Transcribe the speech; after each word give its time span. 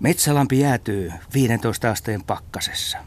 Metsälampi 0.00 0.60
jäätyy 0.60 1.12
15 1.34 1.90
asteen 1.90 2.24
pakkasessa. 2.24 2.98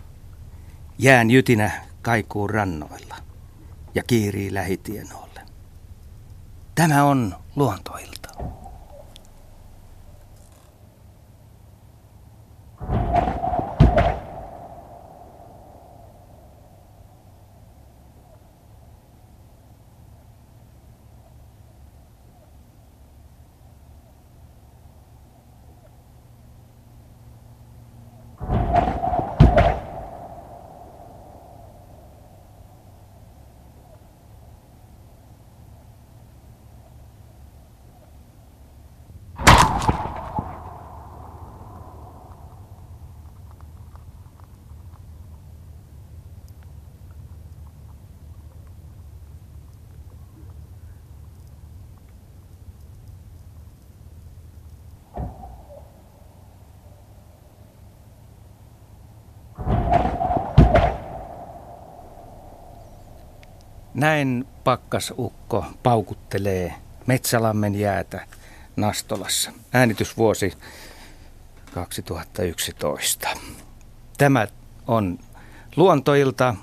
Jään 0.98 1.32
jytinä 1.32 1.72
kaikuu 2.02 2.48
rannoilla 2.48 3.16
ja 3.96 4.04
kiirii 4.04 4.54
lähitienoille. 4.54 5.42
Tämä 6.76 7.04
on 7.04 7.36
luontoilta. 7.56 8.23
Näin 64.04 64.48
pakkasukko 64.64 65.66
paukuttelee 65.84 66.74
Metsälammen 67.06 67.76
jäätä 67.76 68.26
Nastolassa. 68.76 69.52
Äänitysvuosi 69.74 70.54
2011. 71.74 73.30
Tämä 74.18 74.48
on 74.88 75.20
luontoilta, 75.76 76.56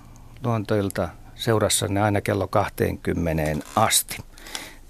luontoilta 0.45 1.09
seurassanne 1.35 2.03
aina 2.03 2.21
kello 2.21 2.49
20 2.49 3.67
asti. 3.77 4.19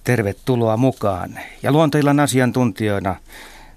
Tervetuloa 0.04 0.76
mukaan. 0.76 1.38
Ja 1.62 1.72
luontoillan 1.72 2.20
asiantuntijoina 2.20 3.16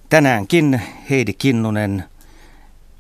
tänäänkin 0.10 0.82
Heidi 1.10 1.34
Kinnunen, 1.34 2.04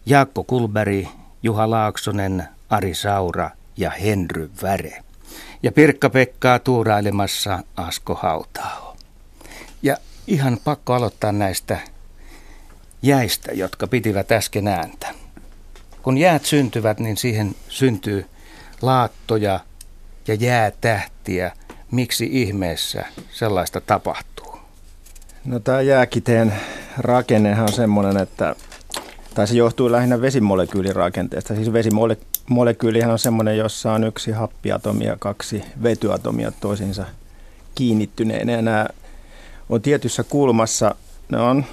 Jaakko 0.05 0.43
Kulberi, 0.43 1.07
Juha 1.43 1.69
Laaksonen, 1.69 2.43
Ari 2.69 2.93
Saura 2.93 3.49
ja 3.77 3.89
Henry 3.89 4.49
Väre 4.61 5.03
ja 5.63 5.71
Pirkka-Pekkaa 5.71 6.59
tuurailemassa 6.59 7.59
Asko 7.75 8.15
Hautao. 8.15 8.97
Ja 9.81 9.97
ihan 10.27 10.57
pakko 10.63 10.93
aloittaa 10.93 11.31
näistä 11.31 11.79
jäistä, 13.01 13.51
jotka 13.51 13.87
pitivät 13.87 14.31
äsken 14.31 14.67
ääntä. 14.67 15.07
Kun 16.01 16.17
jäät 16.17 16.45
syntyvät, 16.45 16.99
niin 16.99 17.17
siihen 17.17 17.55
syntyy 17.69 18.25
laattoja 18.81 19.59
ja 20.27 20.33
jäätähtiä. 20.33 21.51
Miksi 21.91 22.29
ihmeessä 22.31 23.05
sellaista 23.31 23.81
tapahtuu? 23.81 24.57
No 25.45 25.59
tämä 25.59 25.81
jääkiteen 25.81 26.53
rakennehan 26.97 27.63
on 27.63 27.73
semmoinen, 27.73 28.17
että 28.17 28.55
tai 29.33 29.47
se 29.47 29.55
johtuu 29.55 29.91
lähinnä 29.91 30.21
vesimolekyylirakenteesta. 30.21 31.55
Siis 31.55 31.73
vesimolekyylihän 32.43 33.11
on 33.11 33.19
semmoinen, 33.19 33.57
jossa 33.57 33.93
on 33.93 34.03
yksi 34.03 34.31
happiatomi 34.31 35.05
ja 35.05 35.17
kaksi 35.19 35.63
vetyatomia 35.83 36.51
toisiinsa 36.51 37.05
kiinnittyneenä. 37.75 38.61
Nämä 38.61 38.87
on 39.69 39.81
tietyssä 39.81 40.23
kulmassa, 40.23 40.95
ne 41.29 41.37
on 41.37 41.65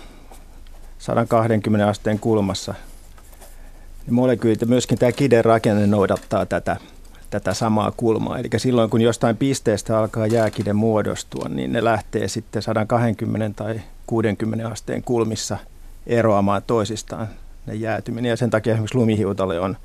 120 0.98 1.88
asteen 1.88 2.18
kulmassa. 2.18 2.74
Ne 4.06 4.12
molekyylit 4.12 4.60
ja 4.60 4.66
myöskin 4.66 4.98
tämä 4.98 5.12
kiden 5.12 5.44
rakenne 5.44 5.86
noudattaa 5.86 6.46
tätä, 6.46 6.76
tätä 7.30 7.54
samaa 7.54 7.92
kulmaa. 7.96 8.38
Eli 8.38 8.48
silloin 8.56 8.90
kun 8.90 9.00
jostain 9.00 9.36
pisteestä 9.36 9.98
alkaa 9.98 10.26
jääkide 10.26 10.72
muodostua, 10.72 11.48
niin 11.48 11.72
ne 11.72 11.84
lähtee 11.84 12.28
sitten 12.28 12.62
120 12.62 13.64
tai 13.64 13.80
60 14.06 14.68
asteen 14.68 15.02
kulmissa 15.02 15.58
eroamaan 16.06 16.62
toisistaan 16.66 17.28
ne 17.66 17.74
jäätyminen. 17.74 18.28
Ja 18.28 18.36
sen 18.36 18.50
takia 18.50 18.72
esimerkiksi 18.72 18.98
lumihiutalle 18.98 19.60
on 19.60 19.76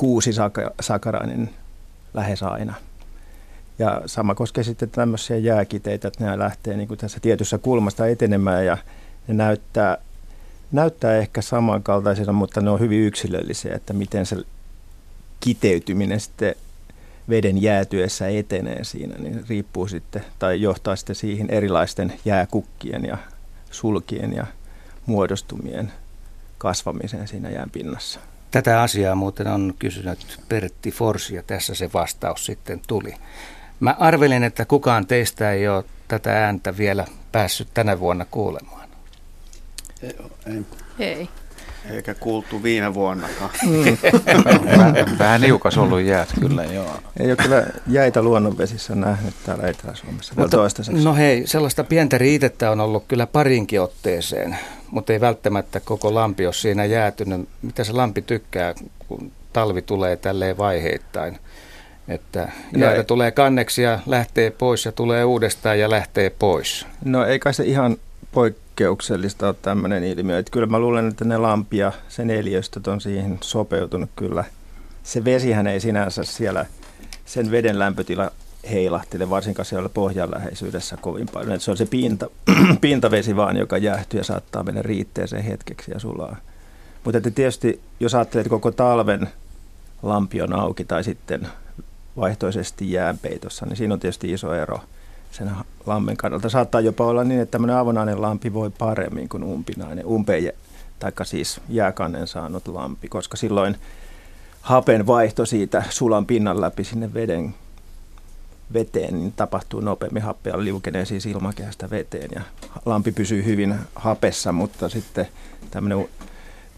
kuusi 0.00 0.30
sakarainen 0.80 1.50
lähes 2.14 2.42
aina. 2.42 2.74
Ja 3.78 4.02
sama 4.06 4.34
koskee 4.34 4.64
sitten 4.64 4.90
tämmöisiä 4.90 5.36
jääkiteitä, 5.36 6.08
että 6.08 6.24
ne 6.24 6.38
lähtee 6.38 6.76
niin 6.76 6.88
kuin 6.88 6.98
tässä 6.98 7.20
tietyssä 7.20 7.58
kulmasta 7.58 8.06
etenemään 8.06 8.66
ja 8.66 8.78
ne 9.28 9.34
näyttää, 9.34 9.98
näyttää 10.72 11.16
ehkä 11.16 11.42
samankaltaisena, 11.42 12.32
mutta 12.32 12.60
ne 12.60 12.70
on 12.70 12.80
hyvin 12.80 13.00
yksilöllisiä, 13.00 13.74
että 13.74 13.92
miten 13.92 14.26
se 14.26 14.36
kiteytyminen 15.40 16.20
sitten 16.20 16.54
veden 17.28 17.62
jäätyessä 17.62 18.28
etenee 18.28 18.84
siinä, 18.84 19.14
niin 19.18 19.44
riippuu 19.48 19.88
sitten 19.88 20.24
tai 20.38 20.62
johtaa 20.62 20.96
sitten 20.96 21.16
siihen 21.16 21.50
erilaisten 21.50 22.12
jääkukkien 22.24 23.04
ja 23.04 23.18
sulkien 23.70 24.32
ja 24.32 24.46
muodostumien 25.06 25.92
kasvamiseen 26.58 27.28
siinä 27.28 27.50
jään 27.50 27.70
pinnassa. 27.70 28.20
Tätä 28.50 28.82
asiaa 28.82 29.14
muuten 29.14 29.46
on 29.46 29.74
kysynyt 29.78 30.40
Pertti 30.48 30.90
Forsi 30.90 31.34
ja 31.34 31.42
tässä 31.42 31.74
se 31.74 31.90
vastaus 31.94 32.46
sitten 32.46 32.80
tuli. 32.86 33.14
Mä 33.80 33.96
arvelin, 33.98 34.44
että 34.44 34.64
kukaan 34.64 35.06
teistä 35.06 35.52
ei 35.52 35.68
ole 35.68 35.84
tätä 36.08 36.44
ääntä 36.44 36.76
vielä 36.76 37.06
päässyt 37.32 37.68
tänä 37.74 38.00
vuonna 38.00 38.26
kuulemaan. 38.30 38.88
Ei. 40.02 40.16
ei. 40.46 40.64
ei. 40.98 41.28
Eikä 41.90 42.14
kuultu 42.14 42.62
viime 42.62 42.94
vuonnakaan. 42.94 43.50
Mm. 43.62 43.98
Vähän 45.18 45.40
niukas 45.40 45.78
ollut 45.78 46.00
jäät 46.00 46.28
kyllä, 46.40 46.64
joo. 46.64 47.00
Ei 47.20 47.26
ole 47.26 47.36
kyllä 47.36 47.66
jäitä 47.86 48.22
luonnonvesissä 48.22 48.94
nähnyt 48.94 49.34
täällä 49.46 49.68
Etelä-Suomessa 49.68 50.34
Mutta, 50.36 50.56
toistaiseksi. 50.56 51.04
No 51.04 51.14
hei, 51.14 51.46
sellaista 51.46 51.84
pientä 51.84 52.18
riitettä 52.18 52.70
on 52.70 52.80
ollut 52.80 53.04
kyllä 53.08 53.26
parinkin 53.26 53.80
otteeseen, 53.80 54.58
mutta 54.90 55.12
ei 55.12 55.20
välttämättä 55.20 55.80
koko 55.80 56.14
lampi 56.14 56.46
ole 56.46 56.54
siinä 56.54 56.84
jäätynyt. 56.84 57.48
Mitä 57.62 57.84
se 57.84 57.92
lampi 57.92 58.22
tykkää, 58.22 58.74
kun 59.08 59.32
talvi 59.52 59.82
tulee 59.82 60.16
tälleen 60.16 60.58
vaiheittain? 60.58 61.38
Että 62.08 62.48
no 62.72 62.80
jäätä 62.80 62.96
ei. 62.96 63.04
tulee 63.04 63.30
kanneksi 63.30 63.82
ja 63.82 63.98
lähtee 64.06 64.50
pois 64.50 64.84
ja 64.84 64.92
tulee 64.92 65.24
uudestaan 65.24 65.78
ja 65.78 65.90
lähtee 65.90 66.30
pois. 66.30 66.86
No 67.04 67.26
ei 67.26 67.38
kai 67.38 67.54
se 67.54 67.64
ihan 67.64 67.96
poikkeuksellista 68.32 69.46
ole 69.46 69.54
tämmöinen 69.62 70.04
ilmiö. 70.04 70.38
Että 70.38 70.50
kyllä 70.50 70.66
mä 70.66 70.78
luulen, 70.78 71.08
että 71.08 71.24
ne 71.24 71.38
lampia, 71.38 71.92
sen 72.08 72.30
eliöstöt 72.30 72.86
on 72.86 73.00
siihen 73.00 73.38
sopeutunut 73.40 74.10
kyllä. 74.16 74.44
Se 75.02 75.24
vesihän 75.24 75.66
ei 75.66 75.80
sinänsä 75.80 76.24
siellä, 76.24 76.66
sen 77.24 77.50
veden 77.50 77.78
lämpötila 77.78 78.30
heilahtele, 78.70 79.30
varsinkaan 79.30 79.66
siellä 79.66 79.88
pohjan 79.88 80.30
läheisyydessä 80.30 80.96
kovin 80.96 81.28
paljon. 81.32 81.52
Että 81.52 81.64
se 81.64 81.70
on 81.70 81.76
se 81.76 81.86
pinta, 81.86 82.30
pintavesi 82.80 83.36
vaan, 83.36 83.56
joka 83.56 83.78
jäähtyy 83.78 84.20
ja 84.20 84.24
saattaa 84.24 84.62
mennä 84.62 84.82
riitteeseen 84.82 85.44
hetkeksi 85.44 85.90
ja 85.90 86.00
sulaa. 86.00 86.36
Mutta 87.04 87.20
tietysti, 87.20 87.80
jos 88.00 88.14
ajattelet, 88.14 88.48
koko 88.48 88.70
talven 88.70 89.28
lampi 90.02 90.42
on 90.42 90.52
auki 90.52 90.84
tai 90.84 91.04
sitten 91.04 91.48
vaihtoisesti 92.16 92.92
jäänpeitossa, 92.92 93.66
niin 93.66 93.76
siinä 93.76 93.94
on 93.94 94.00
tietysti 94.00 94.32
iso 94.32 94.54
ero 94.54 94.80
sen 95.30 95.50
lammen 95.86 96.16
kannalta. 96.16 96.48
Saattaa 96.48 96.80
jopa 96.80 97.06
olla 97.06 97.24
niin, 97.24 97.40
että 97.40 97.50
tämmöinen 97.50 97.76
avonainen 97.76 98.22
lampi 98.22 98.52
voi 98.52 98.70
paremmin 98.70 99.28
kuin 99.28 99.44
umpinainen, 99.44 100.06
umpeen, 100.06 100.52
tai 100.98 101.12
siis 101.22 101.60
jääkannen 101.68 102.26
saanut 102.26 102.68
lampi, 102.68 103.08
koska 103.08 103.36
silloin 103.36 103.76
hapen 104.60 105.06
vaihto 105.06 105.46
siitä 105.46 105.82
sulan 105.90 106.26
pinnan 106.26 106.60
läpi 106.60 106.84
sinne 106.84 107.14
veden, 107.14 107.54
veteen, 108.72 109.14
niin 109.14 109.32
tapahtuu 109.32 109.80
nopeammin. 109.80 110.22
Happea 110.22 110.64
liukenee 110.64 111.04
siis 111.04 111.26
ilmakehästä 111.26 111.90
veteen 111.90 112.30
ja 112.34 112.40
lampi 112.86 113.12
pysyy 113.12 113.44
hyvin 113.44 113.74
hapessa, 113.94 114.52
mutta 114.52 114.88
sitten 114.88 115.28
tämmöinen 115.70 116.08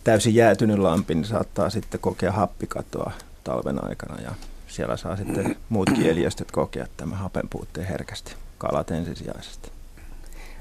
täysin 0.04 0.34
jäätynyt 0.34 0.78
lampi 0.78 1.14
niin 1.14 1.24
saattaa 1.24 1.70
sitten 1.70 2.00
kokea 2.00 2.32
happikatoa 2.32 3.12
talven 3.44 3.88
aikana 3.88 4.20
ja 4.20 4.30
siellä 4.68 4.96
saa 4.96 5.16
sitten 5.16 5.56
muutkin 5.68 6.06
eliöstöt 6.10 6.50
kokea 6.50 6.86
tämän 6.96 7.18
hapen 7.18 7.48
puutteen 7.48 7.86
herkästi, 7.86 8.34
kalat 8.58 8.90
ensisijaisesti. 8.90 9.70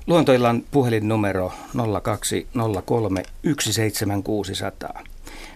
Luontoillan 0.07 0.63
puhelinnumero 0.72 1.54
0203 2.04 3.24
17600. 3.44 5.04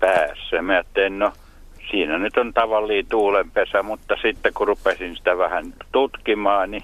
päässä. 0.00 0.62
Mä 0.62 0.72
ajattelin, 0.72 1.18
no 1.18 1.32
siinä 1.90 2.18
nyt 2.18 2.36
on 2.36 2.52
tavallinen 2.54 3.06
tuulenpesä, 3.06 3.82
mutta 3.82 4.16
sitten 4.22 4.54
kun 4.54 4.68
rupesin 4.68 5.16
sitä 5.16 5.38
vähän 5.38 5.74
tutkimaan, 5.92 6.70
niin 6.70 6.82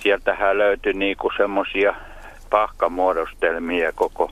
sieltähän 0.00 0.58
löytyi 0.58 0.92
niinku 0.92 1.30
semmoisia 1.36 1.94
pahkamuodostelmia 2.50 3.92
koko, 3.92 4.30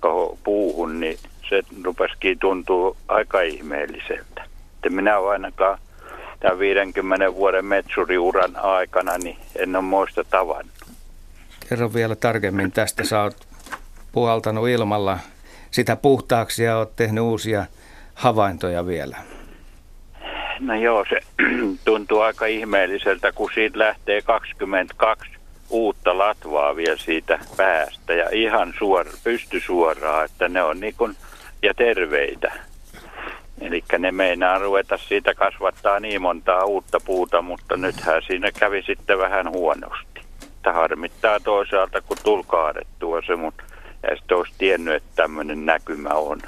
koko 0.00 0.38
puuhun, 0.44 1.00
niin 1.00 1.18
se 1.48 1.62
rupesikin 1.84 2.38
tuntuu 2.38 2.96
aika 3.08 3.40
ihmeelliseltä. 3.40 4.44
Minä 4.90 5.18
olen 5.18 5.32
ainakaan 5.32 5.78
tämän 6.40 6.58
50 6.58 7.34
vuoden 7.34 7.64
metsuriuran 7.64 8.56
aikana, 8.56 9.18
niin 9.18 9.36
en 9.56 9.76
ole 9.76 9.84
muista 9.84 10.24
tavannut. 10.24 10.74
Kerro 11.68 11.94
vielä 11.94 12.16
tarkemmin 12.16 12.72
tästä. 12.72 13.04
Sä 13.04 13.22
oot 13.22 13.46
puhaltanut 14.12 14.68
ilmalla 14.68 15.18
sitä 15.70 15.96
puhtaaksi 15.96 16.64
ja 16.64 16.76
oot 16.76 16.96
tehnyt 16.96 17.24
uusia 17.24 17.66
havaintoja 18.14 18.86
vielä. 18.86 19.16
No 20.60 20.74
joo, 20.74 21.04
se 21.08 21.20
tuntuu 21.84 22.20
aika 22.20 22.46
ihmeelliseltä, 22.46 23.32
kun 23.32 23.50
siitä 23.54 23.78
lähtee 23.78 24.22
22 24.22 25.30
uutta 25.70 26.18
latvaa 26.18 26.76
vielä 26.76 26.96
siitä 26.96 27.38
päästä 27.56 28.12
ja 28.14 28.28
ihan 28.32 28.74
suora, 28.78 29.10
pysty 29.24 29.60
suoraan, 29.60 30.24
että 30.24 30.48
ne 30.48 30.62
on 30.62 30.80
niin 30.80 30.94
kuin, 30.98 31.16
ja 31.62 31.74
terveitä. 31.74 32.52
Eli 33.60 33.84
ne 33.98 34.12
meinaa 34.12 34.58
ruveta 34.58 34.96
siitä 34.96 35.34
kasvattaa 35.34 36.00
niin 36.00 36.22
montaa 36.22 36.64
uutta 36.64 37.00
puuta, 37.04 37.42
mutta 37.42 37.76
nythän 37.76 38.22
siinä 38.26 38.52
kävi 38.52 38.82
sitten 38.82 39.18
vähän 39.18 39.50
huonosti. 39.50 40.20
Tämä 40.62 40.76
harmittaa 40.76 41.40
toisaalta, 41.40 42.00
kun 42.00 42.16
tuli 42.24 42.44
kaadettua 42.46 43.22
se, 43.26 43.36
mutta 43.36 43.62
ja 44.02 44.16
sitten 44.16 44.36
olisi 44.36 44.52
tiennyt, 44.58 44.94
että 44.94 45.10
tämmöinen 45.16 45.66
näkymä 45.66 46.08
on. 46.08 46.38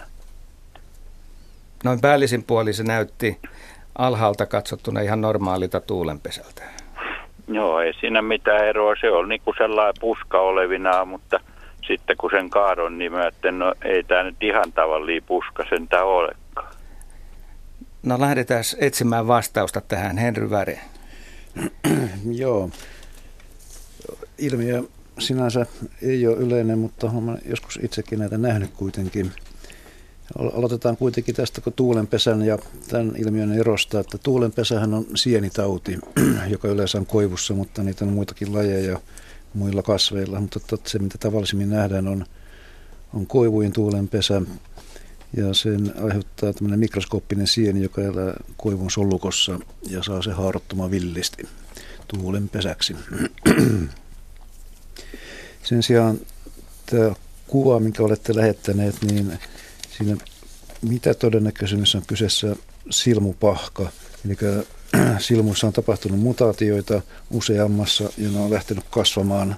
Noin 1.84 2.00
päällisin 2.00 2.44
puoli 2.44 2.72
se 2.72 2.84
näytti 2.84 3.38
alhaalta 3.98 4.46
katsottuna 4.46 5.00
ihan 5.00 5.20
normaalita 5.20 5.80
tuulenpesältä. 5.80 6.62
Joo, 7.48 7.80
ei 7.80 7.92
siinä 8.00 8.22
mitään 8.22 8.66
eroa. 8.66 8.94
Se 9.00 9.10
on 9.10 9.28
niin 9.28 9.40
kuin 9.44 9.54
sellainen 9.58 9.94
puska 10.00 10.40
olevinaan, 10.40 11.08
mutta 11.08 11.40
sitten 11.86 12.16
kun 12.16 12.30
sen 12.30 12.50
kaadon, 12.50 12.98
niin 12.98 13.12
mä 13.12 13.26
että 13.26 13.52
no 13.52 13.74
ei 13.84 14.02
tämä 14.02 14.22
nyt 14.22 14.36
ihan 14.40 14.72
tavallinen 14.72 15.22
puska 15.26 15.64
sentään 15.68 16.06
olekaan. 16.06 16.47
No 18.02 18.20
lähdetään 18.20 18.64
etsimään 18.78 19.26
vastausta 19.26 19.80
tähän, 19.80 20.18
Henry 20.18 20.50
Väre. 20.50 20.80
Joo. 22.32 22.70
Ilmiö 24.38 24.84
sinänsä 25.18 25.66
ei 26.02 26.26
ole 26.26 26.36
yleinen, 26.36 26.78
mutta 26.78 27.10
olen 27.10 27.38
joskus 27.46 27.78
itsekin 27.82 28.18
näitä 28.18 28.38
nähnyt 28.38 28.70
kuitenkin. 28.70 29.32
Aloitetaan 30.38 30.96
kuitenkin 30.96 31.34
tästä 31.34 31.60
kun 31.60 31.72
tuulenpesän 31.72 32.42
ja 32.42 32.58
tämän 32.88 33.12
ilmiön 33.16 33.52
erosta, 33.52 34.00
että 34.00 34.18
tuulenpesähän 34.18 34.94
on 34.94 35.06
sienitauti, 35.14 35.98
joka 36.54 36.68
yleensä 36.68 36.98
on 36.98 37.06
koivussa, 37.06 37.54
mutta 37.54 37.82
niitä 37.82 38.04
on 38.04 38.12
muitakin 38.12 38.54
lajeja 38.54 39.00
muilla 39.54 39.82
kasveilla. 39.82 40.40
Mutta 40.40 40.60
se, 40.86 40.98
mitä 40.98 41.18
tavallisimmin 41.18 41.70
nähdään, 41.70 42.08
on, 42.08 42.24
on 43.14 43.26
koivujen 43.26 43.72
tuulenpesä 43.72 44.42
ja 45.36 45.54
sen 45.54 45.94
aiheuttaa 46.04 46.52
tämmöinen 46.52 46.78
mikroskooppinen 46.78 47.46
sieni, 47.46 47.82
joka 47.82 48.02
elää 48.02 48.34
koivun 48.56 48.90
solukossa 48.90 49.60
ja 49.90 50.02
saa 50.02 50.22
se 50.22 50.32
haarottumaan 50.32 50.90
villisti 50.90 51.48
tuulenpesäksi. 52.08 52.96
Sen 55.62 55.82
sijaan 55.82 56.20
tämä 56.86 57.14
kuva, 57.46 57.80
minkä 57.80 58.02
olette 58.02 58.36
lähettäneet, 58.36 59.02
niin 59.02 59.38
siinä 59.96 60.16
mitä 60.82 61.14
todennäköisyys 61.14 61.94
on 61.94 62.02
kyseessä 62.06 62.56
silmupahka. 62.90 63.92
Eli 64.24 64.36
silmuissa 65.18 65.66
on 65.66 65.72
tapahtunut 65.72 66.20
mutaatioita 66.20 67.02
useammassa 67.30 68.04
ja 68.18 68.30
ne 68.30 68.40
on 68.40 68.50
lähtenyt 68.50 68.84
kasvamaan 68.90 69.56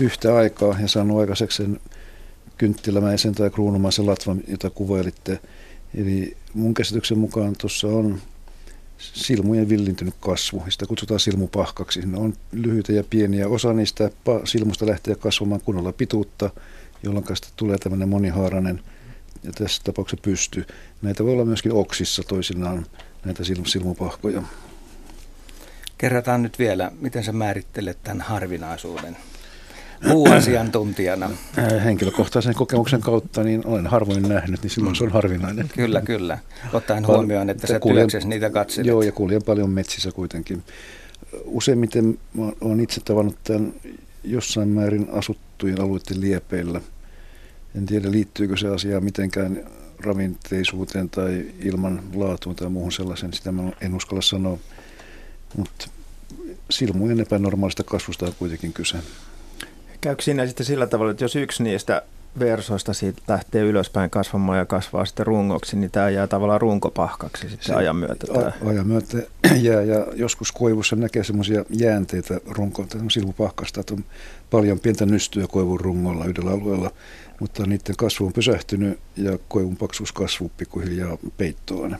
yhtä 0.00 0.36
aikaa 0.36 0.80
ja 0.80 0.88
saanut 0.88 1.20
aikaiseksi 1.20 1.56
sen 1.56 1.80
kynttilämäisen 2.58 3.34
tai 3.34 3.50
kruunumaisen 3.50 4.06
latvan, 4.06 4.40
jota 4.48 4.70
kuvailitte. 4.70 5.40
Eli 5.94 6.36
mun 6.54 6.74
käsityksen 6.74 7.18
mukaan 7.18 7.54
tuossa 7.60 7.88
on 7.88 8.20
silmujen 8.98 9.68
villintynyt 9.68 10.14
kasvu. 10.20 10.64
Sitä 10.68 10.86
kutsutaan 10.86 11.20
silmupahkaksi. 11.20 12.00
Ne 12.06 12.18
on 12.18 12.34
lyhyitä 12.52 12.92
ja 12.92 13.04
pieniä. 13.10 13.48
Osa 13.48 13.72
niistä 13.72 14.10
silmusta 14.44 14.86
lähtee 14.86 15.14
kasvamaan 15.14 15.60
kunnolla 15.60 15.92
pituutta, 15.92 16.50
jolloin 17.02 17.24
tulee 17.56 17.78
tämmöinen 17.78 18.08
monihaarainen 18.08 18.80
ja 19.42 19.52
tässä 19.52 19.82
tapauksessa 19.84 20.22
pysty. 20.22 20.66
Näitä 21.02 21.24
voi 21.24 21.32
olla 21.32 21.44
myöskin 21.44 21.72
oksissa 21.72 22.22
toisinaan, 22.22 22.86
näitä 23.24 23.42
silmupahkoja. 23.66 24.42
Kerrataan 25.98 26.42
nyt 26.42 26.58
vielä, 26.58 26.92
miten 27.00 27.24
sä 27.24 27.32
määrittelet 27.32 27.98
tämän 28.02 28.20
harvinaisuuden? 28.20 29.16
Puuasiantuntijana? 30.08 31.30
Äh, 31.58 31.84
henkilökohtaisen 31.84 32.54
kokemuksen 32.54 33.00
kautta 33.00 33.44
niin 33.44 33.66
olen 33.66 33.86
harvoin 33.86 34.28
nähnyt, 34.28 34.62
niin 34.62 34.70
silloin 34.70 34.96
se 34.96 35.04
on 35.04 35.12
harvinainen. 35.12 35.70
Kyllä, 35.74 36.00
kyllä. 36.00 36.38
Ottaen 36.72 37.06
huomioon, 37.06 37.50
että 37.50 37.66
sä 37.66 37.80
työksessä 37.80 38.28
niitä 38.28 38.50
katselet. 38.50 38.86
Joo, 38.86 39.02
ja 39.02 39.12
kuljen 39.12 39.42
paljon 39.42 39.70
metsissä 39.70 40.12
kuitenkin. 40.12 40.62
Useimmiten 41.44 42.18
olen 42.60 42.80
itse 42.80 43.00
tavannut 43.04 43.36
tämän 43.44 43.72
jossain 44.24 44.68
määrin 44.68 45.08
asuttujen 45.12 45.80
alueiden 45.80 46.20
liepeillä. 46.20 46.80
En 47.76 47.86
tiedä, 47.86 48.10
liittyykö 48.10 48.56
se 48.56 48.68
asia 48.68 49.00
mitenkään 49.00 49.66
ravinteisuuteen 50.00 51.10
tai 51.10 51.44
ilman 51.60 52.02
laatuun 52.14 52.56
tai 52.56 52.68
muuhun 52.68 52.92
sellaisen, 52.92 53.32
sitä 53.32 53.52
mä 53.52 53.62
en 53.80 53.94
uskalla 53.94 54.22
sanoa. 54.22 54.58
Mutta 55.56 55.88
silmujen 56.70 57.20
epänormaalista 57.20 57.84
kasvusta 57.84 58.26
on 58.26 58.32
kuitenkin 58.38 58.72
kyse. 58.72 58.96
Käykö 60.06 60.22
siinä 60.22 60.46
sitten 60.46 60.66
sillä 60.66 60.86
tavalla, 60.86 61.10
että 61.10 61.24
jos 61.24 61.36
yksi 61.36 61.62
niistä 61.62 62.02
versoista 62.38 62.92
siitä 62.92 63.22
lähtee 63.28 63.62
ylöspäin 63.62 64.10
kasvamaan 64.10 64.58
ja 64.58 64.64
kasvaa 64.64 65.04
sitten 65.04 65.26
rungoksi, 65.26 65.76
niin 65.76 65.90
tämä 65.90 66.10
jää 66.10 66.26
tavallaan 66.26 66.60
runkopahkaksi 66.60 67.48
sitten 67.48 67.66
Se 67.66 67.74
ajan 67.74 67.96
myötä. 67.96 68.26
Tämä. 68.26 68.52
Ajan 68.66 68.86
myötä 68.86 69.18
jää 69.68 69.82
ja 69.82 70.06
joskus 70.14 70.52
koivussa 70.52 70.96
näkee 70.96 71.24
semmoisia 71.24 71.64
jäänteitä 71.70 72.40
runkoon, 72.48 72.88
silmupahkasta, 73.10 73.80
että 73.80 73.94
on 73.94 74.04
paljon 74.50 74.80
pientä 74.80 75.06
nystyä 75.06 75.46
koivun 75.46 75.80
rungolla 75.80 76.24
yhdellä 76.24 76.50
alueella, 76.50 76.90
mutta 77.40 77.66
niiden 77.66 77.96
kasvu 77.96 78.26
on 78.26 78.32
pysähtynyt 78.32 78.98
ja 79.16 79.38
koivun 79.48 79.76
paksuus 79.76 80.12
kasvuu 80.12 80.50
pikkuhiljaa 80.56 81.18
peittoon. 81.36 81.96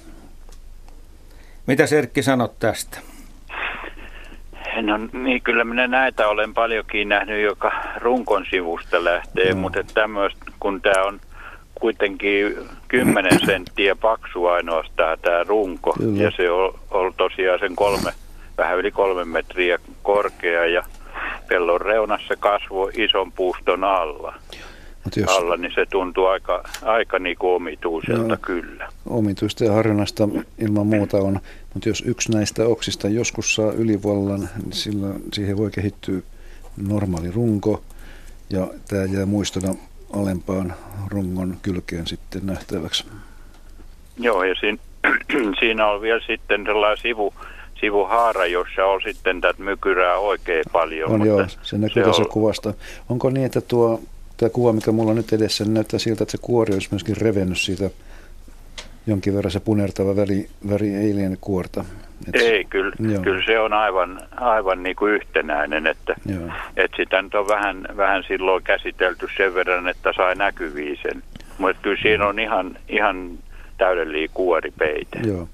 Mitä 1.67 1.87
Serkki 1.87 2.23
sanot 2.23 2.59
tästä? 2.59 2.99
No 4.83 4.99
niin, 5.13 5.43
kyllä 5.43 5.65
minä 5.65 5.87
näitä 5.87 6.29
olen 6.29 6.55
paljonkin 6.55 7.09
nähnyt, 7.09 7.43
joka 7.43 7.73
runkon 7.97 8.45
sivusta 8.51 9.05
lähtee, 9.05 9.55
no. 9.55 9.61
mutta 9.61 9.85
tämmöistä, 9.95 10.45
kun 10.61 10.81
tämä 10.81 11.05
on 11.05 11.21
kuitenkin 11.75 12.57
10 12.89 13.33
senttiä 13.47 13.97
paksu 13.97 14.47
ainoastaan 14.47 15.19
tämä 15.23 15.45
runko, 15.45 15.93
kyllä. 15.99 16.23
ja 16.23 16.31
se 16.37 16.51
on, 16.51 16.79
on 16.91 17.15
tosiaan 17.17 17.59
sen 17.59 17.77
kolme, 17.77 18.13
vähän 18.59 18.79
yli 18.79 18.91
kolme 18.91 19.25
metriä 19.25 19.79
korkea, 20.03 20.67
ja 20.67 20.83
pellon 21.49 21.81
reunassa 21.81 22.37
kasvo 22.37 22.91
ison 22.97 23.33
puuston 23.33 23.85
alla. 23.85 24.35
Mut 25.05 25.17
jos, 25.17 25.31
alla, 25.31 25.57
niin 25.57 25.73
se 25.75 25.87
tuntuu 25.87 26.27
aika, 26.27 26.65
aika 26.83 27.19
niin 27.19 27.37
kuin 27.39 27.55
omituiselta 27.55 28.29
no, 28.29 28.37
kyllä. 28.43 28.89
Omituista 29.07 29.65
ja 29.65 29.73
harvinaista 29.73 30.29
ilman 30.59 30.87
muuta 30.87 31.17
on, 31.17 31.41
mutta 31.77 31.89
jos 31.89 32.03
yksi 32.07 32.33
näistä 32.33 32.67
oksista 32.67 33.09
joskus 33.09 33.55
saa 33.55 33.73
ylivallan, 33.73 34.49
niin 34.63 34.73
silloin 34.73 35.23
siihen 35.33 35.57
voi 35.57 35.71
kehittyä 35.71 36.21
normaali 36.89 37.31
runko, 37.31 37.83
ja 38.51 38.69
tämä 38.89 39.05
jää 39.05 39.27
muistona 39.27 39.75
alempaan 40.13 40.75
rungon 41.09 41.57
kylkeen 41.63 42.07
sitten 42.07 42.47
nähtäväksi. 42.47 43.05
Joo, 44.19 44.45
ja 44.45 44.55
siinä, 44.55 44.79
siinä 45.61 45.87
on 45.87 46.01
vielä 46.01 46.21
sitten 46.27 46.65
sellainen 46.65 47.03
sivu, 47.03 47.35
sivuhaara, 47.81 48.47
jossa 48.47 48.85
on 48.87 49.01
sitten 49.05 49.41
tätä 49.41 49.63
mykyrää 49.63 50.19
oikein 50.19 50.65
paljon. 50.73 51.11
On 51.11 51.27
joo, 51.27 51.47
se 51.63 51.79
näkyy 51.79 52.03
se 52.03 52.07
tässä 52.07 52.23
on... 52.23 52.29
kuvasta. 52.29 52.75
Onko 53.09 53.31
niin, 53.31 53.47
että 53.47 53.61
tuo 53.61 54.01
tämä 54.37 54.51
kuva, 54.51 54.73
mikä 54.73 54.93
mulla 54.93 55.11
on 55.11 55.17
nyt 55.17 55.33
edessä, 55.33 55.65
niin 55.65 55.75
näyttää 55.75 55.99
siltä, 55.99 56.23
että 56.25 56.33
se 56.33 56.39
kuori 56.43 56.75
olisi 56.75 56.89
myöskin 56.91 57.17
revennyt 57.17 57.59
siitä 57.59 57.91
jonkin 59.07 59.35
verran 59.35 59.51
se 59.51 59.61
punertava 59.61 60.17
väri, 60.17 60.49
väri 60.69 60.95
ei 60.95 61.15
liene 61.15 61.37
kuorta. 61.41 61.85
Et, 62.29 62.43
ei, 62.43 62.65
kyllä, 62.65 62.97
kyllä 63.23 63.43
se 63.47 63.59
on 63.59 63.73
aivan, 63.73 64.21
aivan 64.37 64.83
niin 64.83 64.97
kuin 64.97 65.13
yhtenäinen, 65.13 65.87
että, 65.87 66.17
että 66.77 66.97
sitä 66.97 67.23
nyt 67.23 67.35
on 67.35 67.49
vähän, 67.49 67.89
vähän 67.97 68.23
silloin 68.29 68.65
käsitelty 68.65 69.27
sen 69.37 69.55
verran, 69.55 69.89
että 69.89 70.13
sai 70.17 70.35
näkyviin 70.35 70.99
sen. 71.03 71.23
Mutta 71.59 71.83
kyllä 71.83 72.03
siinä 72.03 72.27
on 72.27 72.39
ihan, 72.39 72.79
ihan 72.89 73.39
täydellinen 73.79 74.31
kuoripeite. 74.35 75.19
Joo, 75.27 75.49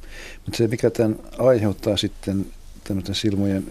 mutta 0.45 0.57
se 0.57 0.69
mikä 0.69 0.91
tämän 0.91 1.17
aiheuttaa 1.39 1.97
sitten 1.97 2.47
tämmöisen 2.85 3.15
silmojen 3.15 3.65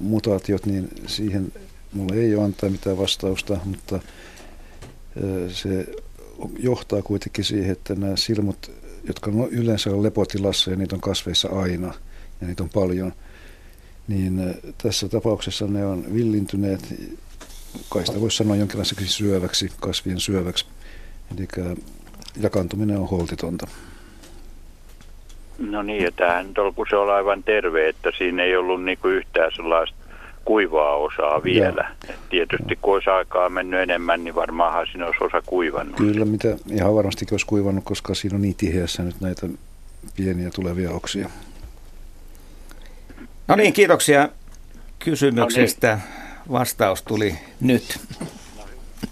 mutaatiot, 0.00 0.66
niin 0.66 0.88
siihen 1.06 1.52
mulla 1.92 2.14
ei 2.14 2.34
ole 2.34 2.44
antaa 2.44 2.70
mitään 2.70 2.98
vastausta, 2.98 3.56
mutta 3.64 4.00
se 5.48 5.86
johtaa 6.58 7.02
kuitenkin 7.02 7.44
siihen, 7.44 7.72
että 7.72 7.94
nämä 7.94 8.16
silmut, 8.16 8.70
jotka 9.04 9.30
on 9.30 9.48
yleensä 9.50 9.90
on 9.90 10.02
lepotilassa 10.02 10.70
ja 10.70 10.76
niitä 10.76 10.96
on 10.96 11.00
kasveissa 11.00 11.48
aina 11.48 11.94
ja 12.40 12.46
niitä 12.46 12.62
on 12.62 12.70
paljon, 12.70 13.12
niin 14.08 14.54
tässä 14.82 15.08
tapauksessa 15.08 15.66
ne 15.66 15.86
on 15.86 16.04
villintyneet, 16.14 16.94
kai 17.88 18.06
sitä 18.06 18.20
voisi 18.20 18.36
sanoa 18.36 18.56
jonkinlaiseksi 18.56 19.06
syöväksi, 19.06 19.68
kasvien 19.80 20.20
syöväksi. 20.20 20.66
Eli 21.38 21.48
jakantuminen 22.40 22.98
on 22.98 23.08
holtitonta. 23.08 23.66
No 25.58 25.82
niin, 25.82 26.02
ja 26.02 26.12
tämähän 26.12 26.54
se 26.90 26.96
on 26.96 27.14
aivan 27.14 27.42
terve, 27.42 27.88
että 27.88 28.10
siinä 28.18 28.42
ei 28.42 28.56
ollut 28.56 28.84
niinku 28.84 29.08
yhtään 29.08 29.52
sellaista 29.56 30.01
kuivaa 30.44 30.96
osaa 30.96 31.42
vielä. 31.44 31.90
Et 32.08 32.16
tietysti 32.30 32.78
kun 32.82 32.94
olisi 32.94 33.10
aikaa 33.10 33.48
mennyt 33.48 33.80
enemmän, 33.80 34.24
niin 34.24 34.34
varmaanhan 34.34 34.86
siinä 34.86 35.06
olisi 35.06 35.24
osa 35.24 35.42
kuivannut. 35.46 35.96
Kyllä, 35.96 36.24
mitä 36.24 36.56
ihan 36.70 36.94
varmasti 36.94 37.26
olisi 37.30 37.46
kuivannut, 37.46 37.84
koska 37.84 38.14
siinä 38.14 38.34
on 38.34 38.42
niin 38.42 38.54
tiheässä 38.54 39.02
nyt 39.02 39.20
näitä 39.20 39.46
pieniä 40.16 40.50
tulevia 40.50 40.90
oksia. 40.90 41.30
No 43.48 43.56
niin, 43.56 43.72
kiitoksia 43.72 44.28
kysymyksestä. 44.98 45.88
No 45.88 45.94
niin. 45.94 46.52
Vastaus 46.52 47.02
tuli 47.02 47.38
nyt. 47.60 48.00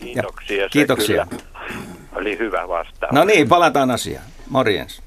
kiitoksia. 0.00 0.68
kiitoksia. 0.68 1.26
oli 2.12 2.38
hyvä 2.38 2.68
vastaus. 2.68 3.12
No 3.12 3.24
niin, 3.24 3.48
palataan 3.48 3.90
asiaan. 3.90 4.24
Morjens. 4.48 5.02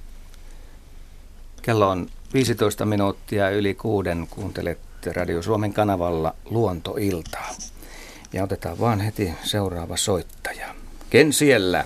Kello 1.61 1.89
on 1.89 2.07
15 2.33 2.85
minuuttia 2.85 3.49
yli 3.49 3.73
kuuden. 3.73 4.27
Kuuntelet 4.29 4.79
Radio 5.11 5.41
Suomen 5.41 5.73
kanavalla 5.73 6.35
Luontoiltaa. 6.49 7.49
Ja 8.33 8.43
otetaan 8.43 8.79
vaan 8.79 8.99
heti 8.99 9.33
seuraava 9.43 9.97
soittaja. 9.97 10.67
Ken 11.09 11.33
siellä? 11.33 11.83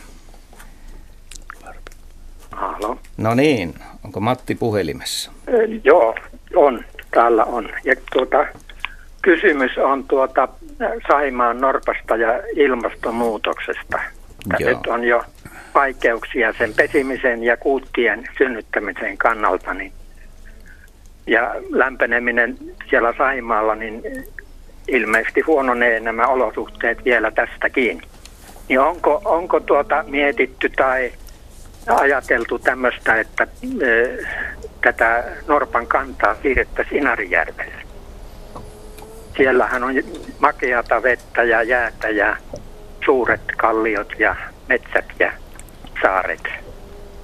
Halo. 2.51 2.99
No 3.17 3.35
niin, 3.35 3.73
onko 4.05 4.19
Matti 4.19 4.55
puhelimessa? 4.55 5.31
E, 5.47 5.51
joo, 5.83 6.15
on. 6.55 6.85
Täällä 7.11 7.43
on. 7.43 7.69
Ja 7.83 7.95
tuota, 8.13 8.45
kysymys 9.21 9.77
on 9.77 10.03
tuota 10.03 10.47
Saimaan 11.07 11.61
norpasta 11.61 12.15
ja 12.15 12.29
ilmastonmuutoksesta. 12.55 13.99
Nyt 14.59 14.87
on 14.87 15.03
jo 15.03 15.23
vaikeuksia 15.73 16.53
sen 16.57 16.73
pesimisen 16.73 17.43
ja 17.43 17.57
kuuttien 17.57 18.23
synnyttämisen 18.37 19.17
kannalta, 19.17 19.73
niin 19.73 19.91
ja 21.27 21.55
lämpeneminen 21.69 22.57
siellä 22.89 23.13
Saimaalla, 23.17 23.75
niin 23.75 24.03
ilmeisesti 24.87 25.41
huononee 25.41 25.99
nämä 25.99 26.27
olosuhteet 26.27 27.05
vielä 27.05 27.31
tästäkin. 27.31 28.01
Niin 28.69 28.79
onko, 28.79 29.21
onko 29.25 29.59
tuota 29.59 30.03
mietitty 30.07 30.69
tai 30.69 31.11
ajateltu 31.87 32.59
tämmöistä, 32.59 33.19
että 33.19 33.47
e, 33.63 34.25
tätä 34.81 35.23
Norpan 35.47 35.87
kantaa 35.87 36.35
siirrettäisiin 36.41 37.01
Inarijärvelle? 37.01 37.87
Siellähän 39.37 39.83
on 39.83 39.93
makeata 40.39 41.03
vettä 41.03 41.43
ja 41.43 41.63
jäätä 41.63 42.09
ja 42.09 42.37
suuret 43.05 43.41
kalliot 43.57 44.13
ja 44.19 44.35
metsät 44.69 45.05
ja 45.19 45.31
saaret. 46.01 46.66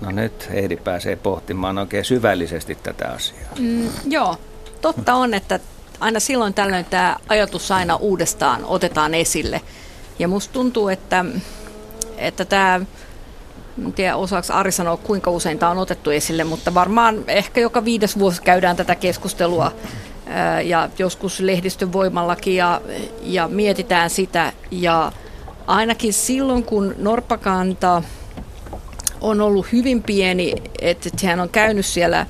No 0.04 0.12
nyt 0.12 0.50
Heidi 0.50 0.78
pääsee 0.78 1.16
pohtimaan 1.16 1.78
oikein 1.78 2.06
syvällisesti 2.06 2.78
tätä 2.84 3.08
asiaa. 3.08 3.52
Mm, 3.60 3.90
joo, 4.06 4.38
totta 4.82 5.14
on, 5.14 5.34
että 5.34 5.60
aina 6.00 6.20
silloin 6.20 6.54
tällöin 6.54 6.86
tämä 6.86 7.18
ajatus 7.30 7.72
aina 7.72 7.96
uudestaan 7.96 8.66
otetaan 8.66 9.14
esille. 9.14 9.62
Ja 10.20 10.28
musta 10.28 10.54
tuntuu, 10.54 10.88
että, 10.88 11.26
että 12.18 12.46
tämä, 12.46 12.82
en 13.86 13.94
tiedä 13.94 14.16
osaako 14.16 14.54
Ari 14.54 14.72
sanoa 14.72 14.98
kuinka 14.98 15.32
usein 15.32 15.60
tämä 15.60 15.72
on 15.72 15.78
otettu 15.78 16.10
esille, 16.10 16.44
mutta 16.44 16.74
varmaan 16.74 17.24
ehkä 17.28 17.62
joka 17.62 17.86
viides 17.86 18.20
vuosi 18.20 18.42
käydään 18.42 18.76
tätä 18.76 18.96
keskustelua 18.96 19.72
ja 20.64 20.90
joskus 20.98 21.40
lehdistön 21.40 21.94
voimallakin 21.94 22.56
ja, 22.56 22.82
ja 23.22 23.48
mietitään 23.48 24.10
sitä. 24.10 24.54
Ja 24.72 25.12
ainakin 25.68 26.14
silloin, 26.14 26.64
kun 26.64 26.96
norppakanta 26.98 28.04
on 29.24 29.42
ollut 29.42 29.72
hyvin 29.72 30.04
pieni, 30.04 30.54
että 30.82 31.10
hän 31.28 31.40
on 31.40 31.50
käynyt 31.50 31.86
siellä 31.86 32.26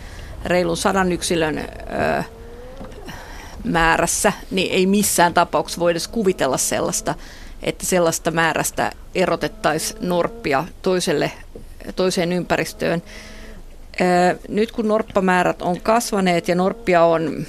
reilun 0.45 0.77
sadan 0.77 1.11
yksilön 1.11 1.57
ö, 1.57 2.23
määrässä, 3.63 4.33
niin 4.51 4.71
ei 4.71 4.85
missään 4.85 5.33
tapauksessa 5.33 5.79
voida 5.79 5.99
kuvitella 6.11 6.57
sellaista, 6.57 7.15
että 7.63 7.85
sellaista 7.85 8.31
määrästä 8.31 8.91
erotettaisiin 9.15 10.09
norppia 10.09 10.63
toiselle, 10.81 11.31
toiseen 11.95 12.33
ympäristöön. 12.33 13.03
Ö, 14.01 14.39
nyt 14.49 14.71
kun 14.71 14.87
norppamäärät 14.87 15.61
on 15.61 15.81
kasvaneet 15.81 16.47
ja 16.47 16.55
norppia 16.55 17.03
on 17.03 17.45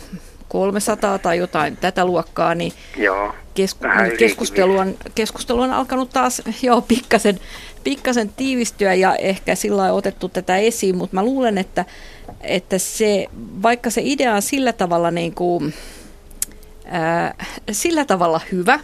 300 0.48 1.18
tai 1.18 1.38
jotain 1.38 1.76
tätä 1.76 2.04
luokkaa, 2.04 2.54
niin 2.54 2.72
Joo, 2.96 3.34
kesku- 3.54 3.86
keskustelu, 4.18 4.78
on, 4.78 4.94
keskustelu 5.14 5.60
on 5.60 5.72
alkanut 5.72 6.10
taas 6.10 6.42
jo 6.62 6.80
pikkasen 6.80 7.40
pikkasen 7.84 8.28
tiivistyä 8.36 8.94
ja 8.94 9.16
ehkä 9.16 9.54
sillä 9.54 9.92
otettu 9.92 10.28
tätä 10.28 10.56
esiin, 10.56 10.96
mutta 10.96 11.14
mä 11.14 11.22
luulen, 11.22 11.58
että, 11.58 11.84
että 12.40 12.78
se, 12.78 13.26
vaikka 13.62 13.90
se 13.90 14.00
idea 14.04 14.34
on 14.34 14.42
sillä 14.42 14.72
tavalla, 14.72 15.10
niin 15.10 15.34
kuin, 15.34 15.74
ää, 16.86 17.34
sillä 17.70 18.04
tavalla 18.04 18.40
hyvä, 18.52 18.80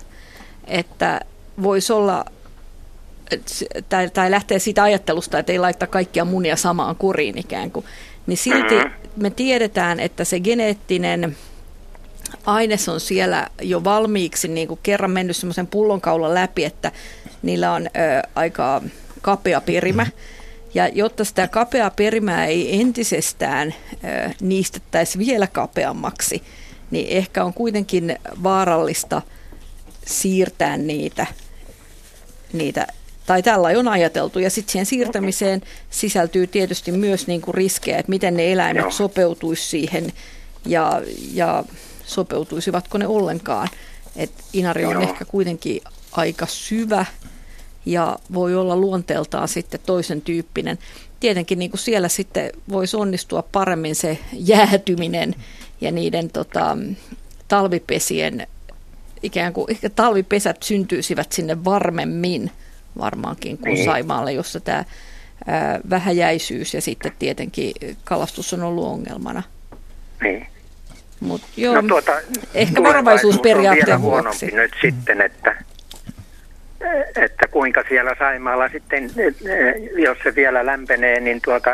että 0.66 1.20
voisi 1.62 1.92
olla 1.92 2.24
tai, 3.88 4.10
tai 4.10 4.30
lähtee 4.30 4.58
siitä 4.58 4.82
ajattelusta, 4.82 5.38
että 5.38 5.52
ei 5.52 5.58
laittaa 5.58 5.88
kaikkia 5.88 6.24
munia 6.24 6.56
samaan 6.56 6.96
kuriin 6.96 7.38
ikään 7.38 7.70
kuin, 7.70 7.86
niin 8.26 8.38
silti 8.38 8.74
mm-hmm. 8.74 8.92
me 9.16 9.30
tiedetään, 9.30 10.00
että 10.00 10.24
se 10.24 10.40
geneettinen 10.40 11.36
aines 12.46 12.88
on 12.88 13.00
siellä 13.00 13.48
jo 13.62 13.84
valmiiksi 13.84 14.48
niin 14.48 14.68
kuin 14.68 14.80
kerran 14.82 15.10
mennyt 15.10 15.36
semmoisen 15.36 15.66
pullonkaulan 15.66 16.34
läpi, 16.34 16.64
että 16.64 16.92
niillä 17.42 17.72
on 17.72 17.86
ö, 17.86 18.28
aika 18.34 18.82
kapea 19.22 19.60
perimä. 19.60 20.06
Ja 20.74 20.88
jotta 20.88 21.24
sitä 21.24 21.48
kapea 21.48 21.90
perimää 21.90 22.46
ei 22.46 22.80
entisestään 22.80 23.74
ö, 24.04 24.30
niistettäisi 24.40 25.18
vielä 25.18 25.46
kapeammaksi, 25.46 26.42
niin 26.90 27.08
ehkä 27.08 27.44
on 27.44 27.54
kuitenkin 27.54 28.18
vaarallista 28.42 29.22
siirtää 30.06 30.76
niitä, 30.76 31.26
niitä 32.52 32.86
tai 33.30 33.42
tällä 33.42 33.68
on 33.78 33.88
ajateltu. 33.88 34.38
Ja 34.38 34.50
sitten 34.50 34.72
siihen 34.72 34.86
siirtämiseen 34.86 35.62
sisältyy 35.90 36.46
tietysti 36.46 36.92
myös 36.92 37.26
niin 37.26 37.40
kuin 37.40 37.54
riskejä, 37.54 37.98
että 37.98 38.10
miten 38.10 38.36
ne 38.36 38.52
eläimet 38.52 38.82
Joo. 38.82 38.90
sopeutuisi 38.90 39.68
siihen 39.68 40.12
ja, 40.66 41.02
ja 41.32 41.64
sopeutuisivatko 42.10 42.98
ne 42.98 43.06
ollenkaan. 43.06 43.68
Et 44.16 44.32
Inari 44.52 44.84
on 44.84 44.92
Joo. 44.92 45.02
ehkä 45.02 45.24
kuitenkin 45.24 45.80
aika 46.12 46.46
syvä 46.46 47.06
ja 47.86 48.18
voi 48.34 48.54
olla 48.54 48.76
luonteeltaan 48.76 49.48
sitten 49.48 49.80
toisen 49.86 50.22
tyyppinen. 50.22 50.78
Tietenkin 51.20 51.58
niin 51.58 51.70
kuin 51.70 51.80
siellä 51.80 52.08
sitten 52.08 52.50
voisi 52.68 52.96
onnistua 52.96 53.42
paremmin 53.52 53.94
se 53.94 54.18
jäätyminen 54.32 55.34
ja 55.80 55.90
niiden 55.92 56.30
tota, 56.30 56.76
talvipesien, 57.48 58.46
ikään 59.22 59.52
kuin 59.52 59.70
ehkä 59.70 59.90
talvipesät 59.90 60.62
syntyisivät 60.62 61.32
sinne 61.32 61.64
varmemmin 61.64 62.50
varmaankin 62.98 63.58
kuin 63.58 63.74
niin. 63.74 63.84
Saimaalle, 63.84 64.32
jossa 64.32 64.60
tämä 64.60 64.84
ää, 65.46 65.80
vähäjäisyys 65.90 66.74
ja 66.74 66.80
sitten 66.80 67.12
tietenkin 67.18 67.72
kalastus 68.04 68.52
on 68.52 68.62
ollut 68.62 68.84
ongelmana. 68.84 69.42
Niin. 70.22 70.46
Mut 71.20 71.42
joo, 71.56 71.74
no 71.74 71.88
tuota, 71.88 72.12
ehkä 72.54 72.82
varovaisuusperiaatteen 72.82 74.02
vuoksi. 74.02 74.46
nyt 74.46 74.72
sitten, 74.80 75.20
että 75.20 75.56
että 77.16 77.48
kuinka 77.50 77.84
siellä 77.88 78.14
Saimaalla 78.18 78.68
sitten, 78.68 79.10
jos 79.96 80.18
se 80.22 80.34
vielä 80.34 80.66
lämpenee, 80.66 81.20
niin 81.20 81.40
tuota, 81.44 81.70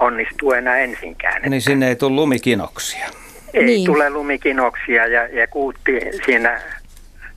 onnistuu 0.00 0.52
enää 0.52 0.78
ensinkään. 0.78 1.42
Niin 1.50 1.62
sinne 1.62 1.88
ei 1.88 1.96
tule 1.96 2.14
lumikinoksia. 2.14 3.06
Ei 3.54 3.64
niin. 3.64 3.86
tule 3.86 4.10
lumikinoksia 4.10 5.06
ja, 5.06 5.26
ja 5.26 5.46
kuutti 5.46 5.92
siinä 6.26 6.60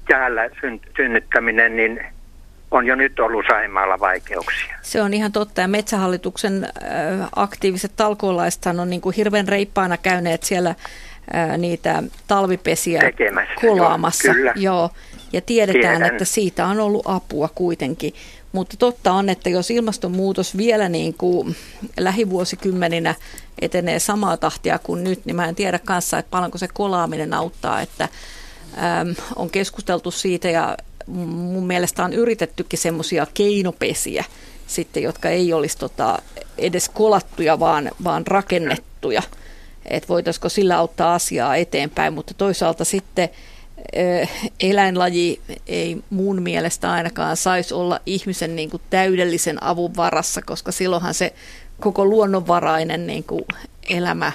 jäällä 0.09 0.49
synnyttäminen, 0.95 1.75
niin 1.75 2.05
on 2.75 2.85
jo 2.85 2.95
nyt 2.95 3.19
ollut 3.19 3.45
Saimaalla 3.49 3.99
vaikeuksia. 3.99 4.77
Se 4.81 5.01
on 5.01 5.13
ihan 5.13 5.31
totta 5.31 5.61
ja 5.61 5.67
Metsähallituksen 5.67 6.67
aktiiviset 7.35 7.91
talkoolaisethan 7.95 8.79
on 8.79 8.89
niin 8.89 9.01
kuin 9.01 9.15
hirveän 9.15 9.47
reippaana 9.47 9.97
käyneet 9.97 10.43
siellä 10.43 10.75
niitä 11.57 12.03
talvipesiä 12.27 13.01
Tekemässä, 13.01 13.53
kolaamassa. 13.61 14.27
Joo, 14.27 14.35
kyllä. 14.35 14.53
Joo. 14.55 14.89
Ja 15.33 15.41
tiedetään, 15.41 15.97
Tiedän. 15.97 16.11
että 16.11 16.25
siitä 16.25 16.67
on 16.67 16.79
ollut 16.79 17.07
apua 17.07 17.49
kuitenkin. 17.55 18.13
Mutta 18.51 18.77
totta 18.77 19.11
on, 19.11 19.29
että 19.29 19.49
jos 19.49 19.71
ilmastonmuutos 19.71 20.57
vielä 20.57 20.89
niin 20.89 21.13
kuin 21.13 21.55
lähivuosikymmeninä 21.99 23.15
etenee 23.61 23.99
samaa 23.99 24.37
tahtia 24.37 24.79
kuin 24.79 25.03
nyt, 25.03 25.25
niin 25.25 25.35
mä 25.35 25.45
en 25.45 25.55
tiedä 25.55 25.79
kanssa, 25.79 26.17
että 26.17 26.29
paljonko 26.31 26.57
se 26.57 26.67
kolaaminen 26.73 27.33
auttaa. 27.33 27.81
Että, 27.81 28.03
äm, 29.01 29.15
on 29.35 29.49
keskusteltu 29.49 30.11
siitä 30.11 30.49
ja 30.49 30.77
mun 31.07 31.67
mielestä 31.67 32.03
on 32.03 32.13
yritettykin 32.13 32.79
semmoisia 32.79 33.27
keinopesiä 33.33 34.23
sitten, 34.67 35.03
jotka 35.03 35.29
ei 35.29 35.53
olisi 35.53 35.77
tota, 35.77 36.19
edes 36.57 36.89
kolattuja, 36.89 37.59
vaan, 37.59 37.91
vaan 38.03 38.27
rakennettuja. 38.27 39.21
Että 39.85 40.07
voitaisiko 40.07 40.49
sillä 40.49 40.77
auttaa 40.77 41.13
asiaa 41.15 41.55
eteenpäin, 41.55 42.13
mutta 42.13 42.33
toisaalta 42.33 42.85
sitten 42.85 43.29
eläinlaji 44.59 45.41
ei 45.67 45.97
mun 46.09 46.41
mielestä 46.41 46.91
ainakaan 46.91 47.37
saisi 47.37 47.73
olla 47.73 47.99
ihmisen 48.05 48.55
niin 48.55 48.69
kuin 48.69 48.81
täydellisen 48.89 49.63
avun 49.63 49.95
varassa, 49.95 50.41
koska 50.41 50.71
silloinhan 50.71 51.13
se 51.13 51.33
koko 51.79 52.05
luonnonvarainen 52.05 53.07
niin 53.07 53.23
kuin 53.23 53.45
elämä 53.89 54.31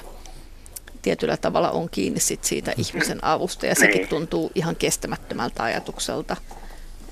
tietyllä 1.02 1.36
tavalla 1.36 1.70
on 1.70 1.88
kiinni 1.90 2.20
sit 2.20 2.44
siitä 2.44 2.72
ihmisen 2.76 3.24
avusta 3.24 3.66
ja 3.66 3.74
sekin 3.74 3.96
Niin. 3.96 4.08
tuntuu 4.08 4.50
ihan 4.54 4.76
kestämättömältä 4.76 5.62
ajatukselta. 5.62 6.36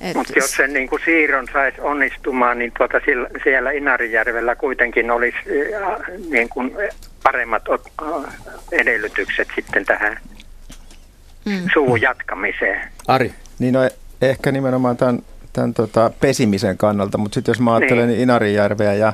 Et 0.01 0.17
Mutta 0.17 0.33
jos 0.37 0.51
sen 0.51 0.73
niin 0.73 0.89
kuin 0.89 1.03
siirron 1.05 1.47
saisi 1.53 1.81
onnistumaan, 1.81 2.59
niin 2.59 2.73
tuota 2.79 3.01
siellä, 3.05 3.29
siellä 3.45 3.71
Inarijärvellä 3.71 4.57
kuitenkin 4.57 5.11
olisi 5.11 5.37
äh, 5.85 5.99
niin 6.31 6.49
kuin 6.49 6.77
paremmat 7.23 7.63
äh, 8.03 8.35
edellytykset 8.73 9.49
sitten 9.55 9.85
tähän 9.85 10.19
Mm. 11.45 11.69
suun 11.73 12.01
jatkamiseen. 12.01 12.89
Ari, 13.09 13.33
Niin 13.59 13.75
no 13.75 13.81
ehkä 14.23 14.53
nimenomaan 14.53 14.97
tämän, 14.97 15.19
tämän 15.53 15.75
tota 15.75 16.11
pesimisen 16.21 16.79
kannalta, 16.79 17.19
mutta 17.19 17.35
sitten 17.35 17.53
jos 17.53 17.61
mä 17.61 17.75
ajattelen 17.75 18.09
niin. 18.09 18.21
Inarijärveä 18.21 18.95
ja 18.95 19.13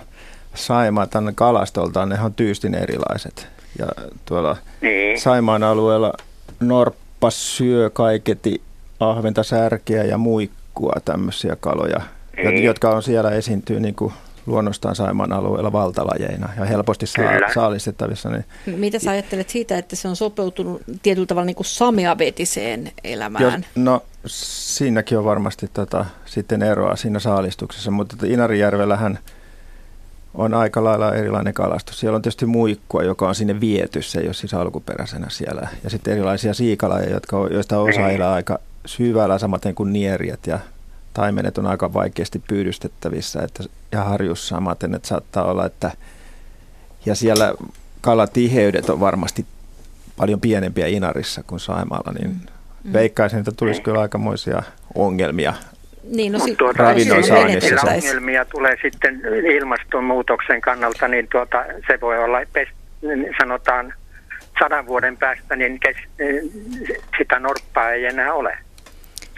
Saimaa 0.54 1.06
tänne 1.06 1.32
kalastoltaan, 1.34 2.08
ne 2.08 2.20
on 2.20 2.34
tyystin 2.34 2.74
erilaiset. 2.74 3.48
Ja 3.78 3.86
tuolla 4.24 4.56
Niin. 4.80 5.20
Saimaan 5.20 5.62
alueella 5.62 6.12
norppa 6.60 7.30
syö 7.30 7.90
kaiketi 7.90 8.62
ahventa, 9.00 9.42
särkeä 9.42 10.04
ja 10.04 10.18
muikkua, 10.80 11.00
tämmöisiä 11.04 11.56
kaloja, 11.60 12.00
Niin. 12.36 12.64
jotka 12.64 12.90
on 12.90 13.02
siellä 13.02 13.30
esiintyy 13.30 13.80
niin 13.80 13.94
kuin 13.94 14.12
luonnostaan 14.46 14.96
Saimaan 14.96 15.32
alueella 15.32 15.72
valtalajeina 15.72 16.48
ja 16.58 16.64
helposti 16.64 17.06
saa, 17.06 17.24
saalistettavissa. 17.54 18.28
Niin 18.30 18.44
Mitä 18.78 18.98
sä 18.98 19.10
ajattelet 19.10 19.48
siitä, 19.48 19.78
että 19.78 19.96
se 19.96 20.08
on 20.08 20.16
sopeutunut 20.16 20.82
tietyllä 21.02 21.26
tavalla 21.26 21.46
niin 21.46 21.56
kuin 21.56 21.66
sameavetiseen 21.66 22.92
elämään? 23.04 23.44
Jos, 23.44 23.54
no 23.74 24.02
siinäkin 24.26 25.18
on 25.18 25.24
varmasti 25.24 25.70
tota, 25.74 26.06
sitten 26.26 26.62
eroa 26.62 26.96
siinä 26.96 27.18
saalistuksessa, 27.18 27.90
mutta 27.90 28.14
että 28.16 28.26
Inarijärvellähän 28.26 29.18
on 30.34 30.54
aika 30.54 30.84
lailla 30.84 31.14
erilainen 31.14 31.54
kalastus. 31.54 32.00
Siellä 32.00 32.16
on 32.16 32.22
tietysti 32.22 32.46
muikkua, 32.46 33.02
joka 33.02 33.28
on 33.28 33.34
sinne 33.34 33.60
viety, 33.60 34.02
se 34.02 34.20
ei 34.20 34.26
ole 34.26 34.34
siis 34.34 34.54
alkuperäisenä 34.54 35.26
siellä. 35.30 35.68
Ja 35.84 35.90
sitten 35.90 36.12
erilaisia 36.12 36.54
siikalajeja, 36.54 37.14
jotka 37.14 37.38
on, 37.38 37.52
joista 37.52 37.78
osa 37.78 38.00
Niin. 38.00 38.10
elää 38.16 38.32
aika 38.32 38.58
syvällä, 38.86 39.38
samaten 39.38 39.74
kuin 39.74 39.92
nieriät 39.92 40.46
ja 40.46 40.58
taimenet 41.14 41.58
on 41.58 41.66
aika 41.66 41.92
vaikeasti 41.92 42.42
pyydystettävissä 42.48 43.42
että, 43.42 43.64
ja 43.92 44.04
harjussa 44.04 44.56
samaten, 44.56 44.94
että 44.94 45.08
saattaa 45.08 45.44
olla, 45.44 45.66
että 45.66 45.90
ja 47.06 47.14
siellä 47.14 47.54
kalatiheydet 48.00 48.90
on 48.90 49.00
varmasti 49.00 49.46
paljon 50.16 50.40
pienempiä 50.40 50.86
Inarissa 50.86 51.42
kuin 51.46 51.60
Saimaalla, 51.60 52.12
niin 52.12 52.30
mm. 52.84 52.92
veikkaisin, 52.92 53.38
että 53.38 53.52
tulisi 53.52 53.82
kyllä 53.82 54.00
aikamoisia 54.00 54.62
ongelmia. 54.94 55.54
Niin, 56.10 56.32
no 56.32 56.38
sit, 56.38 56.58
tuota, 56.58 56.82
ravinnon 56.82 57.24
saannissa 57.24 57.76
se- 57.80 57.94
ongelmia 57.94 58.44
tulee 58.44 58.76
sitten 58.82 59.20
ilmastonmuutoksen 59.56 60.60
kannalta, 60.60 61.08
niin 61.08 61.28
tuota, 61.32 61.64
se 61.86 62.00
voi 62.00 62.24
olla, 62.24 62.38
sanotaan 63.38 63.94
sadan 64.58 64.86
vuoden 64.86 65.16
päästä, 65.16 65.56
niin 65.56 65.80
kes, 65.80 65.96
sitä 67.18 67.38
norppaa 67.38 67.90
ei 67.90 68.04
enää 68.04 68.34
ole 68.34 68.58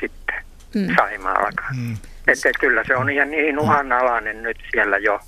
sitten 0.00 0.46
Mm. 0.74 0.96
Saimaallakaan. 0.96 1.76
Mm. 1.76 1.96
Että 2.28 2.48
et 2.48 2.56
kyllä 2.60 2.84
se 2.86 2.96
on 2.96 3.10
ihan 3.10 3.30
niin 3.30 3.58
uhanalainen 3.58 4.42
nyt 4.42 4.56
siellä 4.70 4.98
jo. 4.98 5.20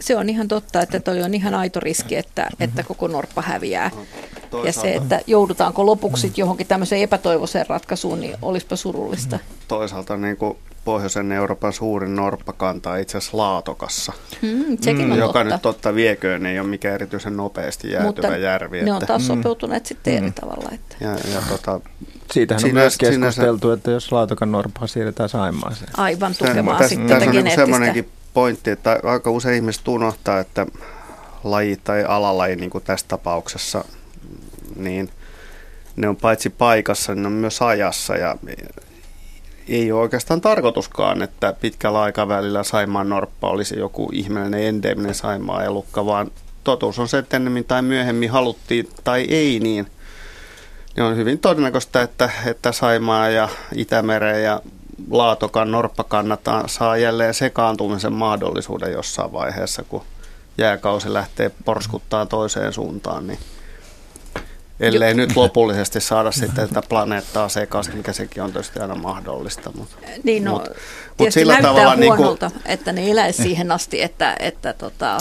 Se 0.00 0.16
on 0.16 0.28
ihan 0.28 0.48
totta, 0.48 0.82
että 0.82 1.00
toi 1.00 1.22
on 1.22 1.34
ihan 1.34 1.54
aito 1.54 1.80
riski, 1.80 2.16
että, 2.16 2.48
että 2.60 2.82
koko 2.82 3.08
norppa 3.08 3.42
häviää. 3.42 3.90
Ja 4.64 4.72
se, 4.72 4.94
että 4.94 5.20
joudutaanko 5.26 5.86
lopuksi 5.86 6.32
johonkin 6.36 6.66
tämmöiseen 6.66 7.02
epätoivoiseen 7.02 7.66
ratkaisuun, 7.68 8.20
niin 8.20 8.36
olisipa 8.42 8.76
surullista. 8.76 9.38
Toisaalta 9.68 10.16
niin 10.16 10.36
kuin 10.36 10.58
Pohjoisen 10.84 11.32
Euroopan 11.32 11.72
suurin 11.72 12.16
norppakanta 12.16 12.90
on 12.90 12.98
itse 12.98 13.18
asiassa 13.18 13.36
Laatokassa, 13.36 14.12
Hmm, 14.42 14.76
sekin 14.80 15.12
on 15.12 15.18
joka 15.18 15.26
totta. 15.32 15.44
nyt 15.44 15.62
totta 15.62 15.94
vieköön 15.94 16.46
ei 16.46 16.58
ole 16.60 16.68
mikään 16.68 16.94
erityisen 16.94 17.36
nopeasti 17.36 17.90
jäätyvä 17.90 18.06
Mutta 18.06 18.36
järvi. 18.36 18.82
ne 18.82 18.92
on 18.92 18.96
että- 18.96 19.06
taas 19.06 19.26
sopeutuneet 19.26 19.86
sitten 19.86 20.14
eri 20.14 20.30
tavalla. 20.40 20.68
Että. 20.74 20.96
ja, 21.00 21.10
ja 21.10 21.42
tota, 21.48 21.80
Siitähän 22.32 22.64
on 22.64 22.68
Sinä- 22.70 22.80
myös 22.80 22.94
sinänsä- 22.94 23.20
keskusteltu, 23.20 23.70
että 23.70 23.90
jos 23.90 24.12
laatokan 24.12 24.52
norppaa 24.52 24.86
siirretään 24.86 25.28
Saimaaseen. 25.28 25.90
Aivan 25.96 26.34
tukemaan 26.38 26.76
tässä, 26.78 26.88
sitten 26.88 27.08
tätä 27.08 27.16
on 27.16 27.20
niin 27.20 27.30
geneettistä. 27.32 27.62
semmoinenkin 27.62 28.08
pointti, 28.38 28.70
että 28.70 29.00
aika 29.04 29.30
usein 29.30 29.54
ihmiset 29.54 29.88
unohtaa, 29.88 30.40
että 30.40 30.66
laji 31.44 31.80
tai 31.84 32.04
alalaji 32.04 32.56
niin 32.56 32.70
kuin 32.70 32.84
tässä 32.84 33.06
tapauksessa, 33.08 33.84
niin 34.76 35.10
ne 35.96 36.08
on 36.08 36.16
paitsi 36.16 36.50
paikassa, 36.50 37.14
niin 37.14 37.22
ne 37.22 37.26
on 37.26 37.32
myös 37.32 37.62
ajassa. 37.62 38.16
Ja 38.16 38.36
ei 39.68 39.92
ole 39.92 40.00
oikeastaan 40.00 40.40
tarkoituskaan, 40.40 41.22
että 41.22 41.52
pitkällä 41.60 42.02
aikavälillä 42.02 42.62
Saimaan 42.62 43.08
norppa 43.08 43.50
olisi 43.50 43.78
joku 43.78 44.08
ihmeellinen 44.12 44.62
endeminen 44.62 45.14
Saimaa 45.14 45.64
elukka, 45.64 46.06
vaan 46.06 46.30
totuus 46.64 46.98
on 46.98 47.08
se, 47.08 47.18
että 47.18 47.36
ennemmin 47.36 47.64
tai 47.64 47.82
myöhemmin 47.82 48.30
haluttiin 48.30 48.88
tai 49.04 49.26
ei, 49.28 49.60
niin 49.60 49.86
niin 50.96 51.04
on 51.04 51.16
hyvin 51.16 51.38
todennäköistä, 51.38 52.02
että, 52.02 52.30
että 52.46 52.72
Saimaa 52.72 53.28
ja 53.28 53.48
Itämeren 53.74 54.42
ja 54.42 54.62
Laatokan 55.10 55.70
norppakannat 55.70 56.40
saa 56.66 56.96
jälleen 56.96 57.34
sekaantumisen 57.34 58.12
mahdollisuuden 58.12 58.92
jossain 58.92 59.32
vaiheessa, 59.32 59.82
kun 59.82 60.02
jääkausi 60.58 61.12
lähtee 61.12 61.50
porskuttaa 61.64 62.26
toiseen 62.26 62.72
suuntaan, 62.72 63.26
niin 63.26 63.38
ellei 64.80 65.14
nyt 65.14 65.36
lopullisesti 65.36 66.00
saada 66.00 66.32
sitten 66.32 66.68
tätä 66.68 66.82
planeettaa 66.88 67.48
sekaisin, 67.48 67.96
mikä 67.96 68.12
sekin 68.12 68.42
on 68.42 68.52
tietysti 68.52 68.80
aina 68.80 68.94
mahdollista. 68.94 69.70
Mutta, 69.74 69.96
Niin 70.24 70.44
no, 70.44 70.52
mut- 70.52 70.58
mut, 70.58 70.68
mut 70.68 71.16
tietysti 71.16 71.40
sillä 71.40 71.52
näyttää 71.52 71.72
tavalla 71.72 71.94
niinku- 71.96 72.16
huonolta, 72.16 72.50
että 72.66 72.92
ne 72.92 73.10
eläisi 73.10 73.42
siihen 73.42 73.72
asti, 73.72 74.02
että, 74.02 74.36
että 74.40 74.72
tota, 74.72 75.18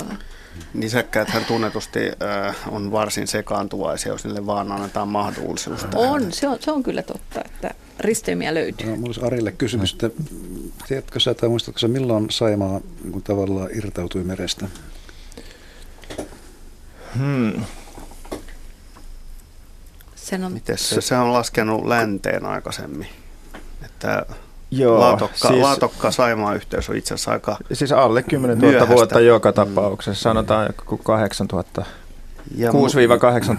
Nisäkkäät 0.74 1.30
hän 1.30 1.46
tunnetusti 1.46 2.00
äh, 2.00 2.56
on 2.72 2.92
varsin 2.92 3.28
sekaantuvaisia, 3.28 4.12
jos 4.12 4.26
niille 4.26 4.46
vaan 4.46 4.72
annetaan 4.72 5.08
mahdollisuus 5.08 5.84
tähän. 5.84 6.10
on, 6.10 6.32
se 6.32 6.48
on, 6.48 6.58
se 6.60 6.72
on 6.72 6.84
kyllä 6.84 7.04
totta, 7.04 7.42
että 7.46 7.72
risteymiä 8.00 8.54
löytyy. 8.54 8.88
No, 8.88 8.96
mulla 8.96 9.08
olisi 9.08 9.22
Arille 9.22 9.52
kysymys, 9.52 9.94
että 9.94 10.10
tiedätkö 10.88 11.20
sä 11.20 11.34
tai 11.34 11.50
muistatko 11.50 11.80
sä, 11.80 11.88
milloin 11.88 12.30
Saimaa 12.30 12.82
niin 13.04 13.12
kuin 13.12 13.24
tavallaan 13.24 13.70
irtautui 13.78 14.24
merestä? 14.24 14.68
Hmm. 17.18 17.64
Sen 20.16 20.44
on, 20.44 20.52
Miten 20.52 20.78
se, 20.78 21.02
se 21.02 21.18
on 21.18 21.34
laskenut 21.34 21.86
länteen 21.86 22.46
aikaisemmin. 22.46 23.08
Että 23.86 24.26
Joo, 24.72 25.00
Laatokka, 25.00 25.48
siis, 25.48 25.62
Laatokka 25.62 26.12
Saimaa 26.12 26.56
yhteys 26.56 26.90
on 26.90 26.96
itse 26.96 27.14
asiassa 27.14 27.32
aika... 27.32 27.58
siis 27.74 27.92
alle 27.92 28.24
10 28.24 28.58
000 28.58 28.72
myöhäistä. 28.72 28.96
vuotta 28.96 29.20
joka 29.20 29.54
tapauksessa, 29.54 30.22
sanotaan 30.22 30.66
joku 30.78 30.98
8 30.98 31.48
000, 31.52 31.64
Ja 32.56 32.72
6-8 32.72 32.74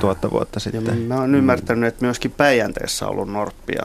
000 0.03 0.17
vuotta 0.31 0.57
Ja 0.57 0.61
sitten. 0.61 0.99
mä 0.99 1.15
oon 1.15 1.35
ymmärtänyt, 1.35 1.89
että 1.89 2.05
myöskin 2.05 2.31
Päijänteessä 2.31 3.07
on 3.07 3.13
ollut 3.13 3.33
norppia 3.33 3.83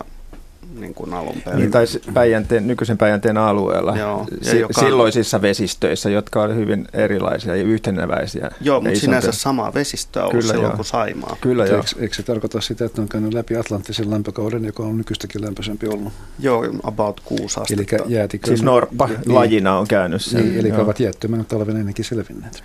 niin 0.79 0.93
kuin 0.93 1.13
alun 1.13 1.41
perin. 1.45 1.59
Niin, 1.59 1.71
tai 1.71 1.85
Päijänteen, 2.13 2.67
nykyisen 2.67 2.97
Päijänteen 2.97 3.37
alueella, 3.37 3.97
Joo, 3.97 4.27
si- 4.41 4.59
joka- 4.59 4.81
silloisissa 4.81 5.41
vesistöissä, 5.41 6.09
jotka 6.09 6.41
oli 6.41 6.55
hyvin 6.55 6.87
erilaisia 6.93 7.55
ja 7.55 7.63
yhteneväisiä. 7.63 8.51
Joo, 8.61 8.81
mutta 8.81 8.99
sinänsä 8.99 9.31
samaa 9.31 9.73
vesistöä 9.73 10.23
on 10.25 10.31
Kyllä, 10.31 10.41
silloin 10.47 10.63
joo. 10.63 10.75
kuin 10.75 10.85
Saimaa. 10.85 11.37
Kyllä 11.41 11.65
joo. 11.65 11.77
Eikö, 11.77 11.89
eikö 11.99 12.15
se 12.15 12.23
tarkoita 12.23 12.61
sitä, 12.61 12.85
että 12.85 13.01
on 13.01 13.09
käynyt 13.09 13.33
läpi 13.33 13.55
Atlanttisen 13.57 14.11
lämpökauden, 14.11 14.65
joka 14.65 14.83
on 14.83 14.97
nykyistäkin 14.97 15.41
lämpöisempi 15.41 15.87
ollut? 15.87 16.13
Joo, 16.39 16.65
about 16.83 17.19
kuusi 17.19 17.59
astetta. 17.59 17.95
Eli 17.95 18.13
jäätikö... 18.13 18.47
Siis 18.47 18.63
norppa 18.63 19.07
niin, 19.07 19.35
lajina 19.35 19.77
on 19.79 19.87
käynyt 19.87 20.21
sen. 20.21 20.41
Niin, 20.41 20.59
eli 20.59 20.69
joo. 20.69 20.81
ovat 20.81 20.99
jäättömänä 20.99 21.43
talven 21.43 21.77
ennenkin 21.77 22.05
selvinneet. 22.05 22.63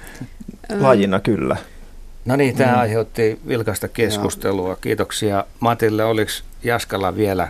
Lajina 0.81 1.21
kyllä. 1.21 1.57
No 2.25 2.37
niin, 2.37 2.57
tämä 2.57 2.77
aiheutti 2.77 3.41
vilkasta 3.49 3.89
keskustelua. 3.89 4.77
Kiitoksia 4.77 5.45
Matille. 5.61 6.05
Oliko 6.05 6.31
Jaskalla 6.65 7.17
vielä 7.17 7.49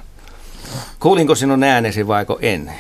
Kuulinko 1.01 1.35
sinun 1.35 1.63
äänesi 1.65 2.07
vaiko 2.07 2.39
en? 2.41 2.73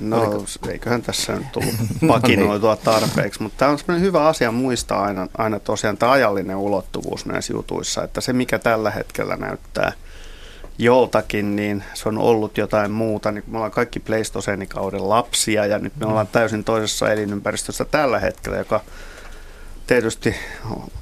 No, 0.00 0.20
Oliko? 0.20 0.44
eiköhän 0.68 1.02
tässä 1.02 1.32
nyt 1.32 1.52
tullut 1.52 1.74
pakinoitua 2.08 2.70
no 2.74 2.74
niin. 2.74 2.84
tarpeeksi, 2.84 3.42
mutta 3.42 3.58
tämä 3.58 3.70
on 3.70 3.78
sellainen 3.78 4.06
hyvä 4.06 4.26
asia 4.26 4.52
muistaa 4.52 5.02
aina, 5.02 5.26
aina 5.38 5.60
tosiaan 5.60 5.96
tämä 5.96 6.12
ajallinen 6.12 6.56
ulottuvuus 6.56 7.26
näissä 7.26 7.52
jutuissa, 7.52 8.04
että 8.04 8.20
se 8.20 8.32
mikä 8.32 8.58
tällä 8.58 8.90
hetkellä 8.90 9.36
näyttää 9.36 9.92
joltakin, 10.78 11.56
niin 11.56 11.84
se 11.94 12.08
on 12.08 12.18
ollut 12.18 12.58
jotain 12.58 12.90
muuta. 12.90 13.32
Niin 13.32 13.44
me 13.46 13.56
ollaan 13.56 13.72
kaikki 13.72 14.00
Pleistoseenikauden 14.00 15.08
lapsia 15.08 15.66
ja 15.66 15.78
nyt 15.78 15.92
me 15.96 16.06
ollaan 16.06 16.26
täysin 16.26 16.64
toisessa 16.64 17.12
elinympäristössä 17.12 17.84
tällä 17.84 18.18
hetkellä, 18.18 18.58
joka 18.58 18.80
tietysti 19.86 20.34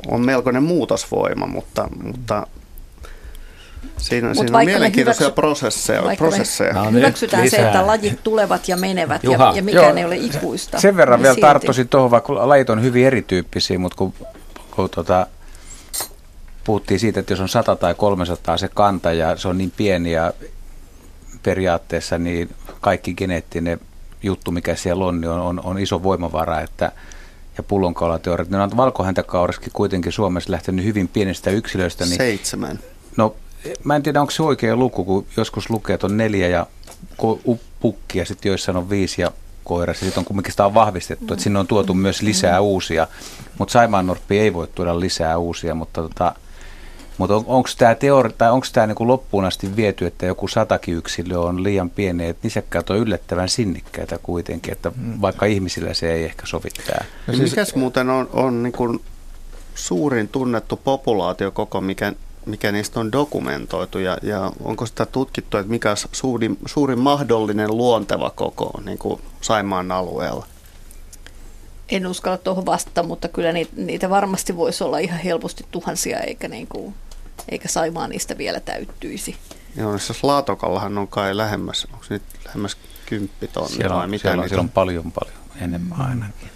on 0.06 0.20
melkoinen 0.20 0.62
muutosvoima, 0.62 1.46
mutta, 1.46 1.88
mutta 2.02 2.46
Siinä, 3.98 4.28
Mut 4.28 4.36
siinä 4.36 4.58
on 4.58 4.64
mielenkiintoisia 4.64 5.24
hyväksy, 5.24 5.34
prosesseja. 5.34 6.02
prosesseja. 6.18 6.72
No, 6.72 6.90
hyväksytään 6.90 7.42
lisää. 7.44 7.60
se, 7.60 7.66
että 7.66 7.86
lajit 7.86 8.22
tulevat 8.22 8.68
ja 8.68 8.76
menevät 8.76 9.24
Juha. 9.24 9.44
ja, 9.44 9.52
ja 9.56 9.62
mikään 9.62 9.84
Joo, 9.84 9.96
ei 9.96 10.04
ole 10.04 10.16
ikuista. 10.16 10.80
Sen 10.80 10.96
verran 10.96 11.18
niin 11.18 11.22
vielä 11.22 11.34
silti. 11.34 11.46
tarttuisin 11.46 11.88
tuohon, 11.88 12.10
vaikka 12.10 12.48
lajit 12.48 12.70
on 12.70 12.82
hyvin 12.82 13.06
erityyppisiä, 13.06 13.78
mutta 13.78 13.96
kun, 13.96 14.14
kun 14.70 14.90
tuota, 14.90 15.26
puhuttiin 16.64 17.00
siitä, 17.00 17.20
että 17.20 17.32
jos 17.32 17.40
on 17.40 17.48
100 17.48 17.76
tai 17.76 17.94
300 17.94 18.56
se 18.56 18.68
kanta 18.68 19.12
ja 19.12 19.36
se 19.36 19.48
on 19.48 19.58
niin 19.58 19.72
pieni 19.76 20.12
ja 20.12 20.32
periaatteessa 21.42 22.18
niin 22.18 22.54
kaikki 22.80 23.14
geneettinen 23.14 23.80
juttu, 24.22 24.50
mikä 24.50 24.74
siellä 24.74 25.04
on, 25.04 25.20
niin 25.20 25.30
on, 25.30 25.40
on, 25.40 25.60
on 25.64 25.78
iso 25.78 26.02
voimavara, 26.02 26.60
että 26.60 26.92
ja 27.56 27.62
pullonkaulateoriat. 27.62 28.50
Ne 28.50 28.60
on 28.60 28.76
valkohäntäkauriskin 28.76 29.72
kuitenkin 29.72 30.12
Suomessa 30.12 30.52
lähtenyt 30.52 30.84
hyvin 30.84 31.08
pienistä 31.08 31.50
yksilöistä. 31.50 32.04
Niin, 32.04 32.16
Seitsemän. 32.16 32.78
No 33.16 33.36
mä 33.84 33.96
en 33.96 34.02
tiedä, 34.02 34.20
onko 34.20 34.30
se 34.30 34.42
oikea 34.42 34.76
luku, 34.76 35.04
kun 35.04 35.26
joskus 35.36 35.70
lukee, 35.70 35.94
että 35.94 36.06
on 36.06 36.16
neljä 36.16 36.48
ja 36.48 36.66
pukki 37.80 38.18
ja 38.18 38.24
sitten 38.24 38.50
joissain 38.50 38.76
on 38.76 38.90
viisi 38.90 39.22
ja 39.22 39.32
koira. 39.64 39.94
Sitten 39.94 40.18
on 40.18 40.24
kumminkin 40.24 40.52
sitä 40.52 40.66
on 40.66 40.74
vahvistettu, 40.74 41.24
mm. 41.24 41.32
että 41.32 41.42
sinne 41.42 41.58
on 41.58 41.66
tuotu 41.66 41.94
myös 41.94 42.22
lisää 42.22 42.60
mm. 42.60 42.66
uusia. 42.66 43.06
Mutta 43.58 43.72
Saimaannorppi 43.72 44.38
ei 44.38 44.54
voi 44.54 44.68
tuoda 44.74 45.00
lisää 45.00 45.38
uusia, 45.38 45.74
mutta 45.74 46.02
tota, 46.02 46.34
mutta 47.18 47.36
on, 47.36 47.44
onko 47.46 47.68
tämä 47.78 47.94
teori, 47.94 48.32
tai 48.38 48.50
onko 48.50 48.66
tämä 48.72 48.86
niinku 48.86 49.08
loppuun 49.08 49.44
asti 49.44 49.76
viety, 49.76 50.06
että 50.06 50.26
joku 50.26 50.48
satakin 50.48 50.94
yksilö 50.94 51.38
on 51.38 51.62
liian 51.62 51.90
pieni, 51.90 52.28
että 52.28 52.40
nisäkkäät 52.46 52.90
on 52.90 52.98
yllättävän 52.98 53.48
sinnikkäitä 53.48 54.18
kuitenkin, 54.22 54.72
että 54.72 54.92
mm. 54.96 55.20
vaikka 55.20 55.46
ihmisillä 55.46 55.94
se 55.94 56.12
ei 56.12 56.24
ehkä 56.24 56.46
sovittaa. 56.46 57.04
No 57.26 57.34
siis, 57.34 57.50
Mikäs 57.50 57.74
muuten 57.74 58.10
on, 58.10 58.28
on 58.32 58.62
niinku 58.62 59.02
suurin 59.74 60.28
tunnettu 60.28 60.76
populaatio 60.76 61.50
koko, 61.50 61.80
mikä 61.80 62.12
mikä 62.46 62.72
niistä 62.72 63.00
on 63.00 63.12
dokumentoitu 63.12 63.98
ja, 63.98 64.18
ja 64.22 64.52
onko 64.64 64.86
sitä 64.86 65.06
tutkittu, 65.06 65.56
että 65.56 65.70
mikä 65.70 65.90
on 65.90 65.96
suurin, 66.12 66.58
suurin 66.66 66.98
mahdollinen 66.98 67.76
luonteva 67.76 68.30
koko 68.30 68.80
niin 68.84 68.98
kuin 68.98 69.20
Saimaan 69.40 69.92
alueella? 69.92 70.46
En 71.88 72.06
uskalla 72.06 72.38
tuohon 72.38 72.66
vastata, 72.66 73.02
mutta 73.02 73.28
kyllä 73.28 73.52
niitä, 73.52 73.72
niitä 73.76 74.10
varmasti 74.10 74.56
voisi 74.56 74.84
olla 74.84 74.98
ihan 74.98 75.18
helposti 75.18 75.66
tuhansia, 75.70 76.20
eikä, 76.20 76.48
niin 76.48 76.66
kuin, 76.66 76.94
eikä 77.48 77.68
Saimaa 77.68 78.08
niistä 78.08 78.38
vielä 78.38 78.60
täyttyisi. 78.60 79.36
Joo, 79.76 79.98
siis 79.98 80.24
Laatokallahan 80.24 80.98
on 80.98 81.08
kai 81.08 81.36
lähemmäs, 81.36 81.86
onko 81.92 82.04
nyt 82.08 82.22
lähemmäs 82.44 82.76
kymppitonnia 83.06 83.90
on, 83.90 83.98
vai 83.98 84.08
mitä 84.08 84.22
siellä, 84.22 84.42
on, 84.42 84.48
siellä 84.48 84.62
on 84.62 84.68
paljon 84.68 85.12
paljon 85.12 85.36
enemmän 85.60 86.00
ainakin. 86.00 86.51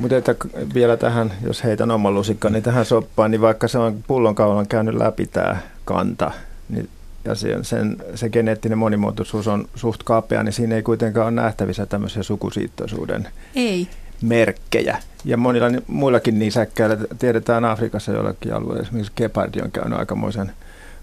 Mutta 0.00 0.16
että 0.16 0.34
vielä 0.74 0.96
tähän, 0.96 1.32
jos 1.42 1.64
heitän 1.64 1.90
oman 1.90 2.14
lusikkan, 2.14 2.52
niin 2.52 2.62
tähän 2.62 2.84
soppaan, 2.84 3.30
niin 3.30 3.40
vaikka 3.40 3.68
se 3.68 3.78
on 3.78 4.04
pullonkaulan 4.06 4.68
käynyt 4.68 4.94
läpi 4.94 5.26
tämä 5.26 5.56
kanta, 5.84 6.30
niin 6.68 6.88
ja 7.24 7.34
sen, 7.34 7.64
sen, 7.64 7.96
se 8.14 8.28
geneettinen 8.28 8.78
monimuotoisuus 8.78 9.48
on 9.48 9.68
suht 9.74 10.02
kapea, 10.02 10.42
niin 10.42 10.52
siinä 10.52 10.74
ei 10.74 10.82
kuitenkaan 10.82 11.26
ole 11.26 11.42
nähtävissä 11.42 11.86
tämmöisiä 11.86 12.22
sukusiittoisuuden 12.22 13.28
ei. 13.54 13.88
merkkejä. 14.22 14.98
Ja 15.24 15.36
monilla 15.36 15.66
muillakin 15.86 16.38
nisäkkäillä, 16.38 16.96
tiedetään 17.18 17.64
Afrikassa 17.64 18.12
jollakin 18.12 18.54
alueella, 18.54 18.82
esimerkiksi 18.82 19.12
gepardi 19.16 19.60
on 19.60 19.70
käynyt 19.70 19.98
aikamoisen 19.98 20.52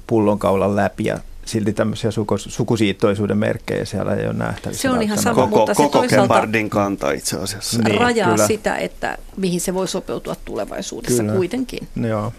pullonkaulan 0.07 0.75
läpi 0.75 1.05
ja 1.05 1.17
silti 1.47 1.73
tämmöisiä 1.73 2.11
suku, 2.11 2.37
sukusiittoisuuden 2.37 3.37
merkkejä 3.37 3.85
siellä 3.85 4.15
ei 4.15 4.25
ole 4.25 4.33
nähtävissä. 4.33 4.81
Se 4.81 4.89
on 4.89 5.01
ihan 5.01 5.17
sama, 5.17 5.35
koko, 5.35 5.57
mutta 5.57 5.73
se 5.73 5.83
koko 5.83 5.99
toisaalta 5.99 6.47
kanta 6.69 7.11
itse 7.11 7.37
asiassa. 7.37 7.81
Niin, 7.81 8.01
rajaa 8.01 8.31
kyllä. 8.31 8.47
sitä, 8.47 8.75
että 8.75 9.17
mihin 9.37 9.61
se 9.61 9.73
voi 9.73 9.87
sopeutua 9.87 10.35
tulevaisuudessa 10.45 11.23
kyllä. 11.23 11.35
kuitenkin. 11.35 11.87
Joo. 12.07 12.33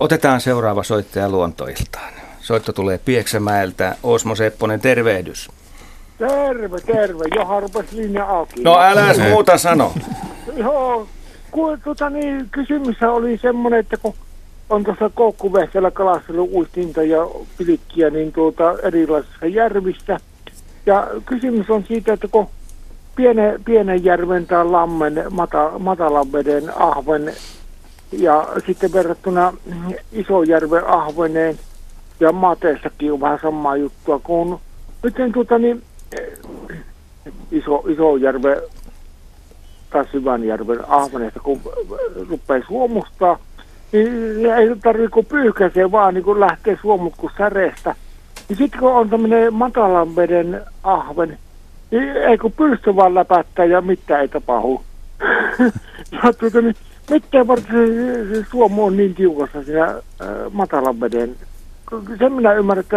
Otetaan 0.00 0.40
seuraava 0.40 0.82
soittaja 0.82 1.28
luontoiltaan. 1.28 2.12
Soitto 2.40 2.72
tulee 2.72 2.98
Pieksämäeltä. 2.98 3.96
Osmo 4.02 4.34
Sepponen, 4.34 4.80
tervehdys. 4.80 5.48
Terve, 6.18 6.80
terve. 6.80 7.24
Jo 7.34 7.60
rupesi 7.60 7.96
linja 7.96 8.26
auki. 8.26 8.62
No 8.62 8.78
älä 8.80 9.14
muuta 9.30 9.58
sano. 9.58 9.92
Joo, 10.56 11.08
kun, 11.50 11.80
tota, 11.84 12.10
niin, 12.10 12.48
kysymys 12.50 13.02
oli 13.02 13.38
semmoinen, 13.38 13.80
että 13.80 13.96
kun 13.96 14.14
on 14.70 14.84
tuossa 14.84 15.10
koukkuvehkeellä 15.14 15.90
kalastellut 15.90 16.50
uistinta 16.52 17.02
ja 17.02 17.28
pilikkiä 17.58 18.10
niin 18.10 18.32
tuota, 18.32 18.78
erilaisissa 18.82 19.46
järvissä. 19.46 20.20
Ja 20.86 21.08
kysymys 21.26 21.70
on 21.70 21.84
siitä, 21.88 22.12
että 22.12 22.28
kun 22.28 22.48
pienen, 23.16 23.64
pienen 23.64 24.04
järven 24.04 24.46
tai 24.46 24.64
lammen, 24.64 25.24
mata, 25.30 25.72
matalan 25.78 26.32
veden 26.32 26.72
ahven 26.76 27.32
ja 28.12 28.48
sitten 28.66 28.92
verrattuna 28.92 29.52
Isojärven 30.12 30.86
ahveneen 30.86 31.58
ja 32.20 32.32
mateessakin 32.32 33.12
on 33.12 33.20
vähän 33.20 33.38
samaa 33.42 33.76
juttua, 33.76 34.18
kun 34.18 34.60
miten 35.02 35.32
tuota 35.32 35.58
niin, 35.58 35.82
iso, 37.50 37.84
Isojärven 37.88 38.56
tai 39.90 40.04
Syvänjärven 40.12 40.90
ahveneesta, 40.90 41.40
kun 41.40 41.60
rupeaa 42.28 42.66
suomustaa, 42.68 43.38
niin 43.92 44.46
ei 44.46 44.76
tarvitse 44.82 45.08
kuin 45.08 45.26
pyyhkäisee 45.26 45.90
vaan 45.90 46.14
niin 46.14 46.24
kuin 46.24 46.40
lähtee 46.40 46.78
suomut 46.82 47.14
kuin 47.16 47.32
säreestä. 47.38 47.94
Niin 48.48 48.56
sitten 48.56 48.80
kun 48.80 48.92
on 48.92 49.10
tämmöinen 49.10 49.54
matalan 49.54 50.16
veden 50.16 50.62
ahven, 50.82 51.38
niin 51.90 52.16
ei 52.16 52.38
kun 52.38 52.52
pyrstö 52.52 52.96
vaan 52.96 53.14
läpättää 53.14 53.64
ja 53.64 53.80
mitään 53.80 54.20
ei 54.20 54.28
tapahdu. 54.28 54.82
ja 56.12 56.32
tuota, 56.38 56.60
niin, 56.60 56.76
mitään 57.10 57.46
varten 57.46 57.66
se, 57.66 58.34
se 58.34 58.46
suomu 58.50 58.84
on 58.84 58.96
niin 58.96 59.14
tiukassa 59.14 59.62
siinä 59.62 59.84
äh, 59.86 59.94
matalan 60.52 61.00
veden. 61.00 61.36
Sen 62.18 62.32
minä 62.32 62.52
ymmärrän, 62.52 62.84
että 62.84 62.96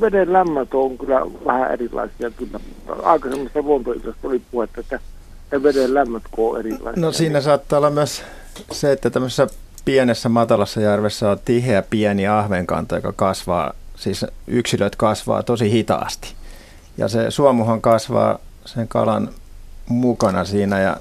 veden 0.00 0.32
lämmöt 0.32 0.74
on 0.74 0.98
kyllä 0.98 1.20
vähän 1.46 1.72
erilaisia. 1.72 2.30
Kyllä. 2.30 2.60
Aikaisemmassa 3.02 3.62
luontoisosta 3.62 4.28
oli 4.28 4.42
puhetta, 4.50 4.80
että 4.80 5.00
veden 5.62 5.94
lämmöt 5.94 6.22
on 6.36 6.60
erilaisia. 6.60 7.02
No 7.02 7.12
siinä 7.12 7.40
saattaa 7.40 7.76
olla 7.76 7.90
myös 7.90 8.22
se, 8.72 8.92
että 8.92 9.10
tämmöisessä 9.10 9.46
pienessä 9.84 10.28
matalassa 10.28 10.80
järvessä 10.80 11.30
on 11.30 11.38
tiheä 11.44 11.82
pieni 11.82 12.26
ahvenkanta, 12.26 12.96
joka 12.96 13.12
kasvaa, 13.12 13.72
siis 13.96 14.26
yksilöt 14.46 14.96
kasvaa 14.96 15.42
tosi 15.42 15.70
hitaasti. 15.70 16.32
Ja 16.98 17.08
se 17.08 17.30
suomuhan 17.30 17.80
kasvaa 17.80 18.38
sen 18.64 18.88
kalan 18.88 19.30
mukana 19.88 20.44
siinä 20.44 20.80
ja 20.80 20.96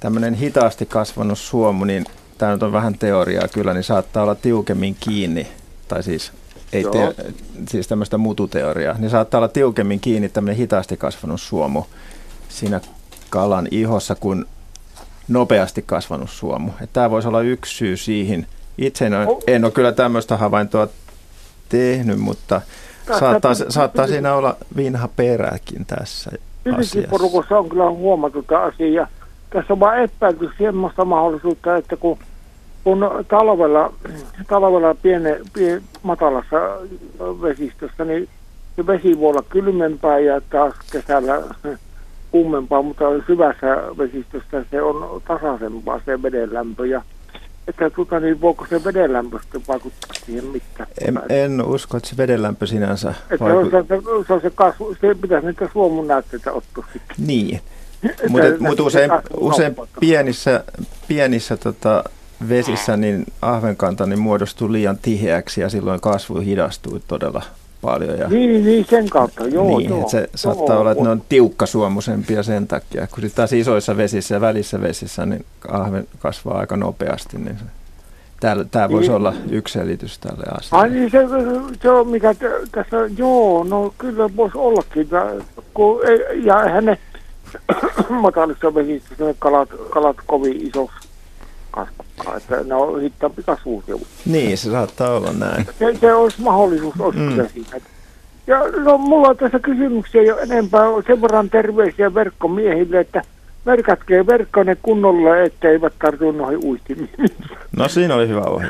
tämmöinen 0.00 0.34
hitaasti 0.34 0.86
kasvanut 0.86 1.38
suomu, 1.38 1.84
niin 1.84 2.04
tämä 2.38 2.52
nyt 2.52 2.62
on 2.62 2.72
vähän 2.72 2.98
teoriaa 2.98 3.48
kyllä, 3.48 3.74
niin 3.74 3.84
saattaa 3.84 4.22
olla 4.22 4.34
tiukemmin 4.34 4.96
kiinni, 5.00 5.46
tai 5.88 6.02
siis 6.02 6.32
ei 6.72 6.84
te, 6.84 7.14
siis 7.68 7.88
tämmöistä 7.88 8.18
mututeoriaa, 8.18 8.98
niin 8.98 9.10
saattaa 9.10 9.38
olla 9.38 9.48
tiukemmin 9.48 10.00
kiinni 10.00 10.28
tämmöinen 10.28 10.56
hitaasti 10.56 10.96
kasvanut 10.96 11.40
suomu 11.40 11.86
siinä 12.48 12.80
kalan 13.30 13.68
ihossa, 13.70 14.14
kun 14.14 14.46
nopeasti 15.30 15.82
kasvanut 15.86 16.30
suomu. 16.30 16.70
Että 16.70 16.92
tämä 16.92 17.10
voisi 17.10 17.28
olla 17.28 17.40
yksi 17.40 17.76
syy 17.76 17.96
siihen. 17.96 18.46
Itse 18.78 19.06
en 19.06 19.14
ole, 19.14 19.26
oh. 19.26 19.42
en 19.46 19.64
ole 19.64 19.72
kyllä 19.72 19.92
tämmöistä 19.92 20.36
havaintoa 20.36 20.88
tehnyt, 21.68 22.18
mutta 22.18 22.60
saattaa, 23.18 23.54
saattaa 23.54 24.06
siinä 24.06 24.34
olla 24.34 24.56
vinha 24.76 25.08
peräkin 25.08 25.86
tässä 25.86 26.30
asiassa. 26.72 27.58
on 27.58 27.68
kyllä 27.68 27.90
huomattu 27.90 28.42
tämä 28.42 28.60
asia. 28.60 29.06
Tässä 29.50 29.72
on 29.72 29.80
vain 29.80 30.02
epäilty 30.02 30.50
semmoista 30.58 31.04
mahdollisuutta, 31.04 31.76
että 31.76 31.96
kun, 31.96 32.18
kun 32.84 33.10
talvella, 33.28 33.92
talvella 34.48 34.94
piene, 34.94 35.40
piene, 35.52 35.82
matalassa 36.02 36.56
vesistössä, 37.20 38.04
niin 38.04 38.28
se 38.76 38.86
vesi 38.86 39.20
voi 39.20 39.30
olla 39.30 39.44
kylmempää 39.48 40.18
ja 40.18 40.40
taas 40.50 40.74
kesällä 40.92 41.42
kummempaa, 42.30 42.82
mutta 42.82 43.04
syvässä 43.26 43.76
vesistössä 43.98 44.64
se 44.70 44.82
on 44.82 45.22
tasaisempaa 45.28 46.00
se 46.06 46.22
vedenlämpö 46.22 46.86
ja 46.86 47.02
että 47.68 47.90
tuota, 47.90 48.20
niin 48.20 48.40
voiko 48.40 48.66
se 48.70 48.84
vedenlämpö 48.84 49.38
sitten 49.42 49.62
vaikuttaa 49.68 50.14
siihen 50.26 50.44
mitään? 50.44 50.88
En, 51.06 51.20
en 51.28 51.62
usko, 51.62 51.96
että 51.96 52.08
se 52.08 52.16
vedenlämpö 52.16 52.66
sinänsä 52.66 53.14
että 53.30 53.44
vaikuttaa. 53.44 53.82
Se, 53.82 53.88
se, 53.88 54.34
se, 54.34 54.40
se, 54.40 54.50
kasvu, 54.54 54.96
se 55.00 55.14
pitäisi 55.14 55.46
niitä 55.46 55.68
suomun 55.72 56.06
näytteitä 56.06 56.52
ottaa 56.52 56.84
sitten. 56.92 57.16
Niin, 57.26 57.60
mutta 58.28 58.48
mut 58.58 58.80
usein, 58.80 59.10
usein 59.36 59.76
pienissä, 60.00 60.64
pienissä 61.08 61.56
tota, 61.56 62.04
vesissä 62.48 62.96
niin 62.96 63.26
ahvenkanta 63.42 64.06
niin 64.06 64.20
muodostuu 64.20 64.72
liian 64.72 64.98
tiheäksi 65.02 65.60
ja 65.60 65.68
silloin 65.68 66.00
kasvu 66.00 66.38
hidastuu 66.38 67.00
todella 67.08 67.42
paljon. 67.82 68.18
Ja 68.18 68.28
Niin, 68.28 68.64
niin, 68.64 68.86
sen 68.90 69.08
kautta, 69.08 69.46
joo, 69.46 69.78
niin, 69.78 69.90
joo. 69.90 70.08
se 70.08 70.28
saattaa 70.34 70.66
joo, 70.74 70.80
olla, 70.80 70.90
että 70.90 71.04
ne 71.04 71.10
on 71.10 71.22
tiukkasuomusempia 71.28 72.42
sen 72.42 72.66
takia. 72.66 73.06
Kun 73.06 73.20
sitten 73.20 73.36
taas 73.36 73.52
isoissa 73.52 73.96
vesissä 73.96 74.34
ja 74.34 74.40
välissä 74.40 74.80
vesissä, 74.80 75.26
niin 75.26 75.44
ahven 75.68 76.08
kasvaa 76.18 76.58
aika 76.58 76.76
nopeasti. 76.76 77.38
Niin 77.38 77.58
se, 77.58 77.64
tää, 78.40 78.56
tää 78.70 78.88
voisi 78.90 79.08
Niin. 79.08 79.16
olla 79.16 79.34
yksi 79.50 79.72
selitys 79.78 80.18
tälle 80.18 80.44
Ai 80.50 80.58
asialle. 80.58 80.88
niin, 80.88 81.10
se, 81.10 81.18
se 81.82 81.90
on 81.90 82.08
mikä 82.08 82.34
t- 82.34 82.70
tässä, 82.72 82.96
joo, 83.16 83.64
no 83.64 83.94
kyllä 83.98 84.30
voisi 84.36 84.58
ollakin. 84.58 85.08
Kun, 85.74 86.00
ja 86.44 86.54
hänen 86.58 86.98
matalissa 88.22 88.74
vesissä 88.74 89.14
kalat, 89.38 89.68
kalat 89.90 90.16
kovin 90.26 90.66
isoksi 90.68 90.99
kasvattaa, 91.70 92.36
että 92.36 92.56
ne 92.64 92.74
on 92.74 93.00
hitaampi 93.00 93.42
kasvuus. 93.42 93.84
Niin, 94.26 94.58
se 94.58 94.70
saattaa 94.70 95.16
olla 95.16 95.32
näin. 95.32 95.66
Se, 95.78 95.94
se 96.00 96.14
olisi 96.14 96.40
mahdollisuus, 96.42 96.94
olisi 97.00 97.18
Mm. 97.18 97.46
siinä. 97.54 97.80
Ja 98.46 98.58
no, 98.84 98.98
mulla 98.98 99.28
on 99.28 99.36
tässä 99.36 99.58
kysymyksiä 99.58 100.22
jo 100.22 100.38
enempää. 100.38 100.82
Sen 101.06 101.22
verran 101.22 101.50
terveisiä 101.50 102.14
verkkomiehille, 102.14 103.00
että 103.00 103.22
merkatkee 103.64 104.26
verkkonne 104.26 104.76
kunnolla, 104.82 105.36
etteivät 105.36 105.92
tartu 106.02 106.32
noihin 106.32 106.64
uistimiin. 106.64 107.10
No 107.76 107.88
siinä 107.88 108.14
oli 108.14 108.28
hyvä 108.28 108.40
ohje. 108.40 108.68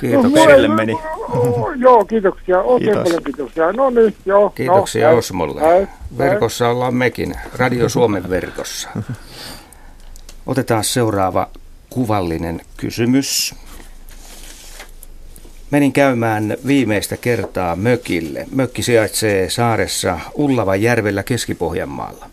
Kiitoksia. 0.00 0.28
mulla 0.28 0.40
ei- 0.40 0.46
perille 0.46 0.68
meni. 0.74 0.98
joo, 1.84 2.04
kiitoksia. 2.04 2.60
Oikein 2.60 2.90
Kiitos. 2.92 3.04
paljon 3.08 3.22
kiitoksia. 3.24 3.72
No 3.72 3.90
niin, 3.90 4.14
joo. 4.26 4.50
Kiitoksia 4.50 5.10
no, 5.10 5.16
Osmolle. 5.18 5.60
näin, 5.60 5.88
Verkossa 6.18 6.68
ollaan 6.68 6.94
mekin, 6.94 7.34
Radio 7.56 7.88
Suomen 7.88 8.30
verkossa. 8.30 8.88
Otetaan 10.46 10.84
seuraava 10.84 11.48
kuvallinen 11.94 12.60
kysymys. 12.76 13.54
Menin 15.70 15.92
käymään 15.92 16.56
viimeistä 16.66 17.16
kertaa 17.16 17.76
mökille. 17.76 18.46
Mökki 18.54 18.82
sijaitsee 18.82 19.50
saaressa 19.50 20.20
Ullavan 20.34 20.82
järvellä 20.82 21.22
Keski-Pohjanmaalla. 21.22 22.30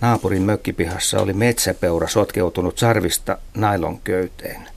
Naapurin 0.00 0.42
mökkipihassa 0.42 1.20
oli 1.20 1.32
metsäpeura 1.32 2.08
sotkeutunut 2.08 2.78
sarvista 2.78 3.38
nailon 3.54 4.00
köyteen. 4.00 4.68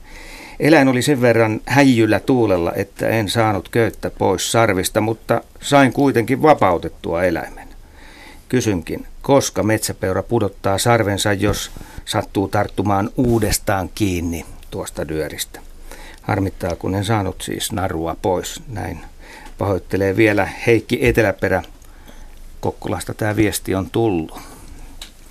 Eläin 0.60 0.88
oli 0.88 1.02
sen 1.02 1.20
verran 1.20 1.60
häijyllä 1.66 2.20
tuulella, 2.20 2.72
että 2.76 3.08
en 3.08 3.28
saanut 3.28 3.68
köyttä 3.68 4.10
pois 4.10 4.52
sarvista, 4.52 5.00
mutta 5.00 5.40
sain 5.60 5.92
kuitenkin 5.92 6.42
vapautettua 6.42 7.24
eläimen. 7.24 7.68
Kysynkin, 8.48 9.06
koska 9.22 9.62
metsäpeura 9.62 10.22
pudottaa 10.22 10.78
sarvensa, 10.78 11.32
jos 11.32 11.70
sattuu 12.06 12.48
tarttumaan 12.48 13.10
uudestaan 13.16 13.90
kiinni 13.94 14.46
tuosta 14.70 15.08
dyöristä. 15.08 15.60
Harmittaa, 16.22 16.76
kun 16.76 16.94
en 16.94 17.04
saanut 17.04 17.42
siis 17.42 17.72
narua 17.72 18.16
pois. 18.22 18.62
Näin 18.68 19.00
pahoittelee 19.58 20.16
vielä 20.16 20.48
Heikki 20.66 21.06
Eteläperä. 21.06 21.62
Kokkolasta 22.60 23.14
tämä 23.14 23.36
viesti 23.36 23.74
on 23.74 23.90
tullut. 23.90 24.38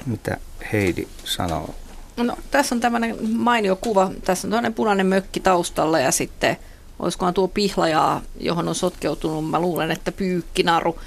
Mitä 0.06 0.38
Heidi 0.74 1.08
sanoo? 1.24 1.76
No, 2.18 2.38
tässä 2.52 2.76
on 2.76 2.82
tämmöinen 2.82 3.32
mainio 3.32 3.76
kuva. 3.76 4.12
Tässä 4.26 4.48
on 4.48 4.52
toinen 4.52 4.74
punainen 4.74 5.08
mökki 5.08 5.40
taustalla 5.40 6.00
ja 6.00 6.12
sitten 6.12 6.58
olisikohan 7.00 7.34
tuo 7.34 7.48
pihlajaa, 7.48 8.22
johon 8.40 8.68
on 8.68 8.76
sotkeutunut, 8.76 9.50
mä 9.50 9.60
luulen, 9.60 9.92
että 9.92 10.12
pyykkinaru. 10.12 11.00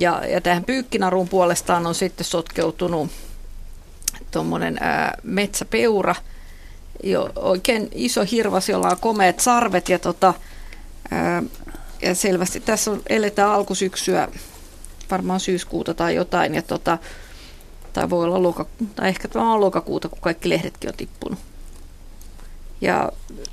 Ja, 0.00 0.26
ja 0.26 0.40
tähän 0.40 0.64
pyykkinaruun 0.64 1.28
puolestaan 1.28 1.86
on 1.86 1.94
sitten 1.94 2.24
sotkeutunut 2.24 3.10
tuommoinen 4.30 4.78
metsäpeura, 5.22 6.14
jo, 7.02 7.30
oikein 7.36 7.88
iso 7.92 8.24
hirvas, 8.30 8.68
jolla 8.68 8.88
on 8.88 8.96
komeat 9.00 9.40
sarvet 9.40 9.88
ja, 9.88 9.98
tota, 9.98 10.34
ää, 11.10 11.42
ja 12.02 12.14
selvästi 12.14 12.60
tässä 12.60 12.90
on, 12.90 13.02
eletään 13.08 13.50
alkusyksyä, 13.50 14.28
varmaan 15.10 15.40
syyskuuta 15.40 15.94
tai 15.94 16.14
jotain, 16.14 16.54
ja 16.54 16.62
tota, 16.62 16.98
tai 17.92 18.10
voi 18.10 18.24
olla 18.24 18.42
loka, 18.42 18.66
tai 18.94 19.08
ehkä 19.08 19.28
tämä 19.28 19.52
on 19.52 19.60
lokakuuta, 19.60 20.08
kun 20.08 20.18
kaikki 20.20 20.48
lehdetkin 20.48 20.90
on 20.90 20.96
tippunut. 20.96 21.38
Ja 22.80 23.12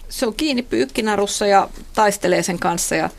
se 0.10 0.28
on 0.28 0.34
kiinni 0.34 0.62
pyykkinarussa 0.62 1.46
ja 1.46 1.70
taistelee 1.94 2.44
sen 2.44 2.60
kanssa. 2.60 2.96
Ja 2.96 3.10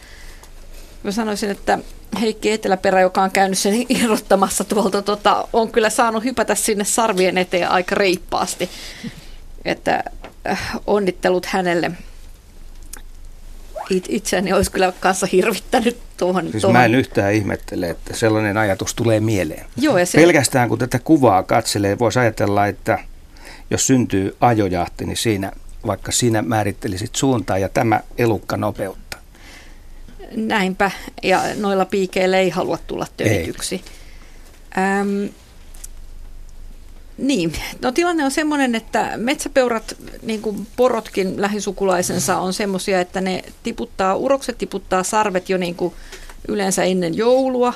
mä 1.02 1.12
sanoisin, 1.12 1.50
että 1.50 1.78
Heikki 2.20 2.50
Eteläperä, 2.50 3.00
joka 3.00 3.22
on 3.22 3.30
käynyt 3.30 3.58
sen 3.58 3.86
irrottamassa 3.88 4.64
tuolta, 4.64 5.02
tota, 5.02 5.48
on 5.52 5.72
kyllä 5.72 5.90
saanut 5.90 6.24
hypätä 6.24 6.54
sinne 6.54 6.84
sarvien 6.84 7.38
eteen 7.38 7.70
aika 7.70 7.94
reippaasti. 7.94 8.70
Että 9.64 10.04
äh, 10.50 10.70
onnittelut 10.86 11.46
hänelle. 11.46 11.90
It, 13.90 14.04
itseäni 14.08 14.52
olisi 14.52 14.72
kyllä 14.72 14.92
kanssa 15.00 15.26
hirvittänyt 15.32 15.98
tuohon. 16.16 16.50
Siis 16.50 16.60
tuohon. 16.60 16.76
mä 16.76 16.84
en 16.84 16.94
yhtään 16.94 17.32
ihmettele, 17.32 17.90
että 17.90 18.16
sellainen 18.16 18.56
ajatus 18.56 18.94
tulee 18.94 19.20
mieleen. 19.20 19.66
Joo, 19.76 19.98
ja 19.98 20.06
se, 20.06 20.18
Pelkästään 20.18 20.68
kun 20.68 20.78
tätä 20.78 20.98
kuvaa 20.98 21.42
katselee, 21.42 21.98
voisi 21.98 22.18
ajatella, 22.18 22.66
että 22.66 22.98
jos 23.70 23.86
syntyy 23.86 24.36
ajojahti, 24.40 25.04
niin 25.04 25.16
siinä 25.16 25.52
vaikka 25.86 26.12
sinä 26.12 26.42
määrittelisit 26.42 27.14
suuntaa 27.14 27.58
ja 27.58 27.68
tämä 27.68 28.00
elukka 28.18 28.56
nopeutta. 28.56 29.05
Näinpä, 30.34 30.90
ja 31.22 31.42
noilla 31.56 31.84
piikeillä 31.84 32.38
ei 32.38 32.50
halua 32.50 32.78
tulla 32.86 33.06
töityksi. 33.16 33.84
Äm, 34.78 35.28
niin, 37.18 37.52
no 37.82 37.92
tilanne 37.92 38.24
on 38.24 38.30
semmoinen, 38.30 38.74
että 38.74 39.12
metsäpeurat, 39.16 39.96
niin 40.22 40.42
kuin 40.42 40.66
porotkin 40.76 41.40
lähisukulaisensa, 41.42 42.38
on 42.38 42.52
semmoisia, 42.52 43.00
että 43.00 43.20
ne 43.20 43.44
tiputtaa, 43.62 44.16
urokset 44.16 44.58
tiputtaa 44.58 45.02
sarvet 45.02 45.48
jo 45.48 45.56
niin 45.56 45.74
kuin 45.74 45.94
yleensä 46.48 46.84
ennen 46.84 47.16
joulua, 47.16 47.74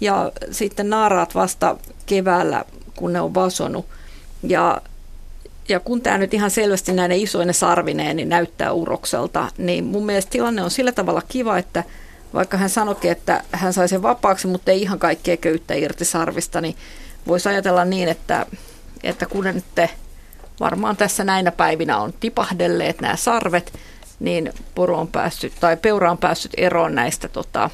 ja 0.00 0.32
sitten 0.50 0.90
naaraat 0.90 1.34
vasta 1.34 1.76
keväällä, 2.06 2.64
kun 2.96 3.12
ne 3.12 3.20
on 3.20 3.34
vasonut. 3.34 3.86
Ja 4.42 4.80
ja 5.68 5.80
kun 5.80 6.00
tämä 6.00 6.18
nyt 6.18 6.34
ihan 6.34 6.50
selvästi 6.50 6.92
näiden 6.92 7.18
isoinen 7.18 7.54
sarvineen 7.54 8.16
niin 8.16 8.28
näyttää 8.28 8.72
urokselta, 8.72 9.48
niin 9.58 9.84
mun 9.84 10.06
mielestä 10.06 10.30
tilanne 10.30 10.62
on 10.62 10.70
sillä 10.70 10.92
tavalla 10.92 11.22
kiva, 11.28 11.58
että 11.58 11.84
vaikka 12.34 12.56
hän 12.56 12.70
sanoikin, 12.70 13.10
että 13.10 13.44
hän 13.52 13.72
sai 13.72 13.88
sen 13.88 14.02
vapaaksi, 14.02 14.46
mutta 14.46 14.70
ei 14.70 14.82
ihan 14.82 14.98
kaikkea 14.98 15.36
köyttä 15.36 15.74
irti 15.74 16.04
sarvista, 16.04 16.60
niin 16.60 16.76
voisi 17.26 17.48
ajatella 17.48 17.84
niin, 17.84 18.08
että, 18.08 18.46
että 19.02 19.26
kun 19.26 19.44
nyt 19.44 19.64
varmaan 20.60 20.96
tässä 20.96 21.24
näinä 21.24 21.52
päivinä 21.52 21.98
on 21.98 22.14
tipahdelleet 22.20 23.00
nämä 23.00 23.16
sarvet, 23.16 23.72
niin 24.20 24.52
poro 24.74 24.98
on 24.98 25.08
päässyt, 25.08 25.52
tai 25.60 25.76
peura 25.76 26.10
on 26.10 26.18
päässyt 26.18 26.52
eroon 26.56 26.94
näistä 26.94 27.28
tota, 27.28 27.70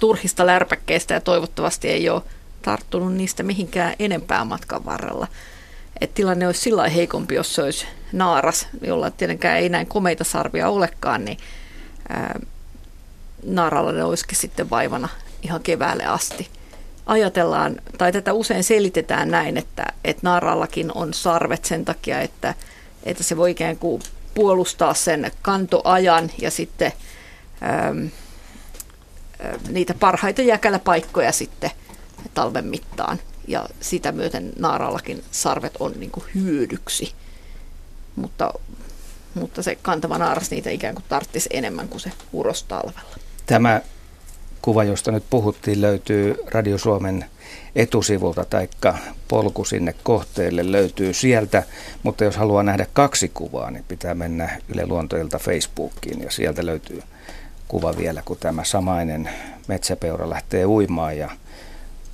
turhista 0.00 0.46
lärpäkkeistä 0.46 1.14
ja 1.14 1.20
toivottavasti 1.20 1.88
ei 1.88 2.08
ole 2.08 2.22
tarttunut 2.62 3.14
niistä 3.14 3.42
mihinkään 3.42 3.94
enempää 3.98 4.44
matkan 4.44 4.84
varrella 4.84 5.26
että 6.00 6.14
tilanne 6.14 6.46
olisi 6.46 6.60
sillä 6.60 6.88
heikompi, 6.88 7.34
jos 7.34 7.54
se 7.54 7.62
olisi 7.62 7.86
naaras, 8.12 8.68
jolla 8.82 9.10
tietenkään 9.10 9.58
ei 9.58 9.68
näin 9.68 9.86
komeita 9.86 10.24
sarvia 10.24 10.68
olekaan, 10.68 11.24
niin 11.24 11.38
ää, 12.08 12.40
naaralla 13.44 13.92
ne 13.92 14.04
olisikin 14.04 14.38
sitten 14.38 14.70
vaivana 14.70 15.08
ihan 15.42 15.62
keväälle 15.62 16.04
asti. 16.04 16.48
Ajatellaan, 17.06 17.76
tai 17.98 18.12
tätä 18.12 18.32
usein 18.32 18.64
selitetään 18.64 19.30
näin, 19.30 19.56
että, 19.56 19.86
että 20.04 20.20
naarallakin 20.22 20.92
on 20.94 21.14
sarvet 21.14 21.64
sen 21.64 21.84
takia, 21.84 22.20
että, 22.20 22.54
että 23.04 23.22
se 23.22 23.36
voi 23.36 23.50
ikään 23.50 23.76
kuin 23.76 24.02
puolustaa 24.34 24.94
sen 24.94 25.30
kantoajan 25.42 26.30
ja 26.38 26.50
sitten 26.50 26.92
äm, 27.88 28.10
niitä 29.68 29.94
parhaita 29.94 30.42
jäkäläpaikkoja 30.42 31.32
sitten 31.32 31.70
talven 32.34 32.66
mittaan 32.66 33.18
ja 33.48 33.68
sitä 33.80 34.12
myöten 34.12 34.52
naarallakin 34.58 35.24
sarvet 35.30 35.76
on 35.80 35.92
niin 35.96 36.10
kuin 36.10 36.24
hyödyksi. 36.34 37.12
Mutta, 38.16 38.54
mutta 39.34 39.62
se 39.62 39.78
kantava 39.82 40.18
naaras 40.18 40.50
niitä 40.50 40.70
ikään 40.70 40.94
kuin 40.94 41.04
tarttisi 41.08 41.48
enemmän 41.52 41.88
kuin 41.88 42.00
se 42.00 42.12
uros 42.32 42.62
talvella. 42.62 43.16
Tämä 43.46 43.80
kuva, 44.62 44.84
josta 44.84 45.12
nyt 45.12 45.24
puhuttiin, 45.30 45.80
löytyy 45.80 46.36
Radio 46.46 46.78
Suomen 46.78 47.24
etusivulta, 47.76 48.44
taikka 48.44 48.98
polku 49.28 49.64
sinne 49.64 49.94
kohteelle 50.02 50.72
löytyy 50.72 51.14
sieltä, 51.14 51.62
mutta 52.02 52.24
jos 52.24 52.36
haluaa 52.36 52.62
nähdä 52.62 52.86
kaksi 52.92 53.28
kuvaa, 53.28 53.70
niin 53.70 53.84
pitää 53.88 54.14
mennä 54.14 54.60
Yle 54.68 54.86
Luontoilta 54.86 55.38
Facebookiin 55.38 56.22
ja 56.22 56.30
sieltä 56.30 56.66
löytyy 56.66 57.02
kuva 57.68 57.96
vielä, 57.96 58.22
kun 58.24 58.36
tämä 58.40 58.64
samainen 58.64 59.30
metsäpeura 59.68 60.30
lähtee 60.30 60.66
uimaan 60.66 61.18
ja 61.18 61.30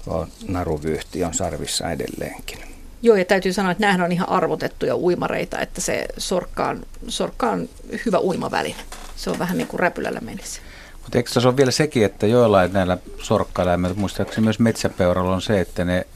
tuo 0.07 0.29
naruvyyhti 0.49 1.25
on 1.25 1.35
sarvissa 1.35 1.91
edelleenkin. 1.91 2.59
Joo, 3.03 3.17
ja 3.17 3.25
täytyy 3.25 3.53
sanoa, 3.53 3.73
että 3.73 3.81
nämähän 3.81 4.03
on 4.03 4.13
ihan 4.13 4.29
arvotettuja 4.29 4.97
uimareita, 4.97 5.59
että 5.59 5.81
se 5.81 6.07
sorkka 6.19 6.69
on, 6.69 6.83
sorkka 7.09 7.51
on 7.51 7.69
hyvä 8.07 8.21
uimaväline. 8.21 8.81
Se 9.17 9.31
on 9.31 9.39
vähän 9.39 9.59
niin 9.59 9.69
kuin 9.69 9.81
räpylällä 9.81 10.21
menisi. 10.21 10.61
Mutta 11.03 11.19
eikö 11.19 11.31
tässä 11.35 11.49
ole 11.49 11.57
vielä 11.57 11.71
sekin, 11.71 12.05
että 12.05 12.27
joillain 12.27 12.73
näillä 12.73 12.99
sorkkaeläimillä, 13.23 13.95
muistaakseni 13.95 14.45
myös 14.45 14.59
metsäpeuralla 14.59 15.35
on 15.35 15.43
se, 15.43 15.61
että 15.61 15.85
ne, 15.85 16.07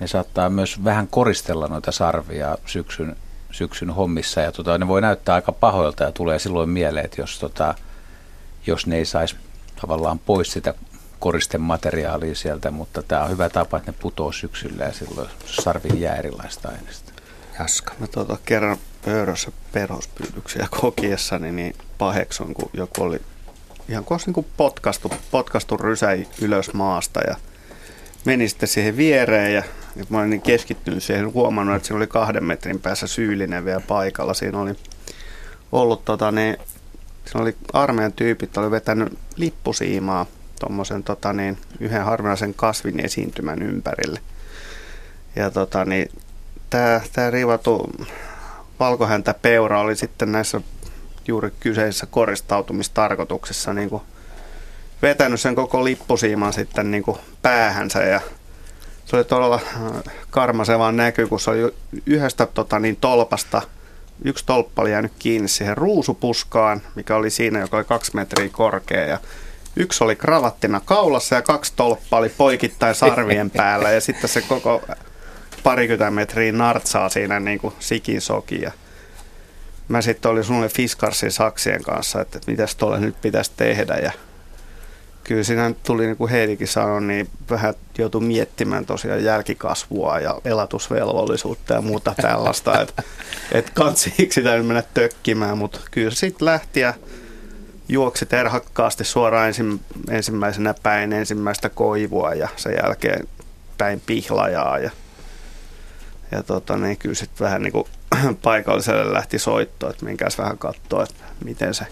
ne 0.00 0.06
saattaa 0.06 0.50
myös 0.50 0.84
vähän 0.84 1.08
koristella 1.08 1.68
noita 1.68 1.92
sarvia 1.92 2.58
syksyn, 2.66 3.16
syksyn 3.50 3.90
hommissa. 3.90 4.40
Ja 4.40 4.52
tota, 4.52 4.78
ne 4.78 4.88
voi 4.88 5.00
näyttää 5.00 5.34
aika 5.34 5.52
pahoilta 5.52 6.04
ja 6.04 6.12
tulee 6.12 6.38
silloin 6.38 6.68
mieleen, 6.68 7.04
että 7.04 7.20
jos, 7.20 7.38
tota, 7.38 7.74
jos 8.66 8.86
ne 8.86 8.96
ei 8.96 9.04
saisi 9.04 9.36
tavallaan 9.80 10.18
pois 10.18 10.52
sitä 10.52 10.74
koristemateriaalia 11.18 12.34
sieltä, 12.34 12.70
mutta 12.70 13.02
tämä 13.02 13.24
on 13.24 13.30
hyvä 13.30 13.48
tapa, 13.48 13.76
että 13.76 13.92
ne 13.92 13.98
putoo 14.00 14.32
syksyllä 14.32 14.84
ja 14.84 14.92
silloin 14.92 15.28
sarviin 15.46 16.00
jää 16.00 16.16
erilaista 16.16 16.68
aineista. 16.68 17.12
Jaska. 17.58 17.94
Mä 17.98 18.06
tuota, 18.06 18.38
kerran 18.44 18.76
pöydässä 19.04 19.52
perhospyydyksiä 19.72 20.68
kokiessani 20.80 21.52
niin 21.52 21.74
paheksun, 21.98 22.54
kun 22.54 22.70
joku 22.72 23.02
oli 23.02 23.20
ihan 23.88 24.04
kuin 24.04 24.20
niin 24.26 24.46
potkastu, 24.56 25.12
potkastu 25.30 25.76
rysäi 25.76 26.28
ylös 26.42 26.72
maasta 26.72 27.20
ja 27.20 27.36
meni 28.24 28.48
sitten 28.48 28.68
siihen 28.68 28.96
viereen 28.96 29.54
ja, 29.54 29.62
mä 30.08 30.18
olin 30.18 30.30
niin 30.30 30.42
keskittynyt 30.42 31.02
siihen, 31.02 31.32
huomannut, 31.32 31.76
että 31.76 31.88
siinä 31.88 31.96
oli 31.96 32.06
kahden 32.06 32.44
metrin 32.44 32.80
päässä 32.80 33.06
syyllinen 33.06 33.64
vielä 33.64 33.80
paikalla. 33.80 34.34
Siinä 34.34 34.60
oli 34.60 34.74
ollut 35.72 36.04
tota, 36.04 36.32
niin, 36.32 36.56
siinä 37.24 37.42
oli 37.42 37.56
armeijan 37.72 38.12
tyypit, 38.12 38.56
oli 38.56 38.70
vetänyt 38.70 39.18
lippusiimaa 39.36 40.26
tuommoisen 40.58 41.04
tota, 41.04 41.32
niin, 41.32 41.58
yhden 41.80 42.04
harvinaisen 42.04 42.54
kasvin 42.54 43.04
esiintymän 43.04 43.62
ympärille. 43.62 44.20
Ja 45.36 45.50
tota, 45.50 45.84
niin, 45.84 46.10
tämä, 46.70 47.00
tämä 47.12 47.30
rivatu 47.30 47.90
valkohäntä 48.80 49.34
peura 49.34 49.80
oli 49.80 49.96
sitten 49.96 50.32
näissä 50.32 50.60
juuri 51.28 51.50
kyseisessä 51.60 52.06
koristautumistarkoituksessa 52.06 53.74
niin 53.74 53.90
kuin 53.90 54.02
vetänyt 55.02 55.40
sen 55.40 55.54
koko 55.54 55.84
lippusiiman 55.84 56.52
sitten 56.52 56.90
niin 56.90 57.02
kuin 57.02 57.18
päähänsä 57.42 58.02
ja 58.02 58.20
se 59.04 59.16
oli 59.16 59.24
todella 59.24 59.60
äh, 59.76 60.14
karmaseva 60.30 60.92
näky, 60.92 61.26
kun 61.26 61.40
se 61.40 61.50
oli 61.50 61.74
yhdestä 62.06 62.46
tota, 62.46 62.78
niin 62.78 62.96
tolpasta, 62.96 63.62
yksi 64.24 64.46
tolppa 64.46 64.82
oli 64.82 64.90
jäänyt 64.90 65.12
kiinni 65.18 65.48
siihen 65.48 65.76
ruusupuskaan, 65.76 66.82
mikä 66.94 67.16
oli 67.16 67.30
siinä, 67.30 67.58
joka 67.58 67.76
oli 67.76 67.84
kaksi 67.84 68.14
metriä 68.14 68.48
korkea 68.52 69.04
ja 69.04 69.18
yksi 69.78 70.04
oli 70.04 70.16
kravattina 70.16 70.80
kaulassa 70.84 71.34
ja 71.34 71.42
kaksi 71.42 71.72
tolppaa 71.76 72.18
oli 72.18 72.28
poikittain 72.28 72.94
sarvien 72.94 73.50
päällä. 73.50 73.90
Ja 73.90 74.00
sitten 74.00 74.30
se 74.30 74.40
koko 74.40 74.82
parikymmentä 75.62 76.10
metriä 76.10 76.52
nartsaa 76.52 77.08
siinä 77.08 77.40
niin 77.40 77.58
kuin 77.58 77.74
sikin 77.78 78.20
sokia 78.20 78.72
mä 79.88 80.02
sitten 80.02 80.30
olin 80.30 80.44
sulle 80.44 80.68
Fiskarsin 80.68 81.32
saksien 81.32 81.82
kanssa, 81.82 82.20
että, 82.20 82.40
mitäs 82.46 82.76
tuolle 82.76 83.00
nyt 83.00 83.20
pitäisi 83.20 83.50
tehdä. 83.56 83.94
Ja 83.94 84.12
kyllä 85.24 85.42
siinä 85.42 85.72
tuli, 85.82 86.06
niin 86.06 86.16
kuin 86.16 86.30
Heidikin 86.30 86.68
sanoi, 86.68 87.02
niin 87.02 87.28
vähän 87.50 87.74
joutui 87.98 88.20
miettimään 88.20 88.86
tosiaan 88.86 89.24
jälkikasvua 89.24 90.18
ja 90.18 90.40
elatusvelvollisuutta 90.44 91.74
ja 91.74 91.80
muuta 91.80 92.14
tällaista, 92.22 92.80
että 92.80 93.02
et 93.52 93.70
kansiksi 93.70 94.30
sitä 94.34 94.56
nyt 94.56 94.66
mennä 94.66 94.82
tökkimään, 94.94 95.58
mutta 95.58 95.80
kyllä 95.90 96.10
sitten 96.10 96.46
lähti 96.46 96.80
ja 96.80 96.94
juoksi 97.88 98.26
terhakkaasti 98.26 99.04
suoraan 99.04 99.46
ensim, 99.46 99.78
ensimmäisenä 100.10 100.74
päin 100.82 101.12
ensimmäistä 101.12 101.68
koivua 101.68 102.34
ja 102.34 102.48
sen 102.56 102.76
jälkeen 102.82 103.28
päin 103.78 104.02
pihlajaa 104.06 104.78
ja, 104.78 104.90
ja 106.30 106.42
tota, 106.42 106.76
niin 106.76 106.96
kyllä 106.96 107.14
sitten 107.14 107.44
vähän 107.44 107.62
niin 107.62 107.72
kuin 107.72 107.84
paikalliselle 108.42 109.12
lähti 109.12 109.38
soitto, 109.38 109.90
että 109.90 110.04
minkäs 110.04 110.38
vähän 110.38 110.58
katsoa, 110.58 111.02
että 111.02 111.24
miten 111.44 111.74
se 111.74 111.84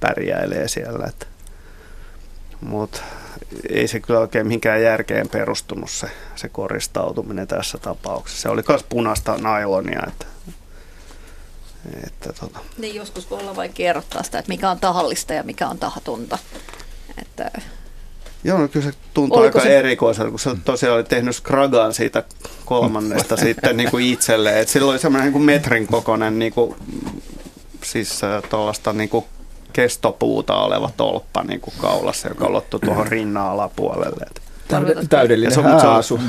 pärjäilee 0.00 0.68
siellä. 0.68 1.06
Että. 1.06 1.26
Mut 2.60 3.02
ei 3.68 3.88
se 3.88 4.00
kyllä 4.00 4.20
oikein 4.20 4.46
minkään 4.46 4.82
järkeen 4.82 5.28
perustunut 5.28 5.90
se, 5.90 6.10
se 6.36 6.48
koristautuminen 6.48 7.46
tässä 7.46 7.78
tapauksessa. 7.78 8.42
Se 8.42 8.48
oli 8.48 8.62
myös 8.68 8.82
punaista 8.82 9.38
nailonia, 9.38 10.02
että 10.08 10.26
että 12.06 12.32
tota. 12.32 12.58
Niin 12.78 12.94
joskus 12.94 13.30
voi 13.30 13.40
olla 13.40 13.56
vaikea 13.56 13.90
erottaa 13.90 14.22
sitä, 14.22 14.38
että 14.38 14.48
mikä 14.48 14.70
on 14.70 14.80
tahallista 14.80 15.32
ja 15.32 15.42
mikä 15.42 15.68
on 15.68 15.78
tahatonta. 15.78 16.38
Että 17.22 17.50
Joo, 18.44 18.58
no 18.58 18.68
kyllä 18.68 18.90
se 18.90 18.96
tuntuu 19.14 19.38
Oliko 19.38 19.58
aika 19.58 19.68
se... 19.68 19.78
erikoiselta, 19.78 20.30
kun 20.30 20.38
se 20.38 20.50
tosiaan 20.64 20.94
oli 20.94 21.04
tehnyt 21.04 21.36
Skragan 21.36 21.94
siitä 21.94 22.22
kolmannesta 22.64 23.36
sitten 23.46 23.76
niin 23.76 23.90
kuin 23.90 24.06
itselleen. 24.06 24.58
Et 24.58 24.68
sillä 24.68 24.90
oli 24.90 24.98
semmoinen 24.98 25.24
niin 25.24 25.32
kuin 25.32 25.44
metrin 25.44 25.86
kokoinen 25.86 26.38
niin 26.38 26.52
kuin, 26.52 26.74
siis 27.84 28.20
tuollaista 28.50 28.92
niin 28.92 29.08
kuin 29.08 29.24
kestopuuta 29.72 30.54
oleva 30.54 30.90
tolppa 30.96 31.42
niin 31.42 31.60
kuin 31.60 31.74
kaulassa, 31.80 32.28
joka 32.28 32.46
ulottui 32.46 32.80
tuohon 32.80 33.06
rinnan 33.06 33.46
alapuolelle. 33.46 34.26
Täydellinen 35.10 35.54
se, 35.54 35.62
hääasu. 35.62 36.20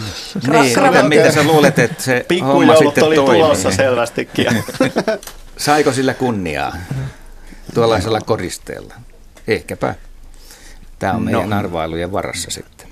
Niin, 0.51 1.05
mitä 1.07 1.31
sä 1.31 1.43
luulet, 1.43 1.79
että 1.79 2.03
se 2.03 2.25
homma 2.45 2.75
sitten 2.75 3.03
oli 3.03 3.15
toimii? 3.15 3.41
tulossa 3.41 3.71
selvästikin. 3.71 4.47
Saiko 5.57 5.91
sillä 5.91 6.13
kunniaa 6.13 6.75
tuollaisella 7.73 8.21
koristeella? 8.21 8.93
Ehkäpä. 9.47 9.95
Tämä 10.99 11.13
on 11.13 11.25
no. 11.25 11.31
meidän 11.31 11.53
arvailujen 11.53 12.11
varassa 12.11 12.51
sitten. 12.51 12.87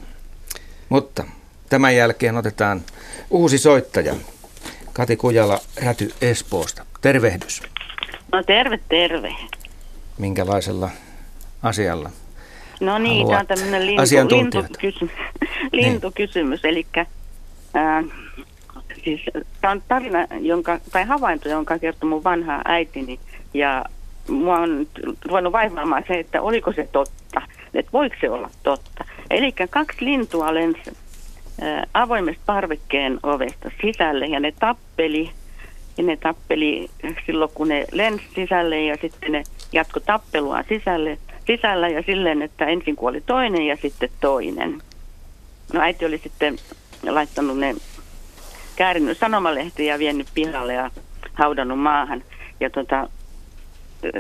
Mutta 0.90 1.24
tämän 1.70 1.96
jälkeen 1.96 2.38
otetaan 2.38 2.82
uusi 3.30 3.58
soittaja. 3.58 4.16
Kati 4.94 5.16
Kujala 5.18 5.60
Räty 5.84 6.14
Espoosta. 6.22 6.86
Tervehdys. 7.02 7.62
No 8.32 8.44
terve, 8.44 8.80
terve. 8.90 9.36
Minkälaisella 10.18 10.90
asialla? 11.64 12.10
No 12.80 12.98
niin, 12.98 13.28
tämä 13.28 13.40
on 13.40 13.48
tämmöinen 13.48 13.86
lintu, 13.86 14.38
lintukysymys. 14.38 15.12
lintukysymys. 15.72 16.64
Niin. 16.64 16.72
Eli 16.72 16.86
äh, 16.96 18.06
siis, 19.04 19.22
tämä 19.62 19.72
on 19.72 19.84
tarina, 19.88 20.28
jonka, 20.40 20.80
tai 20.92 21.04
havainto, 21.06 21.50
jonka 21.50 21.80
kertoi 21.80 22.10
mun 22.10 22.24
vanha 22.24 22.62
äitini. 22.66 23.20
Ja 23.54 23.86
mua 24.30 24.60
on 24.60 24.88
ruvennut 25.26 25.54
vaivaamaan 25.54 26.04
se, 26.08 26.20
että 26.20 26.42
oliko 26.42 26.74
se 26.74 26.90
totta 26.92 27.42
että 27.74 27.92
voiko 27.94 28.16
se 28.22 28.30
olla 28.30 28.50
totta. 28.64 29.06
Eli 29.30 29.54
kaksi 29.70 30.06
lintua 30.06 30.54
lensi 30.54 30.82
avoimesta 31.94 32.44
parvekkeen 32.46 33.20
ovesta 33.24 33.72
sisälle 33.82 34.26
ja 34.26 34.40
ne 34.40 34.54
tappeli. 34.60 35.32
Ja 35.98 36.04
ne 36.04 36.18
tappeli 36.18 36.90
silloin, 37.26 37.52
kun 37.54 37.68
ne 37.68 37.86
lensi 37.92 38.26
sisälle 38.36 38.82
ja 38.82 38.98
sitten 39.02 39.32
ne 39.32 39.44
jatko 39.74 40.00
tappelua 40.00 40.64
sisälle, 40.64 41.18
sisällä 41.48 41.90
ja 41.90 42.02
silleen, 42.02 42.42
että 42.42 42.66
ensin 42.66 42.96
kuoli 42.96 43.22
toinen 43.22 43.68
ja 43.68 43.78
sitten 43.82 44.10
toinen. 44.22 44.82
No 45.74 45.82
äiti 45.82 46.06
oli 46.06 46.18
sitten 46.18 46.56
laittanut 47.10 47.58
ne 47.58 47.76
käärinyt 48.76 49.18
sanomalehtiä 49.18 49.94
ja 49.94 50.00
vienyt 50.00 50.28
pihalle 50.34 50.74
ja 50.74 50.92
haudannut 51.34 51.80
maahan. 51.80 52.24
Ja 52.60 52.70
tota, 52.70 53.10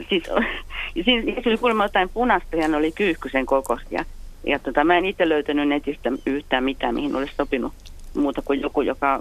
siis, 0.09 0.23
siis 1.05 1.47
oli 1.47 1.57
kuulemma 1.57 1.85
jotain 1.85 2.09
punasta 2.09 2.55
ja 2.55 2.67
ne 2.67 2.77
oli 2.77 2.91
kyyhkysen 2.91 3.45
kokoisia. 3.45 4.05
Ja 4.43 4.59
tota, 4.59 4.83
mä 4.83 4.97
en 4.97 5.05
itse 5.05 5.29
löytänyt 5.29 5.67
netistä 5.67 6.11
yhtään 6.25 6.63
mitään, 6.63 6.95
mihin 6.95 7.15
olisi 7.15 7.33
sopinut 7.37 7.73
muuta 8.13 8.41
kuin 8.41 8.61
joku, 8.61 8.81
joka, 8.81 9.19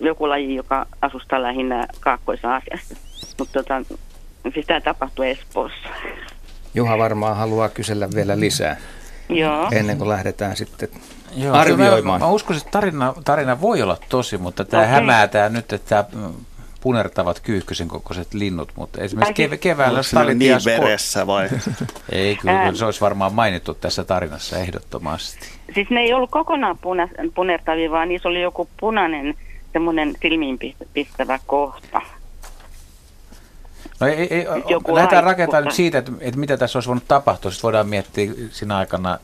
joku 0.00 0.28
laji, 0.28 0.54
joka 0.54 0.86
asustaa 1.02 1.42
lähinnä 1.42 1.86
Kaakkois-Aasiassa. 2.00 2.96
Mutta 3.38 3.62
tota, 3.62 3.82
siis 4.54 4.66
tämä 4.66 4.80
tapahtui 4.80 5.30
Espoossa. 5.30 5.88
Juha 6.74 6.98
varmaan 6.98 7.36
haluaa 7.36 7.68
kysellä 7.68 8.08
vielä 8.14 8.40
lisää. 8.40 8.76
Joo. 9.28 9.68
Ennen 9.72 9.98
kuin 9.98 10.08
lähdetään 10.08 10.56
sitten 10.56 10.88
Joo, 11.36 11.54
arvioimaan. 11.54 12.20
Mä, 12.20 12.26
mä 12.26 12.32
uskon, 12.32 12.56
että 12.56 12.70
tarina, 12.70 13.14
tarina 13.24 13.60
voi 13.60 13.82
olla 13.82 13.98
tosi, 14.08 14.38
mutta 14.38 14.64
tämä 14.64 14.82
okay. 14.82 14.94
hämää 14.94 15.28
nyt, 15.48 15.72
että 15.72 16.04
punertavat 16.80 17.40
kyyhkysen 17.40 17.88
kokoiset 17.88 18.34
linnut, 18.34 18.72
mutta 18.76 19.00
esimerkiksi 19.00 19.46
kev- 19.48 19.58
keväällä 19.58 20.02
Stalit 20.02 20.38
niin 20.38 20.56
veressä 20.64 21.26
vai? 21.26 21.48
ei, 22.12 22.36
kyllä 22.36 22.74
se 22.74 22.84
olisi 22.84 23.00
varmaan 23.00 23.34
mainittu 23.34 23.74
tässä 23.74 24.04
tarinassa 24.04 24.58
ehdottomasti. 24.58 25.48
Siis 25.74 25.90
ne 25.90 26.00
ei 26.00 26.14
ollut 26.14 26.30
kokonaan 26.30 26.76
puna- 26.76 27.30
punertavia, 27.34 27.90
vaan 27.90 28.08
niissä 28.08 28.28
oli 28.28 28.42
joku 28.42 28.68
punainen 28.80 29.34
semmoinen 29.72 30.14
silmiin 30.22 30.58
pistävä 30.94 31.38
kohta. 31.46 32.00
No 34.00 34.06
ei, 34.06 34.34
ei, 34.34 34.46
lähdetään 34.94 35.24
rakentamaan 35.24 35.64
nyt 35.64 35.74
siitä, 35.74 35.98
että, 35.98 36.12
että 36.20 36.40
mitä 36.40 36.56
tässä 36.56 36.76
olisi 36.78 36.88
voinut 36.88 37.08
tapahtua. 37.08 37.50
Sitten 37.50 37.62
voidaan 37.62 37.88
miettiä 37.88 38.32
siinä 38.50 38.76
aikana 38.76 39.18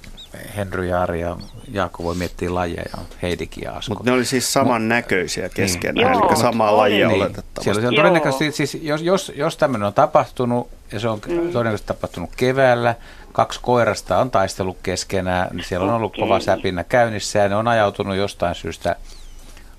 Henry 0.57 0.87
ja 0.87 1.03
Ari 1.03 1.21
ja 1.21 1.37
Jaakko 1.73 2.05
voi 2.05 2.15
miettiä 2.15 2.55
lajeja 2.55 2.83
ja 2.93 2.99
Heidikin 3.23 3.65
ja 3.65 3.73
Asko. 3.73 3.95
Mutta 3.95 4.11
ne 4.11 4.17
oli 4.17 4.25
siis 4.25 4.53
samannäköisiä 4.53 5.43
niin. 5.43 5.55
keskenään, 5.55 6.13
niin. 6.13 6.25
eli 6.25 6.37
samaa 6.37 6.77
lajia 6.77 7.09
niin. 7.09 7.23
oletettavasti. 7.23 7.75
Siellä 7.75 7.89
on 7.89 7.95
todennäköisesti, 7.95 8.53
siis 8.53 8.83
jos, 8.83 9.03
jos, 9.03 9.33
jos 9.37 9.57
tämmöinen 9.57 9.87
on 9.87 9.95
tapahtunut, 9.95 10.71
ja 10.93 11.01
se 11.01 11.09
on 11.09 11.21
mm. 11.27 11.53
todennäköisesti 11.53 11.89
tapahtunut 11.89 12.31
keväällä, 12.37 12.95
kaksi 13.33 13.61
koirasta 13.63 14.19
on 14.19 14.31
taistellut 14.31 14.77
keskenään, 14.83 15.49
niin 15.57 15.65
siellä 15.65 15.87
on 15.87 15.95
ollut 15.95 16.13
okay. 16.13 16.25
kova 16.25 16.41
säpinä 16.41 16.85
käynnissä, 16.85 17.39
ja 17.39 17.49
ne 17.49 17.57
on 17.57 17.69
ajautunut 17.69 18.17
jostain 18.17 18.55
syystä 18.55 18.97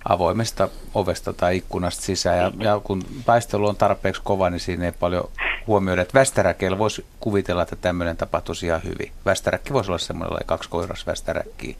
avoimesta 0.10 0.70
ovesta 0.94 1.34
tai 1.34 1.58
ikkunasta 1.58 2.02
sisään. 2.02 2.38
Ja, 2.38 2.52
ja 2.60 2.80
kun 2.84 3.04
taistelu 3.26 3.68
on 3.68 3.76
tarpeeksi 3.76 4.22
kova, 4.24 4.50
niin 4.50 4.60
siinä 4.60 4.86
ei 4.86 4.92
paljon 4.92 5.30
huomioida, 5.68 6.02
että 6.02 6.20
västäräkeillä 6.20 6.78
voisi 6.78 7.06
kuvitella, 7.20 7.62
että 7.62 7.76
tämmöinen 7.76 8.18
tapahtuisi 8.18 8.66
ihan 8.66 8.84
hyvin. 8.84 9.12
Västäräkki 9.26 9.74
voisi 9.74 9.92
olla 9.92 10.00
semmoinen 10.00 10.38
kaksi 10.46 10.70
koiras 10.70 11.08
västäräkkiä 11.08 11.76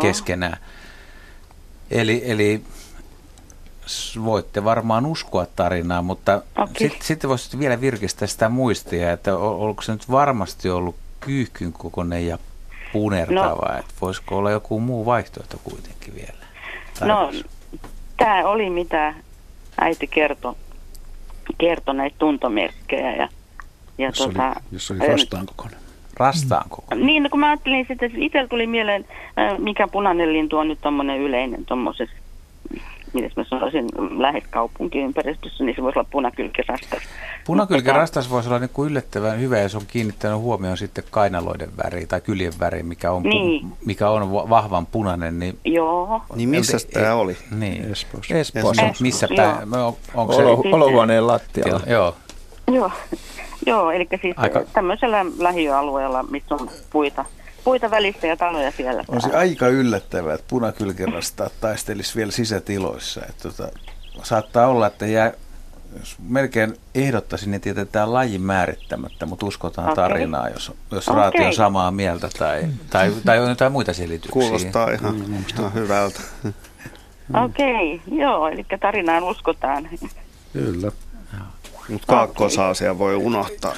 keskenään. 0.00 0.56
Eli, 1.90 2.22
eli 2.24 2.62
voitte 4.24 4.64
varmaan 4.64 5.06
uskoa 5.06 5.46
tarinaa, 5.56 6.02
mutta 6.02 6.42
okay. 6.56 6.74
sitten 6.78 7.02
sit 7.02 7.28
voisitte 7.28 7.58
vielä 7.58 7.80
virkistää 7.80 8.28
sitä 8.28 8.48
muistia, 8.48 9.12
että 9.12 9.36
onko 9.38 9.82
se 9.82 9.92
nyt 9.92 10.10
varmasti 10.10 10.70
ollut 10.70 10.96
kyyhkyn 11.20 11.72
kokoinen 11.72 12.26
ja 12.26 12.38
punertava. 12.92 13.72
No, 13.72 13.78
että 13.78 13.94
voisiko 14.00 14.38
olla 14.38 14.50
joku 14.50 14.80
muu 14.80 15.06
vaihtoehto 15.06 15.60
kuitenkin 15.64 16.14
vielä? 16.14 16.43
No, 17.00 17.32
tämä 18.16 18.48
oli 18.48 18.70
mitä 18.70 19.14
äiti 19.80 20.06
kertoi, 20.06 20.54
kertoi 21.58 21.94
näitä 21.94 22.16
tuntomerkkejä. 22.18 23.16
Ja, 23.16 23.28
ja 23.98 24.06
jos, 24.06 24.18
tota, 24.18 24.46
oli, 24.46 24.54
jos 24.72 24.90
oli 24.90 24.98
rastaan 24.98 25.46
kokoinen. 25.46 25.78
Rastaan 26.16 26.68
kokoinen? 26.68 27.06
Niin, 27.06 27.22
no 27.22 27.28
kun 27.30 27.40
mä 27.40 27.46
ajattelin 27.50 27.86
sitten, 27.88 28.06
että 28.06 28.18
itsellä 28.20 28.48
tuli 28.48 28.66
mieleen, 28.66 29.04
mikä 29.58 29.88
punainen 29.88 30.32
lintu 30.32 30.58
on 30.58 30.68
nyt 30.68 30.80
tuommoinen 30.80 31.20
yleinen 31.20 31.64
tuommoisessa 31.64 32.16
miten 33.14 33.30
mä 33.36 33.44
sanoisin, 33.44 33.88
lähes 34.18 34.44
kaupunkiympäristössä, 34.50 35.64
niin 35.64 35.76
se 35.76 35.82
voisi 35.82 35.98
olla 35.98 36.08
punakylkirastas. 36.12 37.02
Punakylkirastas 37.46 38.30
voisi 38.30 38.48
olla 38.48 38.58
niin 38.58 38.86
yllättävän 38.86 39.40
hyvä, 39.40 39.60
jos 39.60 39.74
on 39.74 39.82
kiinnittänyt 39.86 40.38
huomioon 40.38 40.76
sitten 40.76 41.04
kainaloiden 41.10 41.70
väri 41.84 42.06
tai 42.06 42.20
kyljen 42.20 42.52
väri, 42.60 42.82
mikä 42.82 43.12
on, 43.12 43.22
niin. 43.22 43.72
mikä 43.84 44.10
on 44.10 44.32
vahvan 44.32 44.86
punainen. 44.86 45.38
Niin, 45.38 45.58
Joo. 45.64 46.22
Niin 46.34 46.48
missä 46.48 46.78
tämä 46.92 47.14
oli? 47.14 47.36
Niin. 47.58 47.92
Espoossa. 47.92 48.34
Espoossa. 48.34 48.82
Espoossa. 48.82 49.02
Missä 49.02 49.28
päin? 49.36 49.74
On, 49.74 49.94
onko 50.14 50.32
se? 50.32 50.42
Olohuoneen 50.44 51.26
lattialla. 51.26 51.80
Joo. 51.86 52.16
Joo. 52.72 52.90
Joo, 53.66 53.90
eli 53.90 54.08
siis 54.22 54.38
Aika... 54.38 54.62
tämmöisellä 54.72 55.26
lähiöalueella, 55.38 56.22
missä 56.22 56.54
on 56.54 56.70
puita, 56.90 57.24
puita 57.64 57.90
välissä 57.90 58.26
ja 58.26 58.36
taloja 58.36 58.70
siellä. 58.70 59.04
On 59.08 59.20
se 59.20 59.36
aika 59.36 59.68
yllättävää, 59.68 60.34
että 60.34 60.46
punakylkirastaa 60.48 61.50
taistelisi 61.60 62.16
vielä 62.16 62.30
sisätiloissa. 62.30 63.20
Että 63.28 63.42
tota, 63.42 63.68
saattaa 64.22 64.66
olla, 64.66 64.86
että 64.86 65.06
jää, 65.06 65.32
jos 65.98 66.16
melkein 66.28 66.76
ehdottaisin, 66.94 67.50
niin 67.50 67.60
tietetään 67.60 68.12
lajin 68.12 68.42
määrittämättä, 68.42 69.26
mutta 69.26 69.46
uskotaan 69.46 69.90
okay. 69.92 70.08
tarinaa, 70.08 70.48
jos, 70.48 70.72
jos 70.90 71.08
okay. 71.08 71.20
raati 71.20 71.44
on 71.44 71.54
samaa 71.54 71.90
mieltä 71.90 72.28
tai, 72.38 72.64
tai, 72.90 73.12
tai 73.24 73.38
on 73.38 73.48
jotain 73.48 73.72
muita 73.72 73.92
selityksiä. 73.92 74.32
Kuulostaa 74.32 74.90
ihan, 74.90 75.14
mm, 75.16 75.44
ihan 75.58 75.74
hyvältä. 75.74 76.20
Okei, 77.44 77.94
okay, 77.94 78.18
joo, 78.18 78.48
eli 78.48 78.66
tarinaan 78.80 79.24
uskotaan. 79.24 79.88
Kyllä. 80.52 80.92
Mutta 81.88 82.06
kaakkoisaasia 82.06 82.98
voi 82.98 83.14
unohtaa. 83.14 83.72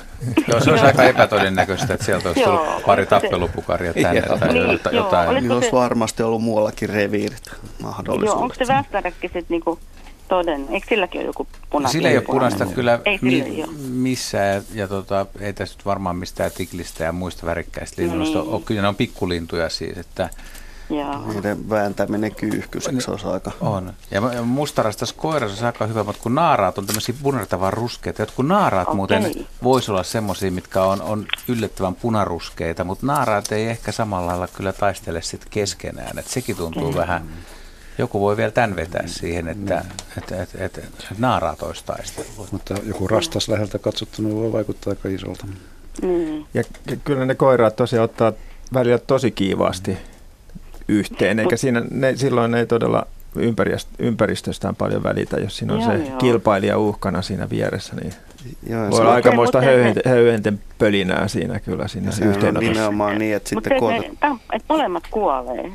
Joo, 0.48 0.60
se 0.60 0.70
olisi 0.70 0.84
aika 0.84 1.04
epätodennäköistä, 1.04 1.94
että 1.94 2.06
sieltä 2.06 2.28
olisi 2.28 2.42
tullut 2.42 2.82
pari 2.86 3.06
tappelupukaria 3.06 3.94
tänne 3.94 4.22
tai 4.22 4.52
niin, 4.52 4.80
jotain. 4.92 5.34
Niin 5.34 5.52
olisi 5.52 5.72
varmasti 5.72 6.22
ollut 6.22 6.42
muuallakin 6.42 6.88
reviirit 6.88 7.50
mahdollisuudet. 7.82 8.34
Joo, 8.34 8.42
onko 8.42 8.54
se 8.54 8.66
västäräkki 8.66 9.26
sitten 9.26 9.44
niinku 9.48 9.78
toden? 10.28 10.66
Eikö 10.70 10.86
silläkin 10.88 11.20
ole 11.20 11.26
joku 11.26 11.46
punainen? 11.70 11.92
Sillä 11.92 12.08
ei 12.08 12.16
ole 12.16 12.24
punaista 12.24 12.66
kyllä 12.66 13.00
ei 13.04 13.18
mi- 13.22 13.64
missään, 13.90 14.54
ja, 14.54 14.62
ja 14.74 14.88
tota, 14.88 15.26
ei 15.40 15.52
tässä 15.52 15.78
varmaan 15.84 16.16
mistään 16.16 16.50
tiklistä 16.56 17.04
ja 17.04 17.12
muista 17.12 17.46
värikkäistä 17.46 18.02
linnuista 18.02 18.38
no 18.38 18.44
niin. 18.44 18.54
ole. 18.54 18.62
Kyllä 18.64 18.82
ne 18.82 18.88
on 18.88 18.96
pikkulintuja 18.96 19.68
siis, 19.68 19.98
että 19.98 20.30
Joo. 20.90 21.32
Niiden 21.32 21.70
vääntäminen 21.70 22.34
kyyhkyiseksi 22.34 23.10
on 23.10 23.32
aika... 23.32 23.52
On. 23.60 23.92
Ja 24.10 24.42
mustarastas 24.42 25.12
koirassa 25.12 25.60
on 25.60 25.66
aika 25.66 25.86
hyvä, 25.86 26.04
mutta 26.04 26.22
kun 26.22 26.34
naaraat 26.34 26.78
on 26.78 26.86
tämmöisiä 26.86 27.14
punertavan 27.22 27.72
ruskeita. 27.72 28.22
Jotkut 28.22 28.46
naaraat 28.46 28.88
okay. 28.88 28.96
muuten 28.96 29.32
voisi 29.62 29.90
olla 29.90 30.02
semmoisia, 30.02 30.50
mitkä 30.50 30.82
on, 30.82 31.02
on 31.02 31.26
yllättävän 31.48 31.94
punaruskeita, 31.94 32.84
mutta 32.84 33.06
naaraat 33.06 33.52
ei 33.52 33.66
ehkä 33.66 33.92
samalla 33.92 34.26
lailla 34.26 34.48
kyllä 34.48 34.72
taistele 34.72 35.22
sitten 35.22 35.50
keskenään. 35.50 36.18
Et 36.18 36.26
sekin 36.26 36.56
tuntuu 36.56 36.88
okay. 36.88 37.00
vähän... 37.00 37.28
Joku 37.98 38.20
voi 38.20 38.36
vielä 38.36 38.50
tämän 38.50 38.76
vetää 38.76 39.06
siihen, 39.06 39.48
että, 39.48 39.74
mm. 39.74 39.90
että, 40.18 40.42
että, 40.42 40.64
että, 40.64 40.80
että 40.80 41.04
naaraat 41.18 41.62
olisi 41.62 41.84
taistelua. 41.84 42.48
Mutta 42.50 42.74
joku 42.82 43.08
rastas 43.08 43.48
läheltä 43.48 43.78
katsottuna 43.78 44.34
voi 44.34 44.52
vaikuttaa 44.52 44.90
aika 44.90 45.08
isolta. 45.08 45.46
Mm. 46.02 46.44
Ja, 46.54 46.64
kyllä 47.04 47.26
ne 47.26 47.34
koiraat 47.34 47.76
tosiaan 47.76 48.04
ottaa 48.04 48.32
välillä 48.74 48.98
tosi 48.98 49.30
kiivaasti 49.30 49.98
yhteen, 50.88 51.38
eikä 51.38 51.56
siinä, 51.56 51.82
ne, 51.90 52.16
silloin 52.16 52.54
ei 52.54 52.66
todella 52.66 53.06
ympäristöstään 53.98 54.76
paljon 54.76 55.02
välitä, 55.02 55.36
jos 55.36 55.56
siinä 55.56 55.74
on 55.74 55.80
joo, 55.80 55.90
se 55.90 55.96
joo. 55.96 56.18
kilpailija 56.18 56.78
uhkana 56.78 57.22
siinä 57.22 57.50
vieressä, 57.50 57.96
niin 57.96 58.12
joo, 58.68 58.90
voi 58.90 59.00
olla 59.00 59.14
aikamoista 59.14 59.60
höyhenten, 59.60 60.02
höyhenten 60.06 60.60
pölinää 60.78 61.28
siinä 61.28 61.60
kyllä 61.60 61.88
siinä 61.88 62.10
se 62.10 62.24
yhteenotossa. 62.24 62.72
nimenomaan 62.72 63.18
niin, 63.18 63.36
että 63.36 63.48
sitten 63.48 63.80
koota... 63.80 63.96
että 64.52 64.66
molemmat 64.68 65.04
kuolee, 65.10 65.72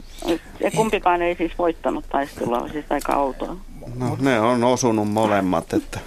ja 0.59 0.72
kumpikaan 0.72 1.22
ei 1.22 1.36
siis 1.36 1.51
voittanut 1.57 2.05
taistelua, 2.09 2.68
siis 2.68 2.86
aika 2.89 3.16
outoa. 3.16 3.57
No 3.95 4.18
ne 4.20 4.39
on 4.39 4.64
osunut 4.64 5.12
molemmat, 5.12 5.74
että... 5.74 5.99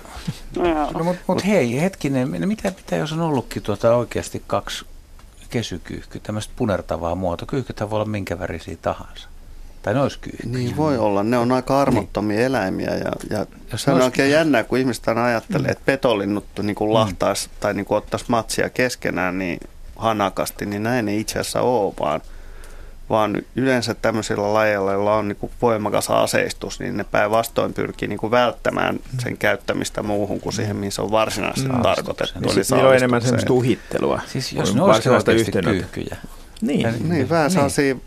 No, 0.59 1.05
mutta 1.05 1.23
mut 1.27 1.47
hei, 1.47 1.81
hetkinen, 1.81 2.31
mitä, 2.47 2.73
mitä 2.77 2.97
jos 2.97 3.13
on 3.13 3.21
ollutkin 3.21 3.63
tuota 3.63 3.97
oikeasti 3.97 4.43
kaksi 4.47 4.85
kesykyyhky, 5.55 6.21
tämmöistä 6.21 6.53
punertavaa 6.57 7.15
muotoa. 7.15 7.47
Kyyhkythän 7.47 7.91
voi 7.91 7.97
olla 7.97 8.05
minkä 8.05 8.39
värisiä 8.39 8.77
tahansa. 8.83 9.29
Tai 9.83 9.95
ne 9.95 10.01
olisi 10.01 10.19
Niin 10.45 10.77
voi 10.77 10.99
olla. 10.99 11.23
Ne 11.23 11.39
on 11.39 11.53
aika 11.53 11.81
armottomia 11.81 12.37
niin. 12.37 12.47
eläimiä. 12.47 12.91
Ja, 12.95 13.13
ja 13.71 13.79
se 13.79 13.91
on 13.91 14.03
oikein 14.03 14.31
jännää, 14.31 14.65
kun 14.65 14.79
ihmiset 14.79 15.09
aina 15.09 15.25
ajattelee, 15.25 15.71
että 15.71 15.85
petolinnut 15.87 16.45
niin 16.63 16.75
kuin 16.75 16.91
mm. 16.91 16.95
lahtaisi 16.95 17.49
mm. 17.49 17.55
tai 17.61 17.75
niin 17.75 17.87
kuin 17.87 17.99
ottaisi 17.99 18.25
matsia 18.29 18.71
keskenään 18.71 19.39
niin 19.39 19.61
hanakasti, 19.97 20.67
niin 20.67 20.83
näin 20.83 21.09
ei 21.09 21.21
itse 21.21 21.39
asiassa 21.39 21.61
ole, 21.61 21.95
vaan– 22.01 22.21
vaan 23.11 23.43
yleensä 23.57 23.95
tämmöisillä 23.95 24.55
lajeilla, 24.55 24.93
joilla 24.93 25.15
on 25.15 25.29
niin 25.29 25.51
voimakas 25.63 26.11
aseistus, 26.11 26.81
niin 26.81 26.97
ne 26.97 27.05
päinvastoin 27.05 27.73
pyrkii 27.73 28.09
niin 28.09 28.31
välttämään 28.31 29.01
sen 29.19 29.37
käyttämistä 29.37 30.03
muuhun 30.03 30.41
kuin 30.41 30.53
siihen, 30.53 30.77
mihin 30.77 30.93
se 30.93 31.03
on 31.03 31.11
varsinaisesti 31.11 31.69
no, 31.69 31.83
tarkoitettu. 31.83 32.41
Niin, 32.41 32.53
eli 32.53 32.63
niillä 32.71 32.89
on 32.89 32.97
enemmän 32.97 33.23
semmoista 33.23 33.53
uhittelua. 33.53 34.21
Siis 34.27 34.53
jos 34.53 34.75
ne 34.75 34.83
olisi 34.83 35.09
oikeasti 35.09 35.53
kyyhkyjä. 35.65 36.17
Niin, 36.61 36.83
niin, 36.83 37.09
niin 37.09 37.29
vähän 37.29 37.51
niin. 37.77 38.03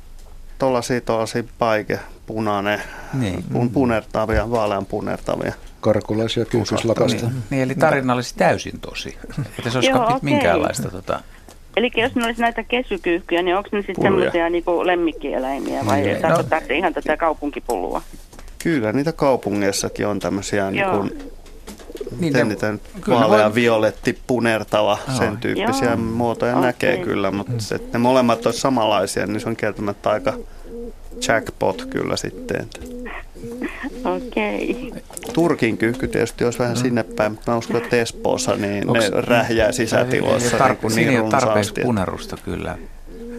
tuollaisia, 0.60 1.02
tuollaisia 1.02 1.43
paike, 1.60 2.00
punainen, 2.26 2.82
niin. 3.14 3.43
pun, 3.54 3.70
punertavia, 3.70 4.52
vaalean 4.52 4.86
punertavia. 4.86 5.54
Karkulaisia 5.82 6.45
kyyhkyslakasta. 6.45 7.26
Niin, 7.26 7.43
niin, 7.50 7.64
eli 7.64 7.76
tarina 7.76 8.14
olisi 8.14 8.36
täysin 8.36 8.80
tosi. 8.80 9.18
Että 9.58 9.70
se 9.70 9.78
olisi 9.78 9.89
Joo, 9.89 10.04
okay. 10.04 10.20
minkäänlaista 10.22 10.89
tota, 10.89 11.22
Eli 11.78 11.91
jos 11.95 12.15
ne 12.15 12.25
olisi 12.25 12.41
näitä 12.41 12.63
kesykyyhkyjä, 12.63 13.41
niin 13.41 13.55
onko 13.55 13.69
ne 13.71 13.82
sitten 13.82 14.03
semmoisia 14.03 14.49
niin 14.49 14.63
lemmikkieläimiä 14.84 15.86
vai 15.86 16.01
no. 16.01 16.75
ihan 16.75 16.93
tätä 16.93 17.17
kaupunkipullua? 17.17 18.01
Kyllä, 18.63 18.93
niitä 18.93 19.11
kaupungeissakin 19.11 20.07
on 20.07 20.19
tämmöisiä 20.19 20.71
niin 20.71 20.86
kuin, 20.89 21.32
niin 22.19 22.47
niitä 22.47 22.73
vaalea, 23.07 23.45
voi... 23.45 23.55
violetti, 23.55 24.17
punertava, 24.28 24.97
no. 25.07 25.13
sen 25.13 25.38
tyyppisiä 25.38 25.88
Joo. 25.88 25.97
muotoja 25.97 26.51
okay. 26.51 26.65
näkee 26.65 26.97
kyllä, 26.97 27.32
mutta 27.32 27.53
mm. 27.53 27.59
se, 27.59 27.80
ne 27.93 27.99
molemmat 27.99 28.45
olisi 28.45 28.59
samanlaisia, 28.59 29.28
niin 29.28 29.39
se 29.39 29.49
on 29.49 29.55
kieltämättä 29.55 30.09
aika 30.09 30.34
jackpot 31.28 31.86
kyllä 31.86 32.18
sitten. 32.18 32.68
Okei. 34.05 34.88
Okay. 34.88 35.01
Turkin 35.34 35.78
kyyhky 35.78 36.07
tietysti 36.07 36.45
olisi 36.45 36.59
vähän 36.59 36.74
no. 36.74 36.82
sinne 36.82 37.03
päin, 37.03 37.32
mutta 37.32 37.51
mä 37.51 37.57
uskon, 37.57 37.84
että 37.84 37.95
Espoossa 37.95 38.55
niin 38.55 38.89
Onks, 38.89 39.11
ne 39.11 39.22
rähjää 39.22 39.72
sisätiloissa 39.72 40.57
tar- 40.57 40.95
niin, 40.95 41.07
niin 41.07 41.30
tarpeeksi 41.30 41.74
punerusta 41.82 42.38
kyllä. 42.45 42.78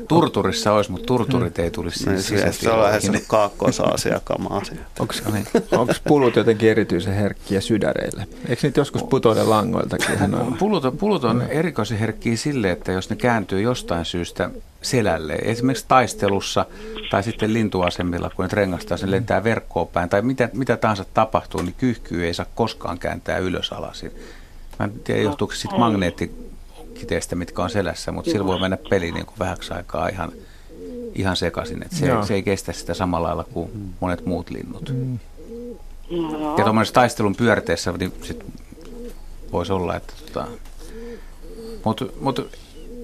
Turturissa 0.08 0.72
olisi, 0.72 0.90
mutta 0.90 1.06
turturit 1.06 1.58
ei 1.58 1.70
tulisi 1.70 1.98
sinne 1.98 2.18
sisätiloihin. 2.22 2.60
Se 2.60 2.70
on 2.70 2.82
lähes 2.82 3.10
niin. 3.10 3.24
kaakkois-Aasia 3.26 4.20
kamaa 4.24 4.62
Onko 5.72 5.92
pulut 6.08 6.36
jotenkin 6.36 6.70
erityisen 6.70 7.14
herkkiä 7.14 7.60
sydäreille? 7.60 8.26
Eikö 8.48 8.66
niitä 8.66 8.80
joskus 8.80 9.02
putoile 9.02 9.42
langoiltakin? 9.42 10.18
Pulut, 10.58 10.98
pulut 10.98 11.24
on 11.24 11.42
erikoisen 11.42 11.98
herkkiä 11.98 12.36
sille, 12.36 12.70
että 12.70 12.92
jos 12.92 13.10
ne 13.10 13.16
kääntyy 13.16 13.60
jostain 13.60 14.04
syystä 14.04 14.50
selälle, 14.82 15.32
esimerkiksi 15.32 15.84
taistelussa 15.88 16.66
tai 17.10 17.22
sitten 17.22 17.52
lintuasemilla, 17.52 18.30
kun 18.36 18.44
ne 18.44 18.48
rengastaa, 18.52 18.96
sen 18.96 19.10
lentää 19.10 19.44
verkkoon 19.44 19.88
päin 19.88 20.08
tai 20.08 20.22
mitä, 20.22 20.48
mitä 20.52 20.76
tahansa 20.76 21.04
tapahtuu, 21.14 21.62
niin 21.62 21.74
kyyhkyy 21.78 22.26
ei 22.26 22.34
saa 22.34 22.46
koskaan 22.54 22.98
kääntää 22.98 23.38
ylös 23.38 23.72
alasin. 23.72 24.12
Mä 24.78 24.84
en 24.84 24.92
tiedä, 25.04 25.22
johtuuko 25.22 25.54
se 25.54 25.60
sitten 25.60 25.80
magneettikiteistä, 26.98 27.36
mitkä 27.36 27.62
on 27.62 27.70
selässä, 27.70 28.12
mutta 28.12 28.30
sillä 28.30 28.46
voi 28.46 28.60
mennä 28.60 28.78
peli 28.90 29.12
niin 29.12 29.26
kuin 29.26 29.38
vähäksi 29.38 29.72
aikaa 29.72 30.08
ihan, 30.08 30.32
ihan 31.14 31.36
sekaisin. 31.36 31.82
Että 31.82 31.96
se, 31.96 32.06
se 32.26 32.34
ei 32.34 32.42
kestä 32.42 32.72
sitä 32.72 32.94
samalla 32.94 33.28
lailla 33.28 33.44
kuin 33.44 33.70
monet 34.00 34.26
muut 34.26 34.50
linnut. 34.50 34.90
Mm. 34.90 35.18
Ja 36.58 36.64
tuommoisessa 36.64 36.94
taistelun 36.94 37.34
pyörteessä 37.34 37.92
niin 37.92 38.12
sit 38.22 38.44
voisi 39.52 39.72
olla, 39.72 39.96
että 39.96 40.12
tota, 40.26 40.48
mutta 41.84 42.04
mut 42.20 42.58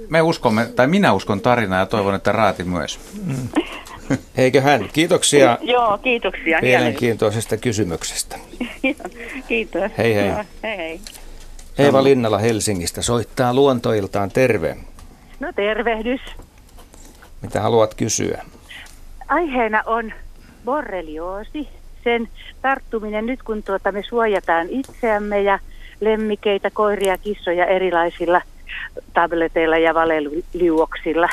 me 0.08 0.22
uskomme, 0.22 0.66
tai 0.76 0.86
minä 0.86 1.12
uskon 1.12 1.40
tarinaa 1.40 1.78
ja 1.78 1.86
toivon, 1.86 2.14
että 2.14 2.32
Raati 2.32 2.64
myös. 2.64 2.98
Mm. 3.26 3.48
Eikö 4.36 4.60
hän? 4.60 4.88
Kiitoksia. 4.92 5.58
Joo, 5.74 5.98
kiitoksia. 5.98 6.58
Mielenkiintoisesta 6.62 7.56
kysymyksestä. 7.56 8.38
Kiitos. 9.48 9.90
Hei 9.98 10.14
hei. 10.14 10.28
Joo, 10.28 10.44
hei 10.62 10.76
hei. 10.76 11.00
Eeva 11.78 12.04
Linnala 12.04 12.38
Helsingistä 12.38 13.02
soittaa 13.02 13.54
luontoiltaan. 13.54 14.30
Terve. 14.30 14.76
No 15.40 15.52
tervehdys. 15.52 16.20
Mitä 17.42 17.60
haluat 17.60 17.94
kysyä? 17.94 18.44
Aiheena 19.28 19.82
on 19.86 20.12
borrelioosi. 20.64 21.68
Sen 22.04 22.28
tarttuminen 22.62 23.26
nyt, 23.26 23.42
kun 23.42 23.62
tuota 23.62 23.92
me 23.92 24.02
suojataan 24.08 24.66
itseämme 24.70 25.42
ja 25.42 25.58
lemmikeitä, 26.00 26.70
koiria, 26.70 27.18
kissoja 27.18 27.66
erilaisilla– 27.66 28.42
tableteilla 29.14 29.78
ja 29.78 29.94
valeliuoksilla 29.94 31.28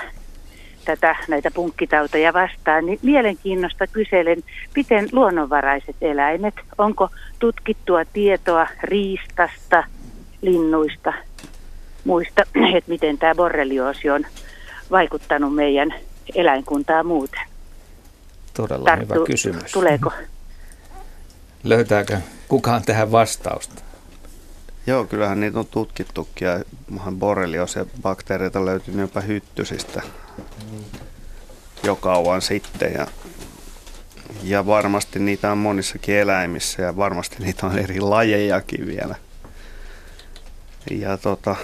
tätä, 0.86 1.16
näitä 1.28 1.52
punkkitauteja 1.52 2.34
vastaan, 2.34 2.86
niin 2.86 3.00
mielenkiinnosta 3.02 3.88
kyselen, 3.88 4.44
miten 4.76 5.10
luonnonvaraiset 5.12 5.96
eläimet, 6.02 6.54
onko 6.78 7.10
tutkittua 7.40 8.06
tietoa 8.14 8.68
riistasta, 8.84 9.84
linnuista, 10.42 11.14
muista, 12.06 12.42
että 12.78 12.90
miten 12.90 13.18
tämä 13.18 13.36
borrelioosi 13.36 14.10
on 14.10 14.26
vaikuttanut 14.92 15.56
meidän 15.56 15.94
eläinkuntaa 16.36 17.04
muuten. 17.04 17.42
Todella 18.54 18.86
Tarttu, 18.86 19.14
hyvä 19.14 19.26
kysymys. 19.26 19.72
Tuleeko? 19.72 20.12
Löytääkö 21.64 22.18
kukaan 22.48 22.82
tähän 22.86 23.12
vastausta? 23.12 23.82
Joo, 24.88 25.06
kyllähän 25.06 25.40
niitä 25.40 25.60
on 25.60 25.66
tutkittukin 25.72 26.48
ja 26.48 26.64
borrelios 27.12 27.76
ja 27.76 27.86
bakteereita 28.02 28.66
löytyy 28.66 29.02
jopa 29.02 29.22
hyttysistä 29.22 30.02
jo 31.84 31.96
kauan 31.96 32.42
sitten 32.42 32.94
ja, 32.94 33.08
ja 34.44 34.66
varmasti 34.66 35.20
niitä 35.20 35.52
on 35.52 35.58
monissakin 35.58 36.16
eläimissä 36.16 36.82
ja 36.82 36.98
varmasti 36.98 37.36
niitä 37.40 37.68
on 37.68 37.80
eri 37.80 38.00
lajejakin 38.00 38.86
vielä. 38.86 39.16
Ja 40.90 41.18
tota, 41.18 41.56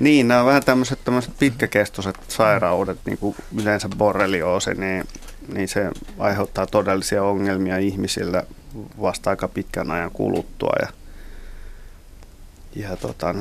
niin, 0.00 0.28
nämä 0.28 0.40
on 0.40 0.46
vähän 0.46 0.64
tämmöiset, 0.64 0.98
tämmöiset 1.04 1.38
pitkäkestoiset 1.38 2.16
sairaudet, 2.28 2.98
niin 3.06 3.18
kuin 3.18 3.36
yleensä 3.60 3.88
borrelioosi, 3.98 4.74
niin, 4.74 5.04
niin 5.52 5.68
se 5.68 5.90
aiheuttaa 6.18 6.66
todellisia 6.66 7.22
ongelmia 7.22 7.78
ihmisillä 7.78 8.42
vasta 9.00 9.30
aika 9.30 9.48
pitkän 9.48 9.90
ajan 9.90 10.10
kuluttua. 10.10 10.72
Ja, 10.82 10.88
ja 12.76 12.96
tota, 12.96 13.34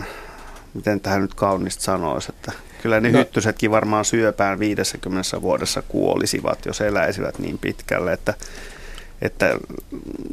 miten 0.73 0.99
tähän 0.99 1.21
nyt 1.21 1.33
kaunista 1.33 1.83
sanoisi, 1.83 2.31
että 2.35 2.51
kyllä 2.81 2.99
ne 2.99 3.11
no. 3.11 3.19
hyttysetkin 3.19 3.71
varmaan 3.71 4.05
syöpään 4.05 4.59
50 4.59 5.41
vuodessa 5.41 5.81
kuolisivat, 5.81 6.65
jos 6.65 6.81
eläisivät 6.81 7.39
niin 7.39 7.57
pitkälle, 7.57 8.13
että 8.13 8.33
että 9.23 9.59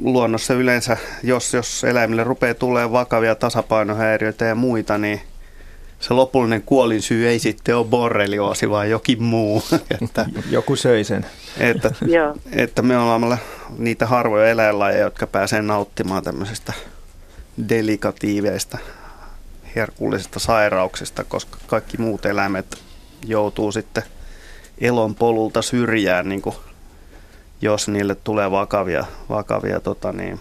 luonnossa 0.03 0.55
yleensä, 0.55 0.97
jos, 1.23 1.55
jos 1.55 1.85
eläimille 1.85 2.25
rupeaa 2.25 2.55
tulee 2.55 2.93
vakavia 2.93 3.35
tasapainohäiriöitä 3.35 4.45
ja 4.45 4.55
muita, 4.55 4.99
niin 4.99 5.21
se 6.01 6.15
lopullinen 6.15 6.63
kuolinsyy 6.63 7.29
ei 7.29 7.39
sitten 7.39 7.77
ole 7.77 7.87
borrelioosi, 7.87 8.71
vaan 8.71 8.91
jokin 8.91 9.23
muu. 9.23 9.63
että, 10.03 10.27
Joku 10.51 10.77
söi 10.77 11.05
sen. 11.05 11.27
Että, 11.59 11.91
että 12.53 12.83
me 12.83 12.99
ollaan 12.99 13.39
niitä 13.79 14.07
harvoja 14.07 14.51
eläinlajeja, 14.51 15.05
jotka 15.05 15.27
pääsee 15.27 15.63
nauttimaan 15.63 16.23
tämmöisestä 16.23 16.73
delikatiiveista, 17.69 18.79
herkullisista 19.77 20.39
sairauksista, 20.39 21.25
koska 21.25 21.59
kaikki 21.67 21.97
muut 21.97 22.27
eläimet 22.27 22.79
joutuu 23.27 23.73
sitten 23.73 24.03
elon 24.79 25.15
polulta 25.15 25.63
syrjään, 25.63 26.29
niin 26.29 26.43
kuin 26.43 26.57
jos 27.63 27.89
niille 27.89 28.15
tulee 28.15 28.51
vakavia, 28.51 29.05
vakavia 29.29 29.81
tota 29.81 30.13
niin. 30.13 30.41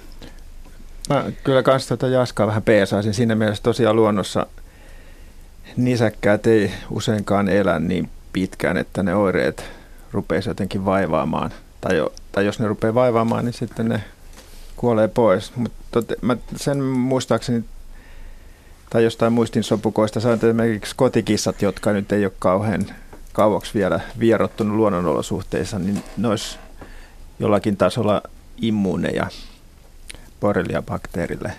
Mä 1.09 1.23
kyllä 1.43 1.63
kans 1.63 1.87
tuota 1.87 2.07
Jaskaa 2.07 2.47
vähän 2.47 2.63
peesaisin. 2.63 3.13
Siinä 3.13 3.35
mielessä 3.35 3.63
tosiaan 3.63 3.95
luonnossa 3.95 4.45
nisäkkäät 5.77 6.47
ei 6.47 6.71
useinkaan 6.89 7.49
elä 7.49 7.79
niin 7.79 8.09
pitkään, 8.33 8.77
että 8.77 9.03
ne 9.03 9.15
oireet 9.15 9.65
rupeisi 10.11 10.49
jotenkin 10.49 10.85
vaivaamaan. 10.85 11.51
Tai, 11.81 11.97
jo, 11.97 12.13
tai 12.31 12.45
jos 12.45 12.59
ne 12.59 12.67
rupeaa 12.67 12.93
vaivaamaan, 12.93 13.45
niin 13.45 13.53
sitten 13.53 13.89
ne 13.89 14.03
kuolee 14.75 15.07
pois. 15.07 15.55
Mutta 15.55 16.03
mä 16.21 16.37
sen 16.55 16.83
muistaakseni, 16.83 17.63
tai 18.89 19.03
jostain 19.03 19.33
muistin 19.33 19.63
sopukoista, 19.63 20.33
että 20.33 20.47
esimerkiksi 20.47 20.95
kotikissat, 20.95 21.61
jotka 21.61 21.91
nyt 21.91 22.11
ei 22.11 22.25
ole 22.25 22.33
kauhean 22.39 22.85
kauaksi 23.33 23.73
vielä 23.73 23.99
vierottunut 24.19 24.77
luonnonolosuhteissa, 24.77 25.79
niin 25.79 26.03
ne 26.17 26.27
olisi 26.27 26.57
jollakin 27.39 27.77
tasolla 27.77 28.21
immuuneja 28.61 29.27
borrelia-bakteerille. 30.41 31.51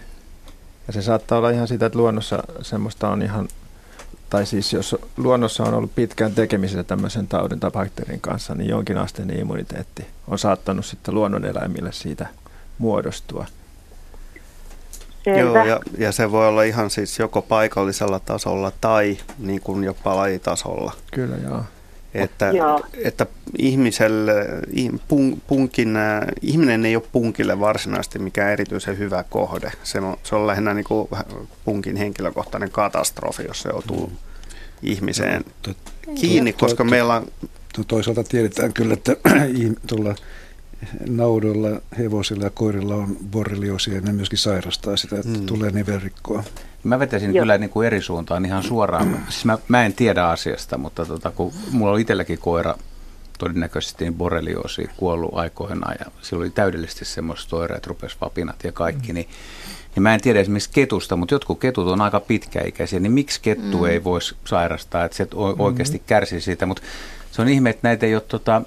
Ja 0.86 0.92
se 0.92 1.02
saattaa 1.02 1.38
olla 1.38 1.50
ihan 1.50 1.68
sitä, 1.68 1.86
että 1.86 1.98
luonnossa 1.98 2.42
semmoista 2.62 3.08
on 3.08 3.22
ihan 3.22 3.48
tai 4.30 4.46
siis 4.46 4.72
jos 4.72 4.96
luonnossa 5.16 5.64
on 5.64 5.74
ollut 5.74 5.94
pitkään 5.94 6.34
tekemisissä 6.34 6.84
tämmöisen 6.84 7.26
taudin 7.26 7.60
tai 7.60 7.70
bakteerin 7.70 8.20
kanssa, 8.20 8.54
niin 8.54 8.68
jonkinasteinen 8.68 9.38
immuniteetti 9.38 10.06
on 10.28 10.38
saattanut 10.38 10.84
sitten 10.84 11.14
luonnoneläimille 11.14 11.92
siitä 11.92 12.26
muodostua. 12.78 13.46
Selvä. 15.24 15.58
Joo, 15.58 15.64
ja, 15.64 15.80
ja 15.98 16.12
se 16.12 16.30
voi 16.30 16.48
olla 16.48 16.62
ihan 16.62 16.90
siis 16.90 17.18
joko 17.18 17.42
paikallisella 17.42 18.20
tasolla 18.20 18.72
tai 18.80 19.18
niin 19.38 19.60
kuin 19.60 19.84
jopa 19.84 20.16
lajitasolla. 20.16 20.92
Kyllä, 21.12 21.36
joo. 21.36 21.64
Että, 22.14 22.52
että 23.04 23.26
ihmiselle, 23.58 24.32
pun, 25.08 25.42
punkin, 25.46 25.94
ihminen 26.42 26.86
ei 26.86 26.96
ole 26.96 27.04
punkille 27.12 27.60
varsinaisesti 27.60 28.18
mikään 28.18 28.52
erityisen 28.52 28.98
hyvä 28.98 29.24
kohde. 29.30 29.72
Se 29.82 29.98
on, 29.98 30.16
se 30.22 30.36
on 30.36 30.46
lähinnä 30.46 30.74
niin 30.74 30.84
kuin 30.84 31.08
punkin 31.64 31.96
henkilökohtainen 31.96 32.70
katastrofi, 32.70 33.44
jos 33.48 33.62
se 33.62 33.68
joutuu 33.68 34.06
mm. 34.06 34.16
ihmiseen 34.82 35.44
no, 35.66 35.74
kiinni, 36.14 36.52
koska 36.52 36.84
to, 36.84 36.90
meillä 36.90 37.14
on... 37.16 37.26
Toisaalta 37.88 38.24
tiedetään 38.24 38.72
kyllä, 38.72 38.94
että 38.94 39.16
tuolla 39.86 40.14
naudoilla, 41.08 41.80
hevosilla 41.98 42.44
ja 42.44 42.50
koirilla 42.50 42.94
on 42.94 43.16
borrelioosia 43.30 43.94
ja 43.94 44.00
ne 44.00 44.12
myöskin 44.12 44.38
sairastaa 44.38 44.96
sitä, 44.96 45.16
että 45.16 45.38
mm. 45.38 45.46
tulee 45.46 45.70
nivelrikkoa. 45.70 46.44
Mä 46.84 46.98
vetäisin 46.98 47.34
Joo. 47.34 47.42
kyllä 47.42 47.58
niin 47.58 47.70
kuin 47.70 47.86
eri 47.86 48.02
suuntaan 48.02 48.44
ihan 48.44 48.62
suoraan. 48.62 49.24
Siis 49.28 49.44
mä, 49.44 49.58
mä 49.68 49.84
en 49.84 49.92
tiedä 49.92 50.28
asiasta, 50.28 50.78
mutta 50.78 51.06
tota, 51.06 51.30
kun 51.30 51.52
mulla 51.70 51.92
oli 51.92 52.00
itselläkin 52.00 52.38
koira, 52.38 52.74
todennäköisesti 53.38 54.04
niin 54.04 54.14
borrelioosi 54.14 54.90
kuollut 54.96 55.30
aikoinaan 55.34 55.96
ja 56.00 56.06
sillä 56.22 56.40
oli 56.40 56.50
täydellisesti 56.50 57.04
semmoiset 57.04 57.52
oireet, 57.52 57.86
rupesi 57.86 58.16
vapinat 58.20 58.64
ja 58.64 58.72
kaikki, 58.72 59.08
mm. 59.08 59.14
niin, 59.14 59.28
niin 59.94 60.02
mä 60.02 60.14
en 60.14 60.20
tiedä 60.20 60.40
esimerkiksi 60.40 60.70
ketusta, 60.72 61.16
mutta 61.16 61.34
jotkut 61.34 61.60
ketut 61.60 61.88
on 61.88 62.00
aika 62.00 62.20
pitkäikäisiä, 62.20 63.00
niin 63.00 63.12
miksi 63.12 63.40
kettu 63.40 63.78
mm. 63.78 63.86
ei 63.86 64.04
voisi 64.04 64.36
sairastaa, 64.44 65.04
että 65.04 65.16
se 65.16 65.28
oikeasti 65.58 65.98
mm. 65.98 66.04
kärsii 66.06 66.40
siitä, 66.40 66.66
mutta 66.66 66.82
se 67.30 67.42
on 67.42 67.48
ihme, 67.48 67.70
että 67.70 67.88
näitä 67.88 68.06
ei 68.06 68.14
ole 68.14 68.22
tota, 68.28 68.62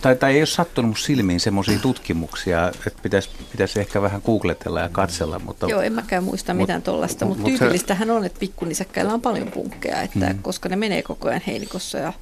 tai, 0.00 0.16
tai 0.16 0.34
ei 0.34 0.40
ole 0.40 0.46
sattunut 0.46 0.98
silmiin 0.98 1.40
semmoisia 1.40 1.78
tutkimuksia, 1.78 2.68
että 2.86 3.02
pitäisi, 3.02 3.30
pitäisi 3.52 3.80
ehkä 3.80 4.02
vähän 4.02 4.22
googletella 4.26 4.80
ja 4.80 4.88
katsella. 4.88 5.38
Mutta, 5.38 5.66
Joo, 5.66 5.80
en 5.80 5.92
mäkään 5.92 6.24
muista 6.24 6.54
mut, 6.54 6.60
mitään 6.60 6.82
tuollaista, 6.82 7.24
mutta 7.24 7.42
mut 7.42 7.50
tyypillistähän 7.50 8.08
se, 8.08 8.12
on, 8.12 8.24
että 8.24 8.40
pikkunisäkkäillä 8.40 9.14
on 9.14 9.20
paljon 9.20 9.48
punkkeja, 9.50 10.02
että 10.02 10.26
hmm. 10.26 10.38
koska 10.42 10.68
ne 10.68 10.76
menee 10.76 11.02
koko 11.02 11.28
ajan 11.28 11.42
heinikossa 11.46 11.98
ja 11.98 12.12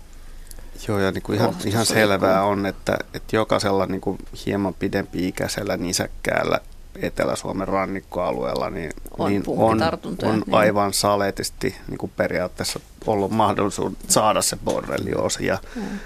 Joo, 0.89 0.99
ja 0.99 1.13
niin 1.13 1.23
kuin 1.23 1.39
ihan, 1.39 1.55
ihan 1.65 1.87
selvää 1.87 2.45
on, 2.45 2.67
että, 2.67 2.99
että 3.15 3.37
jokaisella 3.37 3.87
niin 3.87 4.01
kuin 4.01 4.19
hieman 4.47 4.75
pidempi-ikäisellä 4.75 5.77
nisäkkäällä 5.77 6.61
Etelä-Suomen 7.03 7.69
rannikkoalueella 7.69 8.71
niin 8.71 8.93
on, 9.19 9.31
niin 9.31 9.43
on, 9.47 9.83
on 10.23 10.43
niin. 10.47 10.55
aivan 10.55 10.93
saletisti 10.93 11.77
niin 11.89 11.99
kuin 11.99 12.13
periaatteessa 12.17 12.81
ollut 13.07 13.31
mahdollisuus 13.31 13.93
saada 14.09 14.43
se 14.43 14.57
borrelioosi. 14.65 15.47
Ja, 15.47 15.59
niin 15.75 16.01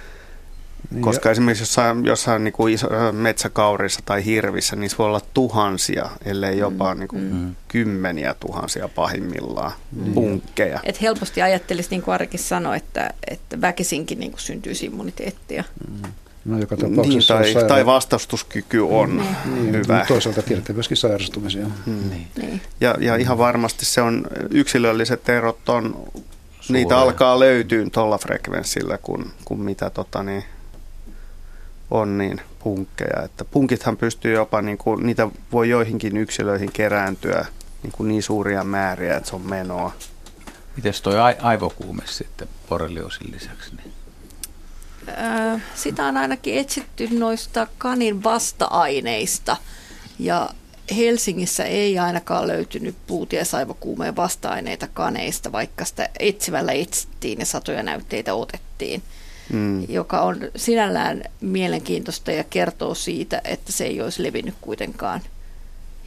Koska 1.00 1.28
jo. 1.28 1.32
esimerkiksi 1.32 1.62
jossain, 1.62 2.04
jossain 2.04 2.44
niin 2.44 2.52
kuin 2.52 2.74
iso, 2.74 2.88
metsäkaurissa 3.12 4.00
tai 4.04 4.24
hirvissä, 4.24 4.76
niin 4.76 4.90
voi 4.98 5.06
olla 5.06 5.20
tuhansia, 5.34 6.10
ellei 6.24 6.54
mm. 6.54 6.60
jopa 6.60 6.94
niin 6.94 7.08
kuin 7.08 7.34
mm. 7.34 7.54
kymmeniä 7.68 8.34
tuhansia 8.40 8.88
pahimmillaan 8.88 9.72
mm. 9.92 10.14
punkkeja. 10.14 10.80
Et 10.84 11.02
helposti 11.02 11.42
ajattelisi, 11.42 11.90
niin 11.90 12.02
kuin 12.02 12.14
Arikin 12.14 12.40
sanoi, 12.40 12.76
että, 12.76 13.10
että 13.30 13.60
väkisinkin 13.60 14.20
niin 14.20 14.30
kuin 14.30 14.40
syntyisi 14.40 14.86
immuniteettia. 14.86 15.64
Mm. 15.88 16.12
No 16.44 16.58
joka 16.58 16.76
niin, 16.76 16.90
tapauksessa 16.90 17.40
niin, 17.40 17.54
tai, 17.54 17.62
saira- 17.62 17.68
tai 17.68 17.86
vastustuskyky 17.86 18.78
on 18.78 19.10
mm. 19.10 19.54
niin, 19.54 19.72
hyvä. 19.72 20.04
Toisaalta 20.08 20.42
tiedetään 20.42 20.76
myöskin 20.76 20.96
sairastumisia. 20.96 21.66
Mm. 21.86 22.10
Niin. 22.10 22.28
Niin. 22.36 22.60
Ja, 22.80 22.94
ja 23.00 23.16
ihan 23.16 23.38
varmasti 23.38 23.84
se 23.84 24.02
on, 24.02 24.26
yksilölliset 24.50 25.28
erot 25.28 25.68
on, 25.68 26.04
niitä 26.68 26.98
alkaa 26.98 27.40
löytyä 27.40 27.86
tuolla 27.92 28.18
frekvenssillä, 28.18 28.98
kun, 28.98 29.30
kun 29.44 29.60
mitä 29.60 29.90
tota, 29.90 30.22
niin, 30.22 30.44
on 31.90 32.18
niin 32.18 32.40
punkkeja. 32.58 33.22
Että 33.24 33.44
punkithan 33.44 33.96
pystyy 33.96 34.34
jopa, 34.34 34.62
niin 34.62 34.78
kuin, 34.78 35.06
niitä 35.06 35.28
voi 35.52 35.68
joihinkin 35.68 36.16
yksilöihin 36.16 36.72
kerääntyä 36.72 37.46
niin, 37.82 37.92
kuin 37.92 38.08
niin 38.08 38.22
suuria 38.22 38.64
määriä, 38.64 39.16
että 39.16 39.28
se 39.28 39.36
on 39.36 39.48
menoa. 39.48 39.92
Mites 40.76 41.02
toi 41.02 41.14
aivokuume 41.42 42.02
sitten 42.06 42.48
borrelioosin 42.68 43.32
lisäksi? 43.32 43.76
Niin? 43.76 43.92
Öö, 45.08 45.58
sitä 45.74 46.04
on 46.04 46.16
ainakin 46.16 46.58
etsitty 46.58 47.08
noista 47.10 47.66
kanin 47.78 48.24
vasta-aineista 48.24 49.56
ja 50.18 50.50
Helsingissä 50.96 51.64
ei 51.64 51.98
ainakaan 51.98 52.48
löytynyt 52.48 52.96
puutiesaivokuumeen 53.06 54.16
vasta-aineita 54.16 54.88
kaneista, 54.94 55.52
vaikka 55.52 55.84
sitä 55.84 56.08
etsivällä 56.18 56.72
etsittiin 56.72 57.38
ja 57.38 57.46
satoja 57.46 57.82
näytteitä 57.82 58.34
otettiin 58.34 59.02
mm. 59.52 59.84
joka 59.88 60.20
on 60.20 60.36
sinällään 60.56 61.24
mielenkiintoista 61.40 62.32
ja 62.32 62.44
kertoo 62.44 62.94
siitä, 62.94 63.40
että 63.44 63.72
se 63.72 63.84
ei 63.84 64.02
olisi 64.02 64.22
levinnyt 64.22 64.54
kuitenkaan 64.60 65.20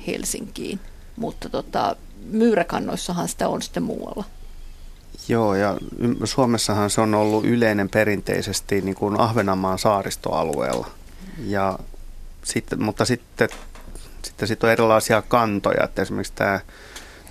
Helsinkiin. 0.08 0.80
Mutta 1.16 1.50
tota, 1.50 1.96
myyräkannoissahan 2.26 3.28
sitä 3.28 3.50
on 3.50 3.62
sitten 3.62 3.84
muualla. 3.84 4.24
Joo, 5.28 5.56
ja 5.56 5.78
Suomessahan 6.24 6.90
se 6.90 7.02
on 7.02 7.16
ollut 7.16 7.46
yleinen 7.46 7.90
perinteisesti 7.90 8.82
niin 8.82 8.96
kuin 8.96 9.20
Ahvenanmaan 9.20 9.80
saaristoalueella. 9.80 10.88
Ja 11.46 11.80
sitten, 12.44 12.84
mutta 12.84 13.06
sitten, 13.06 13.50
sitten 14.24 14.48
sit 14.48 14.64
on 14.64 14.70
erilaisia 14.70 15.22
kantoja, 15.22 15.84
että 15.84 16.02
esimerkiksi 16.02 16.34
tämä, 16.36 16.60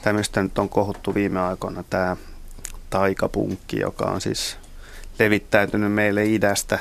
tämmöistä 0.03 0.43
nyt 0.43 0.59
on 0.59 0.69
kohuttu 0.69 1.15
viime 1.15 1.41
aikoina, 1.41 1.85
tämä 1.91 2.17
taikapunkki, 2.91 3.81
joka 3.81 4.05
on 4.05 4.21
siis 4.21 4.57
levittäytynyt 5.21 5.93
meille 5.93 6.27
idästä, 6.27 6.79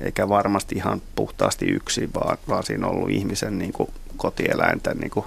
eikä 0.00 0.28
varmasti 0.28 0.74
ihan 0.74 1.02
puhtaasti 1.14 1.66
yksin, 1.66 2.10
vaan, 2.14 2.38
vaan 2.48 2.62
siinä 2.62 2.86
on 2.86 2.94
ollut 2.94 3.10
ihmisen 3.10 3.58
niin 3.58 3.72
kuin 3.72 3.90
kotieläinten 4.16 4.96
niin 4.96 5.10
kuin 5.10 5.26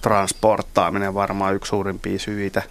transporttaaminen 0.00 1.14
varmaan 1.14 1.54
yksi 1.54 1.68
suurimpia 1.68 2.18
syitä, 2.18 2.62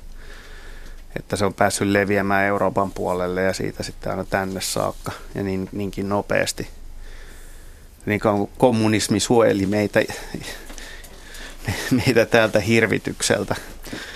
että 1.20 1.36
se 1.36 1.45
on 1.45 1.53
päässyt 1.53 1.88
leviämään 1.88 2.45
Euroopan 2.45 2.91
puolelle 2.91 3.41
ja 3.41 3.53
siitä 3.53 3.84
sitten 3.84 4.12
aina 4.12 4.24
tänne 4.24 4.62
saakka 4.62 5.12
ja 5.36 5.43
niin, 5.43 5.70
niinkin 5.72 6.10
nopeasti. 6.10 6.68
Niin 8.05 8.20
kuin 8.20 8.49
kommunismi 8.57 9.20
suojeli 9.20 9.66
meitä, 9.66 9.99
meitä 12.05 12.26
täältä 12.26 12.60
hirvitykseltä. 12.60 13.55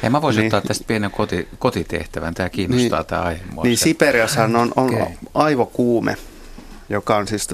Hei, 0.02 0.10
mä 0.10 0.22
voisin 0.22 0.40
niin, 0.40 0.56
ottaa 0.56 0.68
tästä 0.68 0.86
pienen 0.88 1.12
koti, 1.12 1.48
kotitehtävän. 1.60 2.34
Tämä 2.34 2.50
kiinnostaa 2.50 3.00
niin, 3.00 3.08
tämä 3.08 3.22
aihe. 3.22 3.42
Niin 3.64 3.78
Siperiassahan 3.78 4.56
on, 4.56 4.74
on 4.76 4.96
okay. 4.96 5.06
aivokuume 5.34 6.18
joka 6.90 7.16
on 7.18 7.28
siis 7.28 7.48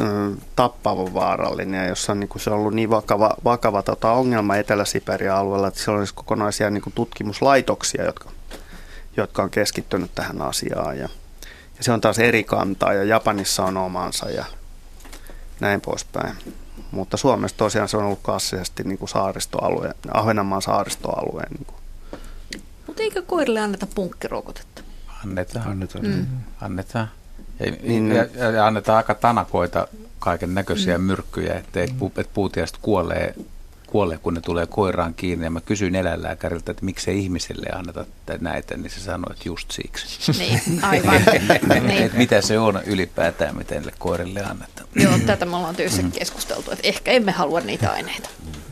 tappava 0.56 1.14
vaarallinen 1.14 1.82
ja 1.82 1.90
jossa 1.90 2.12
on, 2.12 2.20
niin 2.20 2.28
kuin 2.28 2.42
se 2.42 2.50
on 2.50 2.56
ollut 2.56 2.74
niin 2.74 2.90
vakava, 2.90 3.34
vakava 3.44 3.84
tota, 3.84 4.12
ongelma 4.12 4.56
Etelä-Siperian 4.56 5.38
alueella, 5.38 5.68
että 5.68 5.80
siellä 5.80 6.00
on 6.00 6.08
siis 6.08 6.14
kokonaisia 6.14 6.70
niin 6.70 6.82
kuin 6.82 6.94
tutkimuslaitoksia, 6.94 8.06
jotka, 8.06 8.32
jotka 9.18 9.44
on 9.44 9.50
keskittynyt 9.50 10.12
tähän 10.16 10.42
asiaan. 10.42 10.98
Ja, 10.98 11.10
ja 11.78 11.84
se 11.84 11.92
on 11.92 12.02
taas 12.02 12.20
eri 12.20 12.44
kantaa 12.44 12.94
ja 12.94 13.04
Japanissa 13.04 13.66
on 13.66 13.78
omansa 13.78 14.30
ja 14.30 14.46
näin 15.60 15.82
poispäin. 15.82 16.36
Mutta 16.92 17.18
Suomessa 17.18 17.58
tosiaan 17.58 17.88
se 17.88 17.98
on 17.98 18.04
ollut 18.04 18.24
klassisesti 18.24 18.84
niin 18.84 18.98
kuin 18.98 19.10
saaristoalue, 19.10 19.94
Ahvenanmaan 20.14 20.62
saaristoalueen. 20.62 21.52
Niin 21.52 21.79
Mutta 23.00 23.18
eikö 23.18 23.28
koirille 23.28 23.60
anneta 23.60 23.88
punkkirokotetta? 23.95 24.82
Annetaan. 25.24 25.68
Annetaan. 25.68 26.06
Mm. 26.06 26.26
Annetaan. 26.62 27.10
Ja, 27.60 27.72
niin, 27.84 28.12
ja, 28.12 28.50
ja 28.50 28.68
annetaan 28.68 28.97
aika 28.97 29.16
tanakoita 29.16 29.88
kaiken 30.20 30.54
näköisiä 30.54 30.97
mm. 30.97 31.04
myrkkyjä, 31.04 31.54
että 31.54 31.84
et, 31.84 31.91
et 32.18 32.30
puutiaiset 32.34 32.78
kuolee, 32.82 33.36
kuolee, 33.88 34.18
kun 34.18 34.34
ne 34.34 34.41
tulee 34.41 34.66
koiraan 34.66 35.14
kiinni. 35.14 35.45
Ja 35.45 35.52
mä 35.52 35.62
kysyin 35.62 35.95
eläinlääkäriltä, 35.95 36.72
että 36.72 36.86
miksei 36.86 37.20
ihmisille 37.20 37.70
anneta 37.76 38.06
näitä, 38.39 38.78
niin 38.78 38.91
se 38.91 39.00
sanoi, 39.00 39.32
että 39.32 39.50
just 39.50 39.72
siksi. 39.72 40.32
Niin, 40.32 40.84
aivan. 40.84 41.22
niin. 41.88 42.04
Et 42.04 42.14
mitä 42.14 42.41
se 42.41 42.60
on 42.60 42.82
ylipäätään, 42.86 43.58
miten 43.58 43.84
koirille 44.00 44.43
annetaan. 44.43 44.89
Joo, 44.95 45.20
tätä 45.26 45.45
me 45.45 45.56
ollaan 45.56 45.76
työssä 45.76 46.02
mm. 46.02 46.12
keskusteltu, 46.12 46.72
että 46.72 46.88
ehkä 46.88 47.12
emme 47.12 47.32
halua 47.32 47.60
niitä 47.60 47.91
aineita. 47.91 48.30
Mm. 48.45 48.69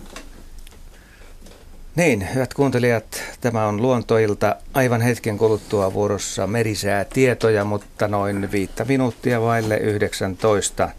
Niin, 1.98 2.28
hyvät 2.34 2.54
kuuntelijat, 2.54 3.24
tämä 3.41 3.68
on 3.68 3.82
luontoilta 3.82 4.56
aivan 4.74 5.02
hetken 5.02 5.38
kuluttua 5.38 5.93
vuorossa 5.93 6.48
merisää 6.48 7.06
tietoja, 7.06 7.66
mutta 7.66 8.08
noin 8.08 8.52
viittä 8.52 8.86
minuuttia 8.86 9.41
vaille 9.41 9.78
19. 9.78 10.89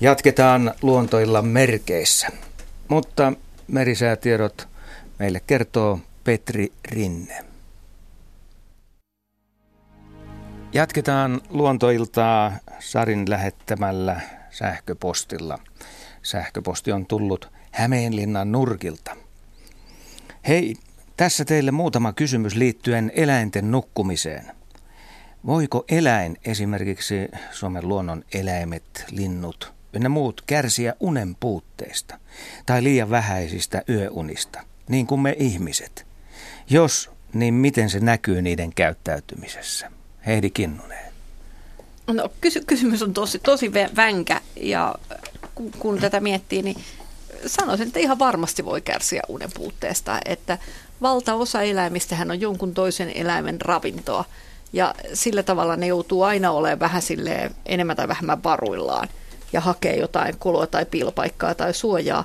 Jatketaan 0.00 0.74
luontoilla 0.82 1.42
merkeissä, 1.42 2.28
mutta 2.88 3.32
merisäätiedot 3.68 4.68
meille 5.18 5.40
kertoo 5.46 5.98
Petri 6.24 6.72
Rinne. 6.90 7.44
Jatketaan 10.72 11.40
luontoiltaa 11.50 12.52
Sarin 12.78 13.30
lähettämällä 13.30 14.20
sähköpostilla. 14.50 15.58
Sähköposti 16.22 16.92
on 16.92 17.06
tullut 17.06 17.48
Hämeenlinnan 17.70 18.52
nurkilta– 18.52 19.16
Hei, 20.48 20.76
tässä 21.16 21.44
teille 21.44 21.70
muutama 21.70 22.12
kysymys 22.12 22.54
liittyen 22.54 23.12
eläinten 23.14 23.70
nukkumiseen. 23.70 24.46
Voiko 25.46 25.84
eläin, 25.88 26.36
esimerkiksi 26.44 27.28
Suomen 27.50 27.88
luonnon 27.88 28.24
eläimet, 28.34 29.04
linnut 29.10 29.72
ynnä 29.92 30.08
muut, 30.08 30.42
kärsiä 30.46 30.94
unen 31.00 31.36
puutteesta 31.40 32.18
tai 32.66 32.84
liian 32.84 33.10
vähäisistä 33.10 33.82
yöunista, 33.88 34.62
niin 34.88 35.06
kuin 35.06 35.20
me 35.20 35.36
ihmiset? 35.38 36.06
Jos, 36.70 37.10
niin 37.32 37.54
miten 37.54 37.90
se 37.90 38.00
näkyy 38.00 38.42
niiden 38.42 38.74
käyttäytymisessä? 38.74 39.90
Heidi 40.26 40.50
Kinnunen. 40.50 41.12
No, 42.06 42.28
kysy- 42.40 42.64
kysymys 42.66 43.02
on 43.02 43.14
tosi, 43.14 43.38
tosi 43.38 43.72
vänkä 43.96 44.40
ja 44.56 44.94
kun, 45.54 45.70
kun 45.78 45.98
tätä 45.98 46.20
miettii, 46.20 46.62
niin 46.62 46.76
sanoisin, 47.46 47.86
että 47.86 48.00
ihan 48.00 48.18
varmasti 48.18 48.64
voi 48.64 48.80
kärsiä 48.80 49.22
unen 49.28 49.50
puutteesta, 49.54 50.18
että 50.24 50.58
valtaosa 51.02 51.62
eläimistähän 51.62 52.30
on 52.30 52.40
jonkun 52.40 52.74
toisen 52.74 53.12
eläimen 53.14 53.60
ravintoa. 53.60 54.24
Ja 54.72 54.94
sillä 55.14 55.42
tavalla 55.42 55.76
ne 55.76 55.86
joutuu 55.86 56.22
aina 56.22 56.50
olemaan 56.50 56.80
vähän 56.80 57.02
enemmän 57.66 57.96
tai 57.96 58.08
vähemmän 58.08 58.42
varuillaan 58.42 59.08
ja 59.52 59.60
hakee 59.60 59.96
jotain 59.96 60.34
koloa 60.38 60.66
tai 60.66 60.84
piilopaikkaa 60.84 61.54
tai 61.54 61.74
suojaa. 61.74 62.24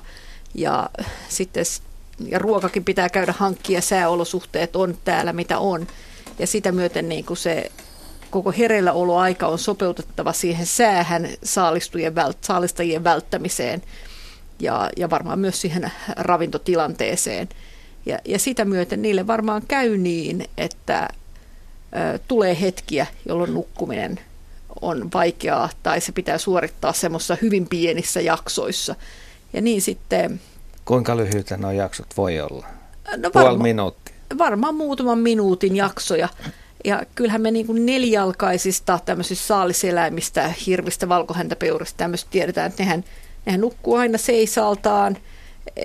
Ja 0.54 0.90
sitten 1.28 1.64
ja 2.26 2.38
ruokakin 2.38 2.84
pitää 2.84 3.08
käydä 3.08 3.34
hankkia, 3.38 3.80
sääolosuhteet 3.80 4.76
on 4.76 4.98
täällä 5.04 5.32
mitä 5.32 5.58
on. 5.58 5.86
Ja 6.38 6.46
sitä 6.46 6.72
myöten 6.72 7.08
niin 7.08 7.24
kuin 7.24 7.36
se 7.36 7.72
koko 8.30 8.52
hereilläoloaika 8.58 9.46
on 9.46 9.58
sopeutettava 9.58 10.32
siihen 10.32 10.66
säähän 10.66 11.28
saalistujen 11.44 12.14
vält, 12.14 12.38
saalistajien 12.40 13.04
välttämiseen– 13.04 13.82
ja, 14.62 14.90
ja 14.96 15.10
varmaan 15.10 15.38
myös 15.38 15.60
siihen 15.60 15.92
ravintotilanteeseen. 16.16 17.48
Ja, 18.06 18.18
ja 18.24 18.38
sitä 18.38 18.64
myöten 18.64 19.02
niille 19.02 19.26
varmaan 19.26 19.62
käy 19.68 19.96
niin, 19.96 20.44
että 20.58 21.08
ö, 22.14 22.18
tulee 22.28 22.60
hetkiä, 22.60 23.06
jolloin 23.28 23.54
nukkuminen 23.54 24.20
on 24.82 25.08
vaikeaa 25.14 25.70
tai 25.82 26.00
se 26.00 26.12
pitää 26.12 26.38
suorittaa 26.38 26.92
semmoisissa 26.92 27.36
hyvin 27.42 27.68
pienissä 27.68 28.20
jaksoissa. 28.20 28.94
Ja 29.52 29.60
niin 29.60 29.82
sitten... 29.82 30.40
Kuinka 30.84 31.16
lyhyitä 31.16 31.56
nuo 31.56 31.70
jaksot 31.70 32.06
voi 32.16 32.40
olla? 32.40 32.66
No 33.16 33.30
varma, 33.34 33.48
Puoli 33.48 33.62
minuuttia. 33.62 34.14
Varmaan 34.38 34.74
muutaman 34.74 35.18
minuutin 35.18 35.76
jaksoja. 35.76 36.28
Ja 36.84 37.02
kyllähän 37.14 37.40
me 37.40 37.50
niin 37.50 37.66
kuin 37.66 37.86
nelijalkaisista 37.86 38.98
tämmöisistä 39.04 39.46
saaliseläimistä, 39.46 40.54
hirvistä, 40.66 41.08
valkohäntäpeurista 41.08 41.96
tämmöistä 41.96 42.30
tiedetään, 42.30 42.66
että 42.70 42.82
nehän– 42.82 43.04
Nehän 43.46 43.60
nukkuu 43.60 43.94
aina 43.94 44.18
seisaltaan, 44.18 45.16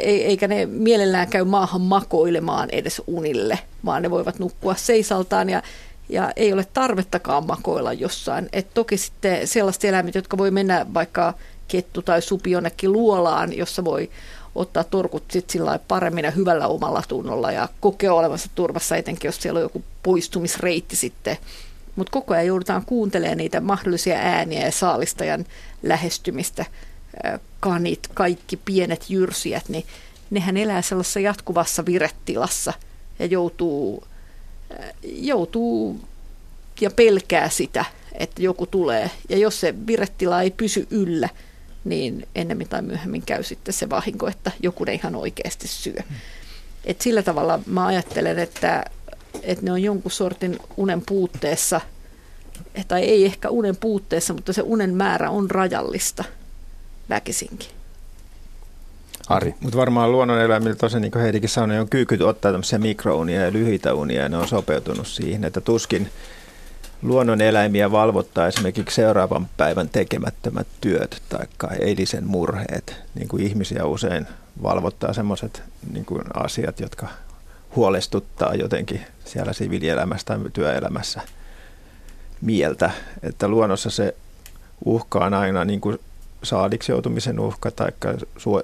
eikä 0.01 0.47
ne 0.47 0.65
mielellään 0.65 1.27
käy 1.27 1.43
maahan 1.43 1.81
makoilemaan 1.81 2.69
edes 2.71 3.01
unille, 3.07 3.59
vaan 3.85 4.01
ne 4.01 4.09
voivat 4.09 4.39
nukkua 4.39 4.75
seisaltaan 4.75 5.49
ja, 5.49 5.61
ja 6.09 6.31
ei 6.35 6.53
ole 6.53 6.65
tarvettakaan 6.73 7.47
makoilla 7.47 7.93
jossain. 7.93 8.49
Et 8.53 8.73
toki 8.73 8.97
sitten 8.97 9.47
sellaiset 9.47 9.83
eläimet, 9.83 10.15
jotka 10.15 10.37
voi 10.37 10.51
mennä 10.51 10.85
vaikka 10.93 11.33
kettu 11.67 12.01
tai 12.01 12.21
supi 12.21 12.51
jonnekin 12.51 12.91
luolaan, 12.91 13.57
jossa 13.57 13.85
voi 13.85 14.09
ottaa 14.55 14.83
torkut 14.83 15.23
sit 15.31 15.49
sillä 15.49 15.79
paremmin 15.87 16.25
ja 16.25 16.31
hyvällä 16.31 16.67
omalla 16.67 17.03
tunnolla 17.07 17.51
ja 17.51 17.69
kokea 17.79 18.13
olevansa 18.13 18.49
turvassa, 18.55 18.95
etenkin 18.95 19.27
jos 19.27 19.41
siellä 19.41 19.57
on 19.57 19.63
joku 19.63 19.83
poistumisreitti 20.03 20.95
sitten. 20.95 21.37
Mutta 21.95 22.11
koko 22.11 22.33
ajan 22.33 22.45
joudutaan 22.45 22.85
kuuntelemaan 22.85 23.37
niitä 23.37 23.61
mahdollisia 23.61 24.15
ääniä 24.15 24.65
ja 24.65 24.71
saalistajan 24.71 25.45
lähestymistä 25.83 26.65
kanit, 27.59 28.07
kaikki 28.13 28.57
pienet 28.57 29.09
jyrsijät, 29.09 29.69
niin 29.69 29.85
nehän 30.29 30.57
elää 30.57 30.81
sellaisessa 30.81 31.19
jatkuvassa 31.19 31.85
virettilassa 31.85 32.73
ja 33.19 33.25
joutuu, 33.25 34.07
joutuu 35.03 36.01
ja 36.81 36.91
pelkää 36.91 37.49
sitä, 37.49 37.85
että 38.13 38.41
joku 38.41 38.65
tulee. 38.65 39.11
Ja 39.29 39.37
jos 39.37 39.59
se 39.59 39.73
virettila 39.87 40.41
ei 40.41 40.51
pysy 40.51 40.87
yllä, 40.91 41.29
niin 41.83 42.27
ennemmin 42.35 42.69
tai 42.69 42.81
myöhemmin 42.81 43.21
käy 43.21 43.43
sitten 43.43 43.73
se 43.73 43.89
vahinko, 43.89 44.27
että 44.27 44.51
joku 44.63 44.83
ne 44.83 44.93
ihan 44.93 45.15
oikeasti 45.15 45.67
syö. 45.67 46.01
Et 46.85 47.01
sillä 47.01 47.23
tavalla 47.23 47.59
mä 47.65 47.85
ajattelen, 47.85 48.39
että, 48.39 48.85
että 49.41 49.65
ne 49.65 49.71
on 49.71 49.83
jonkun 49.83 50.11
sortin 50.11 50.59
unen 50.77 51.01
puutteessa, 51.05 51.81
tai 52.87 53.03
ei 53.03 53.25
ehkä 53.25 53.49
unen 53.49 53.75
puutteessa, 53.75 54.33
mutta 54.33 54.53
se 54.53 54.61
unen 54.61 54.93
määrä 54.93 55.29
on 55.29 55.51
rajallista– 55.51 56.23
väkisinkin. 57.09 57.69
Ari. 59.29 59.55
Mutta 59.59 59.77
varmaan 59.77 60.11
luonnoneläimillä 60.11 60.75
tosiaan, 60.75 61.01
niin 61.01 61.11
kuin 61.11 61.21
Heidikin 61.21 61.49
sanoi, 61.49 61.79
on 61.79 61.89
kyykyt 61.89 62.21
ottaa 62.21 62.51
tämmöisiä 62.51 62.79
mikrounia 62.79 63.41
ja 63.41 63.53
lyhyitä 63.53 63.93
unia, 63.93 64.21
ja 64.21 64.29
ne 64.29 64.37
on 64.37 64.47
sopeutunut 64.47 65.07
siihen, 65.07 65.43
että 65.43 65.61
tuskin 65.61 66.09
luonnoneläimiä 67.01 67.91
valvottaa 67.91 68.47
esimerkiksi 68.47 68.95
seuraavan 68.95 69.47
päivän 69.57 69.89
tekemättömät 69.89 70.67
työt 70.81 71.21
tai 71.29 71.77
eilisen 71.79 72.27
murheet. 72.27 72.95
Niin 73.15 73.27
kuin 73.27 73.43
ihmisiä 73.43 73.85
usein 73.85 74.27
valvottaa 74.63 75.13
semmoiset 75.13 75.63
niin 75.93 76.05
kuin 76.05 76.23
asiat, 76.33 76.79
jotka 76.79 77.07
huolestuttaa 77.75 78.55
jotenkin 78.55 79.01
siellä 79.25 79.53
siviilielämässä 79.53 80.25
tai 80.25 80.39
työelämässä 80.53 81.21
mieltä, 82.41 82.91
että 83.23 83.47
luonnossa 83.47 83.89
se 83.89 84.15
uhka 84.85 85.25
on 85.25 85.33
aina 85.33 85.65
niin 85.65 85.81
kuin 85.81 85.99
saadiksi 86.43 86.91
joutumisen 86.91 87.39
uhka 87.39 87.71
tai 87.71 87.91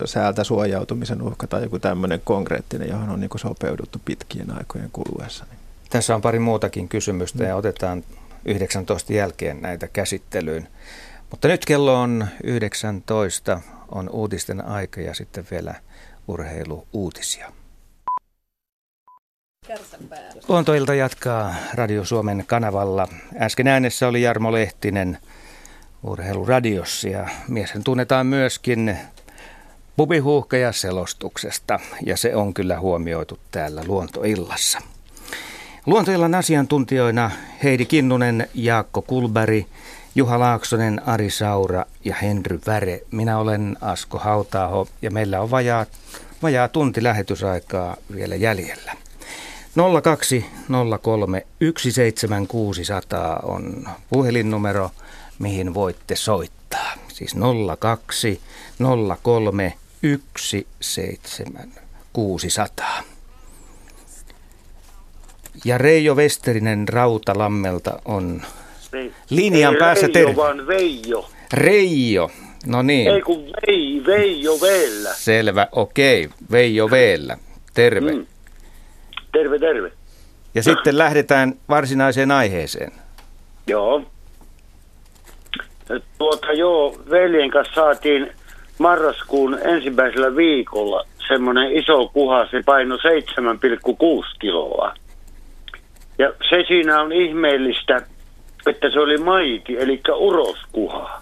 säältä 0.05 0.43
suojautumisen 0.43 1.21
uhka 1.21 1.47
tai 1.47 1.63
joku 1.63 1.79
tämmöinen 1.79 2.21
konkreettinen, 2.23 2.89
johon 2.89 3.09
on 3.09 3.19
niin 3.19 3.29
sopeuduttu 3.35 4.01
pitkien 4.05 4.57
aikojen 4.57 4.89
kuluessa. 4.93 5.45
Tässä 5.89 6.15
on 6.15 6.21
pari 6.21 6.39
muutakin 6.39 6.89
kysymystä 6.89 7.43
ja 7.43 7.55
otetaan 7.55 8.03
19 8.45 9.13
jälkeen 9.13 9.61
näitä 9.61 9.87
käsittelyyn. 9.87 10.67
Mutta 11.31 11.47
nyt 11.47 11.65
kello 11.65 12.01
on 12.01 12.27
19, 12.43 13.61
on 13.91 14.09
uutisten 14.09 14.65
aika 14.65 15.01
ja 15.01 15.13
sitten 15.13 15.45
vielä 15.51 15.75
urheiluuutisia. 16.27 17.51
Luontoilta 20.47 20.93
jatkaa 20.93 21.55
Radio 21.73 22.05
Suomen 22.05 22.43
kanavalla. 22.47 23.07
Äsken 23.39 23.67
äänessä 23.67 24.07
oli 24.07 24.21
Jarmo 24.21 24.51
Lehtinen 24.51 25.17
urheiluradiossa 26.03 27.07
ja 27.07 27.27
miesen 27.47 27.83
tunnetaan 27.83 28.27
myöskin 28.27 28.97
pubihuuhkeja 29.97 30.71
selostuksesta 30.71 31.79
ja 32.05 32.17
se 32.17 32.35
on 32.35 32.53
kyllä 32.53 32.79
huomioitu 32.79 33.39
täällä 33.51 33.81
Luontoillassa. 33.87 34.79
Luontoillan 35.85 36.35
asiantuntijoina 36.35 37.31
Heidi 37.63 37.85
Kinnunen, 37.85 38.47
Jaakko 38.53 39.01
Kulberi, 39.01 39.65
Juha 40.15 40.39
Laaksonen, 40.39 41.01
Ari 41.05 41.29
Saura 41.29 41.85
ja 42.05 42.15
Henry 42.21 42.59
Väre. 42.67 43.01
Minä 43.11 43.37
olen 43.37 43.77
Asko 43.81 44.19
Hautaaho 44.19 44.87
ja 45.01 45.11
meillä 45.11 45.41
on 45.41 45.51
vajaa, 45.51 45.85
vajaa 46.43 46.67
tunti 46.67 47.03
lähetysaikaa 47.03 47.97
vielä 48.15 48.35
jäljellä. 48.35 48.93
0203 50.03 51.45
17600 51.77 53.39
on 53.43 53.89
puhelinnumero, 54.09 54.91
mihin 55.43 55.73
voitte 55.73 56.15
soittaa. 56.15 56.93
Siis 57.07 57.35
02 57.79 58.41
03 59.23 59.73
17600. 60.81 63.03
Ja 65.65 65.77
Reijo 65.77 66.15
Westerinen 66.15 66.87
Rautalammelta 66.87 67.99
on 68.05 68.41
linjan 69.29 69.73
Ei 69.73 69.79
päässä 69.79 70.07
Reijo, 70.07 70.13
terve. 70.13 70.35
vaan 70.35 70.67
Veijo. 70.67 71.29
Reijo, 71.53 72.31
no 72.65 72.81
niin. 72.81 73.11
Ei 73.11 73.21
kun 73.21 73.43
Vei, 73.67 74.01
Veijo 74.05 74.61
Veellä. 74.61 75.13
Selvä, 75.13 75.67
okei. 75.71 76.29
Veijo 76.51 76.91
Veellä. 76.91 77.37
Terve. 77.73 78.11
Mm. 78.11 78.25
Terve, 79.31 79.59
terve. 79.59 79.91
Ja 80.55 80.63
sitten 80.63 80.97
lähdetään 80.97 81.53
varsinaiseen 81.69 82.31
aiheeseen. 82.31 82.91
Joo. 83.67 84.05
Tuota 86.17 86.53
joo, 86.53 86.95
veljen 87.09 87.49
kanssa 87.49 87.73
saatiin 87.73 88.31
marraskuun 88.79 89.59
ensimmäisellä 89.63 90.35
viikolla 90.35 91.03
semmoinen 91.27 91.71
iso 91.71 92.07
kuha, 92.07 92.47
se 92.51 92.61
paino 92.65 92.95
7,6 92.95 93.01
kiloa. 94.39 94.93
Ja 96.17 96.33
se 96.49 96.63
siinä 96.67 97.01
on 97.01 97.11
ihmeellistä, 97.11 98.01
että 98.67 98.89
se 98.89 98.99
oli 98.99 99.17
maiti, 99.17 99.77
eli 99.77 100.01
uroskuha. 100.17 101.21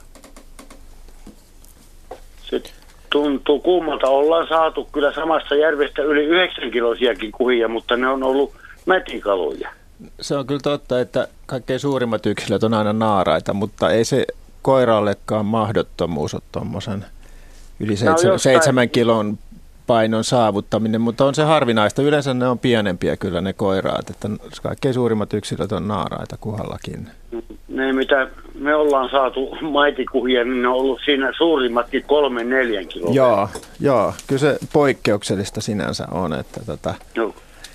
Se 2.41 2.61
tuntuu 3.09 3.59
kummalta. 3.59 4.09
Ollaan 4.09 4.47
saatu 4.47 4.89
kyllä 4.91 5.13
samasta 5.13 5.55
järvestä 5.55 6.01
yli 6.01 6.24
9 6.24 6.72
kilosiakin 6.72 7.32
kuhia, 7.32 7.67
mutta 7.67 7.97
ne 7.97 8.07
on 8.07 8.24
ollut 8.24 8.53
mätikaloja. 8.86 9.69
Se 10.22 10.36
on 10.36 10.47
kyllä 10.47 10.59
totta, 10.63 10.99
että 10.99 11.28
kaikkein 11.45 11.80
suurimmat 11.80 12.26
yksilöt 12.26 12.63
on 12.63 12.74
aina 12.74 12.93
naaraita, 12.93 13.53
mutta 13.53 13.91
ei 13.91 14.05
se 14.05 14.26
koirallekaan 14.62 15.45
mahdottomuus 15.45 16.34
ole 16.34 16.41
tuommoisen 16.51 17.05
yli 17.80 17.91
No, 17.91 17.95
seitsemän, 17.97 18.34
jostain- 18.34 18.39
seitsemän 18.39 18.89
kilon 18.89 19.38
painon 19.88 20.24
saavuttaminen, 20.24 21.01
mutta 21.01 21.26
on 21.26 21.36
se 21.36 21.43
harvinaista. 21.43 22.01
Yleensä 22.01 22.34
ne 22.34 22.47
on 22.47 22.59
pienempiä 22.59 23.18
kyllä 23.18 23.41
ne 23.41 23.53
koiraat, 23.53 24.09
että 24.09 24.30
kaikkein 24.64 24.93
suurimmat 24.93 25.34
yksilöt 25.34 25.72
on 25.72 25.88
naaraita 25.88 26.38
kuhallakin. 26.41 27.07
Ne, 27.68 27.93
mitä 27.93 28.28
me 28.55 28.76
ollaan 28.76 29.09
saatu 29.09 29.57
maitikuhia, 29.62 30.43
niin 30.43 30.62
ne 30.62 30.68
on 30.68 30.74
ollut 30.76 30.99
siinä 31.05 31.32
suurimmatkin 31.38 32.03
kolmen 32.07 32.49
neljän 32.49 32.88
kiloa. 32.88 33.14
Joo, 33.14 33.49
joo, 33.80 34.14
kyllä 34.28 34.39
se 34.39 34.57
poikkeuksellista 34.74 35.62
sinänsä 35.62 36.07
on, 36.12 36.34
että 36.34 36.62
tota, 36.66 36.93
No, 37.18 37.34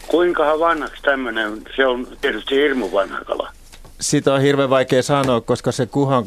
kuinkahan 0.08 0.60
vanhaksi 0.60 1.02
tämmöinen, 1.02 1.62
se 1.76 1.86
on 1.86 2.06
tietysti 2.20 2.54
hirmu 2.54 2.92
vanha 2.92 3.18
kala. 3.24 3.50
sitä 4.00 4.34
on 4.34 4.40
hirveän 4.40 4.70
vaikea 4.70 5.02
sanoa, 5.02 5.40
koska 5.40 5.72
se 5.72 5.86
kuhan 5.86 6.24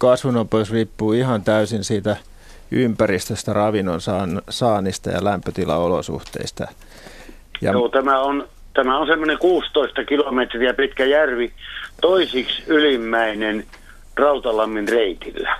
kasvunopeus 0.00 0.70
riippuu 0.70 1.12
ihan 1.12 1.42
täysin 1.42 1.84
siitä 1.84 2.16
ympäristöstä, 2.70 3.52
ravinnon 3.52 4.00
saan- 4.00 4.42
saannista 4.50 5.10
ja 5.10 5.24
lämpötilaolosuhteista. 5.24 6.66
Ja 7.60 7.72
Joo, 7.72 7.88
tämä 7.88 8.20
on, 8.20 8.48
tämä 8.74 8.98
on 8.98 9.06
semmoinen 9.06 9.38
16 9.38 10.04
kilometriä 10.04 10.74
pitkä 10.74 11.04
järvi, 11.04 11.52
toisiksi 12.00 12.62
ylimmäinen 12.66 13.66
Rautalammin 14.16 14.88
reitillä. 14.88 15.56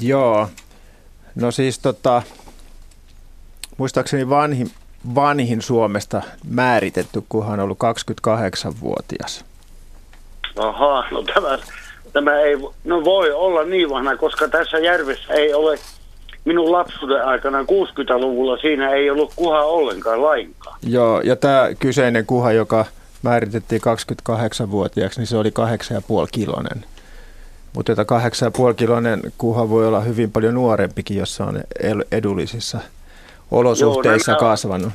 Joo, 0.00 0.48
no 1.34 1.50
siis 1.50 1.78
tota, 1.78 2.22
muistaakseni 3.76 4.28
vanhin, 4.28 4.70
vanhin 5.14 5.62
Suomesta 5.62 6.22
määritetty 6.48 7.22
kuhan 7.28 7.52
on 7.52 7.64
ollut 7.64 7.78
28-vuotias. 7.78 9.44
Aha, 10.58 11.04
no 11.10 11.22
tämä, 11.22 11.58
tämä 12.12 12.40
ei 12.40 12.56
no 12.84 13.04
voi 13.04 13.32
olla 13.32 13.64
niin 13.64 13.90
vanha, 13.90 14.16
koska 14.16 14.48
tässä 14.48 14.78
järvessä 14.78 15.34
ei 15.34 15.54
ole 15.54 15.78
minun 16.44 16.72
lapsuuden 16.72 17.24
aikana 17.24 17.62
60-luvulla 17.62 18.56
siinä 18.56 18.90
ei 18.90 19.10
ollut 19.10 19.32
kuha 19.36 19.62
ollenkaan 19.62 20.22
lainkaan. 20.22 20.78
Joo, 20.86 21.20
ja 21.20 21.36
tämä 21.36 21.68
kyseinen 21.78 22.26
kuha, 22.26 22.52
joka 22.52 22.84
määritettiin 23.22 23.80
28-vuotiaaksi, 23.82 25.20
niin 25.20 25.26
se 25.26 25.36
oli 25.36 25.50
8,5 25.50 26.28
kilonen. 26.32 26.84
Mutta 27.72 27.96
tätä 27.96 28.18
8,5 28.68 28.74
kilonen 28.74 29.20
kuha 29.38 29.68
voi 29.70 29.86
olla 29.86 30.00
hyvin 30.00 30.32
paljon 30.32 30.54
nuorempikin, 30.54 31.16
jos 31.16 31.36
se 31.36 31.42
on 31.42 31.60
edullisissa 32.12 32.78
olosuhteissa 33.50 34.32
nämä- 34.32 34.40
kasvanut. 34.40 34.92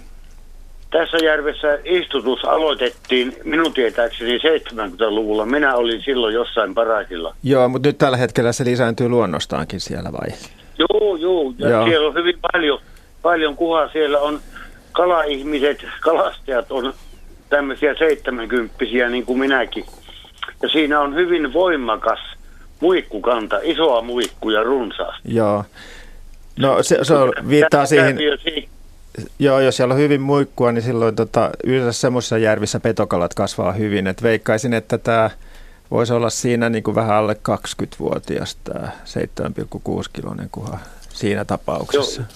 Tässä 1.00 1.18
järvessä 1.26 1.80
istutus 1.84 2.46
aloitettiin 2.46 3.36
minun 3.44 3.74
tietääkseni 3.74 4.38
70-luvulla. 4.38 5.46
Minä 5.46 5.76
olin 5.76 6.02
silloin 6.02 6.34
jossain 6.34 6.74
parakilla. 6.74 7.36
Joo, 7.44 7.70
mutta 7.70 7.88
nyt 7.90 7.98
tällä 7.98 8.18
hetkellä 8.18 8.52
se 8.52 8.66
lisääntyy 8.66 9.10
luonnostaankin 9.10 9.80
siellä 9.80 10.12
vai? 10.12 10.28
Joo, 10.80 11.16
joo. 11.16 11.54
Ja 11.58 11.70
Joo. 11.70 11.86
siellä 11.86 12.08
on 12.08 12.14
hyvin 12.14 12.40
paljon, 12.52 12.80
paljon 13.22 13.56
kuhaa. 13.56 13.90
Siellä 13.90 14.20
on 14.20 14.40
kalaihmiset, 14.92 15.86
kalastajat 16.02 16.72
on 16.72 16.94
tämmöisiä 17.50 17.96
seitsemänkymppisiä 18.00 19.10
niin 19.10 19.26
kuin 19.26 19.40
minäkin. 19.40 19.86
Ja 20.62 20.70
siinä 20.70 21.02
on 21.02 21.16
hyvin 21.16 21.54
voimakas 21.54 22.20
muikkukanta, 22.80 23.60
isoa 23.64 24.02
muikkuja 24.02 24.64
runsaasti. 24.64 25.36
Joo. 25.36 25.64
No 26.60 26.84
se, 26.84 27.00
se 27.02 27.14
on, 27.14 27.34
viittaa 27.50 27.70
Tämä 27.70 27.86
siihen, 27.86 28.18
käy 28.18 28.38
si- 28.38 28.65
joo, 29.40 29.60
jos 29.60 29.78
siellä 29.78 29.94
on 29.94 30.00
hyvin 30.00 30.22
muikkua, 30.22 30.72
niin 30.72 30.82
silloin 30.82 31.16
tota, 31.16 31.50
yleensä 31.64 31.92
semmoisissa 31.92 32.38
järvissä 32.38 32.80
petokalat 32.80 33.34
kasvaa 33.34 33.72
hyvin. 33.72 34.08
Et 34.08 34.24
veikkaisin, 34.24 34.74
että 34.74 34.98
tämä 34.98 35.30
voisi 35.92 36.14
olla 36.14 36.30
siinä 36.30 36.70
niin 36.70 36.84
kuin 36.84 36.96
vähän 36.96 37.16
alle 37.16 37.34
20-vuotias 37.50 38.56
tämä 38.56 38.88
7,6 38.88 40.04
kilonen 40.14 40.50
kuha 40.52 40.78
siinä 41.10 41.46
tapauksessa. 41.46 42.22
Joo. 42.22 42.30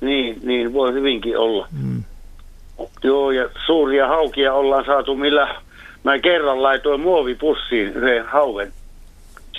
Niin, 0.00 0.40
niin 0.44 0.72
voi 0.72 0.92
hyvinkin 0.92 1.38
olla. 1.38 1.68
Mm. 1.82 2.02
Joo, 3.04 3.30
ja 3.30 3.48
suuria 3.66 4.08
haukia 4.08 4.52
ollaan 4.54 4.84
saatu, 4.84 5.16
millä 5.16 5.54
mä 6.04 6.18
kerran 6.18 6.62
laitoin 6.62 7.00
muovipussiin 7.00 7.88
yhden 7.88 8.26
hauen. 8.26 8.72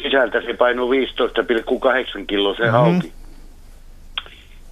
Sisältä 0.03 0.41
se 0.41 0.53
painoi 0.53 0.89
15,8 0.89 2.25
kiloa 2.27 2.55
se 2.55 2.63
Mhm. 2.63 2.71
hauki. 2.71 3.11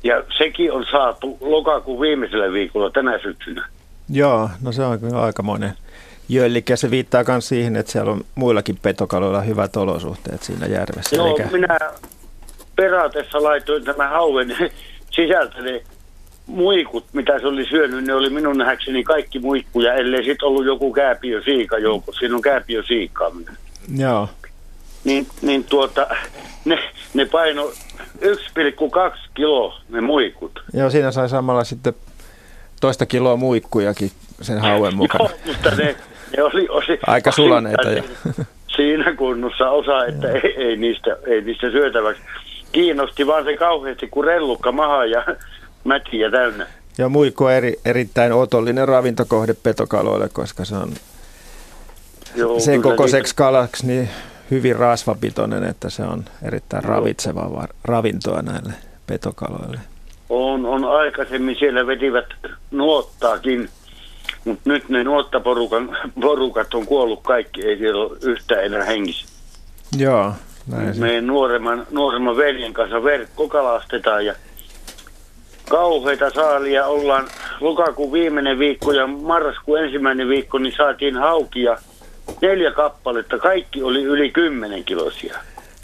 Ja 0.05 0.23
sekin 0.37 0.71
on 0.71 0.85
saatu 0.91 1.37
lokakuun 1.41 2.01
viimeisellä 2.01 2.53
viikolla 2.53 2.89
tänä 2.89 3.19
syksynä. 3.23 3.67
Joo, 4.09 4.49
no 4.61 4.71
se 4.71 4.83
on 4.83 4.99
kyllä 4.99 5.21
aikamoinen 5.21 5.73
jöllikä. 6.29 6.75
Se 6.75 6.91
viittaa 6.91 7.23
myös 7.27 7.47
siihen, 7.47 7.75
että 7.75 7.91
siellä 7.91 8.11
on 8.11 8.21
muillakin 8.35 8.77
petokaloilla 8.81 9.41
hyvät 9.41 9.75
olosuhteet 9.75 10.43
siinä 10.43 10.65
järvessä. 10.67 11.15
Joo, 11.15 11.25
Elikkä- 11.27 11.49
minä 11.51 11.77
peratessa 12.75 13.43
laitoin 13.43 13.83
tämän 13.83 14.09
hauen 14.09 14.55
sisältä 15.15 15.61
ne 15.61 15.83
muikut, 16.45 17.05
mitä 17.13 17.39
se 17.39 17.47
oli 17.47 17.65
syönyt, 17.65 18.05
ne 18.05 18.13
oli 18.13 18.29
minun 18.29 18.57
nähdäkseni 18.57 19.03
kaikki 19.03 19.39
muikkuja, 19.39 19.93
ellei 19.93 20.23
sitten 20.23 20.47
ollut 20.47 20.65
joku 20.65 20.93
kääpiö 20.93 21.41
siika 21.43 21.77
joukossa. 21.77 22.19
Siinä 22.19 22.35
on 22.35 22.41
kääpiö 22.41 22.83
siikaa. 22.83 23.31
Joo. 23.97 24.29
Niin, 25.05 25.27
niin 25.41 25.63
tuota, 25.63 26.07
ne, 26.65 26.79
ne 27.13 27.25
paino 27.25 27.71
1,2 28.21 29.17
kiloa 29.33 29.81
ne 29.89 30.01
muikut. 30.01 30.63
Joo, 30.73 30.89
siinä 30.89 31.11
sai 31.11 31.29
samalla 31.29 31.63
sitten 31.63 31.93
toista 32.81 33.05
kiloa 33.05 33.35
muikkujakin 33.35 34.11
sen 34.41 34.59
hauen 34.59 34.95
mukaan. 34.95 35.29
Joo, 35.29 35.39
mutta 35.45 35.69
ne, 35.69 35.95
ne 36.37 36.43
oli, 36.43 36.67
oli 36.69 36.99
aika 37.07 37.31
sulaneita. 37.31 37.89
Ja. 37.89 38.03
Siinä 38.75 39.13
kunnossa 39.13 39.69
osa, 39.69 40.05
että 40.05 40.31
ei, 40.31 40.55
ei, 40.57 40.75
niistä, 40.77 41.17
ei 41.27 41.41
niistä 41.41 41.71
syötäväksi. 41.71 42.21
Kiinnosti 42.71 43.27
vaan 43.27 43.43
se 43.43 43.57
kauheasti, 43.57 44.07
kun 44.07 44.23
rellukka 44.23 44.71
maha 44.71 45.05
ja 45.05 45.25
mätiä 45.83 46.31
täynnä. 46.31 46.67
Ja 46.97 47.09
muikko 47.09 47.49
eri, 47.49 47.73
erittäin 47.85 48.33
otollinen 48.33 48.87
ravintokohde 48.87 49.53
petokaloille, 49.53 50.29
koska 50.29 50.65
se 50.65 50.75
on 50.75 50.93
Joo, 52.35 52.59
sen 52.59 52.81
kokoiseksi 52.81 53.35
kalaksi 53.35 53.87
niin 53.87 54.09
hyvin 54.51 54.75
rasvapitoinen, 54.75 55.63
että 55.63 55.89
se 55.89 56.03
on 56.03 56.25
erittäin 56.43 56.83
ravitsevaa 56.83 57.67
ravintoa 57.83 58.41
näille 58.41 58.73
petokaloille. 59.07 59.79
On, 60.29 60.65
on 60.65 60.85
aikaisemmin 60.85 61.55
siellä 61.59 61.87
vetivät 61.87 62.25
nuottaakin, 62.71 63.69
mutta 64.45 64.69
nyt 64.69 64.89
ne 64.89 65.03
nuottaporukat 65.03 66.73
on 66.73 66.85
kuollut 66.85 67.23
kaikki, 67.23 67.65
ei 67.65 67.77
siellä 67.77 68.01
ole 68.01 68.17
yhtään 68.21 68.65
enää 68.65 68.83
hengissä. 68.83 69.25
Joo, 69.97 70.33
näin 70.67 70.99
Meidän 70.99 71.27
nuoremman, 71.27 71.87
nuoremman 71.91 72.37
veljen 72.37 72.73
kanssa 72.73 73.03
verkko 73.03 73.47
kalastetaan 73.47 74.25
ja 74.25 74.35
kauheita 75.69 76.29
saalia 76.29 76.85
ollaan 76.85 77.27
lokakuun 77.61 78.11
viimeinen 78.11 78.59
viikko 78.59 78.91
ja 78.91 79.07
marraskuun 79.07 79.79
ensimmäinen 79.79 80.29
viikko, 80.29 80.57
niin 80.57 80.73
saatiin 80.77 81.15
haukia 81.15 81.77
neljä 82.41 82.71
kappaletta. 82.71 83.37
Kaikki 83.37 83.83
oli 83.83 84.03
yli 84.03 84.29
kymmenen 84.29 84.83
kilosia. 84.83 85.37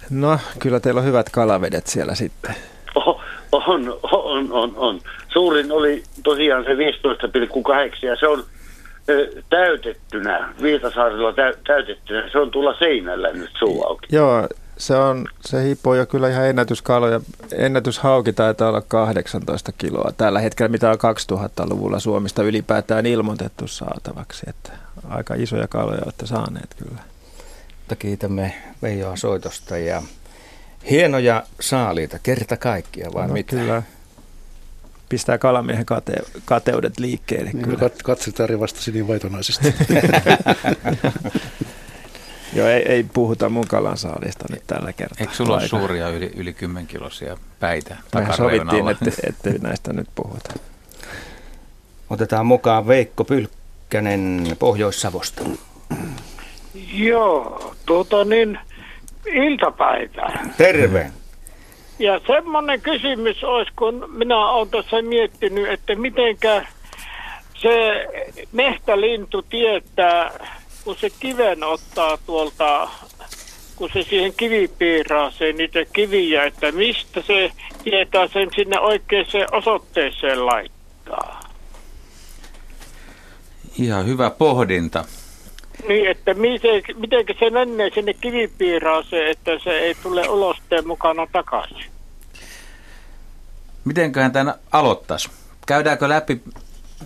No, 0.09 0.39
kyllä 0.59 0.79
teillä 0.79 0.99
on 0.99 1.07
hyvät 1.07 1.29
kalavedet 1.29 1.87
siellä 1.87 2.15
sitten. 2.15 2.55
Oh, 2.95 3.21
on, 3.51 3.99
on, 4.11 4.51
on, 4.51 4.73
on. 4.75 4.99
Suurin 5.33 5.71
oli 5.71 6.03
tosiaan 6.23 6.63
se 6.63 6.73
15,8 6.73 8.05
ja 8.05 8.15
se 8.15 8.27
on 8.27 8.43
täytettynä, 9.49 10.53
Viitasaarilla 10.61 11.33
täytettynä. 11.67 12.29
Se 12.31 12.39
on 12.39 12.51
tulla 12.51 12.75
seinällä 12.79 13.33
nyt 13.33 13.51
suu 13.59 13.87
auki. 13.87 14.07
Joo, 14.15 14.47
se, 14.82 14.95
on, 14.95 15.27
se 15.45 15.63
hipoo 15.63 15.95
jo 15.95 16.05
kyllä 16.05 16.29
ihan 16.29 16.47
ennätyskaloja. 16.47 17.21
Ennätyshauki 17.51 18.34
taitaa 18.34 18.69
olla 18.69 18.82
18 18.82 19.71
kiloa 19.71 20.11
tällä 20.17 20.39
hetkellä, 20.39 20.69
mitä 20.69 20.89
on 20.89 20.97
2000-luvulla 20.97 21.99
Suomesta 21.99 22.43
ylipäätään 22.43 23.05
ilmoitettu 23.05 23.67
saatavaksi. 23.67 24.45
Että 24.49 24.71
aika 25.09 25.36
isoja 25.36 25.67
kaloja 25.67 26.01
olette 26.05 26.25
saaneet 26.25 26.75
kyllä. 26.77 27.01
Mutta 27.77 27.95
kiitämme 27.95 28.53
Veijoa 28.82 29.15
soitosta 29.15 29.77
ja 29.77 30.01
hienoja 30.89 31.43
saaliita, 31.59 32.19
kerta 32.23 32.57
kaikkia 32.57 33.09
vai 33.13 33.27
no, 33.27 33.34
mitä? 33.34 33.55
Kyllä. 33.55 33.84
Pistää 35.09 35.38
kalamiehen 35.38 35.86
kate, 35.86 36.13
kateudet 36.45 36.99
liikkeelle. 36.99 37.51
Niin, 37.51 37.63
kyllä. 37.63 37.79
Kat, 37.79 38.03
katse 38.03 38.32
vastasi 38.59 38.91
niin 38.91 39.07
vaitonaisesti. 39.07 39.73
Joo, 42.53 42.67
ei, 42.67 42.81
ei 42.91 43.03
puhuta 43.13 43.49
mun 43.49 43.65
saalista 43.95 44.45
nyt 44.49 44.63
tällä 44.67 44.93
kertaa. 44.93 45.17
Eikö 45.19 45.33
sulla 45.33 45.53
ole 45.53 45.67
suuria 45.67 46.09
yli, 46.09 46.31
yli 46.35 46.53
10 46.53 46.87
kilosia 46.87 47.37
päitä 47.59 47.97
Mehän 48.15 48.33
sovittiin, 48.33 48.89
että, 48.89 49.11
että 49.23 49.49
näistä 49.61 49.93
nyt 49.93 50.07
puhuta. 50.15 50.53
Otetaan 52.09 52.45
mukaan 52.45 52.87
Veikko 52.87 53.23
Pylkkänen 53.23 54.55
Pohjois-Savosta. 54.59 55.43
Joo, 56.93 57.75
tuota 57.85 58.25
niin, 58.25 58.59
iltapäivää. 59.25 60.49
Terve. 60.57 61.11
Ja 61.99 62.21
semmoinen 62.27 62.81
kysymys 62.81 63.43
olisi, 63.43 63.71
kun 63.75 64.09
minä 64.13 64.37
olen 64.37 64.69
tässä 64.69 65.01
miettinyt, 65.01 65.69
että 65.69 65.95
mitenkä 65.95 66.65
se 67.61 68.07
mehtälintu 68.51 69.41
tietää, 69.41 70.31
kun 70.84 70.95
se 71.01 71.09
kiven 71.09 71.63
ottaa 71.63 72.17
tuolta, 72.17 72.89
kun 73.75 73.89
se 73.93 74.03
siihen 74.03 74.34
kivipiiraaseen 74.34 75.57
niitä 75.57 75.86
kiviä, 75.93 76.43
että 76.43 76.71
mistä 76.71 77.21
se 77.27 77.51
tietää 77.84 78.27
sen 78.27 78.49
sinne 78.55 78.79
oikeaan 78.79 79.25
osoitteeseen 79.51 80.45
laittaa. 80.45 81.39
Ihan 83.79 84.05
hyvä 84.07 84.29
pohdinta. 84.29 85.05
Niin, 85.88 86.07
että 86.11 86.34
miten, 86.34 86.84
miten 86.95 87.25
se 87.39 87.49
menee 87.49 87.89
sinne 87.93 88.13
kivipiiraaseen, 88.13 89.32
että 89.32 89.51
se 89.63 89.69
ei 89.69 89.95
tule 89.95 90.29
ulosteen 90.29 90.88
mukana 90.88 91.27
takaisin. 91.32 91.91
Mitenköhän 93.86 94.32
tämän 94.32 94.53
aloittaisi? 94.71 95.29
Käydäänkö 95.67 96.09
läpi 96.09 96.41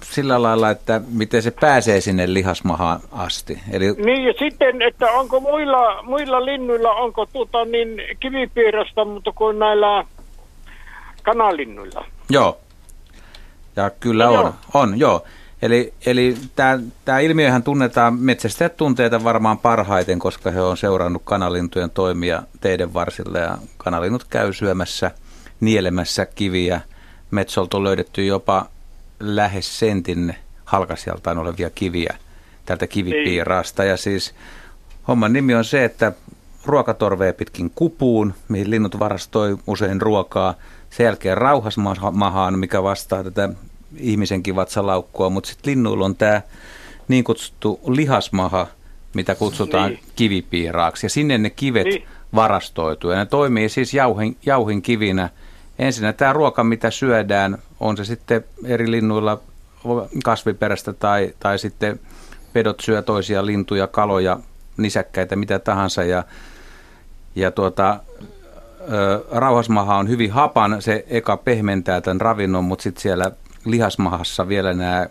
sillä 0.04 0.42
lailla, 0.42 0.70
että 0.70 1.02
miten 1.08 1.42
se 1.42 1.52
pääsee 1.52 2.02
sinne 2.02 2.34
lihasmahaan 2.34 3.00
asti. 3.12 3.60
Eli... 3.72 3.94
Niin 4.06 4.24
ja 4.24 4.34
sitten, 4.40 4.82
että 4.82 5.12
onko 5.12 5.40
muilla, 5.40 6.04
muilla 6.04 6.46
linnuilla, 6.46 6.92
onko 6.92 7.26
tuota 7.26 7.66
niin 7.66 8.02
kivipiirrosta, 8.20 9.06
mutta 9.06 9.32
kuin 9.32 9.60
näillä 9.60 10.06
kanalinnuilla? 11.24 12.06
Joo. 12.30 12.58
Ja 13.76 13.90
kyllä 13.90 14.30
on, 14.30 14.34
joo. 14.34 14.54
on, 14.74 15.00
joo. 15.00 15.24
Eli, 15.62 15.94
eli 16.06 16.36
tämä 17.06 17.20
ilmiöhän 17.20 17.64
tunnetaan, 17.64 18.14
metsästäjät 18.20 18.78
tunteita 18.78 19.24
varmaan 19.24 19.58
parhaiten, 19.58 20.20
koska 20.20 20.52
he 20.52 20.62
on 20.62 20.78
seurannut 20.78 21.22
kanalintujen 21.26 21.92
toimia 21.92 22.44
teidän 22.62 22.94
varsilla 22.94 23.40
ja 23.40 23.58
kanalinnut 23.78 24.24
käy 24.24 24.54
syömässä, 24.54 25.12
nielemässä 25.60 26.26
kiviä. 26.26 26.82
Metsolta 27.32 27.78
on 27.78 27.84
löydetty 27.84 28.26
jopa 28.26 28.66
lähes 29.20 29.80
sentin 29.80 30.36
halkasijaltaan 30.66 31.38
olevia 31.38 31.70
kiviä 31.70 32.16
tältä 32.66 32.88
kivipiiraasta. 32.88 33.84
Ja 33.84 33.98
siis 33.98 34.36
homman 35.08 35.34
nimi 35.34 35.56
on 35.56 35.66
se, 35.66 35.86
että 35.86 36.12
ruokatorvea 36.66 37.34
pitkin 37.34 37.72
kupuun, 37.76 38.34
mihin 38.48 38.70
linnut 38.70 39.00
varastoi 39.00 39.58
usein 39.68 40.02
ruokaa. 40.02 40.54
Sen 40.90 41.04
jälkeen 41.04 41.38
rauhasmahaan, 41.38 42.60
mikä 42.60 42.84
vastaa 42.84 43.24
tätä 43.24 43.50
ihmisenkin 43.98 44.56
vatsalaukkua, 44.56 45.30
mutta 45.30 45.50
sitten 45.50 45.72
linnuilla 45.72 46.06
on 46.06 46.16
tämä 46.16 46.42
niin 47.08 47.24
kutsuttu 47.24 47.80
lihasmaha, 47.88 48.68
mitä 49.14 49.36
kutsutaan 49.36 49.92
niin. 49.92 50.04
kivipiiraaksi. 50.16 51.06
Ja 51.06 51.10
sinne 51.10 51.38
ne 51.38 51.50
kivet 51.50 51.86
niin. 51.86 52.08
varastoituu. 52.36 53.12
Ja 53.12 53.18
ne 53.18 53.26
toimii 53.26 53.70
siis 53.70 53.94
jauhin, 53.94 54.38
jauhin 54.46 54.82
kivinä– 54.82 55.30
Ensinnä 55.80 56.14
tämä 56.14 56.34
ruoka, 56.34 56.64
mitä 56.64 56.92
syödään, 56.92 57.58
on 57.80 57.98
se 57.98 58.06
sitten 58.06 58.44
eri 58.66 58.92
linnuilla 58.92 59.42
kasviperäistä 60.24 60.94
tai, 60.94 61.34
tai 61.40 61.60
sitten 61.60 62.00
pedot 62.54 62.80
syö 62.80 63.02
toisia 63.02 63.46
lintuja, 63.46 63.88
kaloja, 63.88 64.40
nisäkkäitä, 64.78 65.36
mitä 65.36 65.60
tahansa. 65.60 66.04
Ja, 66.04 66.24
ja 67.36 67.52
tuota, 67.52 68.00
rauhasmaha 69.32 69.98
on 69.98 70.10
hyvin 70.10 70.32
hapan, 70.32 70.82
se 70.82 71.06
eka 71.08 71.38
pehmentää 71.38 72.02
tämän 72.02 72.22
ravinnon, 72.22 72.64
mutta 72.64 72.84
sitten 72.84 73.02
siellä 73.02 73.32
lihasmahassa 73.66 74.48
vielä 74.48 74.74
nämä 74.74 75.08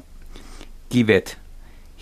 kivet 0.88 1.38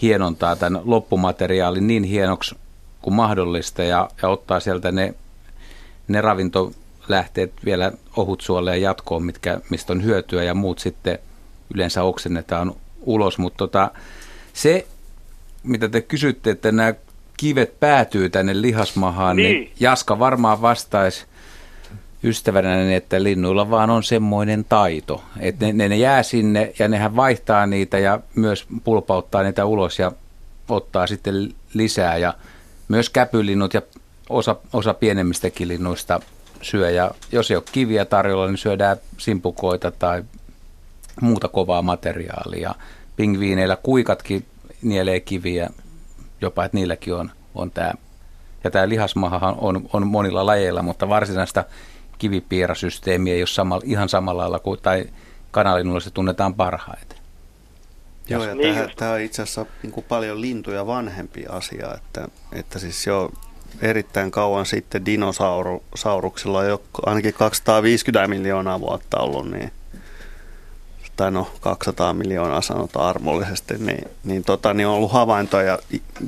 hienontaa 0.03 0.57
tämän 0.57 0.81
loppumateriaalin 0.85 1.87
niin 1.87 2.05
hienoksi 2.05 2.57
kuin 3.03 3.15
mahdollista 3.15 3.83
ja, 3.83 4.09
ja 4.23 4.29
ottaa 4.29 4.61
sieltä 4.61 4.93
ne, 4.93 5.15
ne 6.09 6.21
ravinto 6.21 6.73
lähteet 7.09 7.53
vielä 7.65 7.93
ohutsuolle 8.17 8.71
ja 8.71 8.83
jatkoon, 8.83 9.23
mitkä, 9.23 9.61
mistä 9.71 9.93
on 9.93 10.05
hyötyä 10.05 10.43
ja 10.43 10.55
muut 10.55 10.79
sitten 10.79 11.19
yleensä 11.75 12.03
oksennetaan 12.03 12.73
ulos. 13.01 13.39
Mutta 13.39 13.59
tota, 13.59 13.91
se, 14.53 14.87
mitä 15.63 15.89
te 15.89 16.01
kysytte, 16.01 16.51
että 16.51 16.73
nämä 16.73 16.95
kivet 17.37 17.81
päätyy 17.81 18.31
tänne 18.31 18.63
lihasmahaan, 18.63 19.37
niin, 19.37 19.61
niin 19.61 19.73
Jaska 19.81 20.19
varmaan 20.19 20.63
vastaisi 20.63 21.27
ystävänä, 22.25 22.97
että 22.97 23.23
linnuilla 23.23 23.71
vaan 23.71 23.91
on 23.91 24.03
semmoinen 24.03 24.65
taito, 24.65 25.23
että 25.41 25.67
ne, 25.67 25.73
ne, 25.73 25.89
ne 25.89 25.97
jää 25.97 26.23
sinne 26.23 26.73
ja 26.79 26.89
nehän 26.89 27.17
vaihtaa 27.17 27.67
niitä 27.67 27.99
ja 27.99 28.21
myös 28.35 28.67
pulpauttaa 28.85 29.43
niitä 29.43 29.65
ulos 29.65 29.99
ja 29.99 30.13
ottaa 30.69 31.07
sitten 31.07 31.55
lisää 31.75 32.17
ja 32.17 32.35
myös 32.89 33.11
käpylinnut 33.11 33.75
ja 33.75 33.83
osa, 34.29 34.57
osa 34.73 34.95
pienemmistäkin 34.95 35.69
linnuista 35.69 36.21
syö. 36.63 36.91
Ja 36.91 37.11
jos 37.33 37.51
ei 37.51 37.57
ole 37.57 37.65
kiviä 37.73 38.05
tarjolla, 38.05 38.47
niin 38.47 38.59
syödään 38.59 38.97
simpukoita 39.19 39.91
tai 39.91 40.25
muuta 41.21 41.49
kovaa 41.49 41.83
materiaalia. 41.83 42.75
Pingviineillä 43.17 43.77
kuikatkin 43.77 44.47
nielee 44.83 45.21
kiviä, 45.21 45.71
jopa 46.41 46.65
että 46.65 46.77
niilläkin 46.77 47.15
on, 47.15 47.31
on 47.55 47.71
tämä. 47.71 47.93
Ja 48.65 48.71
tämä 48.71 48.89
lihasmahahan 48.89 49.55
on, 49.59 49.89
on 49.93 50.07
monilla 50.07 50.47
lajeilla, 50.47 50.83
mutta 50.83 51.09
varsinaista 51.09 51.65
kivipiirasysteemiä 52.19 53.35
ei 53.35 53.41
ole 53.41 53.47
sama, 53.47 53.81
ihan 53.85 54.09
samalla 54.09 54.43
lailla 54.43 54.59
kuin, 54.59 54.81
tai 54.83 55.05
kanalinulla 55.51 56.01
se 56.01 56.11
tunnetaan 56.11 56.55
parhaiten. 56.55 57.19
Joo, 58.29 58.45
ja 58.45 58.55
niin 58.55 58.77
tämä, 58.97 59.13
on 59.13 59.21
itse 59.21 59.43
asiassa 59.43 59.67
niin 59.83 59.93
kuin 59.93 60.07
paljon 60.09 60.41
lintuja 60.41 60.87
vanhempi 60.87 61.47
asia, 61.49 61.95
että, 61.95 62.29
että 62.53 62.79
siis 62.79 63.07
jo 63.07 63.33
erittäin 63.81 64.31
kauan 64.31 64.67
sitten 64.67 65.07
dinosauruksilla 65.07 66.65
jo 66.65 66.83
ainakin 67.07 67.35
250 67.35 68.29
miljoonaa 68.29 68.81
vuotta 68.81 69.19
ollut, 69.21 69.51
niin 69.51 69.73
tai 71.17 71.31
no 71.31 71.51
200 71.61 72.13
miljoonaa 72.13 72.61
sanotaan 72.61 73.09
armollisesti, 73.09 73.75
niin, 73.79 74.09
niin, 74.25 74.45
tota, 74.45 74.75
niin 74.75 74.87
on 74.87 74.95
ollut 74.95 75.13
havaintoja 75.13 75.79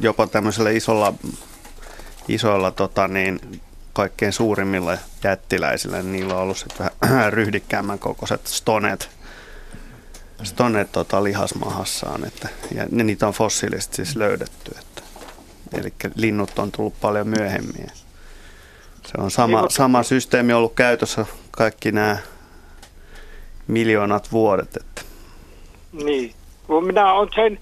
jopa 0.01 0.27
tämmöisellä 0.27 0.71
isolla, 0.71 1.15
isoilla 2.29 2.71
tota, 2.71 3.09
niin, 3.09 3.61
kaikkein 3.93 4.33
suurimmilla 4.33 4.99
jättiläisillä, 5.25 5.97
niin 5.97 6.13
niillä 6.13 6.35
on 6.35 6.41
ollut 6.41 6.67
vähän 7.09 7.33
ryhdikkäämmän 7.39 7.99
kokoiset 7.99 8.47
stonet, 8.47 9.11
stonet 10.43 10.93
tota, 10.93 11.25
lihasmahassaan, 11.25 12.27
että, 12.27 12.49
ja 12.75 12.87
niitä 12.91 13.27
on 13.27 13.33
fossiilisesti 13.33 13.97
siis 13.97 14.17
löydetty, 14.17 14.71
että, 14.79 14.94
eli 15.81 15.93
linnut 16.15 16.59
on 16.59 16.73
tullut 16.73 16.95
paljon 17.01 17.29
myöhemmin. 17.29 17.87
Se 19.07 19.13
on 19.19 19.31
sama, 19.31 19.69
sama 19.69 20.03
systeemi 20.03 20.53
ollut 20.53 20.75
käytössä 20.75 21.27
kaikki 21.51 21.93
nämä 21.93 22.17
miljoonat 23.67 24.33
vuodet. 24.33 24.77
Että. 24.77 25.03
Niin. 25.93 26.35
Minä 26.87 27.13
olen 27.13 27.29
sen 27.35 27.59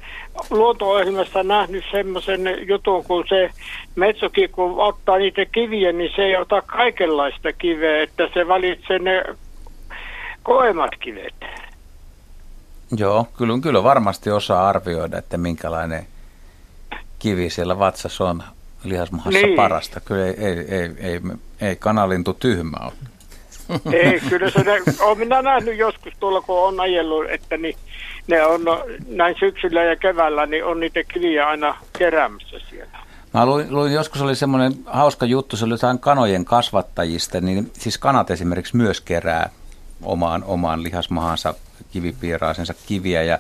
luonto-ohjelmasta 0.51 1.43
nähnyt 1.43 1.85
semmoisen 1.91 2.69
jutun, 2.69 3.05
kun 3.05 3.25
se 3.29 3.51
metsokin, 3.97 4.51
kun 4.51 4.81
ottaa 4.81 5.19
niitä 5.19 5.45
kiviä, 5.45 5.93
niin 5.93 6.11
se 6.17 6.23
ei 6.23 6.37
ota 6.37 6.63
kaikenlaista 6.63 7.53
kiveä, 7.53 8.03
että 8.03 8.29
se 8.35 8.49
valitsee 8.49 8.99
ne 8.99 9.25
koemat 10.43 10.91
kivet. 11.01 11.35
Joo, 12.97 13.27
kyllä, 13.37 13.59
kyllä 13.63 13.83
varmasti 13.83 14.31
osaa 14.31 14.69
arvioida, 14.69 15.19
että 15.19 15.39
minkälainen 15.39 16.07
kivi 17.23 17.51
siellä 17.51 17.79
vatsassa 17.79 18.25
on 18.25 18.43
lihasmahassa 18.85 19.41
niin. 19.41 19.57
parasta. 19.57 20.01
Kyllä 20.01 20.27
ei, 20.27 20.35
ei, 20.39 20.59
ei, 20.69 20.91
ei, 20.99 21.21
ei 21.61 21.77
kanalintu 21.77 22.35
tyhmä 22.35 22.77
ole. 22.85 22.93
Ei, 23.93 24.21
kyllä 24.21 24.51
se, 24.51 24.65
olen 25.01 25.19
minä 25.19 25.43
nähnyt 25.43 25.79
joskus 25.79 26.13
tuolla, 26.21 26.41
kun 26.41 26.59
on 26.59 26.81
ajellut, 26.81 27.25
että 27.31 27.57
niin, 27.57 27.77
ne 28.27 28.47
on 28.47 28.61
näin 29.09 29.37
syksyllä 29.41 29.85
ja 29.85 29.97
keväällä, 29.97 30.47
niin 30.47 30.65
on 30.65 30.81
niitä 30.81 31.05
kiviä 31.05 31.49
aina 31.49 31.77
keräämässä 31.99 32.57
siellä. 32.71 32.99
Mä 33.35 33.47
luin, 33.47 33.67
luin, 33.71 33.93
joskus 33.93 34.23
oli 34.23 34.37
semmoinen 34.37 34.73
hauska 34.87 35.27
juttu, 35.27 35.57
se 35.57 35.65
oli 35.65 35.75
jotain 35.75 35.99
kanojen 35.99 36.45
kasvattajista, 36.45 37.41
niin 37.41 37.71
siis 37.73 37.99
kanat 37.99 38.31
esimerkiksi 38.31 38.77
myös 38.77 39.01
kerää 39.01 39.51
omaan, 40.03 40.45
omaan 40.45 40.83
lihasmahansa 40.83 41.55
kivipiiraisensa 41.93 42.75
kiviä 42.87 43.23
ja 43.23 43.39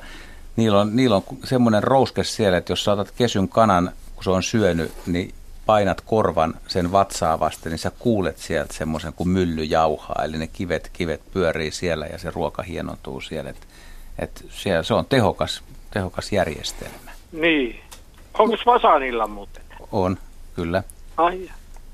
niillä 0.56 0.80
on, 0.80 0.96
niillä 0.96 1.16
on 1.16 1.22
semmoinen 1.44 1.82
rouske 1.82 2.24
siellä, 2.24 2.58
että 2.58 2.72
jos 2.72 2.84
saatat 2.84 3.10
kesyn 3.10 3.48
kanan, 3.48 3.92
kun 4.14 4.24
se 4.24 4.30
on 4.30 4.42
syönyt, 4.42 4.92
niin 5.06 5.34
painat 5.66 6.00
korvan 6.00 6.54
sen 6.68 6.92
vatsaa 6.92 7.40
vasten, 7.40 7.70
niin 7.70 7.78
sä 7.78 7.92
kuulet 7.98 8.38
sieltä 8.38 8.74
semmoisen 8.74 9.12
kuin 9.12 9.28
mylly 9.28 9.64
jauhaa, 9.64 10.24
eli 10.24 10.38
ne 10.38 10.46
kivet, 10.46 10.90
kivet 10.92 11.20
pyörii 11.32 11.70
siellä 11.70 12.06
ja 12.06 12.18
se 12.18 12.30
ruoka 12.30 12.62
hienontuu 12.62 13.20
siellä. 13.20 13.50
Et, 13.50 13.66
et 14.18 14.46
siellä 14.50 14.82
se 14.82 14.94
on 14.94 15.06
tehokas, 15.06 15.62
tehokas 15.90 16.32
järjestelmä. 16.32 17.12
Niin. 17.32 17.80
Onko 18.38 18.56
fasaanilla 18.64 19.26
muuten? 19.26 19.62
On, 19.92 20.18
kyllä. 20.56 20.82
Ai. 21.16 21.50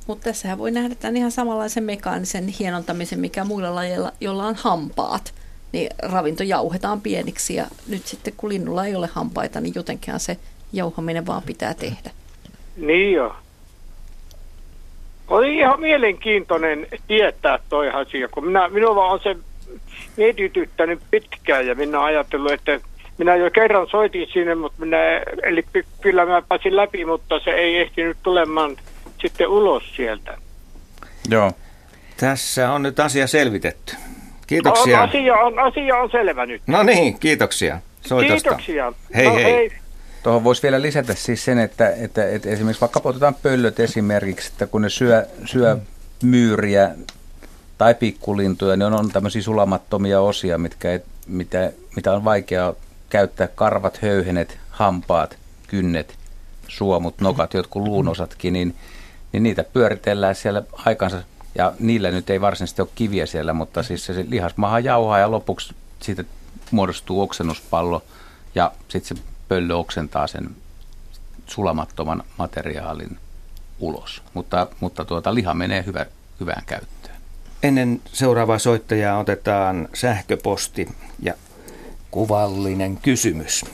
Mutta 0.07 0.25
tässähän 0.25 0.59
voi 0.59 0.71
nähdä 0.71 0.95
tämän 0.95 1.17
ihan 1.17 1.31
samanlaisen 1.31 1.85
mekaanisen 1.85 2.49
hienontamisen, 2.49 3.21
mikä 3.21 3.45
muilla 3.45 3.75
lajeilla, 3.75 4.13
joilla 4.21 4.47
on 4.47 4.55
hampaat, 4.55 5.35
niin 5.73 5.91
ravinto 6.03 6.43
jauhetaan 6.43 7.01
pieniksi 7.01 7.55
ja 7.55 7.67
nyt 7.89 8.07
sitten 8.07 8.33
kun 8.37 8.49
linnulla 8.49 8.87
ei 8.87 8.95
ole 8.95 9.09
hampaita, 9.13 9.61
niin 9.61 9.73
jotenkin 9.75 10.21
se 10.21 10.37
jauhaminen 10.73 11.27
vaan 11.27 11.43
pitää 11.43 11.75
tehdä. 11.75 12.11
Niin 12.77 13.13
joo. 13.13 13.35
Oli 15.29 15.59
ihan 15.59 15.81
mielenkiintoinen 15.81 16.87
tietää 17.09 17.59
toi 17.69 17.91
asia, 17.91 18.29
kun 18.29 18.47
minä, 18.47 18.69
minua 18.69 19.07
on 19.07 19.21
se 19.23 19.37
mietityttänyt 20.17 21.01
pitkään 21.11 21.67
ja 21.67 21.75
minä 21.75 22.05
ajatellut, 22.05 22.53
että 22.53 22.81
minä 23.19 23.37
jo 23.37 23.51
kerran 23.51 23.89
soitin 23.91 24.29
sinne, 24.33 24.55
mutta 24.55 24.81
minä, 24.85 24.99
eli 25.43 25.65
kyllä 26.01 26.27
mä 26.27 26.43
pääsin 26.49 26.77
läpi, 26.77 27.05
mutta 27.05 27.41
se 27.45 27.51
ei 27.51 27.77
ehtinyt 27.77 28.17
tulemaan 28.23 28.77
sitten 29.21 29.49
ulos 29.49 29.83
sieltä. 29.97 30.39
Joo. 31.31 31.53
Tässä 32.17 32.73
on 32.73 32.83
nyt 32.83 33.01
asia 33.01 33.27
selvitetty. 33.27 33.97
Kiitoksia. 34.49 35.03
On, 35.03 35.09
asia, 35.09 35.35
on, 35.35 35.59
asia 35.59 35.97
on 35.97 36.11
selvä 36.11 36.47
nyt. 36.47 36.63
No 36.67 36.83
niin, 36.83 37.19
kiitoksia 37.19 37.81
soitosta. 38.07 38.49
Kiitoksia. 38.49 38.93
Hei 39.15 39.27
no, 39.27 39.35
hei. 39.35 39.45
hei. 39.45 39.73
Tuohon 40.23 40.45
voisi 40.45 40.63
vielä 40.63 40.83
lisätä 40.83 41.15
siis 41.15 41.45
sen, 41.45 41.59
että, 41.59 41.91
että, 41.91 42.29
että 42.29 42.49
esimerkiksi 42.49 42.81
vaikka 42.81 43.01
otetaan 43.05 43.35
pöllöt 43.43 43.81
esimerkiksi, 43.81 44.51
että 44.53 44.67
kun 44.67 44.83
ne 44.83 44.89
syö, 44.89 45.27
syö 45.45 45.77
myyriä 46.23 46.95
tai 47.79 47.95
pikkulintuja, 47.95 48.77
niin 48.77 48.87
on, 48.87 48.95
on 48.95 49.11
tämmöisiä 49.11 49.43
sulamattomia 49.43 50.21
osia, 50.21 50.59
mitkä 50.59 50.93
ei, 50.93 51.01
mitä, 51.27 51.73
mitä 51.97 52.13
on 52.13 52.25
vaikea 52.25 52.75
käyttää. 53.11 53.49
Karvat, 53.55 53.99
höyhenet, 54.03 54.59
hampaat, 54.71 55.37
kynnet, 55.67 56.15
suomut, 56.69 57.21
nokat, 57.21 57.55
jotkut 57.55 57.83
luunosatkin, 57.83 58.53
niin, 58.53 58.75
niin 59.33 59.43
niitä 59.43 59.65
pyöritellään 59.65 60.35
siellä 60.35 60.63
aikansa. 60.73 61.23
Ja 61.55 61.73
niillä 61.79 62.11
nyt 62.11 62.31
ei 62.31 62.41
varsinaisesti 62.41 62.83
ole 62.83 62.89
kiviä 62.95 63.27
siellä, 63.27 63.53
mutta 63.53 63.83
siis 63.83 64.07
se 64.07 64.27
lihasmaha 64.29 64.81
jauhaa 64.81 65.19
ja 65.19 65.31
lopuksi 65.31 65.75
siitä 66.03 66.25
muodostuu 66.71 67.21
oksennuspallo 67.23 68.03
ja 68.55 68.73
sitten 68.89 69.17
se 69.17 69.23
pöllö 69.49 69.77
oksentaa 69.77 70.27
sen 70.27 70.51
sulamattoman 71.47 72.23
materiaalin 72.39 73.19
ulos. 73.81 74.23
Mutta, 74.35 74.67
mutta 74.81 75.05
tuota, 75.05 75.35
liha 75.35 75.55
menee 75.55 75.85
hyvä, 75.87 76.07
hyvään 76.41 76.63
käyttöön. 76.67 77.17
Ennen 77.63 78.01
seuraavaa 78.13 78.59
soittajaa 78.59 79.19
otetaan 79.19 79.89
sähköposti 79.95 80.89
ja 81.23 81.35
kuvallinen 82.11 82.97
kysymys. 82.97 83.65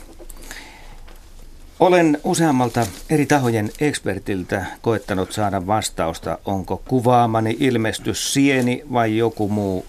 Olen 1.79 2.17
useammalta 2.23 2.87
eri 3.09 3.25
tahojen 3.25 3.69
ekspertiltä 3.79 4.65
koettanut 4.81 5.31
saada 5.31 5.67
vastausta, 5.67 6.37
onko 6.45 6.81
kuvaamani 6.87 7.57
ilmestys 7.59 8.33
sieni 8.33 8.83
vai 8.93 9.17
joku 9.17 9.49
muu 9.49 9.85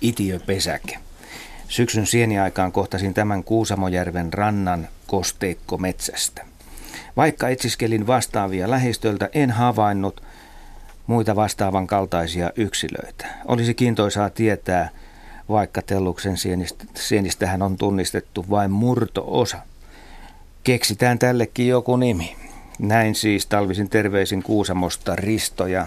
itiöpesäke. 0.00 0.98
Syksyn 1.68 2.06
sieniaikaan 2.06 2.72
kohtasin 2.72 3.14
tämän 3.14 3.44
Kuusamojärven 3.44 4.32
rannan 4.32 4.88
kosteikko 5.06 5.78
metsästä. 5.78 6.44
Vaikka 7.16 7.48
etsiskelin 7.48 8.06
vastaavia 8.06 8.70
lähistöltä, 8.70 9.28
en 9.32 9.50
havainnut 9.50 10.22
muita 11.06 11.36
vastaavan 11.36 11.86
kaltaisia 11.86 12.50
yksilöitä. 12.56 13.26
Olisi 13.44 13.74
kiintoisaa 13.74 14.30
tietää, 14.30 14.90
vaikka 15.48 15.82
telluksen 15.82 16.36
sienistä, 16.36 16.84
sienistähän 16.94 17.62
on 17.62 17.76
tunnistettu 17.76 18.44
vain 18.50 18.70
murto-osa. 18.70 19.58
Keksitään 20.66 21.18
tällekin 21.18 21.68
joku 21.68 21.96
nimi. 21.96 22.36
Näin 22.78 23.14
siis 23.14 23.46
talvisin 23.46 23.90
terveisin 23.90 24.42
Kuusamosta 24.42 25.16
Risto 25.16 25.66
ja 25.66 25.86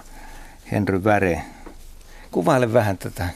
Henry 0.72 1.04
Väre. 1.04 1.42
Kuvaile 2.32 2.74
vähän 2.74 2.98
tätä 2.98 3.30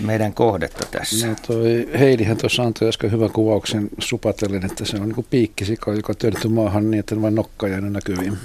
meidän 0.00 0.34
kohdetta 0.34 0.86
tässä. 0.90 1.26
No 1.26 1.34
toi 1.46 1.88
Heidihän 1.98 2.36
tuossa 2.36 2.62
antoi 2.62 2.88
äsken 2.88 3.10
hyvän 3.12 3.32
kuvauksen 3.32 3.88
supatellen, 3.98 4.66
että 4.66 4.84
se 4.84 4.96
on 4.96 5.08
niin 5.08 5.26
piikkisika, 5.30 5.94
joka 5.94 6.12
on 6.12 6.16
työnnetty 6.16 6.48
maahan 6.48 6.90
niin, 6.90 7.00
että 7.00 7.22
vain 7.22 7.34
nokka 7.34 7.68
jäänyt 7.68 7.92
näkyviin. 7.92 8.38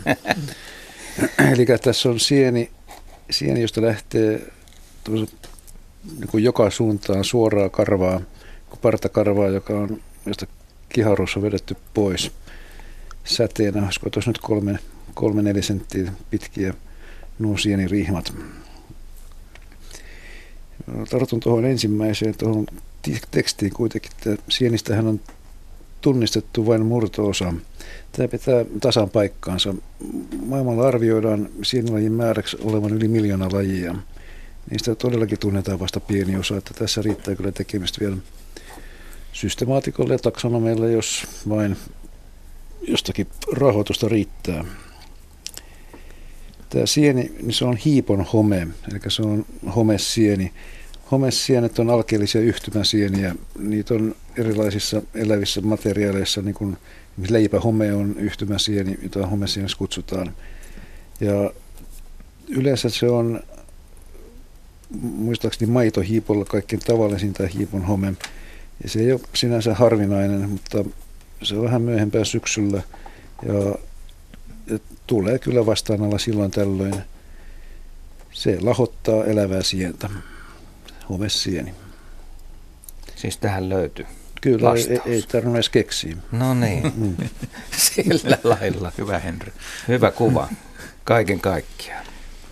Eli 1.54 1.66
tässä 1.84 2.10
on 2.10 2.20
sieni, 2.20 2.72
sieni 3.30 3.62
josta 3.62 3.82
lähtee 3.82 4.42
niin 5.10 6.28
kuin 6.32 6.44
joka 6.44 6.70
suuntaan 6.70 7.24
suoraa 7.24 7.70
karvaa, 7.70 8.22
partakarvaa, 8.82 9.48
joka 9.48 9.74
on, 9.74 10.02
josta 10.26 10.46
kiharuus 10.94 11.38
on 11.38 11.44
vedetty 11.44 11.76
pois 11.94 12.32
säteenä. 13.24 13.84
Olisiko 13.84 14.10
tuossa 14.10 14.30
nyt 14.30 14.38
kolme, 14.38 14.80
kolme 15.14 15.42
neljä 15.42 15.62
senttiä 15.62 16.12
pitkiä 16.30 16.74
nuo 17.40 17.58
sienirihmat. 17.58 18.34
Tartun 21.10 21.40
tuohon 21.40 21.66
ensimmäiseen 21.66 22.36
tuohon 22.38 22.66
tekstiin 23.32 23.74
kuitenkin, 23.74 24.12
että 24.12 24.44
sienistähän 24.50 25.08
on 25.08 25.20
tunnistettu 26.02 26.66
vain 26.66 26.86
murto-osa. 26.86 27.54
Tämä 28.12 28.28
pitää 28.28 28.66
tasan 28.82 29.10
paikkaansa. 29.10 29.76
Maailmalla 30.46 30.88
arvioidaan 30.88 31.50
sienilajin 31.64 32.12
määräksi 32.12 32.58
olevan 32.64 32.94
yli 32.94 33.08
miljoona 33.08 33.50
lajia. 33.52 33.96
Niistä 34.72 34.96
todellakin 34.96 35.40
tunnetaan 35.40 35.80
vasta 35.80 36.00
pieni 36.00 36.36
osa, 36.36 36.58
että 36.58 36.74
tässä 36.74 37.02
riittää 37.02 37.36
kyllä 37.36 37.52
tekemistä 37.52 38.00
vielä 38.00 38.18
systemaatikolle 39.34 40.14
ja 40.14 40.20
taksonomeille, 40.20 40.92
jos 40.92 41.28
vain 41.50 41.78
jostakin 42.88 43.28
rahoitusta 43.54 44.10
riittää. 44.10 44.66
Tämä 46.70 46.86
sieni, 46.86 47.32
niin 47.42 47.54
se 47.54 47.66
on 47.66 47.78
hiipon 47.78 48.26
home, 48.34 48.68
eli 48.92 49.00
se 49.08 49.22
on 49.22 49.46
homesieni. 49.76 50.52
Homesienet 51.12 51.80
on 51.80 51.90
alkeellisia 51.90 52.42
yhtymäsieniä. 52.42 53.36
Niitä 53.60 53.94
on 53.94 54.16
erilaisissa 54.38 55.02
elävissä 55.16 55.62
materiaaleissa, 55.62 56.42
niin 56.42 56.56
kuin 56.56 56.78
leipähome 57.30 57.94
on 57.94 58.16
yhtymäsieni, 58.18 59.00
jota 59.04 59.28
homesieneksi 59.28 59.78
kutsutaan. 59.78 60.34
Ja 61.20 61.52
yleensä 62.48 62.90
se 62.90 63.10
on 63.10 63.42
muistaakseni 65.02 65.72
maitohiipolla 65.72 66.46
kaikkein 66.46 66.82
tavallisin 66.86 67.34
tämä 67.34 67.50
hiipon 67.50 67.86
home. 67.86 68.14
Ja 68.84 68.90
se 68.90 69.00
ei 69.00 69.12
ole 69.12 69.22
sinänsä 69.34 69.74
harvinainen, 69.74 70.50
mutta 70.50 70.86
se 71.44 71.56
on 71.56 71.64
vähän 71.64 71.82
myöhempää 71.82 72.24
syksyllä 72.24 72.82
ja, 73.46 73.76
ja 74.68 74.80
tulee 75.08 75.40
kyllä 75.40 75.66
vastaan 75.66 76.04
alla 76.04 76.18
silloin 76.18 76.52
tällöin. 76.52 76.96
Se 78.32 78.58
lahottaa 78.62 79.26
elävää 79.26 79.64
sientä, 79.64 80.10
homesieni. 81.10 81.74
Siis 83.16 83.38
tähän 83.38 83.70
löytyy. 83.70 84.06
Kyllä, 84.42 84.74
ei, 84.74 85.02
ei 85.06 85.22
tarvitse 85.22 85.56
edes 85.56 85.70
keksiä. 85.70 86.16
No 86.32 86.54
niin, 86.54 86.94
mm. 86.96 87.16
sillä 87.78 88.38
lailla. 88.44 88.92
Hyvä 88.98 89.20
Henry. 89.20 89.52
Hyvä 89.88 90.12
kuva, 90.12 90.50
kaiken 91.04 91.40
kaikkiaan. 91.40 92.06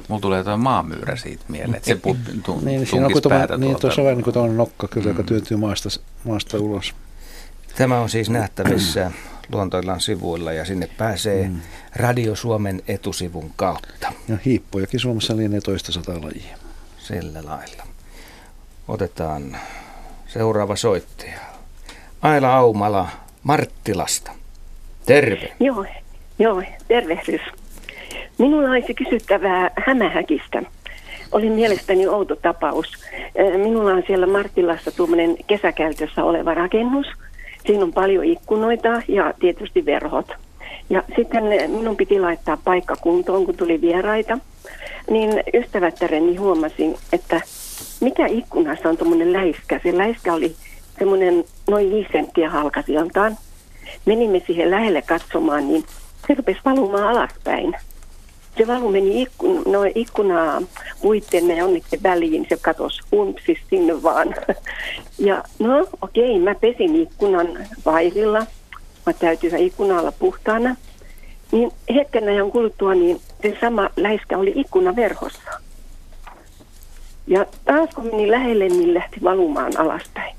Mulla 0.10 0.22
tulee 0.22 0.44
tuo 0.44 0.58
maamyyrä 0.58 1.16
siitä 1.16 1.44
mieleen, 1.48 1.76
että 1.76 1.88
se 1.88 1.96
put, 1.96 2.18
tu, 2.44 2.60
niin, 2.64 2.88
siinä 2.88 3.06
on 3.06 3.12
päätä 3.30 3.58
Niin, 3.58 3.80
tuossa 3.80 4.02
on 4.02 4.06
vähän 4.06 4.18
niin 4.18 4.34
kuin 4.34 4.58
nokka 4.58 4.88
kyllä, 4.88 5.06
mm. 5.06 5.12
joka 5.12 5.24
työntyy 5.24 5.58
maasta, 5.58 5.90
maasta 6.24 6.58
ulos. 6.58 6.96
Tämä 7.78 8.00
on 8.00 8.10
siis 8.10 8.30
nähtävissä 8.30 9.12
Luontoillan 9.52 10.02
sivuilla 10.02 10.54
ja 10.54 10.66
sinne 10.66 10.90
pääsee 10.98 11.48
mm. 11.48 11.62
Radio 11.96 12.36
Suomen 12.36 12.82
etusivun 12.88 13.52
kautta. 13.56 14.14
Ja 14.28 14.38
hiippojakin 14.46 15.00
Suomessa 15.00 15.38
lienee 15.38 15.62
toista 15.62 15.92
sata 15.92 16.22
lajia. 16.22 16.58
Sillä 16.98 17.46
lailla. 17.46 17.84
Otetaan 18.88 19.58
seuraava 20.28 20.76
soittaja. 20.76 21.40
Aila 22.22 22.56
Aumala 22.56 23.10
Marttilasta. 23.44 24.32
Terve. 25.06 25.56
Joo, 25.60 25.86
joo 26.40 26.64
tervehdys. 26.88 27.42
Minulla 28.40 28.70
olisi 28.70 28.94
kysyttävää 28.94 29.72
Hämähäkistä. 29.86 30.64
Oli 31.32 31.50
mielestäni 31.50 32.08
outo 32.08 32.36
tapaus. 32.36 32.88
Minulla 33.58 33.92
on 33.92 34.04
siellä 34.08 34.28
Marttilassa 34.28 34.92
tuommoinen 34.92 35.38
kesäkäytössä 35.48 36.24
oleva 36.24 36.54
rakennus. 36.54 37.08
Siinä 37.66 37.84
on 37.84 37.94
paljon 37.94 38.26
ikkunoita 38.26 39.02
ja 39.08 39.34
tietysti 39.40 39.86
verhot. 39.86 40.34
Ja 40.90 41.04
sitten 41.16 41.44
minun 41.68 41.98
piti 41.98 42.20
laittaa 42.20 42.58
paikka 42.64 42.96
kuntoon, 42.96 43.46
kun 43.46 43.58
tuli 43.58 43.82
vieraita. 43.82 44.38
Niin 45.10 45.44
ystävättäreni 45.54 46.36
huomasin, 46.36 46.96
että 47.14 47.42
mikä 48.02 48.28
ikkunassa 48.28 48.90
on 48.90 48.98
tuommoinen 48.98 49.34
läiskä. 49.34 49.80
Se 49.84 49.98
läiskä 49.98 50.34
oli 50.34 50.56
semmoinen 51.00 51.44
noin 51.70 51.92
viisi 51.92 52.10
senttiä 52.12 52.50
halkasiontaan. 52.50 53.38
Menimme 54.06 54.42
siihen 54.48 54.72
lähelle 54.72 55.02
katsomaan, 55.02 55.68
niin 55.68 55.84
se 56.28 56.34
rupesi 56.34 56.60
valumaan 56.66 57.04
alaspäin 57.04 57.76
se 58.58 58.68
valu 58.68 58.92
meni 58.92 59.22
ikkun, 59.22 59.64
no, 59.66 59.80
ikkunaa 59.96 60.62
puitten 61.02 61.50
ja 61.50 61.58
jonnekin 61.58 62.04
väliin, 62.04 62.46
se 62.50 62.58
katosi 62.62 63.02
umpsis 63.14 63.58
sinne 63.70 64.04
vaan. 64.04 64.36
Ja 65.20 65.44
no 65.60 65.88
okei, 66.02 66.40
mä 66.40 66.56
pesin 66.56 66.96
ikkunan 66.96 67.48
vaihilla, 67.86 68.40
mä 69.06 69.14
täytyy 69.14 69.52
ikkuna 69.58 70.00
olla 70.00 70.12
puhtaana. 70.20 70.76
Niin 71.52 71.72
hetken 71.96 72.28
ajan 72.28 72.52
kuluttua, 72.52 72.96
niin 72.96 73.22
se 73.42 73.58
sama 73.62 73.90
läiskä 73.98 74.38
oli 74.38 74.54
ikkunaverhossa. 74.56 75.52
Ja 77.28 77.46
taas 77.66 77.90
kun 77.96 78.06
meni 78.06 78.32
lähelle, 78.32 78.68
niin 78.68 78.94
lähti 78.94 79.18
valumaan 79.24 79.78
alaspäin. 79.78 80.36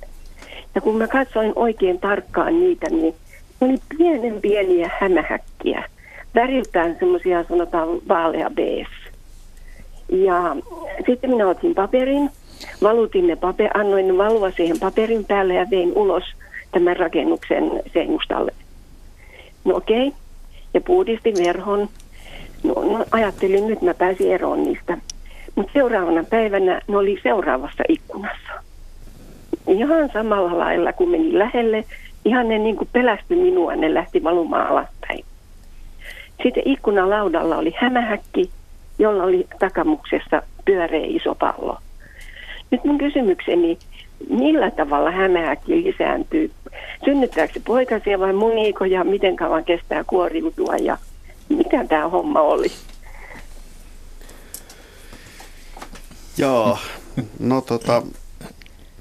Ja 0.74 0.80
kun 0.80 0.96
mä 0.96 1.08
katsoin 1.08 1.52
oikein 1.56 1.98
tarkkaan 1.98 2.60
niitä, 2.60 2.90
niin 2.90 3.14
oli 3.60 3.78
pienen 3.98 4.40
pieniä 4.40 4.90
hämähäkkiä– 5.00 5.84
väriltään 6.34 6.96
semmoisia 6.98 7.44
sanotaan 7.44 7.88
vaalea 8.08 8.50
bees. 8.50 8.88
Ja 10.08 10.56
sitten 11.06 11.30
minä 11.30 11.48
otin 11.48 11.74
paperin, 11.74 12.30
valutin 12.82 13.26
ne 13.26 13.36
paper, 13.36 13.70
annoin 13.74 14.08
ne 14.08 14.18
valua 14.18 14.50
siihen 14.50 14.80
paperin 14.80 15.24
päälle 15.24 15.54
ja 15.54 15.66
vein 15.70 15.92
ulos 15.96 16.24
tämän 16.72 16.96
rakennuksen 16.96 17.70
seinustalle. 17.92 18.52
No 19.64 19.76
okei, 19.76 20.06
okay. 20.08 20.18
ja 20.74 20.80
puhdistin 20.80 21.34
verhon. 21.44 21.88
No, 22.62 22.74
no 22.74 23.04
ajattelin, 23.10 23.66
nyt 23.66 23.82
mä 23.82 23.94
pääsin 23.94 24.32
eroon 24.32 24.62
niistä. 24.62 24.98
Mutta 25.54 25.72
seuraavana 25.72 26.24
päivänä 26.24 26.80
ne 26.88 26.96
oli 26.96 27.20
seuraavassa 27.22 27.82
ikkunassa. 27.88 28.52
Ihan 29.68 30.10
samalla 30.12 30.58
lailla, 30.58 30.92
kun 30.92 31.08
meni 31.08 31.38
lähelle, 31.38 31.84
ihan 32.24 32.48
ne 32.48 32.58
niin 32.58 32.76
kuin 32.76 32.88
minua, 33.28 33.76
ne 33.76 33.94
lähti 33.94 34.24
valumaan 34.24 34.66
alaspäin. 34.66 35.24
Sitten 36.42 36.62
ikkunalaudalla 36.66 37.56
oli 37.56 37.74
hämähäkki, 37.76 38.50
jolla 38.98 39.24
oli 39.24 39.46
takamuksessa 39.58 40.42
pyöreä 40.64 41.06
iso 41.06 41.34
pallo. 41.34 41.78
Nyt 42.70 42.84
mun 42.84 42.98
kysymykseni, 42.98 43.78
millä 44.28 44.70
tavalla 44.70 45.10
hämähäkki 45.10 45.82
lisääntyy? 45.82 46.50
Synnyttääkö 47.04 47.52
se 47.52 47.60
poikasia 47.64 48.18
vai 48.18 48.32
muniiko 48.32 48.84
ja 48.84 49.04
miten 49.04 49.36
kauan 49.36 49.64
kestää 49.64 50.04
kuoriutua 50.04 50.76
ja 50.76 50.98
mikä 51.48 51.86
tämä 51.86 52.08
homma 52.08 52.40
oli? 52.40 52.68
Joo, 56.38 56.78
no 57.38 57.60
tota, 57.60 58.02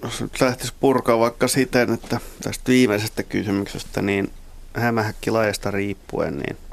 jos 0.04 0.22
nyt 0.22 0.42
lähtisi 0.42 0.74
purkaa 0.80 1.20
vaikka 1.20 1.48
siten, 1.48 1.94
että 1.94 2.20
tästä 2.44 2.72
viimeisestä 2.72 3.24
kysymyksestä, 3.24 4.02
niin 4.02 4.30
hämähäkkilajasta 4.74 5.72
riippuen, 5.72 6.38
niin– 6.38 6.58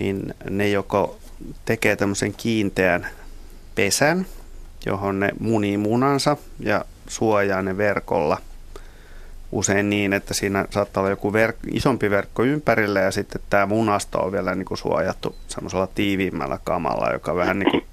niin 0.00 0.34
ne 0.50 0.68
joko 0.68 1.18
tekee 1.64 1.96
tämmöisen 1.96 2.34
kiinteän 2.34 3.06
pesän, 3.74 4.26
johon 4.86 5.20
ne 5.20 5.30
munii 5.40 5.76
munansa 5.76 6.36
ja 6.60 6.84
suojaa 7.08 7.62
ne 7.62 7.76
verkolla. 7.76 8.38
Usein 9.52 9.90
niin, 9.90 10.12
että 10.12 10.34
siinä 10.34 10.66
saattaa 10.70 11.00
olla 11.00 11.10
joku 11.10 11.32
verk- 11.32 11.74
isompi 11.74 12.10
verkko 12.10 12.42
ympärillä 12.42 13.00
ja 13.00 13.10
sitten 13.10 13.42
tämä 13.50 13.66
munasto 13.66 14.18
on 14.18 14.32
vielä 14.32 14.54
niin 14.54 14.66
kuin 14.66 14.78
suojattu 14.78 15.36
semmoisella 15.48 15.86
tiiviimmällä 15.86 16.58
kamalla, 16.64 17.12
joka 17.12 17.34
vähän 17.34 17.58
niin 17.58 17.70
kuin 17.70 17.84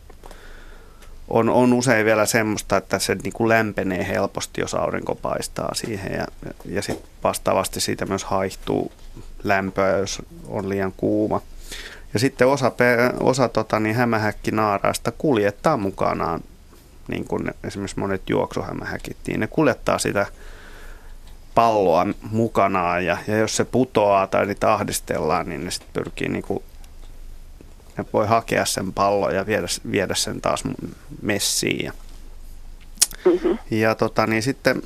on, 1.27 1.49
on 1.49 1.73
usein 1.73 2.05
vielä 2.05 2.25
semmoista, 2.25 2.77
että 2.77 2.99
se 2.99 3.15
niin 3.15 3.33
kuin 3.33 3.49
lämpenee 3.49 4.07
helposti, 4.07 4.61
jos 4.61 4.73
aurinko 4.73 5.15
paistaa 5.15 5.73
siihen 5.73 6.13
ja, 6.13 6.27
ja 6.65 6.81
sitten 6.81 7.09
vastaavasti 7.23 7.79
siitä 7.79 8.05
myös 8.05 8.23
haihtuu 8.23 8.91
lämpöä, 9.43 9.97
jos 9.97 10.21
on 10.47 10.69
liian 10.69 10.93
kuuma. 10.97 11.41
Ja 12.13 12.19
sitten 12.19 12.47
osa, 12.47 12.71
osa 13.19 13.49
tota, 13.49 13.79
niin 13.79 13.95
hämähäkkinaaraista 13.95 15.11
kuljettaa 15.11 15.77
mukanaan, 15.77 16.41
niin 17.07 17.25
kuin 17.25 17.51
esimerkiksi 17.63 17.99
monet 17.99 18.29
juoksuhämähäkit, 18.29 19.17
niin 19.27 19.39
ne 19.39 19.47
kuljettaa 19.47 19.99
sitä 19.99 20.25
palloa 21.55 22.07
mukanaan 22.31 23.05
ja, 23.05 23.17
ja 23.27 23.37
jos 23.37 23.55
se 23.55 23.65
putoaa 23.65 24.27
tai 24.27 24.45
niitä 24.45 24.73
ahdistellaan, 24.73 25.49
niin 25.49 25.65
ne 25.65 25.71
sitten 25.71 26.03
pyrkii 26.03 26.29
niin 26.29 26.43
kuin, 26.43 26.63
ne 27.97 28.05
voi 28.13 28.27
hakea 28.27 28.65
sen 28.65 28.93
pallon 28.93 29.35
ja 29.35 29.45
viedä, 29.45 29.67
viedä 29.91 30.15
sen 30.15 30.41
taas 30.41 30.63
messiin. 31.21 31.85
Ja, 31.85 31.91
mm-hmm. 33.25 33.57
ja 33.71 33.95
tota, 33.95 34.27
niin 34.27 34.43
sitten 34.43 34.81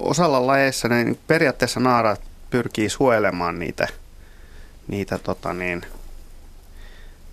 osalla 0.00 0.46
lajeissa 0.46 0.88
niin 0.88 1.18
periaatteessa 1.26 1.80
naarat 1.80 2.20
pyrkii 2.50 2.88
suojelemaan 2.88 3.58
niitä, 3.58 3.88
niitä 4.88 5.18
tota 5.18 5.52
niin, 5.52 5.86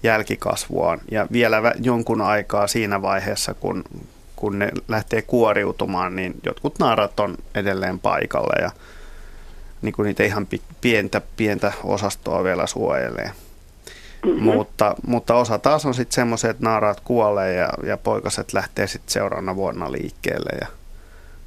jälkikasvuaan 0.04 1.02
ja 1.12 1.28
vielä 1.32 1.74
jonkun 1.82 2.22
aikaa 2.22 2.68
siinä 2.68 3.02
vaiheessa, 3.02 3.54
kun, 3.54 3.84
kun 4.36 4.60
ne 4.60 4.72
lähtee 4.88 5.22
kuoriutumaan, 5.22 6.16
niin 6.16 6.34
jotkut 6.46 6.80
naarat 6.80 7.20
on 7.20 7.38
edelleen 7.56 8.00
paikalla 8.00 8.62
ja 8.62 8.72
niin 9.82 9.94
kuin 9.94 10.06
niitä 10.06 10.24
ihan 10.24 10.48
pientä, 10.82 11.22
pientä 11.38 11.74
osastoa 11.84 12.44
vielä 12.44 12.68
suojelee. 12.68 13.32
Mm-hmm. 14.26 14.44
Mutta, 14.44 14.96
mutta 15.08 15.36
osa 15.36 15.60
taas 15.60 15.86
on 15.86 15.94
sitten 15.94 16.16
semmoisia, 16.16 16.50
että 16.50 16.64
naaraat 16.64 17.00
kuolee 17.00 17.54
ja, 17.54 17.70
ja 17.84 17.98
poikaset 17.98 18.54
lähtee 18.54 18.88
sitten 18.88 19.14
seuraavana 19.14 19.56
vuonna 19.56 19.92
liikkeelle. 19.92 20.58
Ja, 20.62 20.68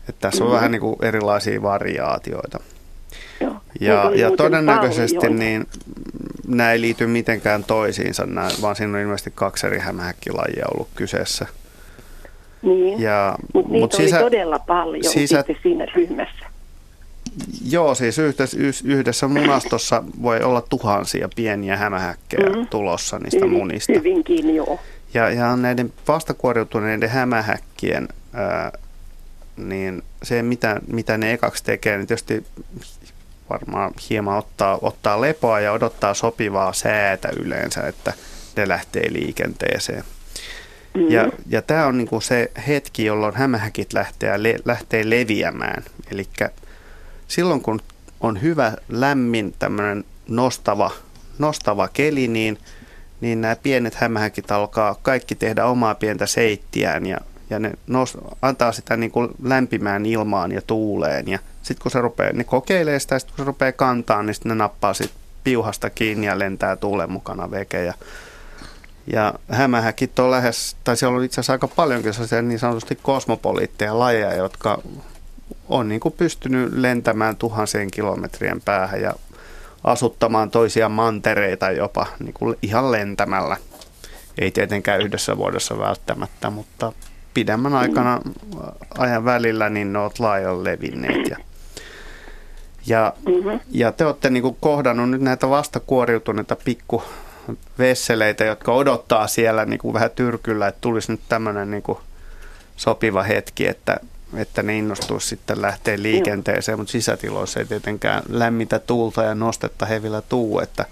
että 0.09 0.21
tässä 0.21 0.45
on 0.45 0.51
mm-hmm. 0.51 0.57
vähän 0.57 0.71
niin 0.71 0.81
kuin 0.81 0.97
erilaisia 1.03 1.63
variaatioita. 1.63 2.61
Joo. 3.41 3.57
Ja, 3.81 4.11
ja 4.15 4.31
todennäköisesti 4.37 5.29
niin 5.29 5.67
nämä 6.49 6.73
ei 6.73 6.81
liity 6.81 7.07
mitenkään 7.07 7.65
toisiinsa, 7.65 8.27
nämä, 8.27 8.49
vaan 8.63 8.77
siinä 8.77 8.97
on 8.97 9.03
ilmeisesti 9.03 9.33
kaksi 9.35 9.67
eri 9.67 9.79
hämähäkkilajia 9.79 10.67
ollut 10.75 10.89
kyseessä. 10.95 11.47
Niin, 12.63 13.01
ja, 13.01 13.39
mutta 13.55 13.71
niitä 13.73 13.85
mut 13.85 13.93
sisä, 13.93 14.17
oli 14.17 14.25
todella 14.25 14.59
paljon 14.59 15.05
sisä, 15.05 15.45
siinä 15.63 15.87
ryhmässä. 15.95 16.47
Joo, 17.71 17.95
siis 17.95 18.19
yhdessä, 18.19 18.57
yhdessä 18.85 19.29
munastossa 19.29 20.05
voi 20.23 20.43
olla 20.43 20.61
tuhansia 20.61 21.29
pieniä 21.37 21.77
hämähäkkejä 21.77 22.49
mm. 22.49 22.67
tulossa 22.67 23.19
niistä 23.19 23.47
Hyvin, 23.47 23.59
munista. 23.59 23.93
Hyvinkin, 23.93 24.55
joo. 24.55 24.81
Ja, 25.15 25.31
ja 25.31 25.57
näiden 25.57 25.93
vastakuoriutuneiden 26.09 27.11
hämähäkkien, 27.11 28.09
ää, 28.33 28.73
niin 29.57 30.03
se 30.23 30.43
mitä, 30.43 30.81
mitä 30.87 31.19
ne 31.19 31.33
ekaksi 31.33 31.65
tekee, 31.65 31.97
niin 31.97 32.07
tietysti 32.07 32.45
varmaan 33.51 33.93
hieman 34.11 34.39
ottaa, 34.39 34.79
ottaa 34.83 35.21
lepoa 35.21 35.61
ja 35.61 35.73
odottaa 35.73 36.15
sopivaa 36.15 36.73
säätä 36.73 37.29
yleensä, 37.37 37.87
että 37.87 38.13
ne 38.57 38.69
lähtee 38.69 39.13
liikenteeseen. 39.13 40.05
Mm-hmm. 40.95 41.11
Ja, 41.11 41.29
ja 41.49 41.63
tämä 41.63 41.87
on 41.87 41.99
niinku 41.99 42.21
se 42.21 42.51
hetki, 42.67 43.05
jolloin 43.05 43.35
hämähäkit 43.35 43.93
lähtee, 43.93 44.43
le, 44.43 44.57
lähtee 44.65 45.11
leviämään. 45.11 45.85
Eli 46.11 46.27
silloin 47.29 47.61
kun 47.61 47.81
on 48.21 48.43
hyvä, 48.43 48.73
lämmin, 48.89 49.55
tämmöinen 49.59 50.05
nostava, 50.29 50.91
nostava 51.39 51.89
keli, 51.89 52.29
niin, 52.29 52.59
niin 53.21 53.41
nämä 53.41 53.57
pienet 53.57 53.95
hämähäkit 53.95 54.51
alkaa 54.51 54.95
kaikki 55.03 55.35
tehdä 55.35 55.65
omaa 55.65 55.95
pientä 55.95 56.27
seittiään 56.27 57.07
ja, 57.07 57.19
ja 57.51 57.59
ne 57.59 57.73
nos, 57.87 58.19
antaa 58.43 58.73
sitä 58.73 58.97
niin 58.97 59.11
kuin 59.11 59.29
lämpimään 59.43 60.07
ilmaan 60.07 60.53
ja 60.53 60.63
tuuleen. 60.67 61.29
Ja 61.29 61.39
sitten 61.63 61.83
kun 61.83 61.91
se 61.91 62.01
rupeaa, 62.01 62.33
ne 62.33 62.45
kokeilee 62.45 62.99
sitä, 62.99 63.19
sitten 63.19 63.37
kun 63.37 63.45
se 63.45 63.47
rupeaa 63.47 63.73
kantaa, 63.73 64.23
niin 64.23 64.35
sitten 64.35 64.51
ne 64.51 64.55
nappaa 64.55 64.95
sit 64.95 65.13
piuhasta 65.45 65.91
kiinni 65.91 66.27
ja 66.27 66.39
lentää 66.39 66.77
tuulen 66.77 67.13
mukana 67.13 67.51
veke. 67.51 67.85
Ja, 67.85 67.95
ja 69.13 69.35
hämähäkit 69.49 70.19
on 70.19 70.31
lähes, 70.31 70.77
tai 70.85 70.97
siellä 70.97 71.17
on 71.17 71.25
itse 71.25 71.35
asiassa 71.35 71.53
aika 71.53 71.69
paljonkin 71.69 72.13
sellaisia 72.13 72.43
niin 72.43 72.59
sanotusti 72.59 72.99
kosmopoliitteja 73.03 73.99
lajeja, 73.99 74.35
jotka 74.35 74.83
on 75.69 75.89
niin 75.89 76.01
kuin 76.01 76.15
pystynyt 76.19 76.73
lentämään 76.73 77.37
tuhansien 77.37 77.91
kilometrien 77.91 78.61
päähän 78.61 79.01
ja 79.01 79.15
asuttamaan 79.85 80.51
toisia 80.51 80.89
mantereita 80.89 81.71
jopa 81.71 82.07
niin 82.19 82.35
kuin 82.35 82.57
ihan 82.63 82.93
lentämällä. 82.93 83.57
Ei 84.39 84.51
tietenkään 84.51 85.01
yhdessä 85.01 85.37
vuodessa 85.37 85.79
välttämättä, 85.79 86.51
mutta 86.51 86.93
pidemmän 87.37 87.75
aikana 87.75 88.21
ajan 88.99 89.25
välillä 89.25 89.71
niin 89.71 89.93
ne 89.93 89.99
ovat 89.99 90.19
laajalle 90.19 90.71
levinneet. 90.71 91.29
Ja, 91.31 91.37
ja, 92.87 93.13
mm-hmm. 93.27 93.61
ja 93.71 93.93
te 93.93 94.07
olette 94.07 94.31
niin 94.31 94.43
kuin 94.43 94.57
kohdannut 94.61 95.11
nyt 95.11 95.21
näitä 95.21 95.49
vastakuoriutuneita 95.49 96.57
pikku 96.65 97.03
vesseleitä, 97.79 98.45
jotka 98.45 98.73
odottaa 98.73 99.27
siellä 99.27 99.65
niin 99.65 99.79
kuin 99.79 99.95
vähän 99.95 100.11
tyrkyllä, 100.11 100.69
että 100.69 100.81
tulisi 100.81 101.13
nyt 101.13 101.21
tämmöinen 101.29 101.71
niin 101.71 101.83
kuin 101.83 101.99
sopiva 102.77 103.23
hetki, 103.23 103.67
että, 103.67 103.97
että 104.37 104.63
ne 104.63 104.79
innostuisi 104.79 105.29
sitten 105.29 105.63
lähteä 105.63 106.03
liikenteeseen, 106.03 106.79
mutta 106.79 106.93
sisätiloissa 106.93 107.61
ei 107.61 107.67
tietenkään 107.67 108.23
lämmitä 108.29 108.79
tuulta 108.79 109.23
ja 109.23 109.35
nostetta 109.35 109.87
hevillä 109.87 110.23
tuu, 110.29 110.61
että, 110.61 110.85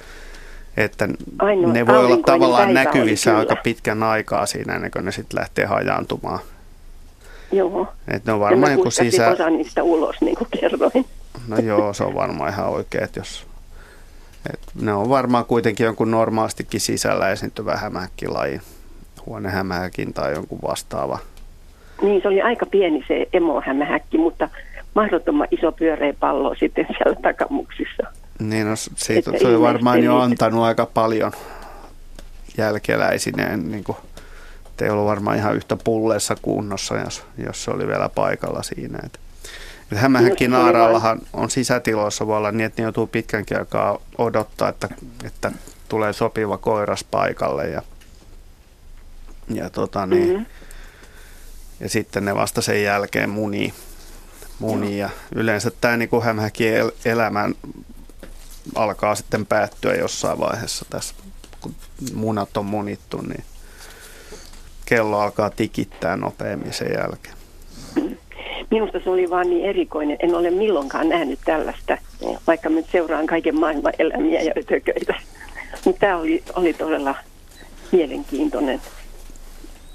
että 0.76 1.08
Ainoa, 1.38 1.72
ne 1.72 1.86
voi 1.86 2.04
olla 2.04 2.16
tavallaan 2.16 2.74
näkyvissä 2.74 3.38
aika 3.38 3.56
pitkän 3.56 4.02
aikaa 4.02 4.46
siinä 4.46 4.74
ennen 4.74 4.90
kuin 4.90 5.04
ne 5.04 5.12
sitten 5.12 5.40
lähtee 5.40 5.64
hajaantumaan. 5.64 6.38
Joo. 7.52 7.88
Et 8.08 8.24
ne 8.24 8.32
on 8.32 8.40
varmaan 8.40 8.72
joku 8.72 8.90
sisä... 8.90 9.30
osa 9.30 9.50
niistä 9.50 9.82
ulos, 9.82 10.20
niin 10.20 10.36
kuin 10.36 10.48
kerroin. 10.60 11.06
No 11.48 11.56
joo, 11.56 11.92
se 11.92 12.04
on 12.04 12.14
varmaan 12.14 12.52
ihan 12.52 12.68
oikein, 12.68 13.04
että 13.04 13.20
jos... 13.20 13.46
Et 14.52 14.60
ne 14.82 14.92
on 14.92 15.08
varmaan 15.08 15.44
kuitenkin 15.44 15.84
jonkun 15.84 16.10
normaalistikin 16.10 16.80
sisällä 16.80 17.30
esiintyvä 17.30 17.76
hämähäkkilaji, 17.76 18.60
huonehämähäkin 19.26 20.12
tai 20.12 20.32
jonkun 20.32 20.58
vastaava– 20.62 21.18
niin, 22.02 22.22
se 22.22 22.28
oli 22.28 22.42
aika 22.42 22.66
pieni 22.66 23.04
se 23.08 23.26
emohämähäkki, 23.32 24.18
mutta 24.18 24.48
mahdottoman 24.94 25.48
iso 25.50 25.72
pyöreä 25.72 26.14
pallo 26.20 26.54
sitten 26.54 26.86
siellä 26.86 27.16
takamuksissa. 27.22 28.02
Niin, 28.38 28.66
no 28.66 28.76
siitä 28.76 29.30
se 29.38 29.46
oli 29.46 29.60
varmaan 29.60 30.04
jo 30.04 30.18
antanut 30.18 30.64
aika 30.64 30.86
paljon 30.86 31.32
jälkeläisineen, 32.58 33.70
niin 33.70 33.84
kuin, 33.84 33.98
ei 34.80 34.90
ollut 34.90 35.06
varmaan 35.06 35.36
ihan 35.36 35.56
yhtä 35.56 35.76
pulleessa 35.76 36.36
kunnossa, 36.42 36.96
jos, 36.96 37.22
jos 37.46 37.64
se 37.64 37.70
oli 37.70 37.86
vielä 37.86 38.08
paikalla 38.08 38.62
siinä. 38.62 38.98
Että, 39.04 39.18
että 39.82 39.98
hämähäkki 39.98 40.48
no, 40.48 40.58
naarallahan 40.58 41.20
on 41.32 41.50
sisätiloissa 41.50 42.26
voi 42.26 42.36
olla 42.36 42.52
niin, 42.52 42.66
että 42.66 42.82
ne 42.82 42.84
joutuu 42.84 43.06
pitkänkin 43.06 43.58
aikaa 43.58 43.98
odottaa, 44.18 44.68
että, 44.68 44.88
että 45.24 45.52
tulee 45.88 46.12
sopiva 46.12 46.58
koiras 46.58 47.04
paikalle 47.04 47.68
ja, 47.68 47.82
ja 49.48 49.70
tota 49.70 50.06
niin, 50.06 50.28
mm-hmm 50.28 50.46
ja 51.80 51.88
sitten 51.88 52.24
ne 52.24 52.34
vasta 52.34 52.62
sen 52.62 52.82
jälkeen 52.82 53.30
munii. 53.30 53.72
munii. 54.58 54.98
Ja 54.98 55.10
yleensä 55.34 55.70
tämä 55.80 55.96
niin 55.96 56.22
hämähäkien 56.24 56.92
elämän 57.04 57.54
alkaa 58.74 59.14
sitten 59.14 59.46
päättyä 59.46 59.94
jossain 59.94 60.38
vaiheessa 60.38 60.86
tässä, 60.90 61.14
kun 61.60 61.74
munat 62.14 62.56
on 62.56 62.66
munittu, 62.66 63.20
niin 63.20 63.44
kello 64.86 65.20
alkaa 65.20 65.50
tikittää 65.50 66.16
nopeammin 66.16 66.72
sen 66.72 66.92
jälkeen. 66.98 67.34
Minusta 68.70 69.00
se 69.04 69.10
oli 69.10 69.30
vaan 69.30 69.50
niin 69.50 69.64
erikoinen. 69.64 70.16
En 70.20 70.34
ole 70.34 70.50
milloinkaan 70.50 71.08
nähnyt 71.08 71.38
tällaista, 71.44 71.98
vaikka 72.46 72.68
nyt 72.68 72.86
seuraan 72.92 73.26
kaiken 73.26 73.60
maailman 73.60 73.92
elämiä 73.98 74.42
ja 74.42 74.52
ötököitä. 74.58 75.14
Mutta 75.84 76.00
tämä 76.00 76.16
oli, 76.16 76.42
oli 76.54 76.72
todella 76.72 77.14
mielenkiintoinen. 77.92 78.80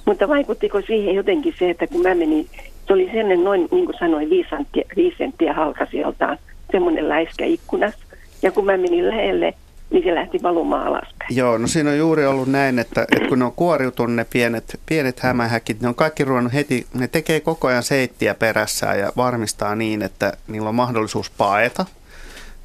Mutta 0.06 0.28
vaikuttiko 0.28 0.82
siihen 0.82 1.16
jotenkin 1.16 1.56
se, 1.60 1.70
että 1.70 1.88
kun 1.88 2.02
mä 2.02 2.16
menin, 2.16 2.50
se 2.88 2.94
oli 2.94 3.10
sen 3.14 3.44
noin, 3.44 3.68
niin 3.72 3.86
kuin 3.86 3.98
sanoin, 4.00 4.30
viisi 4.30 4.50
senttiä, 4.50 4.84
viisi 4.96 5.18
senttiä 5.18 5.54
halkasijaltaan, 5.54 6.38
semmoinen 6.72 7.10
läiskä 7.10 7.46
ikkunassa. 7.46 8.00
Ja 8.42 8.52
kun 8.52 8.66
mä 8.66 8.78
menin 8.78 9.08
lähelle, 9.08 9.54
niin 9.90 10.04
se 10.04 10.16
lähti 10.16 10.40
valumaan 10.44 10.88
alaspäin. 10.88 11.36
Joo, 11.36 11.58
no 11.58 11.68
siinä 11.68 11.90
on 11.90 11.98
juuri 11.98 12.26
ollut 12.26 12.48
näin, 12.48 12.80
että, 12.80 13.06
että 13.12 13.28
kun 13.30 13.40
ne 13.40 13.46
on 13.46 13.52
kuoriutunut 13.52 14.16
ne 14.16 14.26
pienet, 14.26 14.80
pienet 14.86 15.20
hämähäkit, 15.20 15.82
ne 15.82 15.88
on 15.88 15.96
kaikki 15.96 16.24
ruvennut 16.24 16.54
heti, 16.54 16.88
ne 16.94 17.08
tekee 17.08 17.40
koko 17.40 17.68
ajan 17.68 17.84
seittiä 17.84 18.36
perässään 18.36 19.00
ja 19.00 19.12
varmistaa 19.18 19.76
niin, 19.76 20.02
että 20.02 20.34
niillä 20.48 20.70
on 20.70 20.76
mahdollisuus 20.76 21.30
paeta 21.30 21.86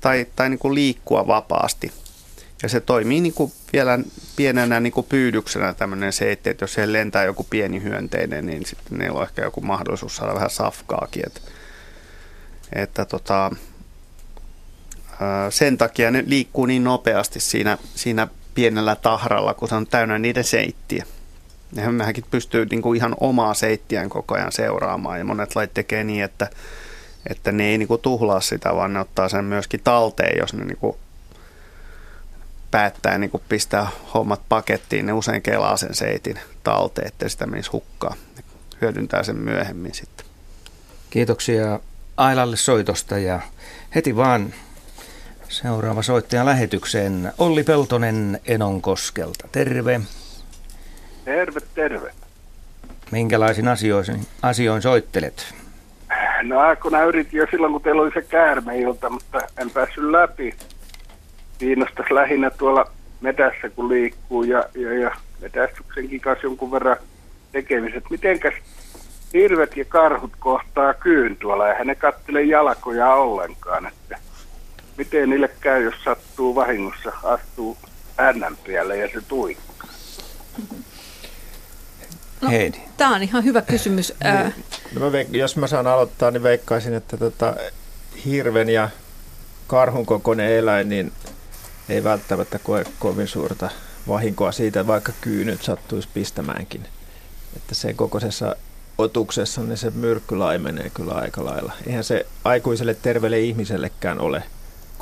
tai, 0.01 0.27
tai 0.37 0.49
niin 0.49 0.59
kuin 0.59 0.75
liikkua 0.75 1.27
vapaasti. 1.27 1.93
Ja 2.63 2.69
se 2.69 2.81
toimii 2.81 3.21
niin 3.21 3.35
kuin 3.35 3.53
vielä 3.73 3.99
pienenä 4.37 4.81
niin 4.81 4.93
kuin 4.93 5.07
pyydyksenä 5.09 5.75
tämmöinen 5.75 6.13
seitti, 6.13 6.51
että 6.51 6.63
jos 6.63 6.75
siellä 6.75 6.93
lentää 6.93 7.25
joku 7.25 7.47
pieni 7.51 7.83
hyönteinen, 7.83 8.47
niin 8.47 8.67
sitten 8.67 8.99
niillä 8.99 9.19
on 9.19 9.23
ehkä 9.23 9.43
joku 9.43 9.61
mahdollisuus 9.61 10.17
saada 10.17 10.35
vähän 10.35 10.51
safkaakin. 10.51 11.23
Että, 11.27 11.41
että 12.73 13.05
tota, 13.05 13.51
sen 15.51 15.79
takia 15.79 16.11
ne 16.11 16.25
liikkuu 16.27 16.67
niin 16.67 16.85
nopeasti 16.85 17.41
siinä, 17.41 17.79
siinä 17.95 18.29
pienellä 18.55 18.97
tahralla, 18.97 19.55
kun 19.55 19.69
se 19.69 19.75
on 19.75 19.87
täynnä 19.87 20.19
niiden 20.19 20.45
seittiä. 20.45 21.07
Ja 21.77 21.85
pystyy 22.31 22.67
niin 22.71 22.83
kuin 22.83 22.97
ihan 22.97 23.15
omaa 23.21 23.55
seittiään 23.55 24.09
koko 24.09 24.35
ajan 24.35 24.53
seuraamaan 24.53 25.19
ja 25.19 25.25
monet 25.25 25.57
lait 25.57 25.75
tekee 25.75 26.05
niin, 26.05 26.25
että, 26.25 26.51
että 27.31 27.53
ne 27.53 27.65
ei 27.65 27.79
niin 27.79 27.89
kuin 27.89 28.01
tuhlaa 28.01 28.41
sitä, 28.41 28.75
vaan 28.75 28.93
ne 28.93 29.01
ottaa 29.01 29.29
sen 29.29 29.45
myöskin 29.45 29.81
talteen, 29.85 30.39
jos 30.39 30.55
ne 30.55 30.65
niin 30.65 30.77
kuin 30.77 30.97
päättää 32.71 33.19
niin 33.19 33.31
pistää 33.49 33.89
hommat 34.15 34.41
pakettiin, 34.49 35.07
ne 35.07 35.13
usein 35.13 35.43
kelaa 35.43 35.77
sen 35.77 35.95
seitin 35.95 36.39
talteen, 36.65 37.09
ettei 37.09 37.31
sitä 37.31 37.47
menisi 37.47 37.71
hukkaan. 37.71 38.17
Hyödyntää 38.81 39.23
sen 39.23 39.37
myöhemmin 39.37 39.95
sitten. 39.95 40.27
Kiitoksia 41.11 41.81
Ailalle 42.17 42.57
soitosta 42.57 43.19
ja 43.19 43.41
heti 43.95 44.17
vaan 44.17 44.55
seuraava 45.55 46.03
soittaja 46.03 46.45
lähetykseen. 46.45 47.33
Olli 47.39 47.63
Peltonen 47.63 48.41
Enonkoskelta. 48.47 49.49
Terve. 49.53 50.01
Terve, 51.25 51.61
terve. 51.75 52.13
Minkälaisin 53.11 53.69
asioin, 53.69 54.27
asioin 54.43 54.83
soittelet? 54.83 55.55
No 56.43 56.59
kun 56.83 56.93
yritin 57.09 57.39
jo 57.39 57.47
silloin, 57.51 57.73
kun 57.73 57.83
teillä 57.83 58.03
oli 58.03 58.11
se 58.15 58.23
käärmeilta, 58.23 59.11
mutta 59.11 59.41
en 59.59 59.71
päässyt 59.71 60.05
läpi 60.05 60.55
kiinnostaisi 61.59 62.15
lähinnä 62.15 62.51
tuolla 62.51 62.91
metässä, 63.21 63.69
kun 63.69 63.89
liikkuu 63.89 64.43
ja, 64.43 64.65
ja, 64.75 64.99
ja 64.99 65.11
metästyksenkin 65.41 66.21
kanssa 66.21 66.47
jonkun 66.47 66.71
verran 66.71 66.97
tekemiset. 67.53 68.05
Mitenkäs 68.11 68.55
hirvet 69.35 69.77
ja 69.77 69.85
karhut 69.85 70.33
kohtaa 70.39 70.95
kyyn 70.95 71.37
tuolla, 71.37 71.69
eihän 71.69 71.87
ne 71.87 71.95
kattele 71.95 72.43
jalkoja 72.43 73.15
ollenkaan. 73.15 73.87
Että 73.87 74.19
miten 74.97 75.31
niille 75.31 75.49
käy, 75.61 75.83
jos 75.85 75.95
sattuu 76.05 76.55
vahingossa, 76.55 77.13
astuu 77.23 77.77
hännän 78.17 78.57
päälle 78.67 78.97
ja 78.97 79.09
se 79.09 79.21
tuikkaa? 79.29 79.89
No, 82.41 82.51
Tämä 82.97 83.15
on 83.15 83.23
ihan 83.23 83.45
hyvä 83.45 83.63
kysymys. 83.63 84.15
Niin. 84.25 84.55
No, 84.95 85.01
mä 85.01 85.07
veik- 85.13 85.37
jos 85.37 85.57
mä 85.57 85.67
saan 85.67 85.87
aloittaa, 85.87 86.31
niin 86.31 86.43
veikkaisin, 86.43 86.95
että 86.95 87.17
tota, 87.17 87.57
hirven 88.25 88.69
ja 88.69 88.89
karhun 89.67 90.07
kokoinen 90.07 90.51
eläin, 90.53 90.89
niin 90.89 91.13
ei 91.89 92.05
välttämättä 92.05 92.59
koe 92.59 92.85
kovin 92.99 93.29
suurta 93.29 93.71
vahinkoa 94.09 94.53
siitä, 94.53 94.87
vaikka 94.87 95.13
kyynyt 95.21 95.63
sattuisi 95.63 96.09
pistämäänkin. 96.15 96.87
Että 97.57 97.75
sen 97.75 97.97
kokoisessa 97.97 98.57
otuksessa 98.99 99.61
niin 99.61 99.77
se 99.77 99.91
myrkky 99.91 100.37
laimenee 100.37 100.91
kyllä 100.91 101.15
aika 101.15 101.45
lailla. 101.45 101.73
Eihän 101.87 102.05
se 102.05 102.27
aikuiselle 102.45 102.95
terveelle 102.95 103.41
ihmisellekään 103.41 104.21
ole 104.21 104.43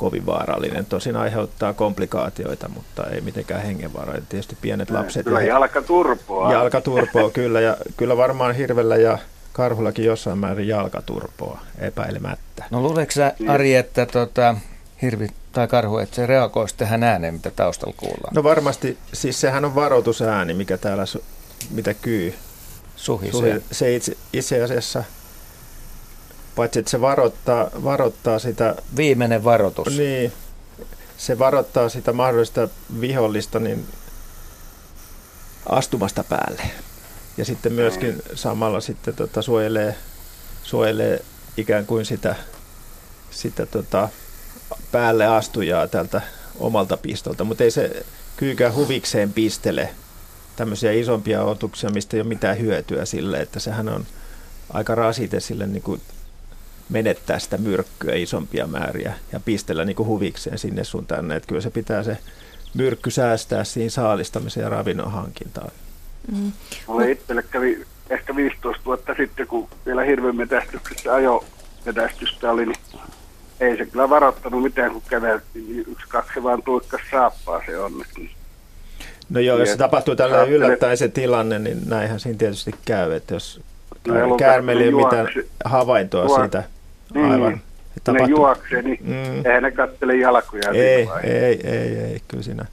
kovin 0.03 0.25
vaarallinen. 0.25 0.85
Tosin 0.85 1.15
aiheuttaa 1.15 1.73
komplikaatioita, 1.73 2.69
mutta 2.69 3.03
ei 3.09 3.21
mitenkään 3.21 3.61
hengenvaarallinen. 3.61 4.27
Tietysti 4.29 4.57
pienet 4.61 4.89
lapset. 4.89 5.25
Kyllä 5.25 5.41
jalkaturpoa. 5.41 6.51
Jalkaturpoa, 6.51 7.29
kyllä. 7.29 7.61
Ja 7.61 7.77
kyllä 7.97 8.17
varmaan 8.17 8.55
hirvellä 8.55 8.95
ja 8.95 9.17
karhullakin 9.53 10.05
jossain 10.05 10.37
määrin 10.37 10.67
jalkaturpoa, 10.67 11.59
epäilemättä. 11.79 12.63
No 12.71 12.81
luuleeko 12.81 13.11
sä, 13.11 13.33
Ari, 13.47 13.75
että 13.75 14.05
tota, 14.05 14.55
hirvi 15.01 15.27
tai 15.51 15.67
karhu, 15.67 15.97
että 15.97 16.15
se 16.15 16.25
reagoisi 16.25 16.75
tähän 16.77 17.03
ääneen, 17.03 17.33
mitä 17.33 17.51
taustalla 17.51 17.95
kuullaan? 17.97 18.35
No 18.35 18.43
varmasti, 18.43 18.97
siis 19.13 19.41
sehän 19.41 19.65
on 19.65 19.75
varoitusääni, 19.75 20.53
mikä 20.53 20.77
täällä 20.77 21.03
mitä 21.71 21.93
kyy. 21.93 22.33
Suhisee. 22.95 23.31
Suhi, 23.31 23.63
se 23.71 23.95
itse, 23.95 24.17
itse 24.33 24.63
asiassa, 24.63 25.03
paitsi 26.55 26.79
että 26.79 26.91
se 26.91 27.01
varoittaa, 27.01 27.69
varoittaa 27.83 28.39
sitä... 28.39 28.75
Viimeinen 28.95 29.43
varoitus. 29.43 29.97
Niin, 29.97 30.33
se 31.17 31.39
varoittaa 31.39 31.89
sitä 31.89 32.13
mahdollista 32.13 32.67
vihollista 33.01 33.59
niin 33.59 33.85
astumasta 35.69 36.23
päälle. 36.23 36.61
Ja 37.37 37.45
sitten 37.45 37.73
myöskin 37.73 38.21
samalla 38.35 38.81
sitten 38.81 39.15
tota 39.15 39.41
suojelee, 39.41 39.95
suojelee 40.63 41.25
ikään 41.57 41.85
kuin 41.85 42.05
sitä, 42.05 42.35
sitä 43.31 43.65
tota 43.65 44.09
päälle 44.91 45.25
astujaa 45.25 45.87
tältä 45.87 46.21
omalta 46.59 46.97
pistolta, 46.97 47.43
mutta 47.43 47.63
ei 47.63 47.71
se 47.71 48.05
kyykään 48.37 48.75
huvikseen 48.75 49.33
pistele 49.33 49.89
tämmöisiä 50.55 50.91
isompia 50.91 51.43
otuksia, 51.43 51.89
mistä 51.89 52.17
ei 52.17 52.21
ole 52.21 52.27
mitään 52.27 52.59
hyötyä 52.59 53.05
sille, 53.05 53.37
että 53.37 53.59
sehän 53.59 53.89
on 53.89 54.05
aika 54.73 54.95
rasite 54.95 55.39
sille 55.39 55.67
niin 55.67 55.83
kuin 55.83 56.01
menettää 56.93 57.39
sitä 57.39 57.57
myrkkyä 57.57 58.15
isompia 58.15 58.67
määriä 58.67 59.13
ja 59.31 59.39
pistellä 59.39 59.85
niin 59.85 59.95
kuin 59.95 60.07
huvikseen 60.07 60.57
sinne 60.57 60.83
sun 60.83 61.05
tänne. 61.05 61.35
Että 61.35 61.47
kyllä 61.47 61.61
se 61.61 61.69
pitää 61.69 62.03
se 62.03 62.17
myrkky 62.73 63.11
säästää 63.11 63.63
siihen 63.63 63.91
saalistamiseen 63.91 64.63
ja 64.63 64.69
ravinnon 64.69 65.11
hankintaan. 65.11 65.71
Mm. 66.31 66.51
Olen 66.87 67.09
itselle 67.09 67.43
kävi 67.43 67.85
ehkä 68.09 68.35
15 68.35 68.85
vuotta 68.85 69.13
sitten, 69.17 69.47
kun 69.47 69.67
vielä 69.85 70.03
hirveän 70.03 70.35
metästyksessä 70.35 71.13
ajo 71.13 71.45
metästystä 71.85 72.51
oli, 72.51 72.65
niin 72.65 73.01
ei 73.59 73.77
se 73.77 73.85
kyllä 73.85 74.09
varoittanut 74.09 74.63
mitään, 74.63 74.91
kun 74.91 75.01
käveltiin. 75.09 75.65
Niin 75.67 75.85
yksi, 75.91 76.07
kaksi 76.07 76.43
vaan 76.43 76.63
tuikkas 76.63 77.01
saappaa 77.11 77.61
se 77.65 77.79
onneksi. 77.79 78.29
No 79.29 79.39
joo, 79.39 79.57
jos 79.57 79.69
se 79.69 79.77
tapahtuu 79.77 80.15
tällä 80.15 80.43
yllättäen 80.43 80.97
se 80.97 81.07
tilanne, 81.07 81.59
niin 81.59 81.81
näinhän 81.85 82.19
siinä 82.19 82.37
tietysti 82.37 82.75
käy, 82.85 83.13
että 83.13 83.33
jos 83.33 83.61
käärmeellä 84.37 84.83
ei 84.83 84.93
ole 84.93 85.03
mitään 85.03 85.27
havaintoa 85.65 86.25
juok- 86.25 86.39
siitä 86.39 86.63
niin, 87.13 87.31
aivan. 87.31 87.61
Tapahtuu. 88.03 88.27
Ne 88.27 88.31
juoksee, 88.31 88.81
niin 88.81 88.99
mm. 89.01 89.45
eihän 89.45 89.63
ne 89.63 89.71
kattele 89.71 90.15
jalkoja. 90.15 90.69
Ei, 90.73 91.09
ei, 91.23 91.67
ei, 91.67 91.97
ei, 91.97 92.21
kyllä 92.27 92.43
siinä. 92.43 92.65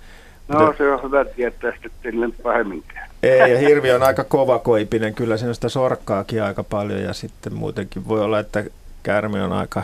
No 0.49 0.59
Mutta, 0.59 0.79
se 0.79 0.93
on 0.93 1.03
hyvä 1.03 1.25
tietää, 1.25 1.73
että 1.85 2.09
ei 2.09 2.13
pahemminkään. 2.43 3.11
Ei, 3.23 3.53
ja 3.53 3.59
hirvi 3.59 3.91
on 3.91 4.03
aika 4.03 4.25
koipinen, 4.63 5.15
kyllä 5.15 5.37
siinä 5.37 5.55
sitä 5.55 5.69
sorkkaakin 5.69 6.43
aika 6.43 6.65
paljon 6.65 7.03
ja 7.03 7.13
sitten 7.13 7.55
muutenkin 7.55 8.09
voi 8.09 8.21
olla, 8.21 8.39
että 8.39 8.65
käärme 9.03 9.43
on 9.43 9.53
aika 9.53 9.83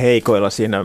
heikoilla 0.00 0.50
siinä 0.50 0.84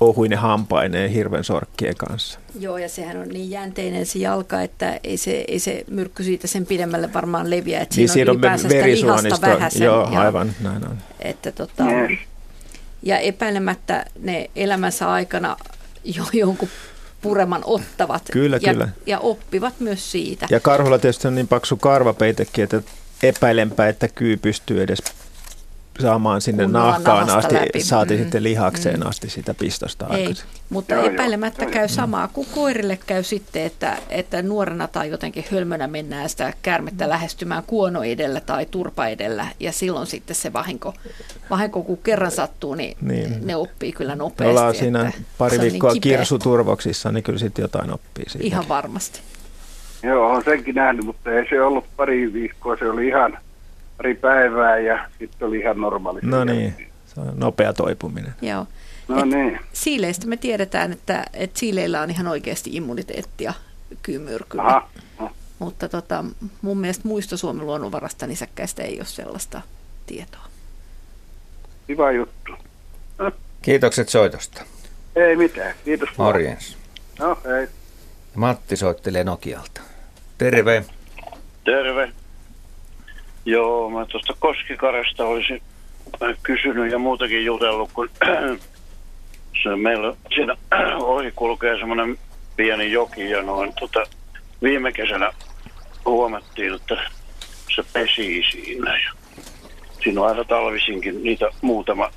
ohuinen 0.00 0.38
hampaineen 0.38 1.10
hirven 1.10 1.44
sorkkien 1.44 1.96
kanssa. 1.96 2.38
Joo, 2.58 2.78
ja 2.78 2.88
sehän 2.88 3.16
on 3.16 3.28
niin 3.28 3.50
jänteinen 3.50 4.06
se 4.06 4.18
jalka, 4.18 4.62
että 4.62 5.00
ei 5.04 5.16
se, 5.16 5.44
ei 5.48 5.58
se 5.58 5.84
myrkky 5.90 6.22
siitä 6.22 6.46
sen 6.46 6.66
pidemmälle 6.66 7.12
varmaan 7.12 7.50
leviä. 7.50 7.80
Että 7.80 7.96
niin 7.96 8.08
siinä 8.08 8.30
on, 8.30 8.44
on 8.52 8.58
sitä 8.58 8.84
lihasta 8.84 9.46
vähäsen. 9.46 9.84
Joo, 9.84 10.08
ja, 10.12 10.20
aivan, 10.20 10.52
näin 10.60 10.88
on. 10.88 10.98
Että 11.20 11.52
tota, 11.52 11.84
ja 13.04 13.18
epäilemättä 13.18 14.06
ne 14.18 14.50
elämänsä 14.56 15.12
aikana 15.12 15.56
jo 16.04 16.24
jonkun 16.32 16.68
pureman 17.22 17.62
ottavat 17.64 18.22
kyllä, 18.32 18.58
ja, 18.62 18.72
kyllä. 18.72 18.88
ja 19.06 19.18
oppivat 19.18 19.80
myös 19.80 20.12
siitä. 20.12 20.46
Ja 20.50 20.60
karhulla 20.60 20.98
tietysti 20.98 21.28
on 21.28 21.34
niin 21.34 21.48
paksu 21.48 21.76
karvapeitekin, 21.76 22.64
että 22.64 22.82
epäilenpä, 23.22 23.88
että 23.88 24.08
kyy 24.08 24.36
pystyy 24.36 24.82
edes 24.82 25.02
saamaan 26.00 26.40
sinne 26.40 26.66
nahkaan 26.66 27.30
asti, 27.30 27.54
läpi. 27.54 27.80
saati 27.80 28.16
mm. 28.16 28.22
sitten 28.22 28.42
lihakseen 28.42 29.00
mm. 29.00 29.06
asti 29.06 29.30
sitä 29.30 29.54
pistosta 29.54 30.06
Ei, 30.10 30.20
aikaisin. 30.20 30.46
mutta 30.70 30.94
joo, 30.94 31.04
epäilemättä 31.04 31.64
joo. 31.64 31.72
käy 31.72 31.88
samaa 31.88 32.28
kuin 32.28 32.46
koirille 32.54 32.98
käy 33.06 33.22
sitten, 33.22 33.62
että, 33.62 33.96
että 34.08 34.42
nuorena 34.42 34.88
tai 34.88 35.10
jotenkin 35.10 35.44
hölmönä 35.52 35.86
mennään 35.86 36.28
sitä 36.28 36.52
käärmettä 36.62 37.08
lähestymään 37.08 37.62
kuono 37.66 38.02
edellä 38.02 38.40
tai 38.40 38.66
turpa 38.66 39.06
edellä 39.06 39.46
ja 39.60 39.72
silloin 39.72 40.06
sitten 40.06 40.36
se 40.36 40.52
vahinko, 40.52 40.94
vahinko 41.50 41.82
kun 41.82 41.98
kerran 41.98 42.30
sattuu, 42.30 42.74
niin, 42.74 42.96
niin. 43.00 43.46
ne 43.46 43.56
oppii 43.56 43.92
kyllä 43.92 44.16
nopeasti. 44.16 44.50
Ollaan 44.50 44.74
siinä 44.74 45.12
pari 45.38 45.58
niin 45.58 45.72
viikkoa 45.72 45.92
niin 45.92 46.00
kirsuturvoksissa, 46.00 47.12
niin 47.12 47.22
kyllä 47.22 47.38
sitten 47.38 47.62
jotain 47.62 47.92
oppii 47.92 48.24
siitä. 48.28 48.46
Ihan 48.46 48.68
varmasti. 48.68 49.20
Joo, 50.02 50.30
olen 50.30 50.44
senkin 50.44 50.74
nähnyt, 50.74 51.04
mutta 51.04 51.30
ei 51.30 51.48
se 51.48 51.62
ollut 51.62 51.84
pari 51.96 52.32
viikkoa, 52.32 52.76
se 52.76 52.90
oli 52.90 53.08
ihan 53.08 53.38
pari 53.96 54.14
päivää 54.14 54.78
ja 54.78 55.08
sitten 55.18 55.48
oli 55.48 55.58
ihan 55.58 55.80
normaali. 55.80 56.20
No 56.22 56.44
niin, 56.44 56.90
se 57.06 57.20
on 57.20 57.32
nopea 57.36 57.72
toipuminen. 57.72 58.34
Joo. 58.42 58.66
No 59.08 59.18
Et 59.18 59.28
niin. 59.28 59.60
Siileistä 59.72 60.26
me 60.26 60.36
tiedetään, 60.36 60.92
että, 60.92 61.24
että 61.32 61.58
siileillä 61.58 62.00
on 62.00 62.10
ihan 62.10 62.26
oikeasti 62.26 62.70
immuniteettia 62.76 63.54
kyymyrkylle. 64.02 64.62
Aha. 64.64 64.88
Mutta 65.58 65.88
tota, 65.88 66.24
mun 66.62 66.78
mielestä 66.78 67.08
muista 67.08 67.36
Suomen 67.36 67.66
luonnonvarasta 67.66 68.26
nisäkkäistä 68.26 68.82
ei 68.82 68.96
ole 68.96 69.04
sellaista 69.04 69.60
tietoa. 70.06 70.44
Hyvä 71.88 72.10
juttu. 72.12 72.52
Kiitokset 73.62 74.08
soitosta. 74.08 74.62
Ei 75.16 75.36
mitään, 75.36 75.74
kiitos. 75.84 76.08
Morjens. 76.16 76.76
No, 77.18 77.38
hei. 77.44 77.68
Matti 78.34 78.76
soittelee 78.76 79.24
Nokialta. 79.24 79.80
Terve. 80.38 80.84
Terve. 81.64 82.12
Joo, 83.44 83.90
mä 83.90 84.06
tuosta 84.06 84.34
Koskikaresta 84.38 85.24
olisin 85.24 85.62
kysynyt 86.42 86.92
ja 86.92 86.98
muutakin 86.98 87.44
jutellut, 87.44 87.90
kun 87.92 88.10
se 89.62 89.76
meillä 89.76 90.16
siinä 90.34 90.56
ohi 91.00 91.32
kulkee 91.36 91.78
semmoinen 91.78 92.18
pieni 92.56 92.92
joki 92.92 93.30
ja 93.30 93.42
noin 93.42 93.72
tota, 93.80 94.04
viime 94.62 94.92
kesänä 94.92 95.32
huomattiin, 96.06 96.74
että 96.74 97.10
se 97.74 97.82
pesi 97.92 98.42
siinä 98.50 98.98
ja 98.98 99.12
siinä 100.04 100.20
on 100.20 100.28
aina 100.28 100.44
talvisinkin 100.44 101.22
niitä 101.22 101.46
muutama, 101.60 102.10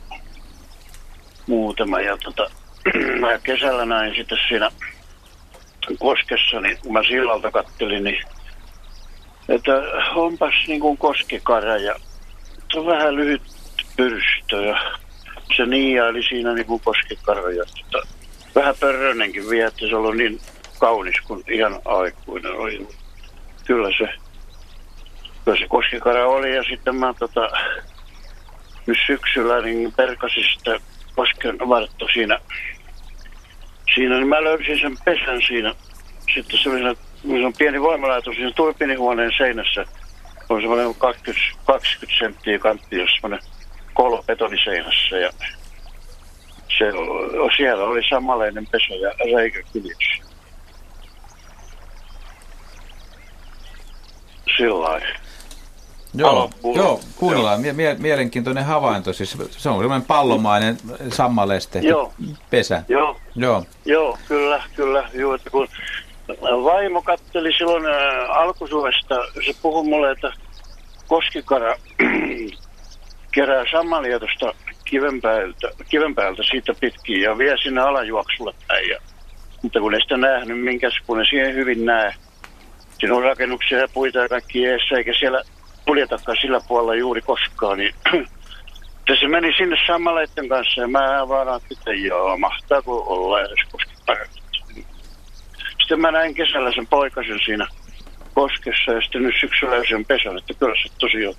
muutama 1.47 1.99
ja 1.99 2.17
tota, 2.17 2.49
mä 3.21 3.39
kesällä 3.43 3.85
näin 3.85 4.15
sitten 4.15 4.37
siinä 4.47 4.71
koskessa, 5.99 6.59
niin 6.61 6.77
kun 6.81 6.93
mä 6.93 7.03
sillalta 7.03 7.51
kattelin, 7.51 8.03
niin 8.03 8.23
että 9.49 9.71
onpas 10.15 10.53
niin 10.67 10.79
kuin 10.79 10.97
koskikara 10.97 11.77
ja 11.77 11.95
se 12.71 12.79
on 12.79 12.85
vähän 12.85 13.15
lyhyt 13.15 13.41
pyrstö 13.97 14.61
ja 14.65 14.97
se 15.57 15.65
niiaili 15.65 16.23
siinä 16.23 16.53
niin 16.53 16.65
kuin 16.65 16.81
koskikara 16.85 17.51
ja 17.51 17.63
tota, 17.65 18.07
vähän 18.55 18.75
pörrönenkin 18.79 19.49
vielä, 19.49 19.67
että 19.67 19.87
se 19.87 19.95
on 19.95 20.17
niin 20.17 20.39
kaunis 20.79 21.15
kuin 21.27 21.43
ihan 21.51 21.79
aikuinen 21.85 22.51
oli. 22.51 22.87
Kyllä 23.65 23.89
se, 23.97 24.13
kyllä 25.45 25.57
se 25.57 25.67
koskikara 25.67 26.27
oli 26.27 26.55
ja 26.55 26.63
sitten 26.63 26.95
mä 26.95 27.13
tota, 27.19 27.49
nyt 28.85 28.97
syksyllä 29.07 29.61
niin 29.61 29.93
perkasin 29.93 30.45
sitä 30.57 30.79
kosken 31.15 31.57
vartto 31.59 32.07
siinä, 32.13 32.39
siinä, 33.95 34.15
niin 34.15 34.27
mä 34.27 34.43
löysin 34.43 34.79
sen 34.79 34.97
pesän 35.05 35.41
siinä. 35.47 35.73
Sitten 36.33 36.59
semmoisena 36.59 36.95
se 37.27 37.45
on 37.45 37.53
pieni 37.57 37.81
voimalaitos 37.81 38.35
siinä 38.35 38.51
tulpinihuoneen 38.55 39.31
seinässä. 39.37 39.85
On 40.49 40.61
semmoinen 40.61 40.95
20, 40.95 41.57
20 41.65 42.19
senttiä 42.19 42.59
kantti, 42.59 42.95
jos 42.95 43.09
semmoinen 43.11 43.39
kolo 43.93 44.23
betoniseinässä. 44.23 45.17
Ja 45.17 45.29
se, 46.77 46.85
siellä 47.57 47.83
oli 47.83 48.01
samanlainen 48.09 48.67
pesä 48.67 48.93
ja 48.93 49.35
reikä 49.35 49.59
kyljessä. 49.73 50.27
Sillä 54.57 55.01
Joo, 56.13 56.49
joo 56.75 56.99
kuunnellaan. 57.15 57.61
Mie- 57.61 57.73
mie- 57.73 57.95
mielenkiintoinen 57.99 58.65
havainto. 58.65 59.13
Siis 59.13 59.31
se 59.31 59.69
on 59.69 59.79
semmoinen 59.79 60.01
pallomainen 60.01 60.77
sammaleste 61.09 61.79
joo. 61.79 62.13
pesä. 62.49 62.83
Joo. 62.87 63.17
joo. 63.35 63.65
Joo, 63.85 64.17
kyllä, 64.27 64.63
kyllä. 64.75 65.09
Joo, 65.13 65.35
että 65.35 65.49
kun 65.49 65.67
vaimo 66.63 67.01
katteli 67.01 67.53
silloin 67.53 67.83
alkusuvesta. 68.29 69.15
Se 69.45 69.55
puhui 69.61 69.83
mulle, 69.83 70.11
että 70.11 70.33
koskikara 71.07 71.75
kerää 73.35 73.63
sammalia 73.71 74.19
tuosta 74.19 74.53
kivenpäältä, 74.85 75.67
kivenpäältä 75.89 76.43
siitä 76.43 76.73
pitkin 76.79 77.21
ja 77.21 77.37
vie 77.37 77.55
sinne 77.63 77.81
alajuoksulle 77.81 78.53
päin. 78.67 78.89
Ja, 78.89 78.99
mutta 79.61 79.79
kun 79.79 79.93
ei 79.93 80.01
sitä 80.01 80.17
nähnyt, 80.17 80.63
minkäs 80.63 80.93
kun 81.07 81.17
ne 81.17 81.25
siihen 81.25 81.55
hyvin 81.55 81.85
näe. 81.85 82.13
Siinä 82.99 83.15
on 83.15 83.23
rakennuksia 83.23 83.77
ja 83.79 83.87
puita 83.93 84.19
ja 84.19 84.29
kaikki 84.29 84.65
eessä, 84.65 84.95
eikä 84.95 85.13
siellä 85.19 85.41
kuljetakaan 85.85 86.37
sillä 86.41 86.59
puolella 86.67 86.95
juuri 86.95 87.21
koskaan. 87.21 87.77
Niin 87.77 87.95
se 89.19 89.27
meni 89.27 89.53
sinne 89.57 89.77
sammaleiden 89.87 90.49
kanssa 90.49 90.81
ja 90.81 90.87
mä 90.87 91.27
vaan 91.27 91.61
että 91.71 91.93
joo, 91.93 92.37
mahtaako 92.37 93.03
olla 93.07 93.41
edes 93.41 93.59
koskikara 93.71 94.25
sitten 95.87 96.01
mä 96.01 96.11
näin 96.11 96.35
kesällä 96.35 96.71
sen 96.71 96.87
poikasen 96.87 97.39
siinä 97.45 97.67
koskessa 98.33 98.91
ja 98.91 99.01
sitten 99.01 99.23
nyt 99.23 99.35
syksyllä 99.39 99.83
sen 99.89 100.05
pesän, 100.05 100.37
että 100.37 100.53
kyllä 100.53 100.75
se 100.83 100.93
tosiaan 100.97 101.35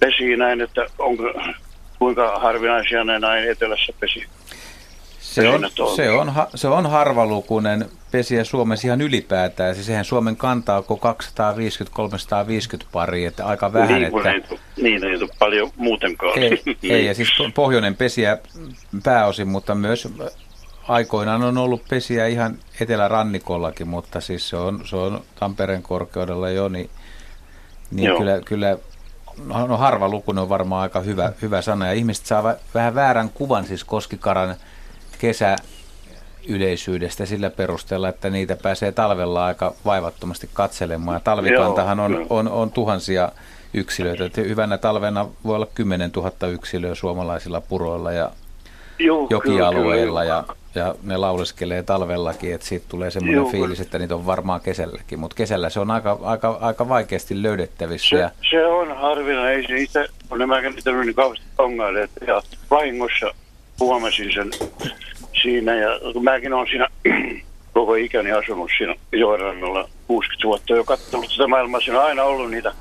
pesi 0.00 0.36
näin, 0.36 0.60
että 0.60 0.86
onko, 0.98 1.22
kuinka 1.98 2.38
harvinaisia 2.38 3.04
ne 3.04 3.18
näin 3.18 3.50
etelässä 3.50 3.92
pesi. 4.00 4.26
Se 5.20 5.48
on, 5.48 5.70
se, 5.96 6.10
on, 6.10 6.32
se 6.54 6.68
on 6.68 6.90
harvalukuinen 6.90 7.88
pesiä 8.10 8.44
Suomessa 8.44 8.88
ihan 8.88 9.00
ylipäätään. 9.00 9.74
Siis 9.74 9.86
sehän 9.86 10.04
Suomen 10.04 10.36
kantaa 10.36 10.82
on 10.88 10.98
250-350 12.82 12.86
pari, 12.92 13.24
että 13.24 13.46
aika 13.46 13.72
vähän. 13.72 14.02
Niin, 14.02 14.16
että... 14.16 14.30
ei, 14.30 14.82
niin 14.82 15.04
ei 15.04 15.18
paljon 15.38 15.70
muutenkaan. 15.76 16.38
Ei, 16.38 16.62
ei, 16.82 17.06
ja 17.08 17.14
siis 17.14 17.28
pohjoinen 17.54 17.96
pesiä 17.96 18.38
pääosin, 19.02 19.48
mutta 19.48 19.74
myös 19.74 20.08
aikoinaan 20.88 21.42
on 21.42 21.58
ollut 21.58 21.82
pesiä 21.88 22.26
ihan 22.26 22.58
etelärannikollakin, 22.80 23.88
mutta 23.88 24.20
siis 24.20 24.48
se 24.48 24.56
on, 24.56 24.80
se 24.84 24.96
on 24.96 25.22
Tampereen 25.34 25.82
korkeudella 25.82 26.50
jo, 26.50 26.68
niin, 26.68 26.90
niin 27.90 28.16
kyllä, 28.16 28.40
kyllä 28.44 28.78
no, 29.46 29.66
no 29.66 29.76
harva 29.76 30.08
lukunen 30.08 30.42
on 30.42 30.48
varmaan 30.48 30.82
aika 30.82 31.00
hyvä, 31.00 31.32
hyvä 31.42 31.62
sana. 31.62 31.86
Ja 31.86 31.92
ihmiset 31.92 32.26
saa 32.26 32.54
vähän 32.74 32.94
väärän 32.94 33.30
kuvan 33.30 33.64
siis 33.64 33.84
Koskikaran 33.84 34.56
kesä 35.18 35.56
yleisyydestä 36.48 37.26
sillä 37.26 37.50
perusteella, 37.50 38.08
että 38.08 38.30
niitä 38.30 38.56
pääsee 38.56 38.92
talvella 38.92 39.46
aika 39.46 39.74
vaivattomasti 39.84 40.50
katselemaan. 40.52 41.16
Ja 41.16 41.20
talvikantahan 41.20 42.00
on, 42.00 42.26
on, 42.30 42.48
on 42.48 42.70
tuhansia 42.70 43.32
yksilöitä. 43.74 44.24
Että 44.24 44.40
hyvänä 44.40 44.78
talvena 44.78 45.28
voi 45.44 45.56
olla 45.56 45.66
10 45.74 46.10
000 46.16 46.48
yksilöä 46.48 46.94
suomalaisilla 46.94 47.60
puroilla 47.60 48.12
ja 48.12 48.30
Joo, 49.04 49.26
jokialueilla 49.30 50.20
kyllä, 50.20 50.24
ja, 50.24 50.44
ja 50.74 50.94
ne 51.02 51.16
lauleskelee 51.16 51.82
talvellakin, 51.82 52.54
että 52.54 52.66
siitä 52.66 52.86
tulee 52.88 53.10
semmoinen 53.10 53.36
Joo, 53.36 53.50
fiilis, 53.50 53.80
että 53.80 53.98
niitä 53.98 54.14
on 54.14 54.26
varmaan 54.26 54.60
kesälläkin, 54.60 55.18
mutta 55.18 55.34
kesällä 55.34 55.70
se 55.70 55.80
on 55.80 55.90
aika, 55.90 56.18
aika, 56.22 56.58
aika 56.60 56.88
vaikeasti 56.88 57.42
löydettävissä. 57.42 58.08
Se, 58.08 58.16
ja... 58.16 58.30
se 58.50 58.66
on 58.66 58.96
harvinainen, 58.96 59.52
ei 59.52 59.66
se 59.66 59.78
itse 59.78 60.08
ole 60.30 60.46
mäkään 60.46 60.74
niitä 60.74 60.90
niin 60.90 61.14
kauheasti 61.14 61.46
ongaille, 61.58 62.08
ja 62.26 62.42
vahingossa 62.70 63.34
huomasin 63.80 64.32
sen 64.32 64.50
siinä 65.42 65.74
ja 65.74 66.00
kun 66.12 66.24
mäkin 66.24 66.52
olen 66.52 66.68
siinä 66.68 66.88
koko 67.74 67.94
ikäni 67.94 68.32
asunut 68.32 68.70
siinä 68.78 68.94
Joenrannalla 69.12 69.88
60 70.06 70.44
vuotta 70.44 70.72
jo 70.72 70.84
katsonut 70.84 71.30
sitä 71.30 71.46
maailmaa, 71.46 71.80
siinä 71.80 72.00
on 72.00 72.06
aina 72.06 72.22
ollut 72.22 72.50
niitä 72.50 72.72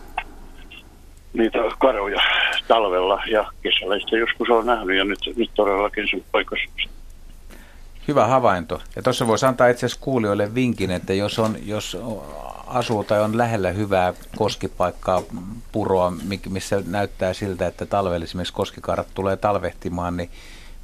niitä 1.33 1.57
karoja 1.79 2.21
talvella 2.67 3.23
ja 3.31 3.51
kesällä 3.63 3.99
sitten 3.99 4.19
joskus 4.19 4.49
on 4.49 4.65
nähnyt 4.65 4.97
ja 4.97 5.03
nyt, 5.03 5.19
nyt 5.35 5.51
todellakin 5.55 6.07
sen 6.11 6.23
paikassa. 6.31 6.69
Hyvä 8.07 8.27
havainto. 8.27 8.81
Ja 8.95 9.01
tuossa 9.01 9.27
voisi 9.27 9.45
antaa 9.45 9.67
itse 9.67 9.85
asiassa 9.85 10.03
kuulijoille 10.03 10.55
vinkin, 10.55 10.91
että 10.91 11.13
jos, 11.13 11.39
on, 11.39 11.55
jos 11.65 11.97
asuu 12.67 13.03
tai 13.03 13.21
on 13.21 13.37
lähellä 13.37 13.71
hyvää 13.71 14.13
koskipaikkaa, 14.35 15.21
puroa, 15.71 16.13
missä 16.49 16.83
näyttää 16.87 17.33
siltä, 17.33 17.67
että 17.67 17.85
talvella 17.85 18.23
esimerkiksi 18.23 18.53
koskikarat 18.53 19.07
tulee 19.13 19.37
talvehtimaan, 19.37 20.17
niin 20.17 20.29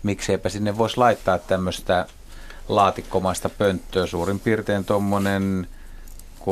mikseipä 0.03 0.49
sinne 0.49 0.77
voisi 0.77 0.97
laittaa 0.97 1.37
tämmöistä 1.37 2.05
laatikkomaista 2.69 3.49
pönttöä, 3.49 4.05
suurin 4.05 4.39
piirtein 4.39 4.85
tuommoinen 4.85 5.67
30-40 6.39 6.43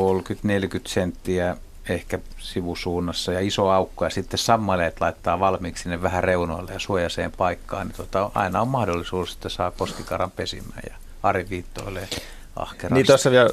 senttiä 0.86 1.56
ehkä 1.88 2.18
sivusuunnassa 2.38 3.32
ja 3.32 3.40
iso 3.40 3.70
aukko 3.70 4.04
ja 4.04 4.10
sitten 4.10 4.38
sammaleet 4.38 5.00
laittaa 5.00 5.40
valmiiksi 5.40 5.82
sinne 5.82 6.02
vähän 6.02 6.24
reunoille 6.24 6.72
ja 6.72 6.78
suojaiseen 6.78 7.32
paikkaan, 7.32 7.86
niin 7.86 7.96
tota, 7.96 8.30
aina 8.34 8.60
on 8.60 8.68
mahdollisuus, 8.68 9.32
että 9.32 9.48
saa 9.48 9.70
koskikaran 9.70 10.30
pesimään 10.30 10.82
ja 10.90 10.96
Ari 11.22 11.46
viittoilee 11.50 12.08
ahkerasti. 12.56 12.94
Niin 12.94 13.06
tuossa 13.06 13.30
vielä 13.30 13.50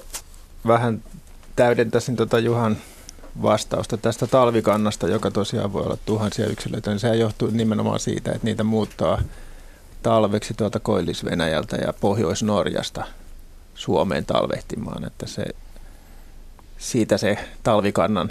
vähän 0.68 1.04
täydentäisin 1.56 2.16
tuota 2.16 2.40
Juhan 2.40 2.78
vastausta 3.42 3.98
tästä 3.98 4.28
talvikannasta, 4.28 5.08
joka 5.08 5.32
tosiaan 5.32 5.74
voi 5.74 5.84
olla 5.84 5.98
tuhansia 6.06 6.48
yksilöitä, 6.48 6.90
niin 6.90 7.00
sehän 7.00 7.20
johtuu 7.20 7.50
nimenomaan 7.52 8.00
siitä, 8.00 8.32
että 8.32 8.46
niitä 8.46 8.64
muuttaa 8.64 9.22
talveksi 10.04 10.54
tuolta 10.54 10.80
Koillis-Venäjältä 10.80 11.76
ja 11.76 11.94
Pohjois-Norjasta 11.94 13.06
Suomeen 13.76 14.26
talvehtimaan, 14.26 15.06
että 15.06 15.28
se, 15.28 15.46
siitä 16.84 17.18
se 17.18 17.38
talvikannan 17.64 18.30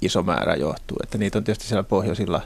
iso 0.00 0.22
määrä 0.22 0.54
johtuu. 0.54 0.96
Että 1.02 1.18
niitä 1.18 1.38
on 1.38 1.44
tietysti 1.44 1.68
siellä 1.68 1.82
pohjoisilla, 1.82 2.42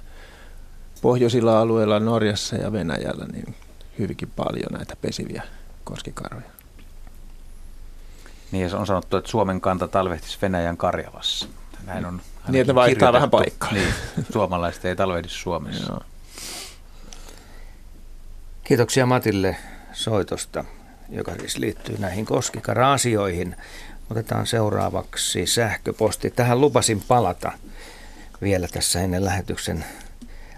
pohjoisilla 1.02 1.60
alueilla 1.60 2.00
Norjassa 2.00 2.56
ja 2.56 2.72
Venäjällä 2.72 3.26
niin 3.32 3.54
hyvinkin 3.98 4.30
paljon 4.36 4.72
näitä 4.72 4.96
pesiviä 5.00 5.42
koskikarvoja. 5.84 6.50
Niin, 8.52 8.74
on 8.74 8.86
sanottu, 8.86 9.16
että 9.16 9.30
Suomen 9.30 9.60
kanta 9.60 9.88
talvehtisi 9.88 10.38
Venäjän 10.42 10.76
Karjalassa. 10.76 11.48
Näin 11.86 12.04
on 12.04 12.20
niin, 12.48 12.60
että 12.60 12.74
vaihtaa 12.74 13.12
vähän 13.12 13.30
paikkaa. 13.30 13.72
Niin, 13.72 13.94
suomalaiset 14.32 14.84
ei 14.84 14.96
talvehdi 14.96 15.28
Suomessa. 15.28 15.92
Joo. 15.92 16.00
Kiitoksia 18.64 19.06
Matille 19.06 19.56
soitosta, 19.92 20.64
joka 21.08 21.32
siis 21.34 21.56
liittyy 21.56 21.98
näihin 21.98 22.26
koskikara-asioihin. 22.26 23.56
Otetaan 24.10 24.46
seuraavaksi 24.46 25.46
sähköposti. 25.46 26.30
Tähän 26.30 26.60
lupasin 26.60 27.02
palata 27.08 27.52
vielä 28.42 28.68
tässä 28.68 29.00
ennen 29.00 29.24
lähetyksen 29.24 29.84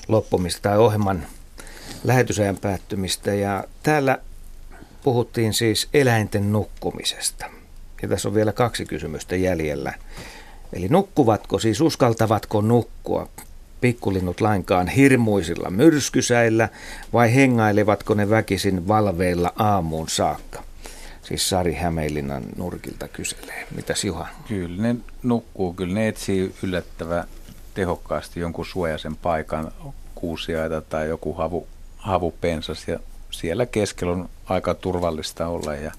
loppumista 0.09 0.63
tai 0.63 0.79
ohjelman 0.79 1.27
lähetysajan 2.05 2.57
päättymistä. 2.57 3.35
Ja 3.35 3.65
täällä 3.83 4.19
puhuttiin 5.03 5.55
siis 5.55 5.89
eläinten 5.95 6.53
nukkumisesta. 6.53 7.47
Ja 8.03 8.09
tässä 8.09 8.29
on 8.29 8.35
vielä 8.35 8.53
kaksi 8.53 8.87
kysymystä 8.87 9.37
jäljellä. 9.37 9.95
Eli 10.73 10.89
nukkuvatko, 10.89 11.59
siis 11.59 11.81
uskaltavatko 11.81 12.61
nukkua 12.61 13.29
pikkulinnut 13.81 14.41
lainkaan 14.41 14.89
hirmuisilla 14.89 15.71
myrskysäillä 15.71 16.69
vai 17.13 17.35
hengailevatko 17.35 18.15
ne 18.15 18.31
väkisin 18.31 18.89
valveilla 18.89 19.53
aamuun 19.57 20.09
saakka? 20.09 20.68
Siis 21.29 21.49
Sari 21.49 21.75
Hämeenlinnan 21.75 22.43
nurkilta 22.57 23.09
kyselee. 23.09 23.67
Mitäs 23.75 24.05
Juha? 24.05 24.29
Kyllä 24.49 24.83
ne 24.83 24.97
nukkuu, 25.23 25.73
kyllä 25.73 25.95
ne 25.95 26.09
etsii 26.09 26.55
yllättävän 26.63 27.25
tehokkaasti 27.75 28.41
jonkun 28.41 28.67
suojaisen 28.67 29.17
paikan, 29.17 29.73
kuusiaita 30.15 30.81
tai 30.81 31.09
joku 31.09 31.35
havu, 31.35 31.67
havupensas 31.97 32.89
ja 32.89 32.99
siellä 33.31 33.67
keskellä 33.67 34.13
on 34.13 34.29
aika 34.47 34.75
turvallista 34.75 35.49
olla 35.49 35.75
ja 35.75 35.93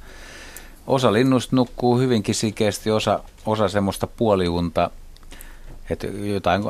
osa 0.88 1.14
linnuista 1.14 1.56
nukkuu 1.56 1.99
hyvinkin 1.99 2.35
sikeästi, 2.35 2.91
osa, 2.91 3.23
osa 3.45 3.68
semmoista 3.68 4.07
puoliunta, 4.07 4.91
että 5.89 6.07
jotain 6.07 6.64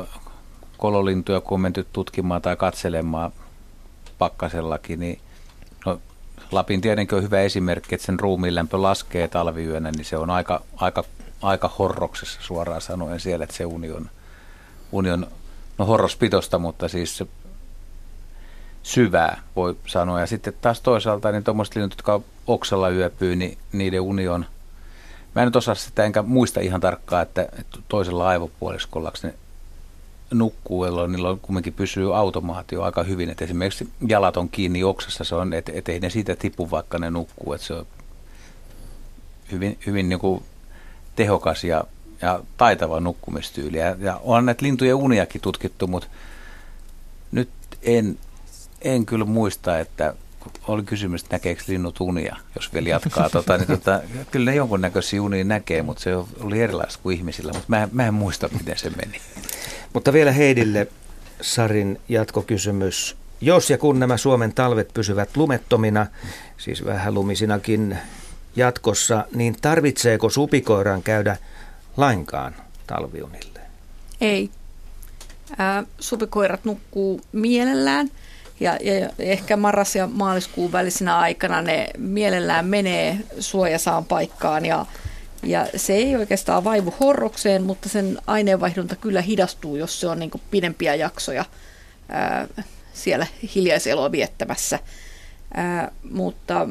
kololintuja, 0.76 1.40
kun 1.40 1.54
on 1.54 1.60
menty 1.60 1.86
tutkimaan 1.92 2.42
tai 2.42 2.56
katselemaan 2.56 3.32
pakkasellakin, 4.18 5.00
niin 5.00 5.20
Lapin 6.50 6.80
tietenkin 6.80 7.18
on 7.18 7.24
hyvä 7.24 7.40
esimerkki, 7.40 7.94
että 7.94 8.06
sen 8.06 8.20
ruumiin 8.20 8.54
lämpö 8.54 8.82
laskee 8.82 9.28
talviyönä, 9.28 9.90
niin 9.90 10.04
se 10.04 10.16
on 10.16 10.30
aika, 10.30 10.62
aika, 10.76 11.04
aika 11.42 11.70
horroksessa 11.78 12.40
suoraan 12.42 12.80
sanoen 12.80 13.20
siellä, 13.20 13.44
että 13.44 13.56
se 13.56 13.64
uni 13.64 13.90
on, 13.90 14.10
uni 14.92 15.10
on 15.10 15.26
no 15.78 15.86
horrospitosta, 15.86 16.58
mutta 16.58 16.88
siis 16.88 17.18
se 17.18 17.26
syvää 18.82 19.40
voi 19.56 19.76
sanoa. 19.86 20.20
Ja 20.20 20.26
sitten 20.26 20.52
taas 20.60 20.80
toisaalta 20.80 21.32
niin 21.32 21.44
tuommoiset 21.44 21.76
linnut, 21.76 21.92
jotka 21.92 22.20
oksalla 22.46 22.88
yöpyy, 22.88 23.36
niin 23.36 23.58
niiden 23.72 24.00
uni 24.00 24.28
on, 24.28 24.46
mä 25.34 25.42
en 25.42 25.46
nyt 25.46 25.56
osaa 25.56 25.74
sitä 25.74 26.04
enkä 26.04 26.22
muista 26.22 26.60
ihan 26.60 26.80
tarkkaan, 26.80 27.22
että, 27.22 27.42
että 27.42 27.78
toisella 27.88 28.28
aivopuoliskolla 28.28 29.12
ne 29.22 29.34
nukkuu, 30.30 30.84
jolloin 30.84 31.12
niillä 31.12 31.30
on 31.30 31.40
kumminkin 31.40 31.72
pysyy 31.72 32.16
automaatio 32.16 32.82
aika 32.82 33.02
hyvin. 33.02 33.30
Et 33.30 33.42
esimerkiksi 33.42 33.88
jalat 34.08 34.36
on 34.36 34.48
kiinni 34.48 34.84
oksassa, 34.84 35.24
se 35.24 35.34
on, 35.34 35.52
et, 35.52 35.88
ei 35.88 36.00
ne 36.00 36.10
siitä 36.10 36.36
tipu, 36.36 36.70
vaikka 36.70 36.98
ne 36.98 37.10
nukkuu. 37.10 37.52
Et 37.52 37.60
se 37.60 37.74
on 37.74 37.86
hyvin, 39.52 39.78
hyvin 39.86 40.08
niin 40.08 40.18
kuin 40.18 40.42
tehokas 41.16 41.64
ja, 41.64 41.84
ja 42.22 42.40
taitava 42.56 43.00
nukkumistyyli. 43.00 43.78
Ja, 43.78 43.96
ja 43.98 44.20
on 44.24 44.46
näitä 44.46 44.66
lintujen 44.66 44.94
uniakin 44.94 45.40
tutkittu, 45.40 45.86
mutta 45.86 46.08
nyt 47.32 47.48
en, 47.82 48.18
en 48.82 49.06
kyllä 49.06 49.24
muista, 49.24 49.78
että 49.78 50.14
oli 50.68 50.82
kysymys, 50.82 51.22
että 51.22 51.34
näkeekö 51.34 51.62
linnut 51.66 52.00
unia, 52.00 52.36
jos 52.54 52.72
vielä 52.72 52.88
jatkaa. 52.88 53.30
tota, 53.38 53.56
niin 53.56 53.66
tota, 53.66 54.00
kyllä 54.30 54.50
ne 54.50 54.56
jonkunnäköisiä 54.56 55.22
unia 55.22 55.44
näkee, 55.44 55.82
mutta 55.82 56.02
se 56.02 56.16
oli 56.16 56.60
erilaista 56.60 57.00
kuin 57.02 57.16
ihmisillä, 57.16 57.52
mutta 57.52 57.66
mä, 57.68 57.88
mä 57.92 58.06
en 58.06 58.14
muista, 58.14 58.48
miten 58.58 58.78
se 58.78 58.90
meni. 58.90 59.20
Mutta 59.92 60.12
vielä 60.12 60.32
Heidille 60.32 60.86
Sarin 61.40 62.00
jatkokysymys. 62.08 63.16
Jos 63.40 63.70
ja 63.70 63.78
kun 63.78 63.98
nämä 64.00 64.16
Suomen 64.16 64.54
talvet 64.54 64.94
pysyvät 64.94 65.36
lumettomina, 65.36 66.06
siis 66.58 66.84
vähän 66.84 67.14
lumisinakin 67.14 67.98
jatkossa, 68.56 69.24
niin 69.34 69.56
tarvitseeko 69.62 70.30
supikoiran 70.30 71.02
käydä 71.02 71.36
lainkaan 71.96 72.54
talviunille? 72.86 73.60
Ei. 74.20 74.50
Ää, 75.58 75.84
supikoirat 76.00 76.64
nukkuu 76.64 77.20
mielellään 77.32 78.10
ja, 78.60 78.78
ja 78.82 79.10
ehkä 79.18 79.56
marras- 79.56 79.96
ja 79.96 80.06
maaliskuun 80.06 80.72
välisenä 80.72 81.18
aikana 81.18 81.62
ne 81.62 81.90
mielellään 81.98 82.66
menee 82.66 83.18
suojasaan 83.38 84.04
paikkaan 84.04 84.66
ja 84.66 84.86
ja 85.42 85.66
se 85.76 85.92
ei 85.92 86.16
oikeastaan 86.16 86.64
vaivu 86.64 86.94
horrokseen, 87.00 87.62
mutta 87.62 87.88
sen 87.88 88.18
aineenvaihdunta 88.26 88.96
kyllä 88.96 89.22
hidastuu, 89.22 89.76
jos 89.76 90.00
se 90.00 90.08
on 90.08 90.18
niin 90.18 90.30
pidempiä 90.50 90.94
jaksoja 90.94 91.44
ää, 92.08 92.48
siellä 92.92 93.26
hiljaiseloa 93.54 94.12
viettämässä. 94.12 94.78
Ää, 95.54 95.92
mutta 96.10 96.68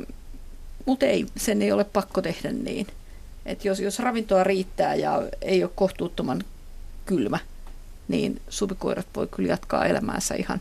Mutta 0.86 1.06
ei, 1.06 1.26
sen 1.38 1.62
ei 1.62 1.72
ole 1.72 1.84
pakko 1.84 2.22
tehdä 2.22 2.52
niin. 2.52 2.88
Et 3.46 3.66
jos, 3.66 3.80
jos 3.80 4.00
ravintoa 4.00 4.44
riittää 4.44 4.96
ja 4.96 5.22
ei 5.42 5.64
ole 5.64 5.72
kohtuuttoman 5.76 6.44
kylmä, 7.06 7.40
niin 8.08 8.42
supikoirat 8.50 9.08
voi 9.16 9.28
kyllä 9.28 9.50
jatkaa 9.50 9.86
elämäänsä 9.86 10.36
ihan. 10.36 10.60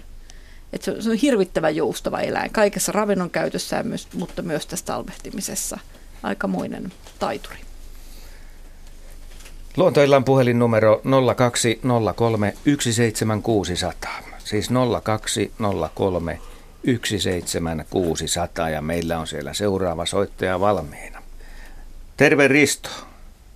Et 0.72 0.82
se, 0.82 0.90
on, 0.90 1.02
se 1.02 1.10
on 1.10 1.16
hirvittävän 1.16 1.76
joustava 1.76 2.20
eläin 2.20 2.52
kaikessa 2.52 2.92
ravinnon 2.92 3.30
käytössä, 3.30 3.82
myös, 3.82 4.08
mutta 4.14 4.42
myös 4.42 4.66
tässä 4.66 4.86
talvehtimisessa. 4.86 5.78
Aikamoinen 6.22 6.92
taituri. 7.18 7.67
Luontoillan 9.76 10.24
puhelinnumero 10.24 11.00
0203 11.36 12.54
17600. 12.80 14.10
Siis 14.38 14.70
0203 15.02 16.38
17600 16.84 18.70
ja 18.70 18.82
meillä 18.82 19.18
on 19.18 19.26
siellä 19.26 19.52
seuraava 19.52 20.06
soittaja 20.06 20.60
valmiina. 20.60 21.22
Terve 22.16 22.48
Risto. 22.48 22.90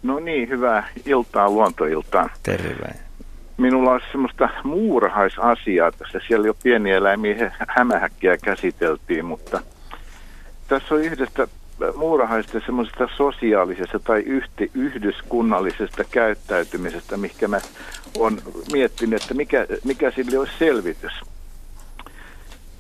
No 0.02 0.18
niin, 0.18 0.48
hyvää 0.48 0.89
iltaa 1.06 1.51
luontoiltaan. 1.51 2.30
Terve. 2.43 2.94
Minulla 3.56 3.93
olisi 3.93 4.06
semmoista 4.12 4.48
muurahaisasiaa 4.64 5.93
tässä. 5.93 6.20
Siellä 6.26 6.47
jo 6.47 6.55
pieniä 6.62 6.97
eläimiä 6.97 7.52
hämähäkkiä 7.68 8.36
käsiteltiin, 8.36 9.24
mutta 9.24 9.60
tässä 10.68 10.94
on 10.94 11.01
yhdestä 11.01 11.48
muurahaisten 11.96 12.62
semmoisesta 12.66 13.08
sosiaalisesta 13.16 13.98
tai 13.98 14.20
yhti, 14.20 14.70
yhdyskunnallisesta 14.74 16.04
käyttäytymisestä, 16.04 17.16
mikä 17.16 17.48
mä 17.48 17.60
olen 18.18 18.42
miettinyt, 18.72 19.22
että 19.22 19.34
mikä, 19.34 19.66
mikä 19.84 20.10
sille 20.10 20.38
olisi 20.38 20.58
selvitys. 20.58 21.12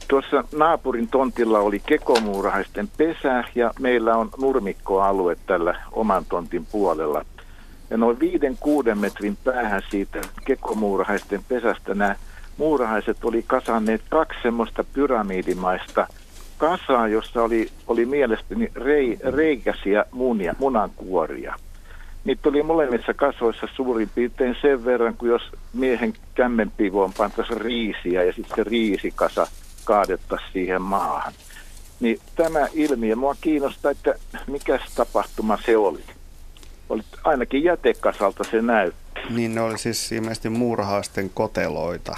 Tuossa 0.08 0.44
naapurin 0.56 1.08
tontilla 1.08 1.58
oli 1.58 1.80
kekomuurahaisten 1.86 2.88
pesä 2.96 3.44
ja 3.54 3.72
meillä 3.80 4.16
on 4.16 4.30
nurmikkoalue 4.38 5.36
tällä 5.46 5.74
oman 5.92 6.24
tontin 6.24 6.66
puolella. 6.66 7.24
Ja 7.90 7.96
noin 7.96 8.20
viiden 8.20 8.56
kuuden 8.60 8.98
metrin 8.98 9.38
päähän 9.44 9.82
siitä 9.90 10.20
kekomuurahaisten 10.44 11.44
pesästä 11.48 11.94
nämä 11.94 12.16
muurahaiset 12.56 13.24
oli 13.24 13.44
kasanneet 13.46 14.02
kaksi 14.08 14.38
semmoista 14.42 14.84
pyramidimaista 14.84 16.06
kasaa, 16.62 17.08
jossa 17.08 17.42
oli, 17.42 17.68
oli 17.86 18.06
mielestäni 18.06 18.72
rei, 18.74 19.18
reikäisiä 19.24 20.04
munia, 20.10 20.54
munankuoria. 20.58 21.54
Niitä 22.24 22.48
oli 22.48 22.62
molemmissa 22.62 23.14
kasoissa 23.14 23.68
suurin 23.74 24.10
piirtein 24.14 24.56
sen 24.62 24.84
verran, 24.84 25.16
kuin 25.16 25.30
jos 25.30 25.42
miehen 25.72 26.12
kämmenpivoon 26.34 27.12
pantaisiin 27.18 27.60
riisiä 27.60 28.22
ja 28.22 28.32
sitten 28.32 28.56
se 28.56 28.64
riisikasa– 28.64 29.46
kaadettaisiin 29.84 30.52
siihen 30.52 30.82
maahan. 30.82 31.32
Niin 32.00 32.18
tämä 32.36 32.68
ilmiö, 32.72 33.16
mua 33.16 33.36
kiinnostaa, 33.40 33.90
että 33.90 34.14
mikä 34.46 34.78
tapahtuma 34.94 35.58
se 35.66 35.76
oli. 35.76 36.02
oli 36.88 37.02
ainakin 37.24 37.64
jätekasalta 37.64 38.44
se 38.44 38.62
näytti. 38.62 39.20
Niin 39.30 39.54
ne 39.54 39.60
oli 39.60 39.78
siis 39.78 40.12
ilmeisesti 40.12 40.48
muurahaisten 40.48 41.30
koteloita. 41.30 42.14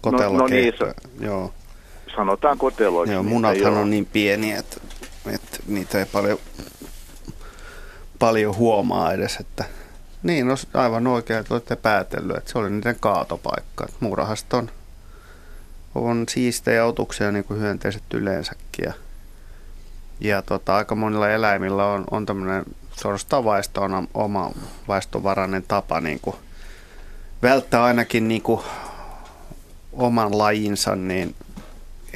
Kotelo 0.00 0.32
no, 0.32 0.38
no 0.38 0.46
niin, 0.46 0.74
Joo. 1.20 1.52
Sanotaan 2.16 2.58
koteloita. 2.58 3.12
Joo, 3.12 3.22
munathan 3.22 3.74
on 3.74 3.90
niin 3.90 4.06
pieniä, 4.06 4.58
että, 4.58 4.80
että 5.34 5.58
niitä 5.66 5.98
ei 5.98 6.06
paljon, 6.06 6.38
paljon 8.18 8.56
huomaa 8.56 9.12
edes, 9.12 9.36
että 9.36 9.64
niin, 10.22 10.46
no, 10.46 10.54
aivan 10.74 11.06
oikein, 11.06 11.40
että 11.40 11.54
olette 11.54 11.76
päätellyt, 11.76 12.36
että 12.36 12.52
se 12.52 12.58
oli 12.58 12.70
niiden 12.70 12.96
kaatopaikka. 13.00 13.86
Muurahaiset 14.00 14.52
on 14.52 14.70
on 15.96 16.24
siistejä 16.28 16.84
otuksia 16.84 17.32
niin 17.32 17.44
kuin 17.44 17.60
hyönteiset 17.60 18.02
yleensäkin. 18.14 18.84
Ja, 18.84 18.92
ja 20.20 20.42
tota, 20.42 20.76
aika 20.76 20.94
monilla 20.94 21.30
eläimillä 21.30 21.86
on, 21.86 22.04
on 22.10 22.26
tämmöinen 22.26 22.64
suorastaan 23.00 23.44
vaistoona 23.44 24.04
oma 24.14 24.50
vaistovarainen 24.88 25.62
tapa 25.62 26.00
niin 26.00 26.20
kuin 26.20 26.36
välttää 27.42 27.84
ainakin 27.84 28.28
niin 28.28 28.42
kuin 28.42 28.60
oman 29.92 30.38
lajinsa 30.38 30.96
niin 30.96 31.34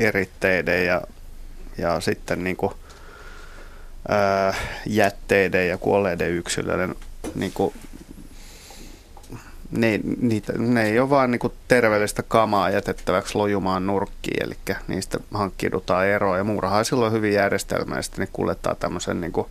eritteiden 0.01 0.87
ja, 0.87 1.03
ja 1.79 2.01
sitten 2.01 2.45
niin 2.45 2.57
kuin, 2.57 2.73
ää, 4.09 4.55
jätteiden 4.87 5.69
ja 5.69 5.79
kuolleiden 5.79 6.31
yksilöiden 6.31 6.95
niin 7.35 7.53
kuin 7.53 7.75
ne, 9.71 10.01
niitä, 10.21 10.53
ne 10.59 10.85
ei 10.85 11.01
ole 11.01 11.11
vaan 11.11 11.31
niin 11.31 11.53
terveellistä 11.69 12.23
kamaa 12.23 12.71
jätettäväksi 12.71 13.39
lojumaan 13.39 13.87
nurkkiin, 13.87 14.43
eli 14.43 14.55
niistä 14.89 15.19
hankkiudutaan 15.35 16.07
eroa. 16.07 16.37
Ja 16.37 16.45
muurahaisilla 16.45 17.07
on 17.07 17.13
hyvin 17.13 17.33
järjestelmällisesti, 17.33 18.21
ne 18.21 18.29
kuljettaa 18.33 18.75
tämmöisen 18.75 19.21
niin 19.21 19.33
kuin, 19.33 19.47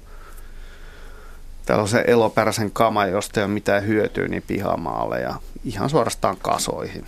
tällaisen 1.65 2.03
eloperäisen 2.07 2.71
kama, 2.71 3.05
josta 3.05 3.39
ei 3.39 3.43
ole 3.43 3.53
mitään 3.53 3.87
hyötyä, 3.87 4.27
niin 4.27 4.43
pihamaalle 4.47 5.21
ja 5.21 5.35
ihan 5.65 5.89
suorastaan 5.89 6.37
kasoihin. 6.41 7.05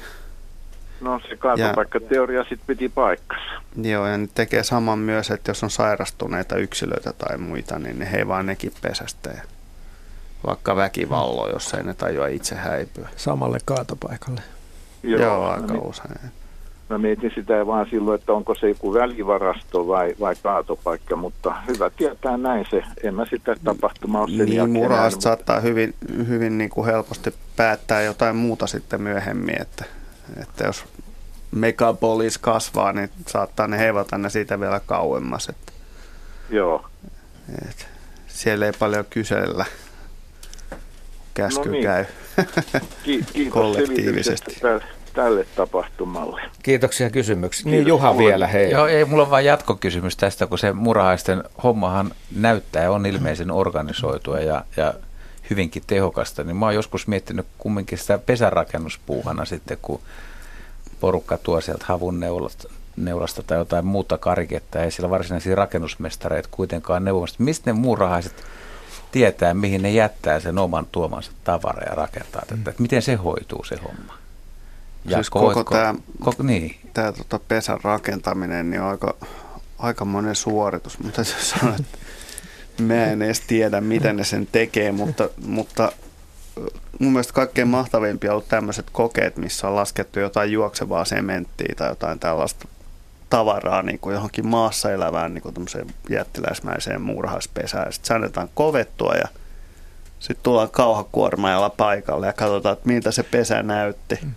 No 1.01 1.19
se 1.29 1.35
kaatopaikkateoria 1.37 2.43
sitten 2.43 2.67
piti 2.67 2.89
paikkansa. 2.89 3.51
Joo, 3.81 4.07
ja 4.07 4.17
ne 4.17 4.27
tekee 4.35 4.63
saman 4.63 4.99
myös, 4.99 5.31
että 5.31 5.49
jos 5.51 5.63
on 5.63 5.69
sairastuneita 5.69 6.55
yksilöitä 6.55 7.13
tai 7.13 7.37
muita, 7.37 7.79
niin 7.79 8.01
he 8.01 8.17
ei 8.17 8.27
vaan 8.27 8.45
nekin 8.45 8.71
pesästä. 8.81 9.29
Ja 9.29 9.41
vaikka 10.47 10.75
väkivallo, 10.75 11.49
jos 11.49 11.73
ei 11.73 11.83
ne 11.83 11.93
tajua 11.93 12.27
itse 12.27 12.55
häipyä. 12.55 13.07
Samalle 13.15 13.57
kaatopaikalle. 13.65 14.41
Joo, 15.03 15.21
Joo 15.21 15.45
aika 15.45 15.73
niin. 15.73 15.85
usein. 15.85 16.31
Mä 16.89 16.97
mietin 16.97 17.31
sitä 17.35 17.67
vaan 17.67 17.87
silloin, 17.89 18.19
että 18.19 18.33
onko 18.33 18.55
se 18.55 18.69
joku 18.69 18.93
välivarasto 18.93 19.87
vai, 19.87 20.15
vai 20.19 20.35
kaatopaikka, 20.43 21.15
mutta 21.15 21.55
hyvä 21.67 21.89
tietää 21.89 22.37
näin 22.37 22.65
se. 22.69 22.83
En 23.03 23.15
mä 23.15 23.25
sitä 23.25 23.55
tapahtumaa 23.63 24.21
ole 24.21 24.37
sen 24.37 24.45
Niin, 24.45 24.69
muraasta 24.69 25.21
saattaa 25.21 25.59
hyvin, 25.59 25.93
hyvin 26.27 26.57
niin 26.57 26.69
kuin 26.69 26.85
helposti 26.85 27.33
päättää 27.55 28.01
jotain 28.01 28.35
muuta 28.35 28.67
sitten 28.67 29.01
myöhemmin, 29.01 29.61
että, 29.61 29.85
että 30.41 30.63
jos 30.63 30.85
megapolis 31.51 32.37
kasvaa, 32.37 32.93
niin 32.93 33.09
saattaa 33.27 33.67
ne 33.67 33.77
heivata 33.77 34.17
ne 34.17 34.29
siitä 34.29 34.59
vielä 34.59 34.79
kauemmas. 34.79 35.49
Että, 35.49 35.71
Joo. 36.49 36.85
Että 37.69 37.85
siellä 38.27 38.65
ei 38.65 38.71
paljon 38.79 39.05
kysellä 39.09 39.65
käsky 41.33 41.65
no 41.65 41.71
niin. 41.71 41.83
käy 41.83 42.05
Ki- 43.03 43.25
kiitos 43.33 43.53
kollektiivisesti. 43.61 44.57
Tälle, 44.61 44.83
tälle 45.13 45.45
tapahtumalle. 45.55 46.41
Kiitoksia 46.63 47.09
kysymyksistä. 47.09 47.69
Niin 47.69 47.87
Juha 47.87 48.17
vielä, 48.17 48.47
hei. 48.47 48.71
Joo, 48.71 48.87
ei, 48.87 49.05
mulla 49.05 49.23
on 49.23 49.29
vain 49.29 49.45
jatkokysymys 49.45 50.17
tästä, 50.17 50.47
kun 50.47 50.57
se 50.59 50.73
murahaisten 50.73 51.43
hommahan 51.63 52.11
näyttää 52.35 52.83
ja 52.83 52.91
on 52.91 53.05
ilmeisen 53.05 53.51
organisoitua 53.51 54.39
ja, 54.39 54.65
ja 54.77 54.93
hyvinkin 55.51 55.83
tehokasta, 55.87 56.43
niin 56.43 56.55
mä 56.55 56.65
oon 56.65 56.75
joskus 56.75 57.07
miettinyt 57.07 57.47
kumminkin 57.57 57.97
sitä 57.97 58.17
pesärakennuspuuhana 58.17 59.45
sitten, 59.45 59.77
kun 59.81 60.01
porukka 60.99 61.37
tuo 61.37 61.61
sieltä 61.61 61.85
havun 61.87 62.19
neulasta, 62.19 62.69
neulasta 62.97 63.43
tai 63.43 63.57
jotain 63.57 63.85
muuta 63.85 64.17
kariketta, 64.17 64.83
ei 64.83 64.91
siellä 64.91 65.09
varsinaisia 65.09 65.55
rakennusmestareita 65.55 66.49
kuitenkaan 66.51 67.05
neuvomasta. 67.05 67.43
Mistä 67.43 67.73
ne 67.73 67.79
muurahaiset 67.79 68.43
tietää, 69.11 69.53
mihin 69.53 69.81
ne 69.81 69.91
jättää 69.91 70.39
sen 70.39 70.57
oman 70.57 70.87
tuomansa 70.91 71.31
tavara 71.43 71.83
ja 71.89 71.95
rakentaa 71.95 72.41
tätä. 72.41 72.55
Mm. 72.55 72.67
Että 72.67 72.81
miten 72.81 73.01
se 73.01 73.15
hoituu 73.15 73.63
se 73.63 73.75
homma? 73.83 74.13
Ja 75.05 75.17
siis 75.17 75.29
koko, 75.29 75.53
koko 75.53 75.75
tämä, 75.75 75.95
koko, 76.19 76.43
niin. 76.43 76.79
tota 76.93 77.39
pesän 77.47 77.79
rakentaminen 77.83 78.69
niin 78.69 78.81
on 78.81 78.89
aika, 78.89 79.15
aika 79.79 80.05
monen 80.05 80.35
suoritus, 80.35 80.99
mutta 80.99 81.23
se 81.23 81.35
sanoo, 81.39 81.75
että 81.75 81.97
mä 82.81 83.05
en 83.05 83.21
edes 83.21 83.41
tiedä, 83.41 83.81
miten 83.81 84.15
ne 84.15 84.23
sen 84.23 84.47
tekee, 84.51 84.91
mutta, 84.91 85.29
mutta 85.45 85.91
mun 86.99 87.11
mielestä 87.11 87.33
kaikkein 87.33 87.67
mahtavimpia 87.67 88.29
on 88.29 88.33
ollut 88.33 88.47
tämmöiset 88.47 88.85
kokeet, 88.91 89.37
missä 89.37 89.67
on 89.67 89.75
laskettu 89.75 90.19
jotain 90.19 90.51
juoksevaa 90.51 91.05
sementtiä 91.05 91.73
tai 91.77 91.89
jotain 91.89 92.19
tällaista 92.19 92.67
tavaraa 93.29 93.81
niin 93.81 93.99
kuin 93.99 94.13
johonkin 94.13 94.47
maassa 94.47 94.91
elävään 94.91 95.33
niin 95.33 95.41
kuin 95.41 95.53
jättiläismäiseen 96.09 97.01
muurahaispesään. 97.01 97.93
Sitten 97.93 98.15
annetaan 98.15 98.49
kovettua 98.53 99.13
ja 99.13 99.27
sitten 100.19 100.43
tullaan 100.43 100.69
kauhakuormaajalla 100.69 101.69
paikalle 101.69 102.27
ja 102.27 102.33
katsotaan, 102.33 102.73
että 102.73 102.89
miltä 102.89 103.11
se 103.11 103.23
pesä 103.23 103.63
näytti. 103.63 104.19
Mm. 104.23 104.31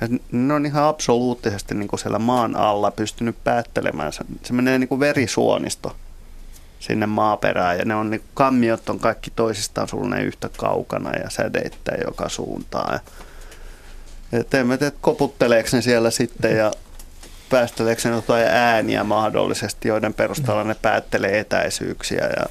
Ja 0.00 0.08
ne 0.32 0.54
on 0.54 0.66
ihan 0.66 0.84
absoluuttisesti 0.84 1.74
niin 1.74 1.88
kuin 1.88 2.00
siellä 2.00 2.18
maan 2.18 2.56
alla 2.56 2.90
pystynyt 2.90 3.36
päättelemään. 3.44 4.12
Se 4.12 4.52
menee 4.52 4.78
niin 4.78 4.88
kuin 4.88 5.00
verisuonisto 5.00 5.96
sinne 6.86 7.06
maaperään 7.06 7.78
ja 7.78 7.84
ne 7.84 7.94
on 7.94 8.10
niin 8.10 8.22
kammiot 8.34 8.88
on 8.88 8.98
kaikki 8.98 9.32
toisistaan 9.36 9.88
sulle 9.88 10.22
yhtä 10.22 10.50
kaukana 10.56 11.10
ja 11.12 11.30
sädeittää 11.30 11.96
joka 12.06 12.28
suuntaan. 12.28 13.00
Ja, 14.32 14.38
ja 14.38 14.44
en 14.60 14.66
mä 14.66 14.76
tiedä, 14.76 14.96
koputteleeko 15.00 15.68
ne 15.72 15.82
siellä 15.82 16.10
sitten 16.10 16.56
ja 16.56 16.72
päästeleekö 17.50 18.08
ne 18.08 18.14
jotain 18.14 18.46
ääniä 18.46 19.04
mahdollisesti, 19.04 19.88
joiden 19.88 20.14
perusteella 20.14 20.64
ne 20.64 20.76
päättelee 20.82 21.38
etäisyyksiä 21.38 22.30
ja 22.36 22.46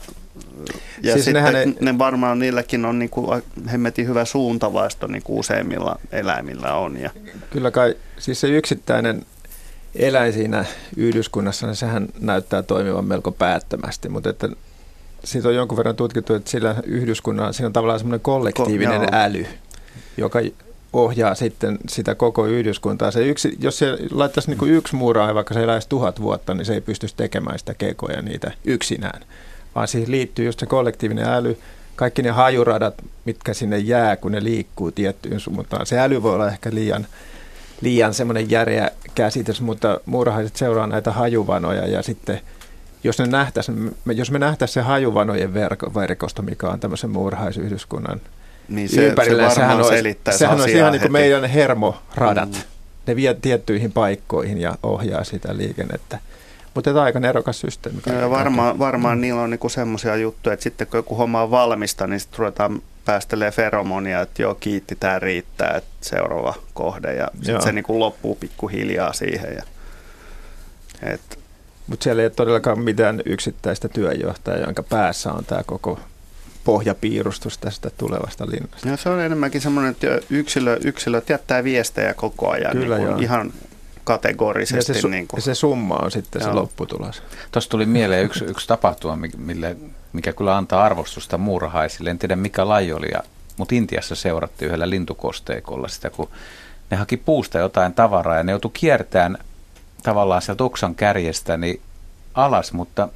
ja 1.04 1.14
siis 1.14 1.26
sitten 1.26 1.56
ei... 1.56 1.76
ne 1.82 1.98
varmaan 1.98 2.40
niilläkin 2.40 2.86
on 2.86 3.00
niin 3.00 3.10
kuin 3.10 3.44
hemmetin 3.72 4.08
hyvä 4.08 4.26
suuntavaisto 4.26 5.08
niin 5.08 5.24
kuin 5.24 5.40
useimmilla 5.40 6.00
eläimillä 6.12 6.74
on. 6.74 7.02
Ja... 7.02 7.10
Kyllä 7.50 7.72
kai, 7.72 7.96
siis 8.20 8.42
se 8.42 8.48
yksittäinen 8.48 9.26
eläin 9.96 10.34
siinä 10.34 10.66
yhdyskunnassa, 10.98 11.68
niin 11.68 11.76
sehän 11.76 12.08
näyttää 12.20 12.62
toimivan 12.62 13.06
melko 13.06 13.32
päättömästi, 13.32 14.10
mutta 14.10 14.30
että 14.30 14.50
siitä 15.24 15.48
on 15.48 15.56
jonkun 15.56 15.78
verran 15.78 15.96
tutkittu, 15.96 16.34
että 16.34 16.52
sillä 16.52 16.76
yhdyskunnalla 16.86 17.54
siinä 17.54 17.68
on 17.68 17.74
tavallaan 17.74 18.00
semmoinen 18.00 18.20
kollektiivinen 18.20 19.02
Ko, 19.02 19.08
äly, 19.12 19.46
joka 20.18 20.40
ohjaa 20.94 21.36
sitten 21.36 21.78
sitä 21.90 22.16
koko 22.16 22.46
yhdyskuntaa. 22.46 23.12
Se 23.12 23.28
yksi, 23.28 23.58
jos 23.60 23.78
se 23.78 23.98
laittaisi 24.12 24.50
niin 24.50 24.58
kuin 24.58 24.72
yksi 24.72 24.96
muuraa, 24.96 25.36
vaikka 25.36 25.54
se 25.54 25.64
eläisi 25.64 25.90
tuhat 25.90 26.22
vuotta, 26.22 26.54
niin 26.54 26.66
se 26.66 26.74
ei 26.74 26.82
pystyisi 26.82 27.16
tekemään 27.18 27.60
sitä 27.60 27.74
kekoja 27.74 28.22
niitä 28.22 28.52
yksinään. 28.66 29.22
Vaan 29.76 29.88
siihen 29.88 30.12
liittyy 30.12 30.46
just 30.46 30.60
se 30.60 30.66
kollektiivinen 30.66 31.26
äly, 31.26 31.58
kaikki 31.96 32.22
ne 32.22 32.30
hajuradat, 32.30 32.96
mitkä 33.26 33.54
sinne 33.54 33.78
jää, 33.78 34.16
kun 34.16 34.32
ne 34.32 34.44
liikkuu 34.44 34.92
tiettyyn 34.92 35.40
suuntaan. 35.40 35.86
Se 35.86 36.00
äly 36.00 36.24
voi 36.24 36.34
olla 36.34 36.48
ehkä 36.48 36.70
liian, 36.74 37.08
liian 37.82 38.14
semmoinen 38.14 38.52
järeä 38.52 38.92
käsitys, 39.16 39.62
mutta 39.62 40.00
muurahaiset 40.06 40.56
seuraa 40.56 40.88
näitä 40.88 41.12
hajuvanoja 41.12 41.88
ja 41.88 42.02
sitten 42.02 42.42
jos, 43.04 43.20
ne 43.20 43.26
nähtäisi, 43.26 43.72
jos 44.16 44.32
me 44.32 44.40
nähtäisiin 44.40 44.74
se 44.74 44.82
hajuvanojen 44.82 45.54
verko, 45.54 45.94
verkosto, 45.94 46.42
mikä 46.42 46.68
on 46.68 46.80
tämmöisen 46.80 47.10
muurahaisyhdyskunnan 47.10 48.22
niin 48.70 48.90
se, 48.90 49.08
ympärillä, 49.08 49.50
se 49.50 49.56
sehän 49.56 49.78
on, 49.78 49.86
sehän 50.32 50.62
on 50.62 50.70
ihan 50.70 50.92
niin 50.92 51.02
kuin 51.02 51.12
meidän 51.12 51.46
hermoradat. 51.46 52.52
Mm. 52.52 52.62
Ne 53.08 53.16
vie 53.16 53.34
tiettyihin 53.34 53.92
paikkoihin 53.92 54.58
ja 54.58 54.76
ohjaa 54.84 55.24
sitä 55.24 55.58
liikennettä. 55.58 56.20
Mutta 56.74 56.90
tämä 56.90 57.00
on 57.00 57.06
aika 57.06 57.20
nerokas 57.20 57.60
systeemi. 57.62 58.00
Ja 58.22 58.30
varmaan, 58.30 58.80
varmaan 58.80 59.18
mm. 59.18 59.22
niillä 59.22 59.42
on 59.42 59.50
niinku 59.50 59.70
semmoisia 59.70 60.16
juttuja, 60.16 60.54
että 60.54 60.64
sitten 60.64 60.88
kun 60.88 60.98
joku 60.98 61.16
homma 61.16 61.42
on 61.42 61.52
valmista, 61.52 62.08
niin 62.08 62.20
sitten 62.20 62.40
ruvetaan 62.40 62.82
päästelee 63.06 63.52
feromonia, 63.52 64.22
että 64.22 64.42
joo, 64.42 64.56
kiitti, 64.56 64.96
tämä 64.96 65.20
riittää, 65.20 65.74
että 65.78 65.90
seuraava 66.02 66.54
kohde. 66.74 67.16
Ja 67.16 67.28
sitten 67.42 67.62
se 67.62 67.72
niinku 67.72 68.00
loppuu 68.00 68.36
pikkuhiljaa 68.36 69.14
siihen. 69.14 69.56
Ja, 69.56 69.64
et. 71.04 71.40
Mutta 71.88 72.04
siellä 72.04 72.22
ei 72.22 72.26
ole 72.26 72.34
todellakaan 72.36 72.80
mitään 72.80 73.22
yksittäistä 73.26 73.88
työjohtajaa, 73.88 74.60
jonka 74.60 74.84
päässä 74.84 75.32
on 75.32 75.46
tämä 75.46 75.64
koko 75.66 76.00
pohjapiirustus 76.64 77.58
tästä 77.58 77.90
tulevasta 77.98 78.46
linnasta. 78.48 78.90
No, 78.90 78.98
se 78.98 79.10
on 79.10 79.22
enemmänkin 79.22 79.62
semmoinen, 79.62 79.92
että 79.92 80.08
yksilö, 80.30 80.80
yksilöt 80.84 81.30
jättää 81.30 81.64
viestejä 81.64 82.14
koko 82.14 82.50
ajan 82.50 82.72
Kyllä, 82.72 82.98
niin 82.98 83.08
kuin 83.08 83.24
ihan 83.24 83.54
kategorisesti. 84.06 84.94
Ja 84.94 85.02
se, 85.02 85.08
niin 85.08 85.28
kuin. 85.28 85.38
Ja 85.38 85.42
se 85.42 85.56
summa 85.56 85.96
on 85.96 86.12
sitten 86.12 86.40
Joo. 86.40 86.50
se 86.50 86.56
lopputulos. 86.56 87.24
Tuossa 87.52 87.70
tuli 87.70 87.86
mieleen 87.86 88.26
yksi, 88.26 88.46
yksi 88.46 88.68
tapahtuma, 88.68 89.18
mille, 89.38 89.78
mikä 90.14 90.34
kyllä 90.34 90.58
antaa 90.58 90.84
arvostusta 90.84 91.38
muurahaisille. 91.38 92.10
En 92.10 92.20
tiedä 92.20 92.36
mikä 92.36 92.68
laji 92.68 92.94
oli, 92.94 93.08
ja, 93.12 93.20
mutta 93.58 93.76
Intiassa 93.76 94.16
seurattiin 94.16 94.68
yhdellä 94.68 94.90
lintukosteikolla 94.90 95.88
sitä, 95.88 96.10
kun 96.10 96.30
ne 96.92 96.98
haki 96.98 97.18
puusta 97.18 97.60
jotain 97.60 97.94
tavaraa 97.94 98.38
ja 98.38 98.44
ne 98.44 98.52
joutui 98.52 98.72
kiertämään 98.74 99.38
tavallaan 100.04 100.42
sieltä 100.42 100.64
oksan 100.64 100.96
kärjestä 100.96 101.58
niin 101.58 101.82
alas, 102.34 102.74
mutta 102.74 103.10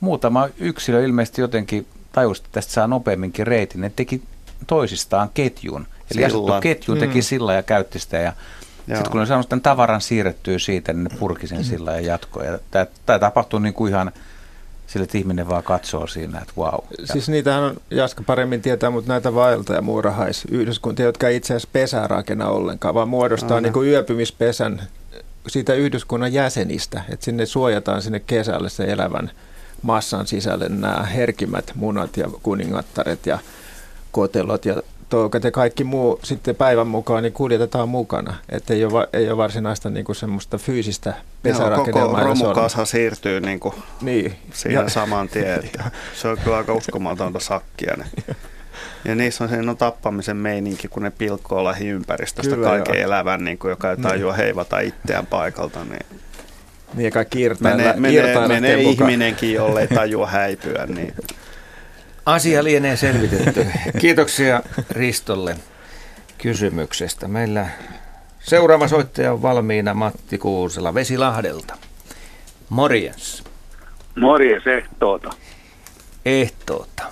muutama 0.00 0.48
yksilö 0.58 1.04
ilmeisesti 1.04 1.40
jotenkin 1.40 1.86
tajusi, 2.12 2.42
että 2.42 2.52
tästä 2.52 2.72
saa 2.72 2.86
nopeamminkin 2.86 3.46
reitin. 3.46 3.80
Ne 3.80 3.92
teki 3.96 4.22
toisistaan 4.66 5.30
ketjun. 5.34 5.86
Eli 6.14 6.24
asuttu 6.24 6.52
ketju 6.60 6.96
teki 6.96 7.18
mm. 7.18 7.22
sillä 7.22 7.54
ja 7.54 7.62
käytti 7.62 7.98
sitä 7.98 8.16
ja 8.16 8.32
sitten 8.86 9.10
kun 9.10 9.20
ne 9.20 9.26
saanut 9.26 9.48
tämän 9.48 9.62
tavaran 9.62 10.00
siirrettyä 10.00 10.58
siitä, 10.58 10.92
niin 10.92 11.04
ne 11.04 11.10
purki 11.18 11.46
sen 11.46 11.64
sillä 11.64 11.92
ja 11.92 12.00
jatkoi. 12.00 12.46
Ja 12.46 12.58
tämä, 12.70 12.86
tämä 13.06 13.18
tapahtuu 13.18 13.58
niin 13.58 13.74
kuin 13.74 13.90
ihan 13.90 14.12
sillä, 14.86 15.04
että 15.04 15.18
ihminen 15.18 15.48
vaan 15.48 15.62
katsoo 15.62 16.06
siinä, 16.06 16.38
että 16.38 16.52
wow. 16.58 16.80
Siis 17.04 17.28
niitähän 17.28 17.62
on, 17.62 17.76
Jaska 17.90 18.22
paremmin 18.26 18.62
tietää, 18.62 18.90
mutta 18.90 19.12
näitä 19.12 19.34
vaelta- 19.34 19.74
ja 19.74 19.82
muurahaisyhdyskuntia, 19.82 21.06
jotka 21.06 21.28
ei 21.28 21.36
itse 21.36 21.54
asiassa 21.54 21.68
pesää 21.72 22.06
rakenna 22.06 22.48
ollenkaan, 22.48 22.94
vaan 22.94 23.08
muodostaa 23.08 23.60
niin 23.60 23.72
kuin 23.72 23.88
yöpymispesän 23.88 24.82
siitä 25.48 25.74
yhdyskunnan 25.74 26.32
jäsenistä, 26.32 27.02
että 27.08 27.24
sinne 27.24 27.46
suojataan 27.46 28.02
sinne 28.02 28.20
kesälle 28.20 28.68
se 28.68 28.84
elävän 28.84 29.30
massan 29.82 30.26
sisälle 30.26 30.68
nämä 30.68 31.02
herkimmät 31.02 31.72
munat 31.74 32.16
ja 32.16 32.28
kuningattaret 32.42 33.26
ja 33.26 33.38
kotelot 34.12 34.64
ja 34.64 34.82
toukat 35.12 35.44
ja 35.44 35.50
kaikki 35.50 35.84
muu 35.84 36.20
sitten 36.22 36.56
päivän 36.56 36.86
mukaan 36.86 37.22
niin 37.22 37.32
kuljetetaan 37.32 37.88
mukana. 37.88 38.34
Että 38.48 38.74
ei 38.74 38.84
ole, 38.84 39.08
ei 39.12 39.28
ole 39.28 39.36
varsinaista 39.36 39.90
niin 39.90 40.04
kuin 40.04 40.16
semmoista 40.16 40.58
fyysistä 40.58 41.14
pesärakennelmaa. 41.42 42.20
Joo, 42.20 42.34
koko 42.34 42.44
romukasa 42.44 42.84
siirtyy 42.84 43.40
niin 43.40 43.60
kuin 43.60 43.74
niin. 44.00 44.34
siinä 44.52 44.82
ja, 44.82 44.88
saman 44.88 45.28
tien. 45.28 45.70
Se 46.20 46.28
on 46.28 46.38
kyllä 46.44 46.56
aika 46.56 46.72
uskomatonta 46.72 47.40
sakkia. 47.40 47.94
Ne. 47.96 48.04
Ja 49.04 49.14
niissä 49.14 49.44
on 49.44 49.50
siinä 49.50 49.70
on 49.70 49.76
tappamisen 49.76 50.36
meininki, 50.36 50.88
kun 50.88 51.02
ne 51.02 51.10
pilkkoo 51.10 51.64
lähiympäristöstä 51.64 52.54
kyllä, 52.54 52.68
kaiken 52.68 52.94
joo. 52.94 53.04
elävän, 53.04 53.44
niin 53.44 53.58
kuin, 53.58 53.70
joka 53.70 53.90
ei 53.90 53.96
tajua 53.96 54.32
niin. 54.32 54.36
heivata 54.36 54.80
itseään 54.80 55.26
paikalta. 55.26 55.84
Niin 55.84 56.06
niin 56.94 57.12
kaikki 57.12 57.40
irtailla, 57.40 57.76
menee, 57.76 57.96
menee, 57.96 58.48
menee 58.48 58.80
ihminenkin, 58.80 59.54
jollei 59.54 59.88
tajua 59.88 60.26
häipyä. 60.26 60.86
Niin. 60.86 61.14
Asia 62.26 62.64
lienee 62.64 62.96
selvitetty. 62.96 63.66
Kiitoksia 64.00 64.62
Ristolle 64.90 65.56
kysymyksestä. 66.38 67.28
Meillä 67.28 67.66
seuraava 68.40 68.88
soittaja 68.88 69.32
on 69.32 69.42
valmiina 69.42 69.94
Matti 69.94 70.38
Kuusela 70.38 70.94
Vesilahdelta. 70.94 71.74
Morjens. 72.68 73.44
Morjens 74.20 74.66
ehtoota. 74.66 75.30
Ehtoota. 76.24 77.02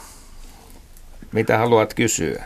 Mitä 1.32 1.58
haluat 1.58 1.94
kysyä? 1.94 2.44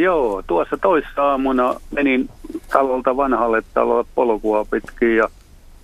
Joo, 0.00 0.42
tuossa 0.46 0.76
toissa 0.76 1.22
aamuna 1.22 1.74
menin 1.90 2.28
talolta 2.72 3.16
vanhalle 3.16 3.62
talolle 3.74 4.04
polkua 4.14 4.64
pitkin 4.64 5.16
ja 5.16 5.28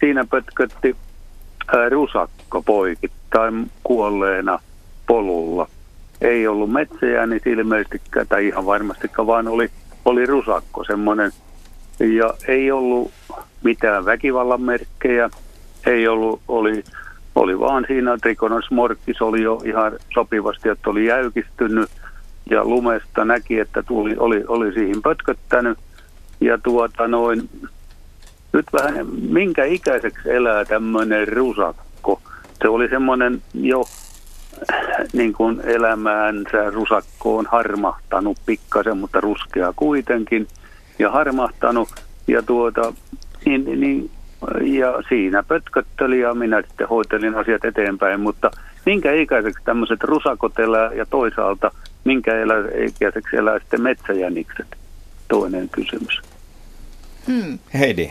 siinä 0.01 0.25
pötkötti 0.31 0.97
rusakko 1.91 2.62
poikittain 2.62 3.71
kuolleena 3.85 4.59
polulla. 5.07 5.69
Ei 6.25 6.47
ollut 6.47 6.73
metsejä, 6.73 7.27
niin 7.27 7.41
ilmeisestikään, 7.47 8.27
tai 8.29 8.47
ihan 8.47 8.67
varmastikaan, 8.67 9.27
vaan 9.27 9.49
oli, 9.49 9.71
oli 10.05 10.27
rusakko 10.27 10.85
semmoinen. 10.85 11.31
Ja 12.01 12.35
ei 12.49 12.71
ollut 12.71 13.13
mitään 13.65 14.05
väkivallan 14.05 14.63
merkkejä, 14.63 15.31
ei 15.87 16.09
ollut, 16.09 16.41
oli, 16.49 16.85
oli 17.35 17.59
vaan 17.61 17.85
siinä 17.87 18.19
Trikonos 18.19 18.71
morkkis 18.71 19.23
oli 19.23 19.43
jo 19.43 19.61
ihan 19.65 19.93
sopivasti, 20.15 20.69
että 20.69 20.91
oli 20.91 21.07
jäykistynyt 21.07 21.91
ja 22.51 22.65
lumesta 22.65 23.25
näki, 23.25 23.61
että 23.61 23.83
tuli, 23.83 24.17
oli, 24.19 24.45
oli 24.49 24.73
siihen 24.73 25.03
pötköttänyt. 25.03 25.79
Ja 26.41 26.59
tuota 26.59 27.09
noin, 27.09 27.51
nyt 28.53 28.67
vähän, 28.73 29.07
minkä 29.29 29.65
ikäiseksi 29.65 30.31
elää 30.31 30.65
tämmöinen 30.65 31.29
rusakko? 31.29 32.21
Se 32.63 32.69
oli 32.69 32.89
semmoinen 32.89 33.43
jo 33.55 33.85
niin 35.13 35.33
kuin 35.33 35.61
elämäänsä 35.61 36.71
rusakko 36.71 37.37
on 37.37 37.47
harmahtanut 37.47 38.39
pikkasen, 38.47 38.99
mutta 38.99 39.21
ruskea 39.21 39.73
kuitenkin, 39.77 40.49
ja 40.99 41.11
harmahtanut, 41.11 41.89
ja 42.27 42.43
tuota, 42.43 42.93
niin, 43.45 43.81
niin, 43.81 44.11
ja 44.63 45.03
siinä 45.09 45.43
pötkötteli 45.43 46.21
ja 46.21 46.35
minä 46.35 46.63
sitten 46.69 46.89
hoitelin 46.89 47.35
asiat 47.35 47.65
eteenpäin, 47.65 48.21
mutta 48.21 48.51
minkä 48.87 49.13
ikäiseksi 49.13 49.65
tämmöiset 49.65 50.03
rusakot 50.03 50.59
elää 50.59 50.93
ja 50.93 51.07
toisaalta 51.07 51.71
minkä 52.05 52.33
ikäiseksi 52.87 53.37
elää 53.37 53.59
sitten 53.59 53.83
metsäjänikset? 53.83 54.67
Toinen 55.29 55.69
kysymys. 55.69 56.21
Hmm. 57.27 57.59
Heidi. 57.75 58.11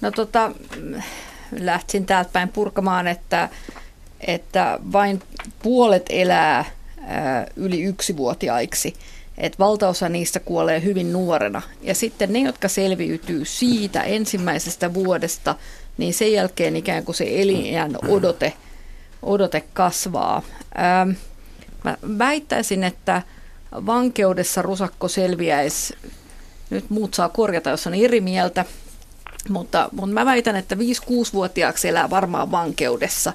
No 0.00 0.10
tota, 0.10 0.50
lähtin 1.60 2.06
täältä 2.06 2.30
päin 2.32 2.48
purkamaan, 2.48 3.06
että, 3.06 3.48
että 4.20 4.78
vain 4.92 5.22
puolet 5.62 6.06
elää 6.08 6.64
ää, 7.06 7.46
yli 7.56 7.82
yksivuotiaiksi. 7.82 8.94
Että 9.38 9.58
valtaosa 9.58 10.08
niistä 10.08 10.40
kuolee 10.40 10.82
hyvin 10.82 11.12
nuorena. 11.12 11.62
Ja 11.82 11.94
sitten 11.94 12.32
ne, 12.32 12.38
jotka 12.38 12.68
selviytyy 12.68 13.44
siitä 13.44 14.02
ensimmäisestä 14.02 14.94
vuodesta, 14.94 15.54
niin 15.98 16.14
sen 16.14 16.32
jälkeen 16.32 16.76
ikään 16.76 17.04
kuin 17.04 17.16
se 17.16 17.24
elinjään 17.28 17.96
odote, 18.08 18.52
odote 19.22 19.64
kasvaa. 19.72 20.42
Mä 21.84 21.96
väittäisin, 22.18 22.84
että 22.84 23.22
vankeudessa 23.72 24.62
rusakko 24.62 25.08
selviäisi, 25.08 25.94
nyt 26.70 26.90
muut 26.90 27.14
saa 27.14 27.28
korjata, 27.28 27.70
jos 27.70 27.86
on 27.86 27.94
eri 27.94 28.20
mieltä, 28.20 28.64
mutta, 29.48 29.88
mutta 29.92 30.14
mä 30.14 30.24
väitän, 30.24 30.56
että 30.56 30.74
5-6-vuotiaaksi 30.74 31.88
elää 31.88 32.10
varmaan 32.10 32.50
vankeudessa. 32.50 33.32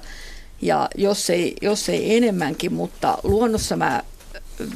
Ja 0.62 0.88
jos 0.94 1.30
ei, 1.30 1.54
jos 1.62 1.88
ei 1.88 2.16
enemmänkin, 2.16 2.72
mutta 2.72 3.18
luonnossa 3.22 3.76
mä 3.76 4.02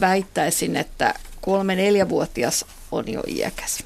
väittäisin, 0.01 0.77
että 0.77 1.15
3-4-vuotias 1.47 2.67
on 2.93 3.05
jo 3.13 3.23
iäkäs. 3.29 3.85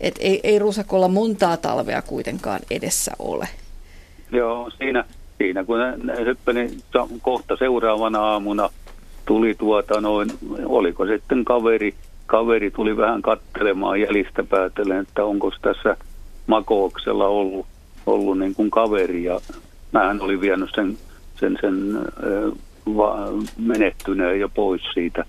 Et 0.00 0.14
ei, 0.20 0.40
ei 0.42 0.58
rusakolla 0.58 1.08
montaa 1.08 1.56
talvea 1.56 2.02
kuitenkaan 2.02 2.60
edessä 2.70 3.12
ole. 3.18 3.48
Joo, 4.32 4.70
siinä, 4.78 5.04
siinä 5.38 5.64
kun 5.64 5.78
hyppäni 6.24 6.78
kohta 7.22 7.56
seuraavana 7.56 8.20
aamuna 8.20 8.68
tuli 9.26 9.54
tuota 9.54 10.00
noin, 10.00 10.30
oliko 10.64 11.06
sitten 11.06 11.44
kaveri, 11.44 11.94
kaveri 12.26 12.70
tuli 12.70 12.96
vähän 12.96 13.22
kattelemaan 13.22 14.00
jäljistä 14.00 14.44
päätellen, 14.44 15.00
että 15.00 15.24
onko 15.24 15.52
tässä– 15.62 15.96
makooksella 16.50 17.26
ollut, 17.26 17.66
ollut 18.06 18.38
niin 18.38 18.54
kuin 18.54 18.70
kaveri 18.70 19.24
ja 19.24 19.40
mähän 19.92 20.20
olin 20.20 20.40
vienyt 20.40 20.70
sen, 20.74 20.98
sen, 21.40 21.58
sen 21.60 21.98
va, 22.96 23.16
menehtyneen 23.58 24.40
jo 24.40 24.48
pois 24.48 24.82
siitä, 24.94 25.24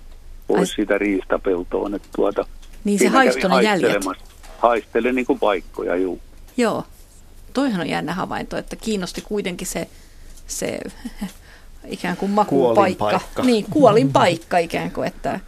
pois 0.47 0.69
Ai. 0.69 0.75
siitä 0.75 0.97
riistapeltoon. 0.97 1.95
Että 1.95 2.07
tuota, 2.15 2.45
niin 2.83 2.99
se 2.99 3.07
haistoi 3.07 3.49
ne 3.49 3.61
jäljet. 3.61 4.05
Haistelen 4.57 5.15
niin 5.15 5.25
kuin 5.25 5.39
paikkoja, 5.39 5.95
juu. 5.95 6.19
Joo. 6.57 6.83
Toihan 7.53 7.81
on 7.81 7.89
jännä 7.89 8.13
havainto, 8.13 8.57
että 8.57 8.75
kiinnosti 8.75 9.21
kuitenkin 9.21 9.67
se, 9.67 9.87
se 10.47 10.79
ikään 11.87 12.17
kuin 12.17 12.31
makupaikka. 12.31 13.05
Paikka. 13.05 13.43
Niin, 13.43 13.65
kuolin 13.69 14.13
paikka 14.13 14.57
ikään 14.57 14.91
kuin, 14.91 15.07
että... 15.07 15.39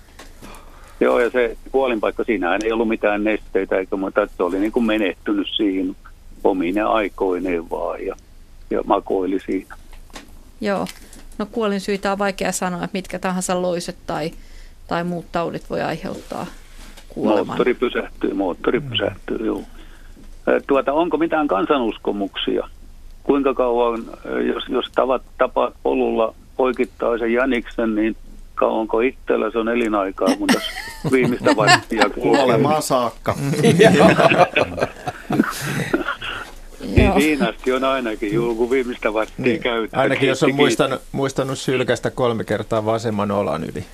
Joo, 0.99 1.19
ja 1.19 1.29
se 1.29 1.57
kuolinpaikka, 1.71 2.23
siinä 2.23 2.59
ei 2.63 2.71
ollut 2.71 2.87
mitään 2.87 3.23
nesteitä 3.23 3.77
eikä 3.77 3.95
muuta, 3.95 4.21
että 4.21 4.37
se 4.37 4.43
oli 4.43 4.59
niin 4.59 4.71
kuin 4.71 4.85
menehtynyt 4.85 5.47
siihen 5.55 5.95
omine 6.43 6.81
aikoineen 6.81 7.69
vaan 7.69 8.05
ja, 8.05 8.15
ja 8.73 8.81
makoili 8.85 9.39
siinä. 9.39 9.75
Joo, 10.61 10.87
no 11.37 11.45
kuolin 11.51 11.81
syitä 11.81 12.11
on 12.11 12.17
vaikea 12.17 12.51
sanoa, 12.51 12.83
että 12.83 12.97
mitkä 12.97 13.19
tahansa 13.19 13.61
loiset 13.61 13.97
tai, 14.07 14.31
tai 14.87 15.03
muut 15.03 15.25
taudit 15.31 15.69
voi 15.69 15.81
aiheuttaa 15.81 16.45
kuoleman. 17.09 17.47
Moottori 17.47 17.73
pysähtyy, 17.73 18.33
moottori 18.33 18.79
pysähtyy, 18.79 19.45
joo. 19.45 19.61
Tuota, 20.67 20.93
onko 20.93 21.17
mitään 21.17 21.47
kansanuskomuksia? 21.47 22.67
Kuinka 23.23 23.53
kauan, 23.53 24.03
jos, 24.47 24.63
jos 24.69 24.85
tavat, 24.95 25.21
tapaat 25.37 25.73
polulla 25.83 26.35
poikittaisen 26.57 27.33
jäniksen, 27.33 27.95
niin 27.95 28.15
kauanko 28.55 28.99
itsellä 28.99 29.51
se 29.51 29.57
on 29.57 29.69
elinaikaa, 29.69 30.27
mun 30.39 30.47
tässä 30.47 30.71
viimeistä 31.11 31.55
varttia 31.55 32.09
kuolemaa 32.09 32.81
saakka. 32.81 33.35
niin 37.15 37.23
siinä 37.23 37.49
asti 37.49 37.71
on 37.71 37.83
ainakin 37.83 38.33
joku 38.33 38.71
viimeistä 38.71 39.13
varttia 39.13 39.45
niin, 39.45 39.59
käytetty. 39.59 39.97
Ainakin 39.97 40.29
jos 40.29 40.43
on 40.43 40.55
muistanut, 40.55 41.01
muistanut 41.11 41.59
sylkästä 41.59 42.09
kolme 42.11 42.43
kertaa 42.43 42.85
vasemman 42.85 43.31
olan 43.31 43.63
yli. 43.63 43.85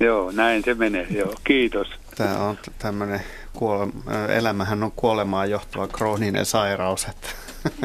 joo, 0.00 0.30
näin 0.30 0.62
se 0.64 0.74
menee, 0.74 1.06
joo. 1.10 1.34
Kiitos. 1.44 1.88
Tämä 2.16 2.38
on 2.38 2.58
tämmöinen, 2.78 3.20
kuole- 3.58 4.32
elämähän 4.32 4.82
on 4.82 4.92
kuolemaan 4.96 5.50
johtava 5.50 5.86
krooninen 5.88 6.46
sairaus, 6.46 7.04
että 7.04 7.28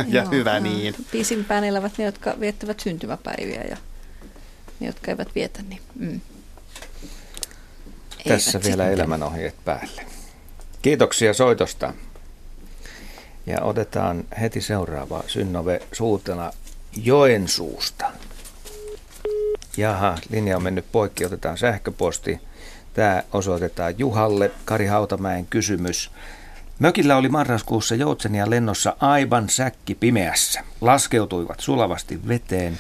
ja 0.08 0.22
Joo, 0.22 0.32
hyvä 0.32 0.60
niin. 0.60 0.96
Pisimpään 1.12 1.64
elävät 1.64 1.98
ne, 1.98 2.06
jotka 2.06 2.34
viettävät 2.40 2.80
syntymäpäiviä 2.80 3.62
ja 3.70 3.78
ne, 4.80 4.88
jotka 4.88 5.12
eivät 5.12 5.36
vietä, 5.36 5.60
niin 5.70 5.82
mm. 5.96 6.22
Tässä 8.28 8.52
eivät 8.58 8.68
vielä 8.68 8.84
sitten. 8.84 9.00
elämänohjeet 9.00 9.56
päälle. 9.66 10.02
Kiitoksia 10.82 11.34
soitosta. 11.34 11.94
Ja 13.46 13.62
otetaan 13.62 14.24
heti 14.42 14.62
seuraava 14.62 15.24
Synnove 15.28 15.82
Suutena 15.92 16.52
Joensuusta. 17.04 18.12
Jaha, 19.78 20.18
linja 20.30 20.58
on 20.58 20.64
mennyt 20.64 20.86
poikki, 20.92 21.26
otetaan 21.26 21.58
sähköposti. 21.58 22.40
Tämä 22.94 23.24
osoitetaan 23.34 23.94
Juhalle. 23.98 24.52
Kari 24.66 24.86
Hautamäen 24.86 25.46
kysymys. 25.46 26.12
Mökillä 26.80 27.18
oli 27.18 27.30
marraskuussa 27.30 27.96
joutsenia 27.96 28.50
lennossa 28.50 28.96
aivan 29.00 29.50
säkki 29.50 29.96
pimeässä. 29.96 30.62
Laskeutuivat 30.82 31.60
sulavasti 31.60 32.28
veteen. 32.28 32.80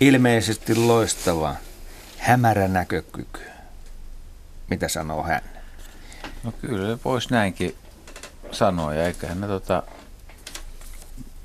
Ilmeisesti 0.00 0.74
loistava, 0.74 1.54
hämärä 2.18 2.68
näkökyky. 2.68 3.40
Mitä 4.70 4.88
sanoo 4.88 5.22
hän? 5.22 5.42
No 6.44 6.52
kyllä 6.52 6.98
voisi 7.04 7.28
näinkin 7.30 7.74
sanoa, 8.52 8.94
ja 8.94 9.06
eiköhän 9.06 9.40
ne 9.40 9.46
tota, 9.46 9.82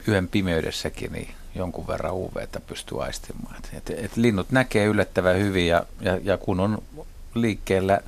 yön 0.07 0.27
pimeydessäkin 0.27 1.11
niin 1.11 1.33
jonkun 1.55 1.87
verran 1.87 2.13
UVtä 2.13 2.59
pystyy 2.59 3.03
aistimaan. 3.03 3.55
Et, 3.73 3.89
et, 3.89 4.17
linnut 4.17 4.51
näkee 4.51 4.85
yllättävän 4.85 5.37
hyvin, 5.37 5.67
ja, 5.67 5.85
ja, 6.01 6.19
ja 6.23 6.37
kun 6.37 6.59
on 6.59 6.83
liikkeellä 7.33 7.99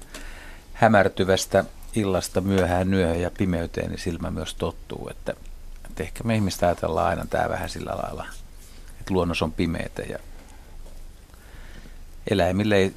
hämärtyvästä 0.73 1.65
illasta 1.95 2.41
myöhään 2.41 2.93
yöhön 2.93 3.21
ja 3.21 3.31
pimeyteen, 3.37 3.89
niin 3.89 3.99
silmä 3.99 4.31
myös 4.31 4.55
tottuu. 4.55 5.09
Että, 5.11 5.33
että 5.85 6.03
ehkä 6.03 6.23
me 6.23 6.35
ihmistä 6.35 6.67
ajatellaan 6.67 7.07
aina 7.07 7.25
tämä 7.29 7.49
vähän 7.49 7.69
sillä 7.69 7.91
lailla, 8.03 8.25
että 8.99 9.13
luonnos 9.13 9.41
on 9.41 9.51
pimeätä 9.51 10.01
ja 10.01 10.19
eläimille 12.31 12.75
ei, 12.75 12.93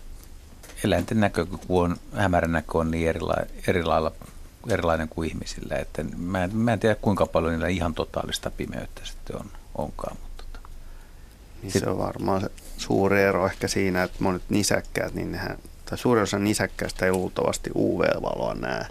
eläinten 0.84 1.20
näkökyky 1.20 1.66
on, 1.68 1.96
hämärän 2.16 2.52
näkö 2.52 2.78
on 2.78 2.90
niin 2.90 3.08
erila, 3.08 3.36
erilailla, 3.66 4.12
erilainen 4.68 5.08
kuin 5.08 5.28
ihmisillä, 5.28 5.76
että 5.76 6.04
mä 6.16 6.44
en, 6.44 6.56
mä 6.56 6.72
en 6.72 6.80
tiedä 6.80 6.94
kuinka 6.94 7.26
paljon 7.26 7.52
niillä 7.52 7.68
ihan 7.68 7.94
totaalista 7.94 8.50
pimeyttä 8.50 9.00
sitten 9.04 9.36
on, 9.36 9.46
onkaan. 9.74 10.16
Mutta 10.22 10.44
tota. 10.52 10.68
niin 11.62 11.72
se 11.72 11.88
on 11.88 11.98
varmaan 11.98 12.40
se 12.40 12.50
suuri 12.76 13.22
ero 13.22 13.46
ehkä 13.46 13.68
siinä, 13.68 14.02
että 14.02 14.16
monet 14.20 14.42
nisäkkäät, 14.48 15.14
niin 15.14 15.32
nehän 15.32 15.58
tai 15.92 15.98
suurin 15.98 16.22
osa 16.22 16.38
nisäkkäistä 16.38 17.06
ei 17.06 17.12
luultavasti 17.12 17.70
UV-valoa 17.76 18.54
näe. 18.54 18.86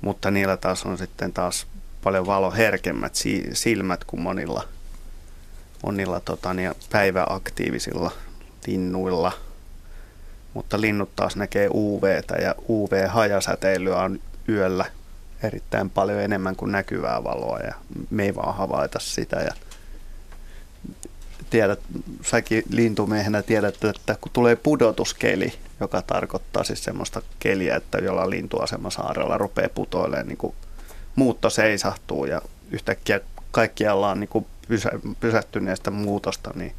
Mutta 0.00 0.30
niillä 0.30 0.56
taas 0.56 0.84
on 0.84 0.98
sitten 0.98 1.32
taas 1.32 1.66
paljon 2.02 2.26
valoherkemmät 2.26 3.12
silmät 3.52 4.04
kuin 4.04 4.20
monilla, 4.20 4.64
monilla 5.82 6.20
tota, 6.20 6.54
niin 6.54 6.72
päiväaktiivisilla 6.92 8.10
linnuilla. 8.66 9.32
Mutta 10.54 10.80
linnut 10.80 11.16
taas 11.16 11.36
näkee 11.36 11.68
UVtä 11.74 12.34
ja 12.34 12.54
UV-hajasäteilyä 12.68 14.02
on 14.02 14.20
yöllä 14.48 14.84
erittäin 15.42 15.90
paljon 15.90 16.20
enemmän 16.20 16.56
kuin 16.56 16.72
näkyvää 16.72 17.24
valoa 17.24 17.58
ja 17.58 17.74
me 18.10 18.24
ei 18.24 18.34
vaan 18.34 18.54
havaita 18.54 18.98
sitä. 18.98 19.36
Ja 19.36 19.50
tiedät, 21.50 21.80
säkin 22.22 22.62
lintumiehenä 22.70 23.42
tiedät, 23.42 23.84
että 23.84 24.16
kun 24.20 24.32
tulee 24.32 24.56
pudotuskeli, 24.56 25.52
joka 25.80 26.02
tarkoittaa 26.02 26.64
siis 26.64 26.84
semmoista 26.84 27.22
keliä, 27.38 27.76
että 27.76 27.98
jolla 27.98 28.30
lintuasemasaarella 28.30 29.38
rupeaa 29.38 29.68
putoilemaan, 29.74 30.28
niin 30.28 30.38
kuin 30.38 30.54
muutto 31.16 31.50
seisahtuu 31.50 32.24
ja 32.24 32.42
yhtäkkiä 32.70 33.20
kaikkialla 33.50 34.10
on 34.10 34.20
niin 34.20 34.28
kuin 34.28 34.46
pysä, 34.68 34.90
pysähtyneestä 35.20 35.90
muutosta, 35.90 36.50
niin 36.54 36.74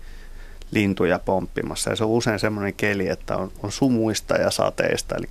lintuja 0.71 1.19
pomppimassa. 1.19 1.89
Ja 1.89 1.95
se 1.95 2.03
on 2.03 2.09
usein 2.09 2.39
semmoinen 2.39 2.73
keli, 2.73 3.07
että 3.07 3.37
on, 3.37 3.51
on 3.63 3.71
sumuista 3.71 4.35
ja 4.35 4.51
sateista, 4.51 5.15
eli 5.15 5.29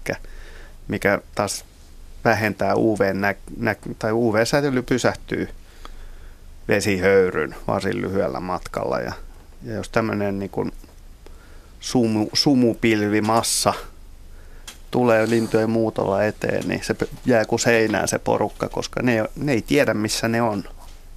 mikä 0.89 1.21
taas 1.35 1.65
vähentää 2.27 2.75
UV, 2.77 3.01
nä, 3.57 3.75
tai 3.99 4.13
UV-säteily 4.13 4.83
pysähtyy 4.83 5.49
vesihöyryn 6.69 7.55
varsin 7.67 8.01
lyhyellä 8.01 8.41
matkalla. 8.41 9.01
Ja, 9.01 9.13
ja 9.63 9.75
jos 9.75 9.89
tämmöinen 9.89 10.39
niin 10.39 10.51
kuin 10.51 10.73
sumu, 11.81 12.29
sumupilvimassa 12.33 13.75
tulee 14.91 15.31
lintujen 15.31 15.71
muutolla 15.71 16.25
eteen, 16.25 16.69
niin 16.69 16.85
se 16.85 16.95
jää 17.27 17.45
kuin 17.45 17.61
seinään 17.61 18.09
se 18.09 18.19
porukka, 18.19 18.69
koska 18.69 19.03
ne, 19.03 19.25
ne 19.37 19.53
ei 19.53 19.63
tiedä 19.63 19.95
missä 19.95 20.29
ne 20.29 20.43
on, 20.43 20.65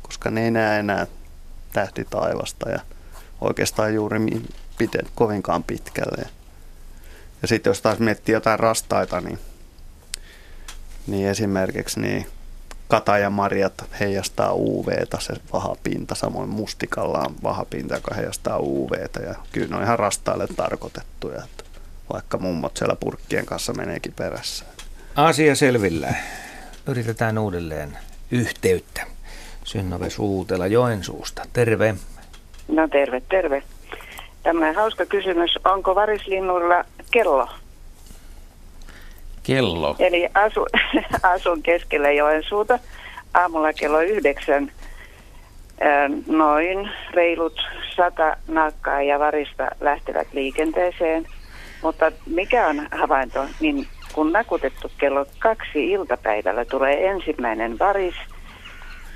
koska 0.02 0.30
ne 0.30 0.46
ei 0.46 0.52
näe 0.52 0.80
enää 0.80 1.08
tähti 1.74 2.06
taivasta 2.10 2.70
ja 2.70 2.80
oikeastaan 3.42 3.94
juuri 3.94 4.20
piten, 4.78 5.06
kovinkaan 5.16 5.64
pitkälle. 5.64 6.26
Ja 7.42 7.48
sitten 7.48 7.72
jos 7.72 7.82
taas 7.82 8.00
miettii 8.00 8.34
jotain 8.34 8.60
rastaita, 8.60 9.22
niin, 9.22 9.40
niin 11.08 11.28
esimerkiksi 11.28 12.00
niin 12.00 12.26
katajamarjat 12.88 13.74
heijastaa 14.00 14.54
UVtä, 14.54 15.18
se 15.20 15.34
vahapinta, 15.54 16.16
samoin 16.16 16.50
mustikalla 16.50 17.20
on 17.20 17.36
vahapinta, 17.44 17.96
joka 17.96 18.16
heijastaa 18.16 18.60
UVtä 18.60 19.20
ja 19.20 19.36
kyllä 19.52 19.68
ne 19.68 19.76
on 19.76 19.84
ihan 19.84 20.00
rastaille 20.00 20.48
tarkoitettuja, 20.56 21.44
että 21.44 21.64
vaikka 22.14 22.38
mummot 22.38 22.78
siellä 22.78 22.96
purkkien 23.00 23.46
kanssa 23.46 23.74
meneekin 23.74 24.14
perässä. 24.14 24.66
Asia 25.16 25.56
selvillä. 25.56 26.14
Yritetään 26.88 27.38
uudelleen 27.38 27.98
yhteyttä. 28.32 29.02
Synnove 29.64 30.10
Suutela 30.10 30.68
Joensuusta. 30.68 31.42
Terve. 31.54 31.96
No 32.68 32.88
terve, 32.88 33.22
terve. 33.30 33.64
Tämmöinen 34.44 34.76
hauska 34.76 35.06
kysymys. 35.06 35.56
Onko 35.66 35.96
varislinnulla 35.96 36.84
kello? 37.12 37.50
Kello? 39.50 39.96
Eli 40.00 40.30
asu, 40.34 40.66
asun 41.34 41.64
keskellä 41.64 42.12
Joensuuta 42.12 42.80
aamulla 43.34 43.74
kello 43.74 44.02
yhdeksän. 44.02 44.72
Noin 46.28 46.90
reilut 47.14 47.62
sata 47.96 48.38
nakkaa 48.48 49.02
ja 49.02 49.20
varista 49.20 49.68
lähtevät 49.82 50.28
liikenteeseen. 50.34 51.26
Mutta 51.82 52.12
mikä 52.26 52.68
on 52.68 52.88
havainto, 52.92 53.46
niin 53.60 53.88
kun 54.14 54.32
nakutettu 54.32 54.92
kello 54.98 55.26
kaksi 55.40 55.92
iltapäivällä 55.92 56.66
tulee 56.66 57.08
ensimmäinen 57.08 57.80
varis 57.80 58.16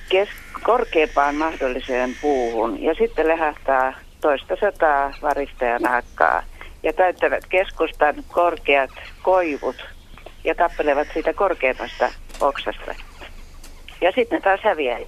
kes- 0.10 0.30
korkeampaan 0.64 1.36
mahdolliseen 1.36 2.16
puuhun 2.22 2.84
ja 2.84 2.94
sitten 2.94 3.28
lehahtaa 3.28 3.94
toista 4.22 4.56
sataa 4.62 5.14
varista 5.22 5.66
ja 5.66 5.80
nakkaa 5.80 6.44
ja 6.84 6.94
täyttävät 6.94 7.46
keskustan 7.50 8.16
korkeat 8.28 8.92
koivut 9.22 9.93
ja 10.44 10.56
tappelevat 10.56 11.08
siitä 11.14 11.34
korkeimmasta 11.34 12.10
oksasta. 12.42 12.96
Ja 14.02 14.12
sitten 14.12 14.42
taas 14.42 14.60
häviää 14.64 15.00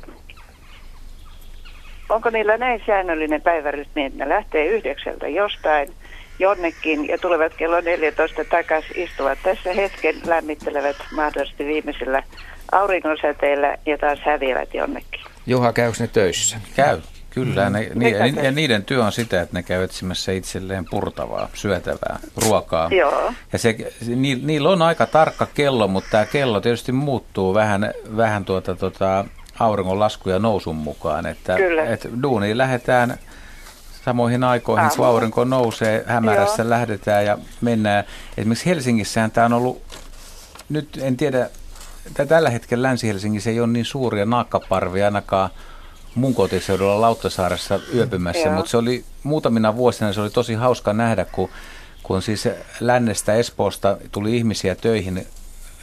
onko 2.10 2.30
niillä 2.30 2.58
näin 2.58 2.82
säännöllinen 2.86 3.42
päivärytmi, 3.42 4.06
että 4.06 4.24
ne 4.24 4.30
lähtee 4.30 4.66
yhdeksältä 4.66 5.28
jostain 5.28 5.94
jonnekin 6.40 7.08
ja 7.08 7.18
tulevat 7.18 7.54
kello 7.54 7.82
14 7.82 8.46
takaisin, 8.50 9.04
istuvat 9.04 9.40
tässä 9.44 9.74
hetken, 9.74 10.16
lämmittelevät 10.26 10.96
mahdollisesti 11.16 11.66
viimeisellä 11.66 12.24
auringonsäteellä 12.72 13.78
ja 13.86 13.98
taas 13.98 14.20
häviävät 14.26 14.74
jonnekin. 14.74 15.22
Juha, 15.48 15.74
käykö 15.74 15.98
ne 16.00 16.08
töissä? 16.08 16.58
Käy. 16.76 17.02
Kyllä, 17.36 17.70
ne, 17.70 17.92
ni, 17.96 18.12
ja 18.44 18.52
niiden 18.52 18.84
työ 18.84 19.04
on 19.04 19.12
sitä, 19.12 19.42
että 19.42 19.58
ne 19.58 19.64
käy 19.64 19.84
etsimässä 19.84 20.32
itselleen 20.32 20.86
purtavaa, 20.86 21.50
syötävää 21.54 22.20
ruokaa. 22.38 22.90
Joo. 22.92 23.34
Ja 23.54 23.60
se, 23.60 23.76
ni, 24.16 24.36
niillä 24.36 24.70
on 24.70 24.82
aika 24.82 25.06
tarkka 25.06 25.48
kello, 25.54 25.88
mutta 25.88 26.10
tämä 26.10 26.26
kello 26.26 26.62
tietysti 26.62 26.92
muuttuu 26.92 27.54
vähän, 27.54 27.94
vähän 28.18 28.46
tuota, 28.46 28.76
tuota, 28.76 29.26
auringon 29.60 30.00
lasku 30.00 30.30
ja 30.30 30.40
nousun 30.40 30.76
mukaan. 30.76 31.26
Että, 31.26 31.56
Kyllä. 31.56 31.84
että 31.84 32.10
duuniin 32.24 32.58
lähdetään 32.58 33.18
samoihin 34.06 34.44
aikoihin, 34.44 34.90
kun 34.96 35.06
aurinko 35.06 35.44
nousee, 35.44 36.04
hämärässä 36.08 36.64
Joo. 36.64 36.70
lähdetään 36.70 37.26
ja 37.26 37.38
mennään. 37.62 38.04
Esimerkiksi 38.38 38.66
Helsingissähän 38.66 39.32
tämä 39.32 39.46
on 39.46 39.54
ollut, 39.54 39.82
nyt 40.70 41.00
en 41.02 41.18
tiedä, 41.18 41.50
tällä 42.28 42.50
hetkellä 42.50 42.88
Länsi-Helsingissä 42.88 43.50
ei 43.50 43.60
ole 43.60 43.68
niin 43.68 43.86
suuria 43.86 44.26
naakkaparvia 44.26 45.06
ainakaan 45.06 45.50
mun 46.16 46.36
kotiseudulla 46.36 47.02
Lauttasaaressa 47.02 47.80
yöpymässä, 47.96 48.52
mutta 48.52 48.72
se 48.72 48.78
oli 48.78 49.04
muutamina 49.24 49.76
vuosina 49.76 50.14
se 50.14 50.22
oli 50.22 50.30
tosi 50.30 50.54
hauska 50.54 50.94
nähdä, 50.94 51.26
kun, 51.26 51.50
kun 52.04 52.22
siis 52.22 52.48
lännestä 52.80 53.34
Espoosta 53.34 53.98
tuli 54.12 54.38
ihmisiä 54.38 54.76
töihin 54.76 55.28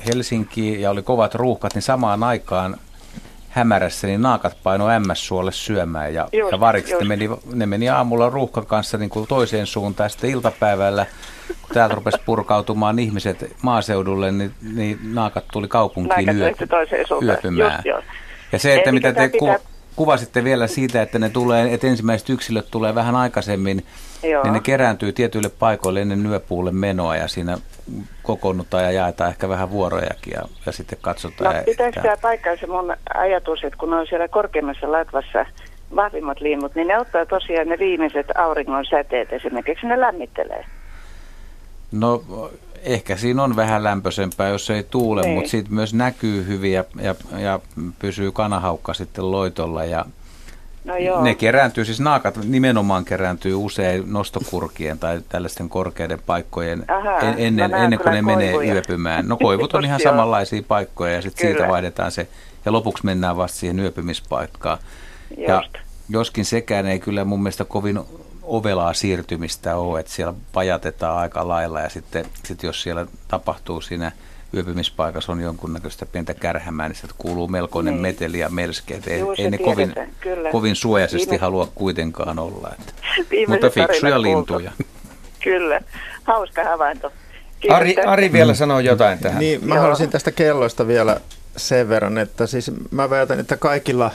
Helsinkiin 0.07 0.81
ja 0.81 0.91
oli 0.91 1.03
kovat 1.03 1.35
ruuhkat, 1.35 1.75
niin 1.75 1.83
samaan 1.83 2.23
aikaan 2.23 2.77
hämärässä, 3.49 4.07
niin 4.07 4.23
naakat 4.23 4.57
paino 4.63 4.87
MS-suolle 5.01 5.53
syömään 5.53 6.15
ja, 6.15 6.29
just, 6.33 6.53
ja 6.53 6.61
varikset. 6.61 6.99
Ne 7.01 7.05
meni, 7.05 7.31
ne 7.53 7.67
meni 7.67 7.89
aamulla 7.89 8.31
ruuhkan 8.31 8.67
kanssa 8.67 8.99
niin 8.99 9.11
kuin 9.11 9.27
toiseen 9.27 9.67
suuntaan. 9.67 10.11
Sitten 10.11 10.31
iltapäivällä, 10.31 11.07
kun 11.49 11.75
täältä 11.75 11.95
rupesi 11.95 12.19
purkautumaan 12.27 12.99
ihmiset 12.99 13.57
maaseudulle, 13.63 14.33
niin, 14.33 14.55
niin 14.75 14.99
naakat 15.15 15.45
tuli 15.53 15.69
kaupunkiin 15.69 16.37
yö, 16.37 16.53
yöpymään. 17.23 17.83
Just, 17.85 18.07
ja 18.53 18.59
se, 18.59 18.75
että 18.75 18.91
Eli 18.91 18.95
mitä 18.95 19.13
te 19.13 19.29
pitää... 19.29 19.59
ku, 19.59 19.65
kuvasitte 19.97 20.45
vielä 20.45 20.67
siitä, 20.67 21.03
että 21.03 21.19
ne 21.19 21.29
tulee, 21.29 21.75
että 21.75 21.87
ensimmäiset 21.87 22.29
yksilöt 22.29 22.71
tulee 22.71 22.95
vähän 22.95 23.17
aikaisemmin, 23.17 23.87
Joo. 24.23 24.43
niin 24.43 24.53
ne 24.53 24.61
kerääntyy 24.61 25.13
tietyille 25.13 25.49
paikoille 25.49 26.01
ennen 26.01 26.27
yöpuulle 26.27 26.71
menoa 26.71 27.17
ja 27.17 27.29
siinä 27.29 27.59
kokoonnutaan 28.23 28.85
ja 28.85 28.91
jaetaan 28.91 29.31
ehkä 29.31 29.49
vähän 29.49 29.71
vuorojakin 29.71 30.33
ja, 30.33 30.43
ja 30.67 30.73
sitten 30.73 30.99
katsotaan. 31.03 31.57
No, 31.57 31.63
pitäisi 31.63 32.01
tämä 32.01 32.17
paikkaansa 32.23 32.67
mun 32.67 32.97
ajatus, 33.15 33.65
että 33.65 33.79
kun 33.79 33.95
on 33.95 34.07
siellä 34.07 34.29
korkeimmassa 34.29 34.93
latvassa 34.93 35.47
vahvimmat 35.97 36.41
linnut, 36.41 36.75
niin 36.75 36.89
ne 36.89 36.99
ottaa 36.99 37.27
tosiaan 37.27 37.69
ne 37.69 37.79
viimeiset 37.79 38.27
auringon 38.35 38.85
säteet 38.85 39.33
esimerkiksi, 39.33 39.87
ne 39.87 40.01
lämmittelee. 40.01 40.65
No 41.93 42.23
ehkä 42.83 43.17
siinä 43.17 43.43
on 43.43 43.57
vähän 43.57 43.85
lämpöisempää, 43.85 44.49
jos 44.49 44.71
ei 44.71 44.83
tuule, 44.83 45.23
niin. 45.23 45.35
mutta 45.35 45.51
siitä 45.51 45.71
myös 45.71 45.95
näkyy 45.95 46.47
hyvin 46.47 46.73
ja, 46.73 46.85
ja, 47.03 47.15
ja 47.39 47.61
pysyy 47.99 48.33
kanahaukka 48.33 48.95
sitten 48.95 49.31
loitolla 49.31 49.85
ja 49.85 50.05
No 50.85 50.97
joo. 50.97 51.23
Ne 51.25 51.35
kerääntyy, 51.35 51.85
siis 51.85 52.01
naakat 52.01 52.37
nimenomaan 52.45 53.05
kerääntyy 53.05 53.55
usein 53.55 54.13
nostokurkien 54.13 54.99
tai 54.99 55.21
tällaisten 55.29 55.69
korkeiden 55.69 56.19
paikkojen 56.27 56.85
Aha, 56.91 57.19
en, 57.19 57.35
ennen, 57.39 57.75
ennen 57.75 57.99
kuin 57.99 58.13
ne 58.13 58.23
koivuja. 58.23 58.37
menee 58.37 58.75
yöpymään. 58.75 59.29
No 59.29 59.37
koivut 59.37 59.75
on 59.75 59.85
ihan 59.85 60.01
samanlaisia 60.01 60.63
paikkoja 60.69 61.13
ja 61.13 61.23
sitten 61.23 61.47
siitä 61.47 61.69
vaihdetaan 61.69 62.13
se 62.13 62.29
ja 62.65 62.73
lopuksi 62.73 63.05
mennään 63.07 63.37
vasta 63.37 63.59
siihen 63.59 63.81
yöpymispaikkaan. 63.81 64.79
Just. 65.31 65.49
Ja 65.49 65.63
joskin 66.09 66.45
sekään 66.45 66.87
ei 66.87 67.01
kyllä 67.01 67.25
mun 67.25 67.43
mielestä 67.43 67.65
kovin 67.65 68.01
ovelaa 68.53 68.95
siirtymistä 68.95 69.77
ole, 69.77 70.01
että 70.01 70.13
siellä 70.13 70.35
pajatetaan 70.53 71.19
aika 71.19 71.49
lailla 71.49 71.81
ja 71.81 71.89
sitten 71.89 72.27
sit 72.45 72.63
jos 72.63 72.83
siellä 72.83 73.07
tapahtuu 73.29 73.81
siinä 73.81 74.13
yöpymispaikassa 74.55 75.33
on 75.33 75.41
jonkunnäköistä 75.41 76.07
pientä 76.07 76.35
kärhämää, 76.35 76.89
niin 76.89 76.97
sieltä 76.97 77.15
kuuluu 77.19 77.49
melkoinen 77.49 77.95
niin. 77.95 78.03
meteli 78.03 78.39
ja 78.39 78.49
melskeet. 78.49 79.07
Ei, 79.07 79.23
ei 79.39 79.51
ne 79.51 79.59
kovin, 79.59 79.95
kovin 80.53 80.77
suojaisesti 80.77 81.31
Viime... 81.31 81.41
halua 81.41 81.69
kuitenkaan 81.75 82.39
olla. 82.39 82.71
Että. 82.79 82.93
Mutta 83.49 83.71
fiksuja 83.71 84.23
lintuja. 84.23 84.73
Kyllä, 85.45 85.81
hauska 86.23 86.65
havainto. 86.65 87.13
Ari, 87.71 87.97
Ari 88.07 88.33
vielä 88.33 88.55
sanoo 88.55 88.81
jotain 88.81 89.19
tähän. 89.19 89.39
Niin, 89.39 89.69
mä 89.69 89.79
haluaisin 89.79 90.11
tästä 90.11 90.33
kelloista 90.33 90.87
vielä 90.87 91.21
sen 91.57 91.89
verran, 91.89 92.19
että 92.19 92.47
siis 92.47 92.71
mä 92.91 93.11
väitän, 93.11 93.41
että 93.41 93.57
kaikilla 93.57 94.11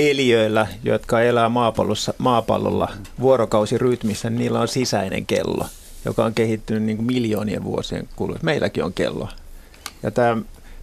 eliöillä, 0.00 0.66
jotka 0.84 1.20
elää 1.20 1.48
maapallossa, 1.48 2.14
maapallolla 2.18 2.88
vuorokausirytmissä, 3.20 4.30
niin 4.30 4.38
niillä 4.38 4.60
on 4.60 4.68
sisäinen 4.68 5.26
kello, 5.26 5.66
joka 6.04 6.24
on 6.24 6.34
kehittynyt 6.34 6.82
niin 6.82 6.96
kuin 6.96 7.06
miljoonien 7.06 7.64
vuosien 7.64 8.08
kuluessa. 8.16 8.44
Meilläkin 8.44 8.84
on 8.84 8.92
kello. 8.92 9.28
Ja 10.02 10.10
tämä, 10.10 10.36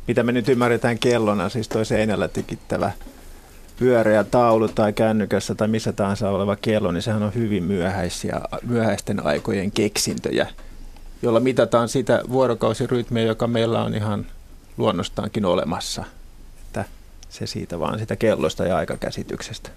mitä 0.07 0.23
me 0.23 0.31
nyt 0.31 0.49
ymmärretään 0.49 0.99
kellona, 0.99 1.49
siis 1.49 1.67
toi 1.67 1.85
seinällä 1.85 2.27
tikittävä 2.27 2.91
pyöreä 3.79 4.23
taulu 4.23 4.67
tai 4.67 4.93
kännykässä 4.93 5.55
tai 5.55 5.67
missä 5.67 5.93
tahansa 5.93 6.29
oleva 6.29 6.55
kello, 6.55 6.91
niin 6.91 7.01
sehän 7.01 7.23
on 7.23 7.33
hyvin 7.35 7.63
myöhäisiä, 7.63 8.41
myöhäisten 8.67 9.25
aikojen 9.25 9.71
keksintöjä, 9.71 10.47
jolla 11.21 11.39
mitataan 11.39 11.89
sitä 11.89 12.21
vuorokausirytmiä, 12.29 13.23
joka 13.23 13.47
meillä 13.47 13.83
on 13.83 13.95
ihan 13.95 14.25
luonnostaankin 14.77 15.45
olemassa. 15.45 16.03
Se 17.29 17.47
siitä 17.47 17.79
vaan 17.79 17.99
sitä 17.99 18.15
kellosta 18.15 18.65
ja 18.65 18.77
aikakäsityksestä. 18.77 19.69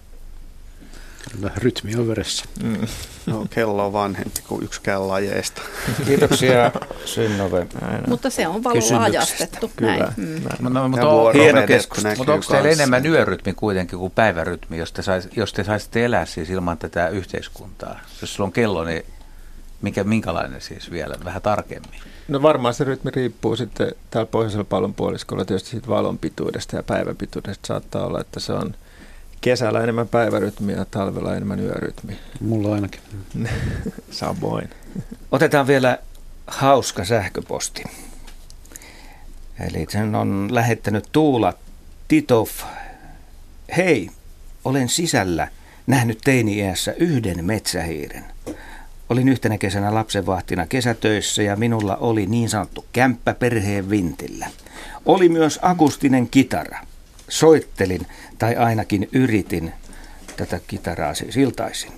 Kyllä, 1.33 1.51
rytmi 1.57 1.97
on 1.97 2.09
veressä. 2.09 2.45
Mm. 2.63 2.87
No, 3.27 3.47
kello 3.51 3.87
on 3.87 3.93
vanhempi 3.93 4.41
kuin 4.49 4.65
yksikään 4.65 5.09
lajeista. 5.09 5.63
Kiitoksia 6.07 6.73
Synnove. 7.05 7.67
Mutta 8.07 8.31
se 8.31 8.47
on 8.47 8.65
valolla 8.65 9.05
ajastettu. 9.05 9.71
Kyllä. 9.77 9.97
Näin. 9.97 10.13
Mm. 10.17 10.43
No, 10.61 10.69
no, 10.69 10.89
mutta 10.89 11.09
on, 11.09 11.35
hieno 11.35 11.67
keskus. 11.67 12.05
Mutta 12.17 12.33
onko 12.33 12.47
teillä 12.51 12.71
enemmän 12.71 13.07
yörytmi 13.07 13.53
kuitenkin 13.53 13.99
kuin 13.99 14.13
päivärytmi, 14.13 14.79
jos 14.79 14.93
te, 14.93 15.03
sais, 15.03 15.29
jos 15.37 15.53
te 15.53 15.65
saisitte 15.65 16.05
elää 16.05 16.27
siis 16.27 16.51
ilman 16.51 16.79
tätä 16.79 17.09
yhteiskuntaa? 17.09 18.01
Jos 18.21 18.35
sulla 18.35 18.47
on 18.47 18.53
kello, 18.53 18.85
niin 18.85 19.05
mikä, 19.83 20.05
minkälainen 20.05 20.61
siis 20.61 20.91
vielä, 20.91 21.15
vähän 21.25 21.43
tarkemmin? 21.43 22.01
No 22.29 22.43
varmaan 22.43 22.75
se 22.75 22.85
rytmi 22.85 23.11
riippuu 23.11 23.57
sitten 23.57 23.93
täällä 24.11 24.31
pohjoisella 24.31 24.65
pallonpuoliskolla 24.65 25.45
tietysti 25.45 25.71
siitä 25.71 25.89
valon 25.89 26.19
pituudesta 26.19 26.77
ja 26.77 26.83
päivän 26.83 27.17
pituudesta. 27.17 27.67
Saattaa 27.67 28.07
olla, 28.07 28.21
että 28.21 28.41
se 28.41 28.53
on 28.53 28.75
kesällä 29.41 29.83
enemmän 29.83 30.09
päivärytmiä 30.09 30.77
ja 30.77 30.85
talvella 30.85 31.37
enemmän 31.37 31.61
yörytmiä. 31.61 32.17
Mulla 32.41 32.75
ainakin. 32.75 33.01
Samoin. 34.11 34.71
Otetaan 35.33 35.67
vielä 35.67 35.99
hauska 36.47 37.05
sähköposti. 37.05 37.83
Eli 39.61 39.87
sen 39.89 40.15
on 40.15 40.49
lähettänyt 40.53 41.09
Tuula 41.13 41.55
Titov. 42.09 42.49
Hei, 43.77 44.11
olen 44.65 44.89
sisällä 44.89 45.49
nähnyt 45.87 46.19
teini-iässä 46.25 46.93
yhden 46.93 47.45
metsähiiren. 47.45 48.25
Olin 49.11 49.29
yhtenä 49.29 49.59
kesänä 49.59 49.95
lapsenvahtina 49.95 50.67
kesätöissä 50.67 51.43
ja 51.43 51.57
minulla 51.57 51.97
oli 51.97 52.27
niin 52.27 52.49
sanottu 52.49 52.85
kämppä 52.93 53.35
perheen 53.35 53.91
vintillä. 53.91 54.47
Oli 55.07 55.29
myös 55.29 55.59
akustinen 55.63 56.29
kitara. 56.29 56.79
Soittelin, 57.29 58.07
tai 58.39 58.57
ainakin 58.57 59.09
yritin 59.13 59.73
tätä 60.37 60.61
kitaraa 60.67 61.15
siis 61.15 61.37
iltaisin. 61.37 61.93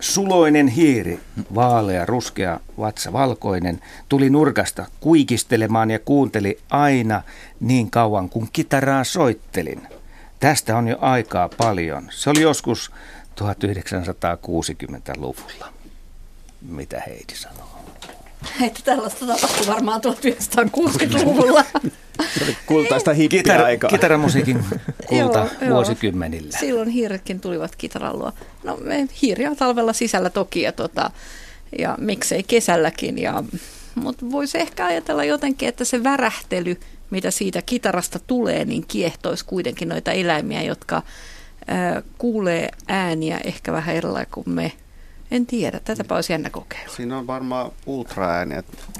Suloinen 0.00 0.68
hiiri, 0.68 1.20
vaalea, 1.54 2.06
ruskea, 2.06 2.60
vatsa 2.78 3.12
valkoinen, 3.12 3.80
tuli 4.08 4.30
nurkasta 4.30 4.86
kuikistelemaan 5.00 5.90
ja 5.90 5.98
kuunteli 5.98 6.58
aina 6.70 7.22
niin 7.60 7.90
kauan 7.90 8.28
kuin 8.28 8.48
kitaraa 8.52 9.04
soittelin. 9.04 9.82
Tästä 10.40 10.76
on 10.76 10.88
jo 10.88 10.96
aikaa 11.00 11.48
paljon. 11.58 12.08
Se 12.10 12.30
oli 12.30 12.40
joskus 12.40 12.92
1960-luvulla. 13.40 15.81
Mitä 16.68 17.02
Heidi 17.06 17.34
sanoo? 17.34 17.72
Että 18.62 18.80
tällaista 18.84 19.26
tapahtui 19.26 19.66
varmaan 19.66 20.00
1960-luvulla. 20.04 21.64
Se 22.38 22.44
oli 22.44 22.56
kultaista 22.66 23.12
hippiaikaa. 23.12 23.88
Kitar- 23.88 23.90
kitaramusiikin 23.90 24.64
kulta 25.08 25.46
joo, 25.60 25.70
vuosikymmenillä. 25.70 26.48
Joo. 26.52 26.60
Silloin 26.60 26.88
hiiretkin 26.88 27.40
tulivat 27.40 27.76
kitaran 27.76 28.18
luo. 28.18 28.32
No 28.64 28.76
me 28.76 29.08
hiiriä 29.22 29.54
talvella 29.54 29.92
sisällä 29.92 30.30
toki 30.30 30.62
ja, 30.62 30.72
tota, 30.72 31.10
ja 31.78 31.96
miksei 32.00 32.42
kesälläkin. 32.42 33.18
Ja, 33.18 33.44
mutta 33.94 34.30
voisi 34.30 34.58
ehkä 34.58 34.86
ajatella 34.86 35.24
jotenkin, 35.24 35.68
että 35.68 35.84
se 35.84 36.04
värähtely, 36.04 36.80
mitä 37.10 37.30
siitä 37.30 37.62
kitarasta 37.62 38.18
tulee, 38.18 38.64
niin 38.64 38.84
kiehtoisi 38.88 39.44
kuitenkin 39.44 39.88
noita 39.88 40.12
eläimiä, 40.12 40.62
jotka 40.62 40.96
äh, 40.96 42.02
kuulee 42.18 42.68
ääniä 42.88 43.40
ehkä 43.44 43.72
vähän 43.72 43.96
erilaisia 43.96 44.28
kuin 44.32 44.50
me 44.50 44.72
en 45.32 45.46
tiedä, 45.46 45.80
tätäpä 45.84 46.14
olisi 46.14 46.32
jännä 46.32 46.50
kokeilla. 46.50 46.96
Siinä 46.96 47.18
on 47.18 47.26
varmaan 47.26 47.72
ultraääni. 47.86 48.54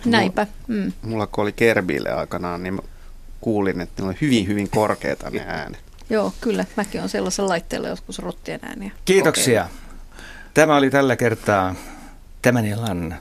Näinpä. 0.05 0.47
Mm. 0.69 0.93
Mulla 1.03 1.27
kun 1.27 1.43
oli 1.43 1.53
Kerbille 1.53 2.11
aikanaan, 2.11 2.63
niin 2.63 2.81
kuulin, 3.41 3.81
että 3.81 4.03
ne 4.03 4.09
oli 4.09 4.17
hyvin, 4.21 4.47
hyvin 4.47 4.71
korkeita 4.71 5.31
ne 5.31 5.45
äänet. 5.47 5.81
Joo, 6.11 6.33
kyllä. 6.41 6.65
Mäkin 6.77 7.03
on 7.03 7.09
sellaisen 7.09 7.49
laitteella 7.49 7.89
joskus 7.89 8.19
rottien 8.19 8.61
ääniä. 8.63 8.91
Kiitoksia. 9.05 9.69
Tämä 10.55 10.77
oli 10.77 10.91
tällä 10.91 11.17
kertaa 11.17 11.75
tämän 12.43 12.67
illan 12.67 13.17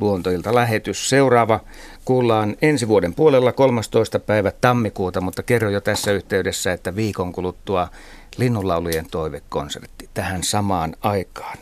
luontoilta 0.00 0.54
lähetys. 0.54 1.08
Seuraava 1.08 1.60
kuullaan 2.04 2.56
ensi 2.62 2.88
vuoden 2.88 3.14
puolella 3.14 3.52
13. 3.52 4.18
päivä 4.18 4.52
tammikuuta, 4.60 5.20
mutta 5.20 5.42
kerro 5.42 5.70
jo 5.70 5.80
tässä 5.80 6.12
yhteydessä, 6.12 6.72
että 6.72 6.96
viikon 6.96 7.32
kuluttua 7.32 7.88
linnunlaulujen 8.36 9.06
toivekonsertti 9.10 10.08
tähän 10.14 10.44
samaan 10.44 10.96
aikaan. 11.00 11.58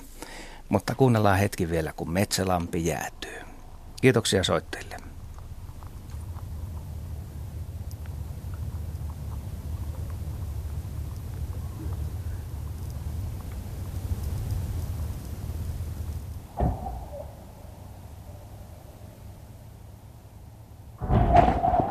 Mutta 0.68 0.94
kuunnellaan 0.94 1.38
hetki 1.38 1.70
vielä, 1.70 1.92
kun 1.92 2.10
metsälampi 2.10 2.86
jäätyy. 2.86 3.38
Kiitoksia 4.00 4.44
soitteille. 4.44 4.96
you 21.10 21.85